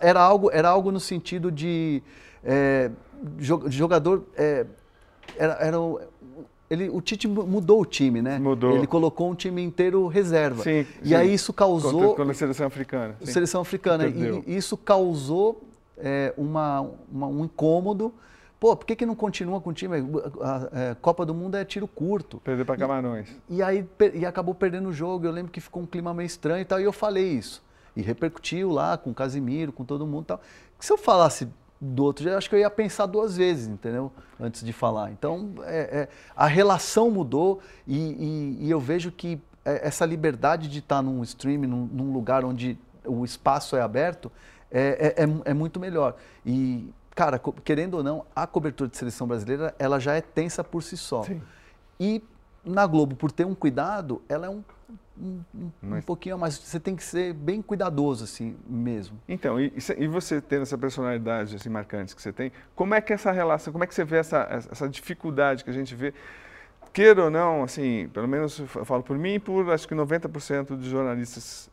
era 0.01 0.19
algo, 0.19 0.49
era 0.51 0.69
algo 0.69 0.91
no 0.91 0.99
sentido 0.99 1.51
de 1.51 2.01
é, 2.43 2.89
jo- 3.37 3.69
jogador. 3.69 4.23
é, 4.35 4.65
era, 5.37 5.53
era 5.59 5.77
ele, 6.69 6.89
o 6.89 6.99
Tite 7.01 7.27
mu- 7.27 7.45
mudou 7.47 7.81
o 7.81 7.85
time, 7.85 8.21
né? 8.21 8.37
Mudou. 8.39 8.75
Ele 8.75 8.85
colocou 8.87 9.29
um 9.31 9.35
time 9.35 9.61
inteiro 9.61 10.07
reserva. 10.07 10.63
Sim, 10.63 10.85
e 11.03 11.09
sim. 11.09 11.15
aí 11.15 11.33
isso 11.33 11.53
causou 11.53 12.15
Contra, 12.15 12.31
a 12.31 12.33
seleção 12.33 12.67
africana. 12.67 13.15
sim. 13.23 13.31
seleção 13.31 13.61
africana. 13.61 14.05
E, 14.07 14.43
e 14.45 14.55
isso 14.57 14.75
causou 14.75 15.63
é, 15.97 16.33
uma, 16.37 16.81
uma- 17.11 17.27
um 17.27 17.45
incômodo. 17.45 18.13
Pô, 18.59 18.75
por 18.75 18.85
que, 18.87 18.95
que 18.95 19.05
não 19.05 19.15
continua 19.15 19.61
com 19.61 19.69
o 19.69 19.73
time? 19.73 19.95
A, 20.41 20.47
a- 20.49 20.91
a 20.91 20.95
Copa 20.95 21.25
do 21.25 21.33
Mundo 21.33 21.55
é 21.55 21.63
tiro 21.63 21.87
curto. 21.87 22.41
Perdeu 22.43 22.65
para 22.65 22.75
Camarões. 22.75 23.29
E 23.49 23.61
aí 23.61 23.83
per- 23.83 24.15
e 24.15 24.25
acabou 24.25 24.53
perdendo 24.55 24.89
o 24.89 24.93
jogo. 24.93 25.25
Eu 25.25 25.31
lembro 25.31 25.51
que 25.51 25.61
ficou 25.61 25.83
um 25.83 25.85
clima 25.85 26.13
meio 26.13 26.25
estranho 26.27 26.61
e 26.61 26.65
tal. 26.65 26.79
E 26.81 26.83
eu 26.83 26.91
falei 26.91 27.23
isso. 27.33 27.63
E 27.95 28.01
repercutiu 28.01 28.71
lá 28.71 28.97
com 28.97 29.11
o 29.11 29.13
Casimiro, 29.13 29.71
com 29.71 29.83
todo 29.85 30.05
mundo 30.05 30.23
e 30.23 30.27
tal. 30.27 30.41
Que 30.77 30.85
se 30.85 30.91
eu 30.91 30.97
falasse 30.97 31.47
do 31.79 32.03
outro 32.03 32.23
jeito, 32.23 32.33
eu 32.33 32.37
acho 32.37 32.49
que 32.49 32.55
eu 32.55 32.59
ia 32.59 32.69
pensar 32.69 33.05
duas 33.05 33.37
vezes, 33.37 33.67
entendeu? 33.67 34.11
Antes 34.39 34.63
de 34.63 34.73
falar. 34.73 35.11
Então, 35.11 35.53
é- 35.63 35.99
é, 36.01 36.09
a 36.35 36.47
relação 36.47 37.09
mudou 37.11 37.59
e, 37.87 37.97
e- 37.97 38.65
e 38.65 38.71
eu 38.71 38.79
vejo 38.79 39.11
que 39.11 39.39
é, 39.65 39.87
essa 39.87 40.05
liberdade 40.05 40.67
de 40.69 40.79
estar 40.79 41.01
num 41.01 41.21
stream, 41.23 41.61
num, 41.63 41.85
num 41.91 42.13
lugar 42.13 42.45
onde 42.45 42.79
o 43.05 43.23
espaço 43.25 43.75
é 43.75 43.81
aberto, 43.81 44.31
é, 44.71 45.13
é- 45.17 45.23
é- 45.23 45.51
é 45.51 45.53
muito 45.53 45.79
melhor. 45.79 46.15
E, 46.45 46.89
cara, 47.13 47.37
querendo 47.63 47.95
ou 47.95 48.03
não, 48.03 48.25
a 48.35 48.47
cobertura 48.47 48.89
de 48.89 48.95
seleção 48.97 49.27
brasileira, 49.27 49.75
ela 49.77 49.99
já 49.99 50.15
é 50.15 50.21
tensa 50.21 50.63
por 50.63 50.81
si 50.81 50.95
só. 50.97 51.23
Sim. 51.23 51.41
E 51.99 52.23
na 52.63 52.85
Globo, 52.87 53.15
por 53.15 53.31
ter 53.31 53.45
um 53.45 53.53
cuidado, 53.55 54.21
ela 54.29 54.45
é 54.45 54.49
um, 54.49 54.63
um, 55.21 55.41
um- 55.55 55.65
um 55.65 55.71
Mas- 55.81 56.05
pouquinho 56.05 56.35
a 56.35 56.37
mais. 56.37 56.55
Você 56.57 56.79
tem 56.79 56.95
que 56.95 57.03
ser 57.03 57.33
bem 57.33 57.61
cuidadoso, 57.61 58.23
assim, 58.23 58.55
mesmo. 58.67 59.19
Então, 59.27 59.59
e, 59.59 59.71
e 59.75 59.81
cê- 59.81 60.07
você 60.07 60.39
tendo 60.41 60.61
essa 60.63 60.77
personalidade 60.77 61.55
assim, 61.55 61.69
marcante 61.69 62.15
que 62.15 62.21
você 62.21 62.31
tem, 62.31 62.51
como 62.75 62.93
é 62.93 63.01
que 63.01 63.11
essa 63.13 63.31
relação, 63.31 63.71
como 63.71 63.83
é 63.83 63.87
que 63.87 63.95
você 63.95 64.03
vê 64.05 64.17
essa, 64.17 64.47
essa 64.71 64.87
dificuldade 64.89 65.63
que 65.63 65.69
a 65.69 65.73
gente 65.73 65.93
vê? 65.95 66.13
Queira 66.93 67.25
ou 67.25 67.29
não, 67.29 67.63
assim, 67.63 68.09
pelo 68.13 68.27
menos 68.27 68.57
eu 68.59 68.67
fa- 68.67 68.83
falo 68.85 69.03
por 69.03 69.17
mim 69.17 69.35
e 69.35 69.39
por 69.39 69.69
acho 69.71 69.87
que 69.87 69.93
90% 69.93 70.75
dos 70.75 70.85
jornalistas, 70.87 71.69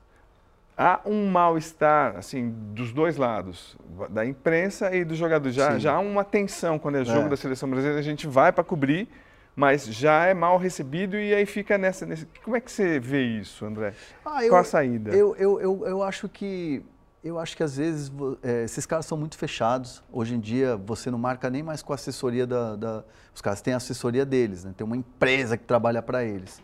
há 0.77 1.01
um 1.07 1.31
mal-estar, 1.31 2.17
assim, 2.17 2.51
dos 2.75 2.93
dois 2.93 3.17
lados, 3.17 3.77
da 4.11 4.27
imprensa 4.27 4.95
e 4.95 5.05
dos 5.05 5.17
jogadores. 5.17 5.55
Já, 5.55 5.73
Sim. 5.75 5.79
já 5.81 5.95
há 5.95 6.01
uma 6.01 6.25
tensão 6.25 6.79
quando 6.79 6.97
é 6.97 7.05
jogo 7.05 7.27
É. 7.27 7.29
da 7.29 7.37
seleção 7.37 7.69
brasileira, 7.71 8.01
a 8.01 8.03
gente 8.03 8.27
vai 8.27 8.53
para 8.53 8.65
cobrir, 8.65 9.09
mas 9.57 9.85
já 9.87 10.27
é 10.27 10.35
mal 10.35 10.59
recebido 10.59 11.17
e 11.17 11.33
aí 11.35 11.47
fica 11.47 11.79
nessa, 11.79 12.05
nesse... 12.05 12.27
Como 12.43 12.57
é 12.57 12.61
que 12.61 12.71
você 12.71 12.99
vê 12.99 13.23
isso, 13.23 13.65
André? 13.65 13.95
Ah, 14.25 14.41
Qual 14.49 14.61
a 14.61 14.65
saída? 14.65 15.13
Eu, 15.15 15.35
eu, 15.37 15.61
eu, 15.61 15.87
eu 15.87 16.03
acho 16.03 16.29
que 16.29 16.83
eu 17.23 17.39
acho 17.39 17.57
que 17.57 17.63
às 17.63 17.79
vezes 17.79 18.13
eh, 18.43 18.65
esses 18.65 18.85
caras 18.85 19.07
são 19.07 19.17
muito 19.17 19.39
fechados. 19.39 20.03
Hoje 20.13 20.35
em 20.35 20.41
dia 20.41 20.77
você 20.77 21.11
não 21.11 21.19
marca 21.19 21.49
nem 21.49 21.63
mais 21.63 21.81
com 21.83 21.93
a 21.93 21.95
assessoria 21.95 22.47
da, 22.47 22.77
da- 22.77 23.05
os 23.35 23.41
caras 23.41 23.63
têm 23.63 23.73
a 23.73 23.79
assessoria 23.79 24.27
deles, 24.27 24.63
né? 24.63 24.75
Tem 24.77 24.85
uma 24.87 24.95
empresa 24.97 25.57
que 25.57 25.65
trabalha 25.65 26.03
para 26.03 26.23
eles. 26.23 26.61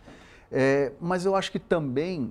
Eh, 0.52 0.92
mas 1.00 1.24
eu 1.24 1.34
acho 1.34 1.50
que 1.50 1.58
também 1.58 2.30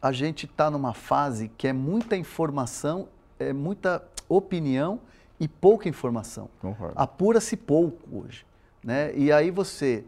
a 0.00 0.12
gente 0.12 0.46
está 0.46 0.70
numa 0.70 0.94
fase 0.94 1.50
que 1.58 1.66
é 1.66 1.72
muita 1.72 2.16
informação, 2.16 3.08
é 3.36 3.52
muita 3.52 4.00
opinião 4.28 5.00
e 5.40 5.48
pouca 5.48 5.88
informação 5.88 6.48
Concordo. 6.60 6.94
apura-se 6.96 7.56
pouco 7.56 7.98
hoje. 8.16 8.46
Né? 8.86 9.12
E 9.16 9.32
aí 9.32 9.50
você, 9.50 10.04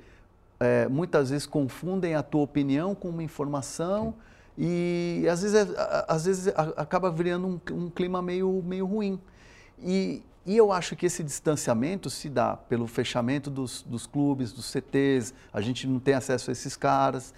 é, 0.61 0.87
muitas 0.87 1.31
vezes, 1.31 1.45
confundem 1.47 2.15
a 2.15 2.23
tua 2.23 2.43
opinião 2.43 2.95
com 2.95 3.09
uma 3.09 3.25
informação 3.25 4.15
e 4.57 5.27
às 5.29 5.43
vezes, 5.43 5.57
é- 5.75 6.05
às 6.07 6.25
vezes 6.27 6.53
acaba 6.77 7.11
virando 7.11 7.47
um, 7.49 7.61
um 7.75 7.91
clima 7.91 8.23
meio, 8.23 8.63
meio 8.65 8.87
ruim. 8.87 9.19
E, 9.83 10.23
e 10.47 10.57
eu 10.57 10.71
acho 10.73 10.95
que 10.95 11.07
esse 11.07 11.25
distanciamento 11.25 12.09
se 12.09 12.29
dá 12.29 12.57
pelo 12.57 12.87
fechamento 12.87 13.51
dos, 13.51 13.83
dos 13.83 14.07
clubes, 14.07 14.53
dos 14.53 14.67
CTs, 14.67 15.35
a 15.53 15.61
gente 15.61 15.85
não 15.89 15.99
tem 15.99 16.15
acesso 16.15 16.49
a 16.51 16.53
esses 16.53 16.77
caras. 16.77 17.35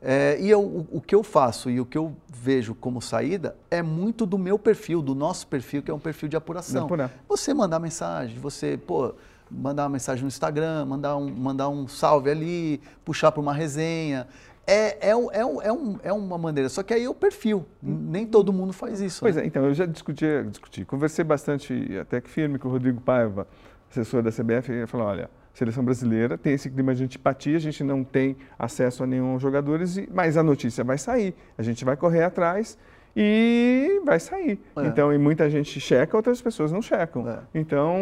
É, 0.00 0.38
e 0.40 0.48
eu- 0.48 0.60
o, 0.62 0.86
o 0.92 1.00
que 1.00 1.14
eu 1.14 1.24
faço 1.24 1.68
e 1.70 1.80
o 1.80 1.84
que 1.86 1.98
eu 1.98 2.14
vejo 2.32 2.72
como 2.72 3.00
saída 3.02 3.56
é 3.68 3.82
muito 3.82 4.24
do 4.26 4.38
meu 4.38 4.58
perfil, 4.60 5.02
do 5.02 5.14
nosso 5.14 5.46
perfil, 5.48 5.82
que 5.82 5.90
é 5.90 5.94
um 5.94 5.98
perfil 5.98 6.28
de 6.28 6.36
apuração. 6.36 6.82
Você 7.28 7.52
mandar 7.52 7.80
mensagem, 7.80 8.38
você, 8.38 8.76
pô, 8.76 9.14
mandar 9.56 9.84
uma 9.84 9.90
mensagem 9.90 10.22
no 10.22 10.28
Instagram, 10.28 10.84
mandar 10.86 11.16
um, 11.16 11.28
mandar 11.30 11.68
um 11.68 11.86
salve 11.86 12.30
ali, 12.30 12.80
puxar 13.04 13.30
para 13.32 13.40
uma 13.40 13.52
resenha. 13.54 14.26
É, 14.66 15.08
é, 15.08 15.10
é, 15.10 15.40
é, 15.40 15.72
um- 15.72 15.98
é 16.02 16.12
uma 16.12 16.38
maneira, 16.38 16.68
só 16.68 16.82
que 16.82 16.94
aí 16.94 17.04
é 17.04 17.08
o 17.08 17.14
perfil. 17.14 17.66
Nem 17.82 18.26
todo 18.26 18.52
mundo 18.52 18.72
faz 18.72 19.00
isso. 19.00 19.20
Pois 19.20 19.36
né? 19.36 19.42
é, 19.42 19.46
então, 19.46 19.64
eu 19.64 19.74
já 19.74 19.84
discuti, 19.86 20.24
discuti, 20.48 20.84
conversei 20.84 21.24
bastante, 21.24 21.98
até 22.00 22.20
que 22.20 22.30
firme, 22.30 22.58
com 22.58 22.68
o 22.68 22.70
Rodrigo 22.70 23.00
Paiva, 23.00 23.46
assessor 23.90 24.22
da 24.22 24.30
CBF, 24.30 24.72
ele 24.72 24.86
falou, 24.86 25.06
olha, 25.06 25.28
seleção 25.52 25.84
brasileira 25.84 26.36
tem 26.38 26.54
esse 26.54 26.68
clima 26.70 26.94
de 26.94 27.04
antipatia, 27.04 27.56
a 27.56 27.60
gente 27.60 27.84
não 27.84 28.02
tem 28.02 28.36
acesso 28.58 29.04
a 29.04 29.06
nenhum 29.06 29.38
jogadores, 29.38 30.00
mas 30.12 30.36
a 30.36 30.42
notícia 30.42 30.82
vai 30.82 30.96
sair, 30.98 31.34
a 31.58 31.62
gente 31.62 31.84
vai 31.84 31.96
correr 31.96 32.24
atrás 32.24 32.76
e 33.16 34.00
vai 34.04 34.18
sair. 34.18 34.60
É. 34.76 34.86
Então, 34.86 35.12
e 35.12 35.18
muita 35.18 35.48
gente 35.48 35.80
checa, 35.80 36.16
outras 36.16 36.40
pessoas 36.40 36.72
não 36.72 36.82
checam. 36.82 37.28
É. 37.28 37.38
Então, 37.54 37.96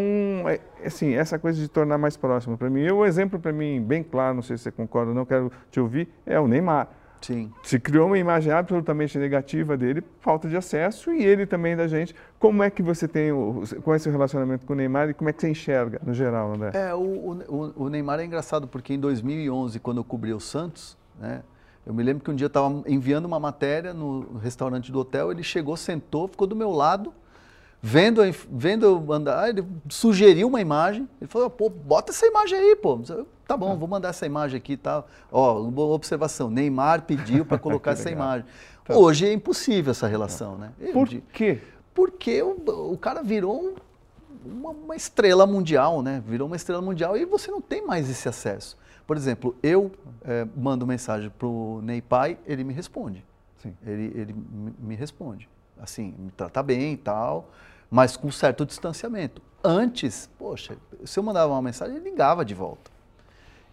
é, 0.47 0.61
assim, 0.85 1.15
essa 1.15 1.39
coisa 1.39 1.61
de 1.61 1.69
tornar 1.69 1.99
mais 1.99 2.17
próximo 2.17 2.57
para 2.57 2.71
mim, 2.71 2.89
o 2.91 3.05
exemplo 3.05 3.39
para 3.39 3.53
mim, 3.53 3.83
bem 3.83 4.03
claro, 4.03 4.35
não 4.35 4.43
sei 4.43 4.57
se 4.57 4.65
você 4.65 4.73
concorda 4.73 5.11
ou 5.11 5.15
não, 5.15 5.25
quero 5.25 5.53
te 5.71 5.81
ouvir, 5.81 6.09
é 6.25 6.39
o 6.41 6.49
Neymar. 6.49 6.89
Sim. 7.21 7.53
Se 7.63 7.79
criou 7.79 8.09
uma 8.09 8.19
imagem 8.19 8.53
absolutamente 8.53 9.17
negativa 9.17 9.77
dele, 9.77 10.03
falta 10.21 10.49
de 10.49 10.57
acesso, 10.57 11.13
e 11.13 11.25
ele 11.25 11.47
também 11.47 11.77
da 11.77 11.87
gente. 11.87 12.15
Como 12.39 12.63
é 12.65 12.71
que 12.71 12.83
você 12.83 13.07
tem 13.07 13.31
o, 13.31 13.63
com 13.83 13.95
esse 13.95 14.11
relacionamento 14.11 14.67
com 14.67 14.73
o 14.73 14.77
Neymar 14.77 15.11
e 15.11 15.15
como 15.15 15.31
é 15.31 15.33
que 15.33 15.41
você 15.41 15.49
enxerga 15.49 16.01
no 16.05 16.13
geral, 16.13 16.53
André? 16.53 16.73
É, 16.75 16.93
o, 16.93 17.01
o, 17.01 17.85
o 17.85 17.89
Neymar 17.89 18.19
é 18.19 18.25
engraçado 18.25 18.67
porque 18.67 18.93
em 18.93 18.99
2011, 18.99 19.79
quando 19.79 19.99
eu 19.99 20.05
cobri 20.05 20.33
o 20.33 20.41
Santos, 20.41 20.99
né, 21.21 21.43
eu 21.87 21.93
me 21.93 22.03
lembro 22.03 22.23
que 22.23 22.31
um 22.31 22.35
dia 22.35 22.45
eu 22.45 22.49
estava 22.49 22.83
enviando 22.87 23.25
uma 23.25 23.41
matéria 23.41 23.93
no 23.93 24.39
restaurante 24.39 24.93
do 24.93 25.01
hotel, 25.01 25.31
ele 25.31 25.43
chegou, 25.43 25.77
sentou, 25.77 26.29
ficou 26.29 26.47
do 26.47 26.55
meu 26.55 26.71
lado, 26.71 27.13
vendo, 27.81 28.21
vendo 28.51 28.87
eu 28.87 29.13
andar, 29.13 29.49
ele 29.49 29.65
sugeriu 29.89 30.49
uma 30.49 30.61
imagem, 30.61 31.09
ele 31.21 31.29
falou, 31.29 31.51
pô, 31.51 31.69
bota 31.69 32.13
essa 32.13 32.27
imagem 32.27 32.59
aí, 32.59 32.77
pô. 32.77 33.01
Eu, 33.09 33.27
Tá 33.53 33.57
bom, 33.57 33.77
vou 33.77 33.87
mandar 33.87 34.09
essa 34.09 34.25
imagem 34.25 34.57
aqui 34.57 34.73
e 34.73 34.77
tal. 34.79 35.07
Ó, 35.31 35.61
boa 35.65 35.95
observação, 35.95 36.49
Neymar 36.49 37.03
pediu 37.03 37.45
para 37.45 37.59
colocar 37.59 37.91
essa 37.93 38.11
imagem. 38.11 38.47
Tá. 38.83 38.97
Hoje 38.97 39.27
é 39.27 39.33
impossível 39.33 39.91
essa 39.91 40.07
relação, 40.07 40.57
né? 40.57 40.73
Eu 40.81 40.95
Por 40.95 41.07
quê? 41.09 41.61
Porque 41.93 42.43
o, 42.43 42.93
o 42.93 42.97
cara 42.97 43.23
virou 43.23 43.63
um, 43.63 43.75
uma, 44.51 44.71
uma, 44.71 44.97
estrela 44.97 45.47
mundial, 45.47 46.01
né? 46.01 46.23
Virou 46.27 46.47
uma 46.47 46.57
estrela 46.57 46.81
mundial 46.81 47.15
e 47.15 47.27
você 47.27 47.51
não 47.51 47.61
tem 47.61 47.87
mais 47.87 48.09
esse 48.09 48.27
acesso. 48.27 48.79
Por 49.07 49.17
exemplo, 49.17 49.55
eu 49.63 49.91
é, 50.25 50.47
mando 50.57 50.87
mensagem 50.87 51.31
para 51.31 51.47
o 51.47 51.81
Ney 51.83 52.01
Pai, 52.01 52.39
ele 52.47 52.65
me 52.65 52.73
responde. 52.73 53.25
Sim. 53.59 53.77
Ele, 53.85 54.13
ele 54.15 54.35
me 54.79 54.95
responde. 54.95 55.49
Assim, 55.81 56.15
me 56.19 56.31
trata 56.31 56.63
bem 56.63 56.95
e 56.95 56.97
tal, 56.97 57.51
mas 57.91 58.17
com 58.17 58.31
certo 58.31 58.65
distanciamento. 58.65 59.43
Antes, 59.63 60.29
poxa, 60.39 60.77
se 61.05 61.19
eu 61.19 61.23
mandava 61.23 61.53
uma 61.53 61.63
mensagem, 61.63 61.97
ele 61.97 62.11
ligava 62.11 62.45
de 62.45 62.55
volta. 62.55 62.91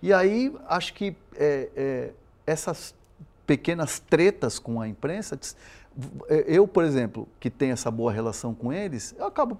E 0.02 0.14
aí, 0.14 0.56
acho 0.68 0.94
que 0.94 1.16
é, 1.36 1.70
é, 1.76 2.14
essas 2.46 2.96
pequenas 3.46 4.00
tretas 4.00 4.60
com 4.60 4.80
a 4.80 4.88
imprensa, 4.88 5.38
eu, 6.46 6.68
por 6.68 6.84
exemplo, 6.84 7.28
que 7.40 7.50
tenho 7.50 7.74
essa 7.74 7.90
boa 7.90 8.12
relação 8.12 8.54
com 8.54 8.72
eles, 8.72 9.16
eu 9.18 9.26
acabo 9.26 9.60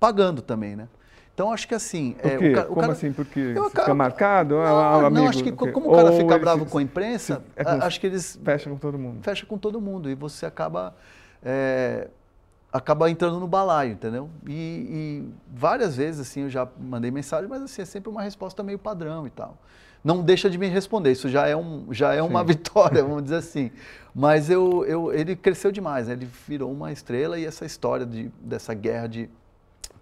pagando 0.00 0.42
também, 0.42 0.74
né? 0.74 0.88
Então 1.36 1.52
acho 1.52 1.68
que 1.68 1.74
assim. 1.74 2.12
Por 2.12 2.30
é? 2.30 2.60
O 2.62 2.66
Como 2.68 2.80
cara, 2.80 2.92
assim? 2.94 3.12
Porque 3.12 3.38
eu, 3.38 3.68
fica 3.68 3.92
marcado? 3.92 4.54
Não, 4.54 5.00
não 5.00 5.06
amigo, 5.06 5.28
acho 5.28 5.44
que 5.44 5.52
como 5.52 5.92
o 5.92 5.94
cara 5.94 6.12
fica 6.12 6.38
bravo 6.38 6.64
com 6.64 6.78
a 6.78 6.82
imprensa, 6.82 7.44
é 7.54 7.62
com, 7.62 7.72
acho 7.72 8.00
que 8.00 8.06
eles. 8.06 8.40
Fecha 8.42 8.70
com 8.70 8.78
todo 8.78 8.98
mundo. 8.98 9.22
Fecha 9.22 9.44
com 9.44 9.58
todo 9.58 9.78
mundo. 9.78 10.08
E 10.08 10.14
você 10.14 10.46
acaba. 10.46 10.96
É, 11.44 12.08
acaba 12.72 13.10
entrando 13.10 13.38
no 13.38 13.46
balaio, 13.46 13.92
entendeu? 13.92 14.30
E, 14.48 14.50
e, 14.50 15.28
várias 15.54 15.94
vezes, 15.94 16.22
assim, 16.22 16.44
eu 16.44 16.48
já 16.48 16.66
mandei 16.80 17.10
mensagem, 17.10 17.46
mas 17.46 17.60
assim, 17.60 17.82
é 17.82 17.84
sempre 17.84 18.08
uma 18.08 18.22
resposta 18.22 18.62
meio 18.62 18.78
padrão 18.78 19.26
e 19.26 19.30
tal. 19.30 19.58
Não 20.02 20.22
deixa 20.22 20.48
de 20.48 20.56
me 20.56 20.68
responder, 20.68 21.12
isso 21.12 21.28
já 21.28 21.46
é, 21.46 21.54
um, 21.54 21.92
já 21.92 22.14
é 22.14 22.22
uma 22.22 22.42
vitória, 22.44 23.02
vamos 23.04 23.24
dizer 23.24 23.36
assim. 23.36 23.70
Mas 24.14 24.48
eu, 24.48 24.86
eu, 24.86 25.12
ele 25.12 25.36
cresceu 25.36 25.70
demais, 25.70 26.08
né? 26.08 26.14
ele 26.14 26.28
virou 26.48 26.72
uma 26.72 26.90
estrela 26.92 27.38
e 27.38 27.44
essa 27.44 27.66
história 27.66 28.06
de, 28.06 28.30
dessa 28.40 28.72
guerra 28.72 29.06
de, 29.06 29.28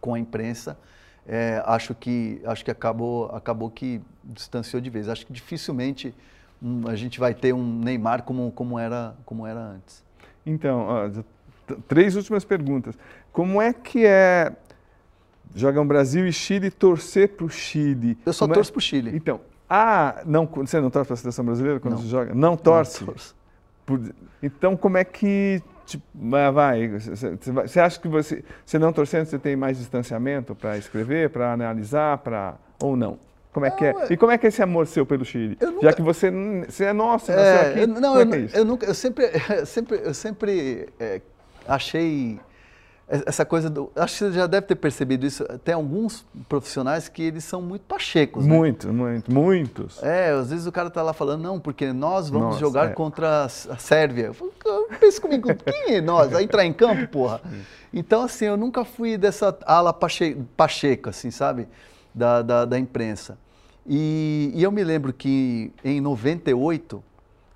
com 0.01 0.15
a 0.15 0.19
imprensa, 0.21 0.79
é, 1.27 1.63
acho 1.67 1.95
que, 1.95 2.41
acho 2.45 2.65
que 2.65 2.71
acabou, 2.71 3.27
acabou 3.27 3.71
que 3.71 4.01
distanciou 4.23 4.81
de 4.81 4.91
vez. 4.91 5.09
Acho 5.09 5.27
que 5.27 5.33
dificilmente 5.33 6.15
um, 6.63 6.87
a 6.87 6.95
gente 6.95 7.19
vai 7.19 7.35
ter 7.35 7.53
um 7.55 7.63
Neymar 7.63 8.23
como, 8.23 8.51
como, 8.53 8.79
era, 8.79 9.15
como 9.25 9.47
era 9.47 9.61
antes. 9.61 10.05
Então, 10.45 10.87
ó, 10.87 11.11
três 11.89 12.17
últimas 12.17 12.45
perguntas. 12.45 12.97
Como 13.33 13.61
é 13.61 13.73
que 13.73 14.05
é 14.07 14.53
jogam 15.55 15.87
Brasil 15.87 16.27
e 16.27 16.33
Chile 16.33 16.71
torcer 16.71 17.31
para 17.31 17.47
o 17.47 17.49
Chile? 17.49 18.19
Eu 18.27 18.33
só 18.33 18.45
Como 18.45 18.53
é? 18.53 18.55
torço 18.55 18.71
é? 18.71 18.73
para 18.73 18.79
o 18.79 18.83
Chile. 18.83 19.17
Então, 19.17 19.41
ah, 19.69 20.23
não, 20.27 20.47
você 20.47 20.81
não 20.81 20.91
torce 20.91 21.07
para 21.07 21.15
a 21.15 21.17
seleção 21.17 21.45
brasileira 21.45 21.81
quando 21.81 21.95
não. 21.95 22.03
você 22.03 22.09
joga? 22.09 22.35
Não 22.35 22.57
torce? 22.57 23.05
Não 23.05 23.15
Por, 23.87 24.15
então, 24.43 24.77
como 24.77 24.99
é 24.99 25.05
que 25.05 25.63
tipo, 25.87 26.05
vai? 26.53 26.89
Você 26.89 27.81
acha 27.81 28.01
que 28.01 28.09
você, 28.09 28.45
você 28.65 28.79
não 28.79 28.93
torcendo, 28.93 29.27
você 29.27 29.39
tem 29.39 29.57
mais 29.57 29.79
distanciamento 29.79 30.55
para 30.55 30.77
escrever, 30.77 31.31
para 31.31 31.53
analisar, 31.53 32.19
para 32.19 32.57
ou 32.81 32.97
não? 32.97 33.19
Como 33.53 33.65
é 33.65 33.71
não, 33.71 33.77
que 33.77 33.85
é? 33.85 33.95
E 34.11 34.17
como 34.17 34.33
é 34.33 34.39
que 34.39 34.47
é 34.47 34.49
esse 34.49 34.63
amor 34.63 34.87
seu 34.87 35.07
pelo 35.07 35.25
Chile? 35.25 35.57
Nunca... 35.61 35.83
Já 35.83 35.93
que 35.93 36.03
você, 36.03 36.31
você 36.67 36.85
é 36.87 36.93
nosso, 36.93 37.31
é, 37.31 37.71
aqui, 37.71 37.81
eu, 37.81 37.87
não, 37.87 38.21
eu, 38.21 38.35
é, 38.35 38.37
é 38.37 38.49
eu, 38.55 38.65
nunca, 38.65 38.85
eu 38.85 38.95
sempre, 38.95 39.31
sempre, 39.65 40.01
eu 40.03 40.13
sempre 40.13 40.89
é, 40.99 41.21
achei 41.67 42.41
essa 43.07 43.45
coisa 43.45 43.69
do. 43.69 43.91
Acho 43.95 44.15
que 44.15 44.19
você 44.25 44.33
já 44.33 44.47
deve 44.47 44.67
ter 44.67 44.77
percebido 44.77 45.27
isso. 45.27 45.45
Tem 45.63 45.75
alguns 45.75 46.25
profissionais 46.49 47.09
que 47.09 47.23
eles 47.23 47.45
são 47.45 47.61
muito 47.61 47.83
pachecos. 47.83 48.47
Né? 48.47 48.57
Muito, 48.57 48.93
muito, 48.93 49.33
muitos. 49.33 50.03
É, 50.03 50.31
às 50.31 50.51
vezes 50.51 50.67
o 50.67 50.73
cara 50.73 50.89
tá 50.89 51.03
lá 51.03 51.13
falando, 51.13 51.43
não, 51.43 51.61
porque 51.61 51.93
nós 51.93 52.31
vamos 52.31 52.49
Nossa, 52.49 52.61
jogar 52.61 52.91
é. 52.91 52.93
contra 52.95 53.45
a 53.45 53.49
Sérvia. 53.49 54.27
Eu 54.27 54.35
falo, 54.35 54.53
pensa 54.99 55.21
comigo, 55.21 55.49
quem 55.65 55.97
é 55.97 56.01
nós? 56.01 56.31
Vai 56.31 56.45
entrar 56.45 56.65
em 56.65 56.73
campo, 56.73 57.07
porra. 57.09 57.43
Então, 57.93 58.23
assim, 58.23 58.47
eu 58.47 58.57
nunca 58.57 58.85
fui 58.85 59.19
dessa 59.19 59.57
ala 59.67 59.93
pache, 59.93 60.37
pacheca, 60.57 61.11
assim, 61.11 61.31
sabe? 61.31 61.69
Da, 62.15 62.43
da, 62.43 62.65
da 62.65 62.79
imprensa. 62.79 63.39
E, 63.87 64.51
e 64.55 64.63
eu 64.63 64.73
me 64.73 64.83
lembro 64.83 65.13
que 65.13 65.71
em 65.85 66.01
98 66.01 67.05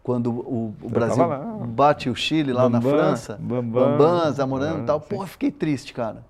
quando 0.08 0.30
o, 0.30 0.74
o 0.80 0.88
Brasil 0.88 1.22
bate 1.66 2.08
o 2.08 2.14
Chile 2.14 2.50
lá 2.50 2.62
Bambam, 2.62 2.80
na 2.80 2.96
França, 2.96 3.38
Bambam, 3.38 3.98
Bambam 3.98 4.32
Zamorano 4.32 4.82
e 4.82 4.86
tal, 4.86 4.98
pô, 4.98 5.26
fiquei 5.26 5.50
triste, 5.50 5.92
cara. 5.92 6.24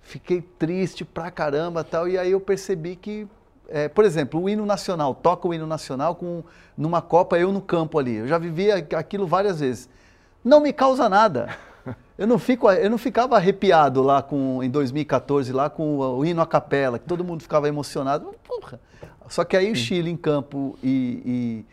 Fiquei 0.00 0.40
triste 0.40 1.04
pra 1.04 1.30
caramba 1.30 1.84
tal, 1.84 2.08
e 2.08 2.16
aí 2.16 2.30
eu 2.30 2.40
percebi 2.40 2.96
que, 2.96 3.28
é, 3.68 3.90
por 3.90 4.06
exemplo, 4.06 4.42
o 4.42 4.48
hino 4.48 4.64
nacional, 4.64 5.14
toca 5.14 5.46
o 5.46 5.52
hino 5.52 5.66
nacional 5.66 6.14
com, 6.14 6.42
numa 6.78 7.02
Copa, 7.02 7.38
eu 7.38 7.52
no 7.52 7.60
campo 7.60 7.98
ali, 7.98 8.14
eu 8.14 8.26
já 8.26 8.38
vivi 8.38 8.72
aquilo 8.72 9.26
várias 9.26 9.60
vezes. 9.60 9.86
Não 10.42 10.58
me 10.58 10.72
causa 10.72 11.06
nada. 11.06 11.54
Eu 12.16 12.28
não, 12.28 12.38
fico, 12.38 12.70
eu 12.70 12.88
não 12.88 12.96
ficava 12.96 13.34
arrepiado 13.34 14.00
lá 14.00 14.22
com, 14.22 14.62
em 14.62 14.70
2014, 14.70 15.52
lá 15.52 15.68
com 15.68 15.98
o, 15.98 16.18
o 16.18 16.24
hino 16.24 16.40
à 16.40 16.46
capela, 16.46 16.96
que 16.96 17.04
todo 17.04 17.24
mundo 17.24 17.42
ficava 17.42 17.66
emocionado. 17.66 18.32
Porra. 18.46 18.78
Só 19.28 19.44
que 19.44 19.56
aí 19.56 19.72
o 19.72 19.74
Chile 19.74 20.10
em 20.10 20.16
campo 20.16 20.78
e, 20.80 21.22
e 21.26 21.66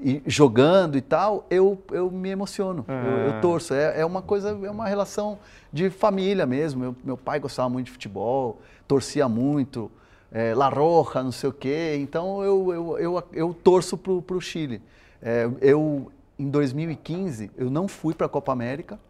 e 0.00 0.22
jogando 0.26 0.96
e 0.96 1.00
tal, 1.00 1.46
eu, 1.48 1.82
eu 1.90 2.10
me 2.10 2.28
emociono, 2.28 2.84
eu, 2.86 2.94
eu, 2.94 3.30
é. 3.30 3.40
torço. 3.40 3.74
É, 3.74 4.00
é 4.00 4.06
uma 4.06 4.22
coisa, 4.22 4.50
é 4.50 4.70
uma 4.70 4.86
relação 4.86 5.38
de 5.72 5.90
família 5.90 6.46
mesmo. 6.46 6.80
Meu, 6.80 6.96
meu 7.04 7.16
pai 7.16 7.40
gostava 7.40 7.68
muito 7.68 7.86
de 7.86 7.92
futebol, 7.92 8.60
torcia 8.86 9.28
muito, 9.28 9.90
é, 10.30 10.54
La 10.54 10.68
Roja, 10.68 11.22
não 11.22 11.32
sei 11.32 11.48
o 11.48 11.52
quê. 11.52 11.96
Então 11.98 12.42
eu, 12.42 12.72
eu, 12.72 12.98
eu, 12.98 13.24
eu 13.32 13.54
torço 13.54 13.96
pro, 13.96 14.20
pro 14.20 14.40
Chile. 14.40 14.82
É, 15.22 15.48
eu, 15.60 16.12
em 16.38 16.48
2015, 16.50 17.50
eu 17.56 17.70
não 17.70 17.88
fui 17.88 18.14
para 18.14 18.26
a 18.26 18.28
Copa 18.28 18.52
América, 18.52 19.00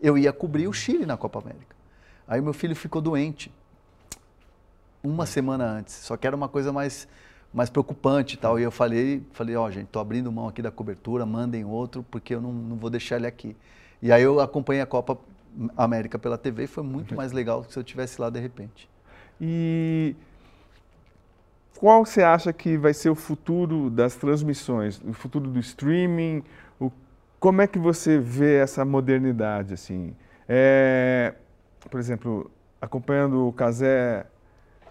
eu 0.00 0.16
ia 0.16 0.32
cobrir 0.32 0.66
o 0.68 0.72
Chile 0.72 1.04
na 1.04 1.16
Copa 1.16 1.38
América. 1.38 1.76
Aí 2.26 2.40
meu 2.40 2.52
filho 2.52 2.74
ficou 2.74 3.02
doente 3.02 3.52
uma 5.02 5.26
semana 5.26 5.64
antes, 5.64 5.94
só 5.94 6.16
que 6.16 6.26
era 6.26 6.36
uma 6.36 6.48
coisa 6.48 6.72
mais 6.72 7.08
mais 7.52 7.68
preocupante 7.68 8.34
e 8.34 8.38
tal. 8.38 8.58
E 8.58 8.62
eu 8.62 8.70
falei, 8.70 9.22
falei, 9.32 9.56
ó, 9.56 9.66
oh, 9.66 9.70
gente, 9.70 9.86
tô 9.86 9.98
abrindo 9.98 10.30
mão 10.30 10.48
aqui 10.48 10.62
da 10.62 10.70
cobertura, 10.70 11.26
mandem 11.26 11.64
outro, 11.64 12.04
porque 12.10 12.34
eu 12.34 12.40
não, 12.40 12.52
não 12.52 12.76
vou 12.76 12.90
deixar 12.90 13.16
ele 13.16 13.26
aqui. 13.26 13.56
E 14.02 14.10
aí 14.12 14.22
eu 14.22 14.40
acompanhei 14.40 14.82
a 14.82 14.86
Copa 14.86 15.18
América 15.76 16.18
pela 16.18 16.38
TV 16.38 16.64
e 16.64 16.66
foi 16.66 16.82
muito 16.82 17.14
mais 17.14 17.32
legal 17.32 17.64
se 17.64 17.78
eu 17.78 17.84
tivesse 17.84 18.20
lá 18.20 18.30
de 18.30 18.40
repente. 18.40 18.88
E 19.40 20.14
qual 21.76 22.04
você 22.04 22.22
acha 22.22 22.52
que 22.52 22.76
vai 22.76 22.94
ser 22.94 23.10
o 23.10 23.14
futuro 23.14 23.90
das 23.90 24.14
transmissões, 24.14 25.00
o 25.04 25.12
futuro 25.12 25.48
do 25.48 25.58
streaming? 25.58 26.42
O, 26.78 26.90
como 27.38 27.62
é 27.62 27.66
que 27.66 27.78
você 27.78 28.18
vê 28.18 28.56
essa 28.56 28.84
modernidade 28.84 29.74
assim? 29.74 30.14
É, 30.48 31.34
por 31.90 31.98
exemplo, 31.98 32.50
acompanhando 32.80 33.46
o 33.48 33.52
Casé 33.52 34.26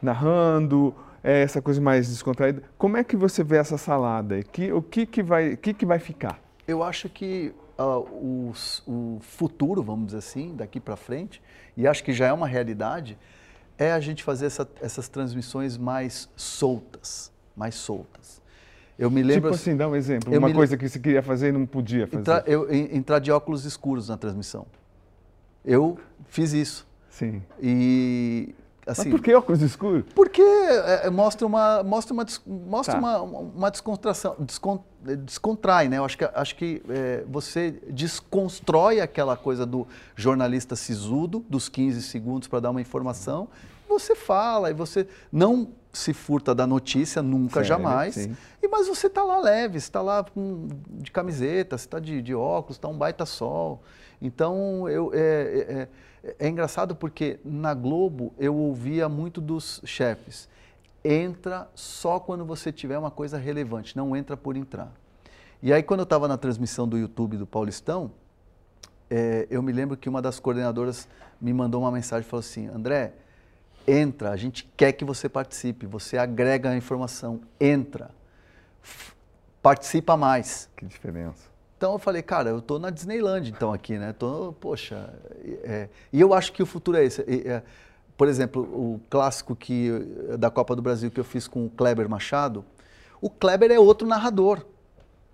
narrando, 0.02 0.95
é 1.24 1.41
essa 1.41 1.62
coisa 1.62 1.82
mais 1.82 2.10
descontraída. 2.10 2.64
Como 2.78 2.98
é 2.98 3.04
que 3.04 3.16
você 3.16 3.44
vê 3.44 3.58
essa 3.58 3.78
salada? 3.78 4.41
Que, 4.44 4.72
o 4.72 4.82
que, 4.82 5.06
que, 5.06 5.22
vai, 5.22 5.56
que, 5.56 5.74
que 5.74 5.86
vai 5.86 6.00
ficar? 6.00 6.40
Eu 6.68 6.84
acho 6.84 7.10
que 7.10 7.54
uh, 7.78 7.84
o, 7.84 8.54
o 8.88 9.20
futuro, 9.22 9.82
vamos 9.82 10.08
dizer 10.08 10.20
assim, 10.20 10.56
daqui 10.56 10.80
para 10.80 10.96
frente, 10.96 11.41
e 11.76 11.88
acho 11.88 12.04
que 12.04 12.14
já 12.14 12.28
é 12.28 12.34
uma 12.34 12.48
realidade, 12.48 13.18
é 13.78 13.91
a 13.91 14.00
gente 14.00 14.24
fazer 14.24 14.48
essa, 14.48 14.70
essas 14.82 15.08
transmissões 15.08 15.78
mais 15.78 16.30
soltas, 16.36 17.32
mais 17.56 17.76
soltas. 17.76 18.41
Eu 18.98 19.10
me 19.10 19.24
lembro. 19.24 19.50
Tipo 19.50 19.56
assim, 19.56 19.78
dá 19.78 19.88
um 19.88 19.96
exemplo. 19.96 20.38
Uma 20.38 20.54
coisa 20.54 20.76
que 20.76 20.88
você 20.88 21.00
queria 21.00 21.24
fazer 21.24 21.50
e 21.50 21.52
não 21.54 21.66
podia 21.66 22.06
fazer. 22.06 22.20
Entrar, 22.20 22.44
eu, 22.46 22.72
entrar 22.74 23.20
de 23.20 23.32
óculos 23.32 23.64
escuros 23.64 24.10
na 24.10 24.18
transmissão. 24.18 24.68
Eu 25.64 25.98
fiz 26.28 26.52
isso. 26.52 26.86
Sim. 27.10 27.41
E 27.62 28.54
Assim, 28.90 29.10
Mas 29.10 29.11
por 29.11 29.22
que 29.22 29.34
óculos 29.34 29.61
escuros? 29.61 30.03
Porque 30.16 30.41
é, 30.41 31.06
é, 31.06 31.10
mostra 31.10 31.45
uma 31.45 31.84
mostra 31.84 32.14
uma 32.14 32.26
mostra 32.48 32.94
tá. 32.95 32.99
uma, 32.99 33.22
uma 33.22 33.72
descontração, 33.72 34.36
descont, 34.40 34.84
descontrai, 35.24 35.88
né? 35.88 35.98
Eu 35.98 36.06
acho 36.06 36.18
que 36.18 36.26
acho 36.34 36.56
que 36.56 36.82
é, 36.90 37.24
você 37.28 37.72
desconstrói 37.88 38.99
aquela 38.99 39.38
coisa 39.38 39.66
do 39.66 39.88
jornalista 40.16 40.76
sisudo 40.76 41.45
dos 41.48 41.70
15 41.70 42.02
segundos 42.02 42.48
para 42.48 42.60
dar 42.60 42.72
uma 42.72 42.82
informação. 42.82 43.48
Você 43.88 44.16
fala 44.16 44.72
e 44.72 44.74
você 44.74 45.07
não 45.32 45.70
se 45.94 46.14
furta 46.14 46.53
da 46.56 46.66
notícia 46.66 47.22
nunca, 47.22 47.56
Sério? 47.56 47.68
jamais. 47.68 48.16
Sim. 48.16 48.36
E 48.61 48.68
mas 48.68 48.88
você 48.88 49.07
está 49.07 49.24
lá 49.24 49.40
leve, 49.40 49.78
está 49.78 50.02
lá 50.02 50.26
de 50.36 51.11
camiseta, 51.11 51.76
está 51.76 51.99
de, 51.99 52.22
de 52.22 52.34
óculos, 52.34 52.78
está 52.78 52.88
um 52.88 52.98
baita 52.98 53.26
sol. 53.26 53.84
Então 54.22 54.90
eu 54.90 55.11
é, 55.14 55.88
é, 56.24 56.48
engraçado 56.48 56.96
porque 56.96 57.40
na 57.44 57.74
Globo 57.74 58.34
eu 58.38 58.56
ouvia 58.56 59.08
muito 59.08 59.40
dos 59.40 59.82
chefes. 59.86 60.50
Entra 61.04 61.70
só 61.76 62.20
quando 62.20 62.46
você 62.46 62.72
tiver 62.72 62.98
uma 62.98 63.12
coisa 63.12 63.38
relevante, 63.38 63.96
não 63.96 64.16
entra 64.16 64.36
por 64.36 64.58
entrar. 64.58 64.91
E 65.62 65.72
aí 65.74 65.82
quando 65.82 66.02
eu 66.02 66.04
estava 66.06 66.28
na 66.28 66.38
transmissão 66.38 66.88
do 66.88 66.98
YouTube 66.98 67.38
do 67.38 67.48
Paulistão, 67.48 68.12
é, 69.10 69.48
eu 69.50 69.62
me 69.62 69.72
lembro 69.72 69.98
que 69.98 70.08
uma 70.08 70.22
das 70.22 70.40
coordenadoras 70.40 71.08
me 71.41 71.54
mandou 71.54 71.82
uma 71.82 71.91
mensagem 71.91 72.26
e 72.26 72.30
falou 72.30 72.41
assim, 72.41 72.68
André, 72.68 73.14
entra, 73.88 74.30
a 74.30 74.38
gente 74.38 74.70
quer 74.78 74.91
que 74.91 75.04
você 75.04 75.28
participe, 75.28 75.86
você 75.86 76.18
agrega 76.18 76.70
a 76.70 76.76
informação, 76.76 77.41
entra, 77.60 78.12
participa 79.62 80.16
mais. 80.16 80.70
Que 80.76 80.86
diferença. 80.86 81.49
Então 81.80 81.93
eu 81.93 81.97
falei, 81.97 82.22
cara, 82.22 82.49
eu 82.49 82.61
tô 82.61 82.77
na 82.77 82.89
Disneyland 82.89 83.51
então 83.56 83.72
aqui, 83.72 83.97
né? 83.97 84.11
Tô, 84.11 84.53
poxa, 84.60 85.14
é, 85.64 85.88
e 86.11 86.19
eu 86.19 86.34
acho 86.34 86.51
que 86.51 86.61
o 86.61 86.65
futuro 86.65 86.97
é 86.97 87.06
esse. 87.06 87.22
É, 87.22 87.64
por 88.18 88.27
exemplo, 88.27 88.64
o 88.64 88.99
clássico 89.10 89.56
que 89.56 89.89
da 90.38 90.49
Copa 90.49 90.76
do 90.76 90.81
Brasil 90.81 91.10
que 91.10 91.18
eu 91.18 91.23
fiz 91.23 91.47
com 91.47 91.65
o 91.65 91.69
Kleber 91.69 92.10
Machado, 92.10 92.65
o 93.22 93.30
Kleber 93.30 93.72
é 93.72 93.80
outro 93.80 94.06
narrador. 94.06 94.65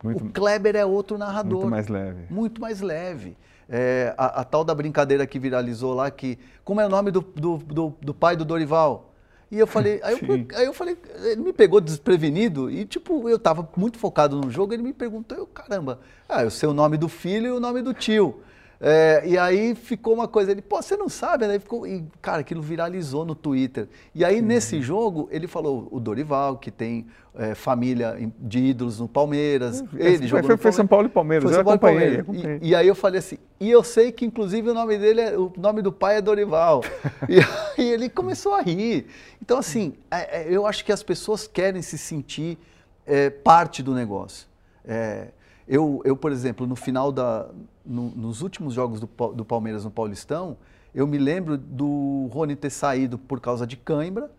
Muito, 0.03 0.23
o 0.23 0.29
Kleber 0.29 0.75
é 0.75 0.85
outro 0.85 1.17
narrador. 1.17 1.61
Muito 1.61 1.71
mais 1.71 1.87
leve. 1.87 2.27
Muito 2.29 2.61
mais 2.61 2.79
leve. 2.79 3.35
É, 3.67 4.13
a, 4.15 4.41
a, 4.41 4.43
tal 4.43 4.63
da 4.63 4.75
brincadeira 4.75 5.25
que 5.25 5.39
viralizou 5.39 5.95
lá, 5.95 6.11
que. 6.11 6.37
Como 6.63 6.79
é 6.79 6.85
o 6.85 6.89
nome 6.89 7.09
do, 7.09 7.21
do, 7.21 7.57
do, 7.57 7.93
do 7.99 8.13
pai 8.13 8.35
do 8.35 8.45
Dorival? 8.45 9.14
E 9.51 9.59
eu 9.59 9.67
falei, 9.67 9.99
aí 10.03 10.13
eu, 10.13 10.57
aí 10.57 10.65
eu, 10.65 10.73
falei, 10.73 10.97
ele 11.23 11.41
me 11.41 11.53
pegou 11.53 11.79
desprevenido 11.79 12.69
e 12.69 12.83
tipo, 12.85 13.29
eu 13.29 13.35
estava 13.35 13.67
muito 13.77 13.97
focado 13.97 14.35
no 14.35 14.49
jogo, 14.49 14.73
ele 14.73 14.81
me 14.81 14.93
perguntou, 14.93 15.37
eu, 15.37 15.45
caramba, 15.45 15.99
ah, 16.27 16.43
eu 16.43 16.49
sei 16.49 16.67
o 16.67 16.73
nome 16.73 16.97
do 16.97 17.07
filho 17.07 17.47
e 17.47 17.51
o 17.51 17.59
nome 17.59 17.81
do 17.81 17.93
tio. 17.93 18.41
É, 18.79 19.23
e 19.25 19.37
aí 19.37 19.73
ficou 19.73 20.13
uma 20.13 20.27
coisa, 20.27 20.51
ele, 20.51 20.61
pô, 20.61 20.81
você 20.81 20.97
não 20.97 21.07
sabe, 21.07 21.47
né? 21.47 21.59
Ficou, 21.59 21.87
e, 21.87 22.03
cara, 22.21 22.41
aquilo 22.41 22.61
viralizou 22.61 23.25
no 23.25 23.33
Twitter. 23.33 23.87
E 24.13 24.23
aí, 24.23 24.41
nesse 24.41 24.81
jogo, 24.81 25.27
ele 25.31 25.47
falou 25.47 25.87
o 25.91 25.99
Dorival, 25.99 26.57
que 26.57 26.69
tem 26.69 27.07
é, 27.37 27.55
família 27.55 28.17
de 28.39 28.59
ídolos 28.59 28.99
no 28.99 29.07
Palmeiras. 29.07 29.83
Ele 29.93 30.17
foi, 30.17 30.27
jogou 30.27 30.47
foi, 30.47 30.57
foi 30.57 30.71
São 30.71 30.87
Paulo 30.87 31.07
e 31.07 31.09
Palmeiras, 31.09 31.43
foi 31.43 31.51
eu 31.51 31.55
São 31.55 31.63
Paulo 31.63 31.77
acompanhei. 31.77 32.19
acompanhei. 32.19 32.59
E, 32.61 32.69
e, 32.69 32.75
aí 32.75 32.87
eu 32.87 32.95
falei 32.95 33.19
assim, 33.19 33.37
e 33.59 33.69
eu 33.69 33.83
sei 33.83 34.11
que 34.11 34.25
inclusive 34.25 34.69
o 34.69 34.73
nome 34.73 34.97
dele, 34.97 35.21
é, 35.21 35.37
o 35.37 35.51
nome 35.57 35.81
do 35.81 35.91
pai 35.91 36.17
é 36.17 36.21
Dorival. 36.21 36.83
e 37.27 37.39
aí 37.39 37.91
ele 37.91 38.09
começou 38.09 38.53
a 38.53 38.61
rir. 38.61 39.07
Então, 39.41 39.57
assim, 39.57 39.93
é, 40.09 40.41
é, 40.41 40.47
eu 40.49 40.65
acho 40.65 40.83
que 40.83 40.91
as 40.91 41.03
pessoas 41.03 41.47
querem 41.47 41.81
se 41.81 41.97
sentir 41.97 42.57
é, 43.05 43.29
parte 43.29 43.83
do 43.83 43.93
negócio. 43.93 44.47
É, 44.83 45.27
eu, 45.67 46.01
eu, 46.05 46.15
por 46.15 46.31
exemplo, 46.31 46.67
no 46.67 46.75
final 46.75 47.11
da. 47.11 47.47
No, 47.85 48.09
nos 48.11 48.41
últimos 48.41 48.73
jogos 48.73 48.99
do, 48.99 49.07
do 49.33 49.45
Palmeiras 49.45 49.83
no 49.83 49.91
Paulistão, 49.91 50.57
eu 50.93 51.05
me 51.05 51.17
lembro 51.17 51.57
do 51.57 52.27
Rony 52.31 52.55
ter 52.55 52.69
saído 52.69 53.17
por 53.17 53.39
causa 53.39 53.65
de 53.67 53.75
cãibra 53.75 54.31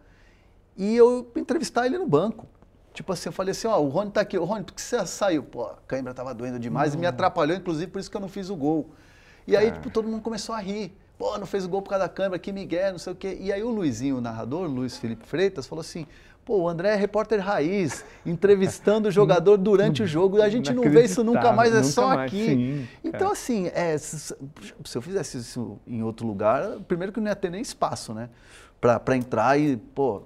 e 0.76 0.96
eu 0.96 1.30
entrevistar 1.36 1.86
ele 1.86 1.98
no 1.98 2.06
banco. 2.06 2.46
Tipo 2.92 3.12
assim, 3.12 3.28
eu 3.28 3.32
falei 3.32 3.52
assim, 3.52 3.66
ó, 3.66 3.78
o 3.78 3.88
Rony 3.88 4.10
tá 4.10 4.20
aqui. 4.20 4.38
O 4.38 4.44
Rony, 4.44 4.64
por 4.64 4.74
que 4.74 4.80
você 4.80 5.04
saiu? 5.06 5.42
Pô, 5.42 5.64
a 5.64 5.76
cãibra 5.86 6.14
tava 6.14 6.32
doendo 6.32 6.58
demais 6.58 6.94
e 6.94 6.96
me 6.96 7.06
atrapalhou, 7.06 7.56
inclusive 7.56 7.90
por 7.90 7.98
isso 7.98 8.10
que 8.10 8.16
eu 8.16 8.20
não 8.20 8.28
fiz 8.28 8.48
o 8.48 8.56
gol. 8.56 8.90
E 9.46 9.56
aí, 9.56 9.66
é. 9.66 9.70
tipo, 9.70 9.90
todo 9.90 10.08
mundo 10.08 10.22
começou 10.22 10.54
a 10.54 10.58
rir. 10.58 10.96
Pô, 11.18 11.36
não 11.38 11.46
fez 11.46 11.64
o 11.64 11.68
gol 11.68 11.82
por 11.82 11.90
causa 11.90 12.04
da 12.04 12.08
câmera, 12.08 12.38
que 12.38 12.52
Miguel, 12.52 12.92
não 12.92 12.98
sei 12.98 13.12
o 13.12 13.16
quê. 13.16 13.36
E 13.40 13.52
aí 13.52 13.62
o 13.62 13.70
Luizinho, 13.70 14.18
o 14.18 14.20
narrador, 14.20 14.68
Luiz 14.68 14.96
Felipe 14.96 15.26
Freitas, 15.26 15.66
falou 15.66 15.80
assim, 15.80 16.06
Pô, 16.46 16.60
o 16.60 16.68
André 16.68 16.90
é 16.90 16.94
repórter 16.94 17.40
raiz, 17.40 18.04
entrevistando 18.24 19.08
o 19.08 19.10
jogador 19.10 19.56
durante 19.56 20.04
o 20.04 20.06
jogo. 20.06 20.40
A 20.40 20.48
gente 20.48 20.72
não 20.72 20.84
vê 20.84 21.02
isso 21.02 21.24
nunca 21.24 21.52
mais, 21.52 21.72
é 21.72 21.78
nunca 21.78 21.88
só 21.88 22.06
mais, 22.14 22.32
aqui. 22.32 22.46
Sim, 22.46 22.88
então, 23.02 23.32
assim, 23.32 23.66
é, 23.74 23.98
se, 23.98 24.32
eu 24.94 25.02
fizesse 25.02 25.38
isso 25.38 25.76
em 25.84 26.04
outro 26.04 26.24
lugar, 26.24 26.78
primeiro 26.86 27.12
que 27.12 27.18
não 27.18 27.26
ia 27.26 27.34
ter 27.34 27.50
nem 27.50 27.60
espaço, 27.60 28.14
né? 28.14 28.30
Para 28.80 29.16
entrar 29.16 29.58
e, 29.58 29.76
pô, 29.76 30.22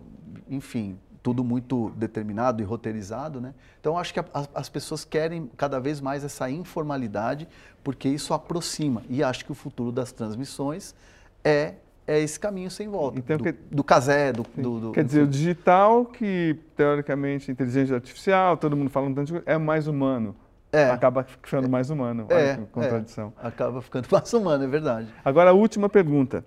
enfim, 0.51 0.99
tudo 1.23 1.43
muito 1.43 1.91
determinado 1.97 2.61
e 2.61 2.67
roteirizado, 2.67 3.41
né? 3.41 3.55
Então, 3.81 3.97
acho 3.97 4.13
que 4.13 4.21
a, 4.21 4.27
as 4.55 4.69
pessoas 4.69 5.07
querem 5.07 5.51
cada 5.57 5.81
vez 5.81 6.03
mais 6.03 6.23
essa 6.23 6.51
informalidade, 6.51 7.49
porque 7.83 8.11
isso 8.11 8.35
aproxima. 8.35 9.03
E 9.09 9.23
acho 9.23 9.43
que 9.43 9.53
o 9.53 9.55
futuro 9.55 9.91
das 9.91 10.13
transmissões 10.13 10.95
é 11.43 11.77
é 12.11 12.19
esse 12.19 12.41
caminho 12.41 12.69
sem 12.71 12.89
volta. 12.89 13.19
Então, 13.19 13.37
do, 13.37 13.45
que, 13.45 13.53
do 13.53 13.85
casé, 13.85 14.33
do, 14.33 14.45
do, 14.57 14.81
do, 14.81 14.93
Quer 14.93 15.05
dizer, 15.05 15.23
o 15.23 15.29
digital, 15.29 16.05
que 16.05 16.59
teoricamente 16.75 17.53
inteligência 17.53 17.95
artificial, 17.95 18.57
todo 18.57 18.77
mundo 18.77 18.91
fala 18.91 19.07
um 19.07 19.15
tanto 19.15 19.33
de 19.33 19.43
é 19.47 19.57
mais 19.57 19.87
humano. 19.87 20.35
É. 20.73 20.91
Acaba 20.91 21.23
ficando 21.23 21.69
mais 21.69 21.89
humano. 21.89 22.27
É, 22.29 22.35
Olha 22.35 22.69
contradição. 22.73 23.33
É. 23.41 23.47
Acaba 23.47 23.81
ficando 23.81 24.09
mais 24.11 24.33
humano, 24.33 24.65
é 24.65 24.67
verdade. 24.67 25.09
Agora, 25.25 25.51
a 25.51 25.53
última 25.53 25.89
pergunta. 25.89 26.45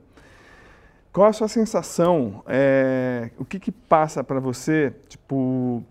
Qual 1.14 1.28
a 1.28 1.34
sua 1.34 1.48
sensação? 1.48 2.44
É, 2.46 3.30
o 3.38 3.46
que, 3.46 3.60
que 3.60 3.72
passa 3.72 4.22
para 4.24 4.42
você, 4.42 4.94
tipo, 5.08 5.82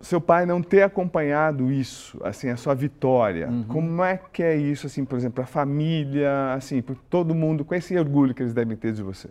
seu 0.00 0.20
pai 0.20 0.46
não 0.46 0.62
ter 0.62 0.82
acompanhado 0.82 1.70
isso, 1.70 2.18
assim, 2.24 2.48
a 2.48 2.56
sua 2.56 2.74
vitória, 2.74 3.48
uhum. 3.48 3.64
como 3.64 4.02
é 4.02 4.16
que 4.16 4.42
é 4.42 4.56
isso, 4.56 4.86
assim, 4.86 5.04
por 5.04 5.18
exemplo, 5.18 5.44
a 5.44 5.46
família, 5.46 6.54
assim, 6.54 6.82
todo 7.10 7.34
mundo, 7.34 7.64
com 7.64 7.74
esse 7.74 7.96
orgulho 7.98 8.34
que 8.34 8.42
eles 8.42 8.54
devem 8.54 8.76
ter 8.76 8.92
de 8.92 9.02
você? 9.02 9.28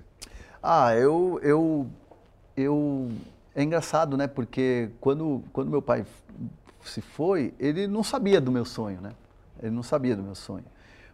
Ah, 0.61 0.95
eu, 0.95 1.39
eu, 1.41 1.87
eu, 2.55 3.09
é 3.55 3.63
engraçado, 3.63 4.15
né, 4.15 4.27
porque 4.27 4.89
quando, 5.01 5.43
quando 5.51 5.71
meu 5.71 5.81
pai 5.81 6.05
se 6.83 7.01
foi, 7.01 7.53
ele 7.59 7.87
não 7.87 8.03
sabia 8.03 8.39
do 8.39 8.51
meu 8.51 8.63
sonho, 8.63 9.01
né, 9.01 9.13
ele 9.61 9.71
não 9.71 9.83
sabia 9.83 10.15
do 10.15 10.21
meu 10.21 10.35
sonho. 10.35 10.65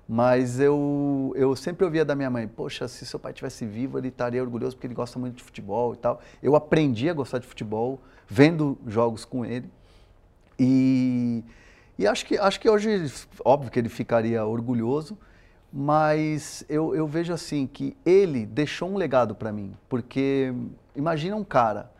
Mas 0.08 0.60
eu, 0.60 1.34
eu 1.36 1.56
sempre 1.56 1.84
ouvia 1.84 2.06
da 2.06 2.14
minha 2.14 2.30
mãe, 2.30 2.48
poxa, 2.48 2.88
se 2.88 3.06
seu 3.08 3.18
pai 3.18 3.34
tivesse 3.34 3.66
vivo, 3.66 3.98
ele 3.98 4.10
estaria 4.10 4.42
orgulhoso 4.42 4.76
porque 4.76 4.86
ele 4.86 4.94
gosta 4.94 5.18
muito 5.18 5.38
de 5.38 5.44
futebol 5.44 5.96
e 5.96 5.98
tal. 5.98 6.22
Eu 6.44 6.56
aprendi 6.56 7.10
a 7.10 7.14
gostar 7.14 7.40
de 7.40 7.48
futebol 7.48 8.00
vendo 8.28 8.78
jogos 8.88 9.26
com 9.26 9.46
ele. 9.46 9.70
E, 10.60 11.44
e 11.98 12.08
acho, 12.08 12.26
que, 12.26 12.38
acho 12.38 12.60
que 12.60 12.70
hoje, 12.70 13.12
óbvio 13.44 13.72
que 13.72 13.80
ele 13.80 13.90
ficaria 13.90 14.46
orgulhoso, 14.46 15.18
mas 15.72 16.64
eu, 16.70 16.96
eu 16.96 17.06
vejo 17.08 17.34
assim 17.34 17.68
que 17.68 17.96
ele 18.06 18.46
deixou 18.46 18.90
um 18.90 18.98
legado 18.98 19.36
para 19.36 19.52
mim. 19.52 19.74
Porque 19.90 20.54
imagina 20.96 21.36
um 21.36 21.44
cara 21.44 21.92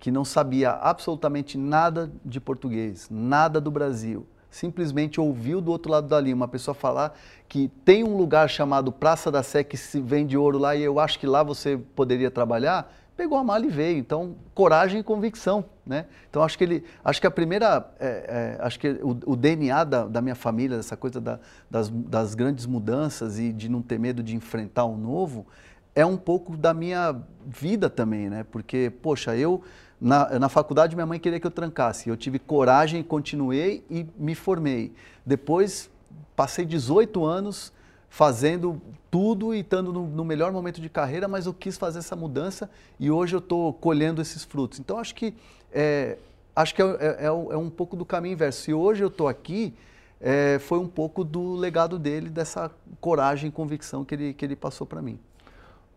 que 0.00 0.10
não 0.10 0.24
sabia 0.24 0.70
absolutamente 0.70 1.56
nada 1.56 2.12
de 2.24 2.40
português, 2.40 3.08
nada 3.10 3.60
do 3.60 3.70
Brasil 3.70 4.26
simplesmente 4.52 5.18
ouviu 5.18 5.60
do 5.60 5.72
outro 5.72 5.90
lado 5.90 6.06
dali 6.06 6.32
uma 6.32 6.46
pessoa 6.46 6.74
falar 6.74 7.18
que 7.48 7.68
tem 7.84 8.04
um 8.04 8.16
lugar 8.16 8.48
chamado 8.48 8.92
Praça 8.92 9.30
da 9.30 9.42
Sé 9.42 9.64
que 9.64 9.78
se 9.78 9.98
vende 9.98 10.36
ouro 10.36 10.58
lá 10.58 10.76
e 10.76 10.82
eu 10.82 11.00
acho 11.00 11.18
que 11.18 11.26
lá 11.26 11.42
você 11.42 11.78
poderia 11.96 12.30
trabalhar, 12.30 12.92
pegou 13.16 13.38
a 13.38 13.44
mala 13.44 13.66
e 13.66 13.68
veio. 13.68 13.98
Então, 13.98 14.34
coragem 14.54 15.00
e 15.00 15.02
convicção, 15.02 15.64
né? 15.86 16.06
Então, 16.28 16.42
acho 16.42 16.56
que 16.56 16.64
ele, 16.64 16.84
acho 17.04 17.20
que 17.20 17.26
a 17.26 17.30
primeira, 17.30 17.86
é, 17.98 18.56
é, 18.60 18.64
acho 18.64 18.78
que 18.78 18.88
o, 19.02 19.32
o 19.32 19.36
DNA 19.36 19.84
da, 19.84 20.06
da, 20.06 20.20
minha 20.20 20.34
família, 20.34 20.76
essa 20.76 20.96
coisa 20.96 21.20
da, 21.20 21.38
das, 21.70 21.88
das 21.88 22.34
grandes 22.34 22.66
mudanças 22.66 23.38
e 23.38 23.52
de 23.52 23.68
não 23.68 23.82
ter 23.82 23.98
medo 23.98 24.22
de 24.22 24.34
enfrentar 24.34 24.84
o 24.84 24.96
novo, 24.96 25.46
é 25.94 26.06
um 26.06 26.16
pouco 26.16 26.56
da 26.56 26.72
minha 26.72 27.14
vida 27.46 27.90
também, 27.90 28.30
né? 28.30 28.44
Porque, 28.50 28.92
poxa, 29.02 29.36
eu 29.36 29.62
na, 30.02 30.36
na 30.36 30.48
faculdade, 30.48 30.96
minha 30.96 31.06
mãe 31.06 31.20
queria 31.20 31.38
que 31.38 31.46
eu 31.46 31.50
trancasse. 31.50 32.08
Eu 32.08 32.16
tive 32.16 32.40
coragem, 32.40 33.04
continuei 33.04 33.84
e 33.88 34.04
me 34.18 34.34
formei. 34.34 34.92
Depois, 35.24 35.88
passei 36.34 36.64
18 36.64 37.24
anos 37.24 37.72
fazendo 38.08 38.82
tudo 39.12 39.54
e 39.54 39.60
estando 39.60 39.92
no, 39.92 40.06
no, 40.06 40.24
melhor 40.24 40.50
momento 40.52 40.80
de 40.80 40.88
carreira, 40.88 41.28
mas 41.28 41.44
eu 41.44 41.52
quis 41.52 41.76
fazer 41.76 41.98
essa 41.98 42.16
mudança 42.16 42.70
e 42.98 43.10
hoje 43.10 43.36
eu 43.36 43.40
estou 43.40 43.70
colhendo 43.74 44.22
esses 44.22 44.42
frutos. 44.42 44.80
Então, 44.80 44.96
acho 44.96 45.14
que, 45.14 45.34
é, 45.70 46.16
acho 46.56 46.74
que 46.74 46.80
é, 46.80 46.86
é, 46.86 47.06
é, 47.20 47.26
é 47.26 47.56
um 47.58 47.68
pouco 47.68 47.94
do 47.94 48.06
caminho 48.06 48.32
inverso. 48.32 48.62
Se 48.62 48.72
hoje 48.72 49.04
eu 49.04 49.08
estou 49.08 49.28
aqui, 49.28 49.74
é, 50.18 50.58
foi 50.60 50.78
um 50.78 50.88
pouco 50.88 51.22
do 51.24 51.54
legado 51.54 51.98
dele, 51.98 52.30
dessa 52.30 52.70
coragem 53.02 53.50
e 53.50 53.52
convicção 53.52 54.02
que 54.02 54.14
ele, 54.14 54.32
que 54.32 54.46
ele 54.46 54.56
passou 54.56 54.86
para 54.86 55.02
mim. 55.02 55.20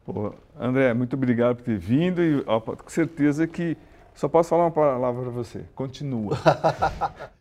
Pô, 0.06 0.34
André, 0.60 0.94
muito 0.94 1.16
obrigado 1.16 1.56
por 1.56 1.64
ter 1.64 1.78
vindo 1.78 2.22
e 2.22 2.44
ó, 2.46 2.60
com 2.60 2.90
certeza 2.90 3.48
que 3.48 3.78
só 4.14 4.28
posso 4.28 4.50
falar 4.50 4.66
uma 4.66 4.72
palavra 4.72 5.22
para 5.22 5.32
você. 5.32 5.64
Continua. 5.74 6.38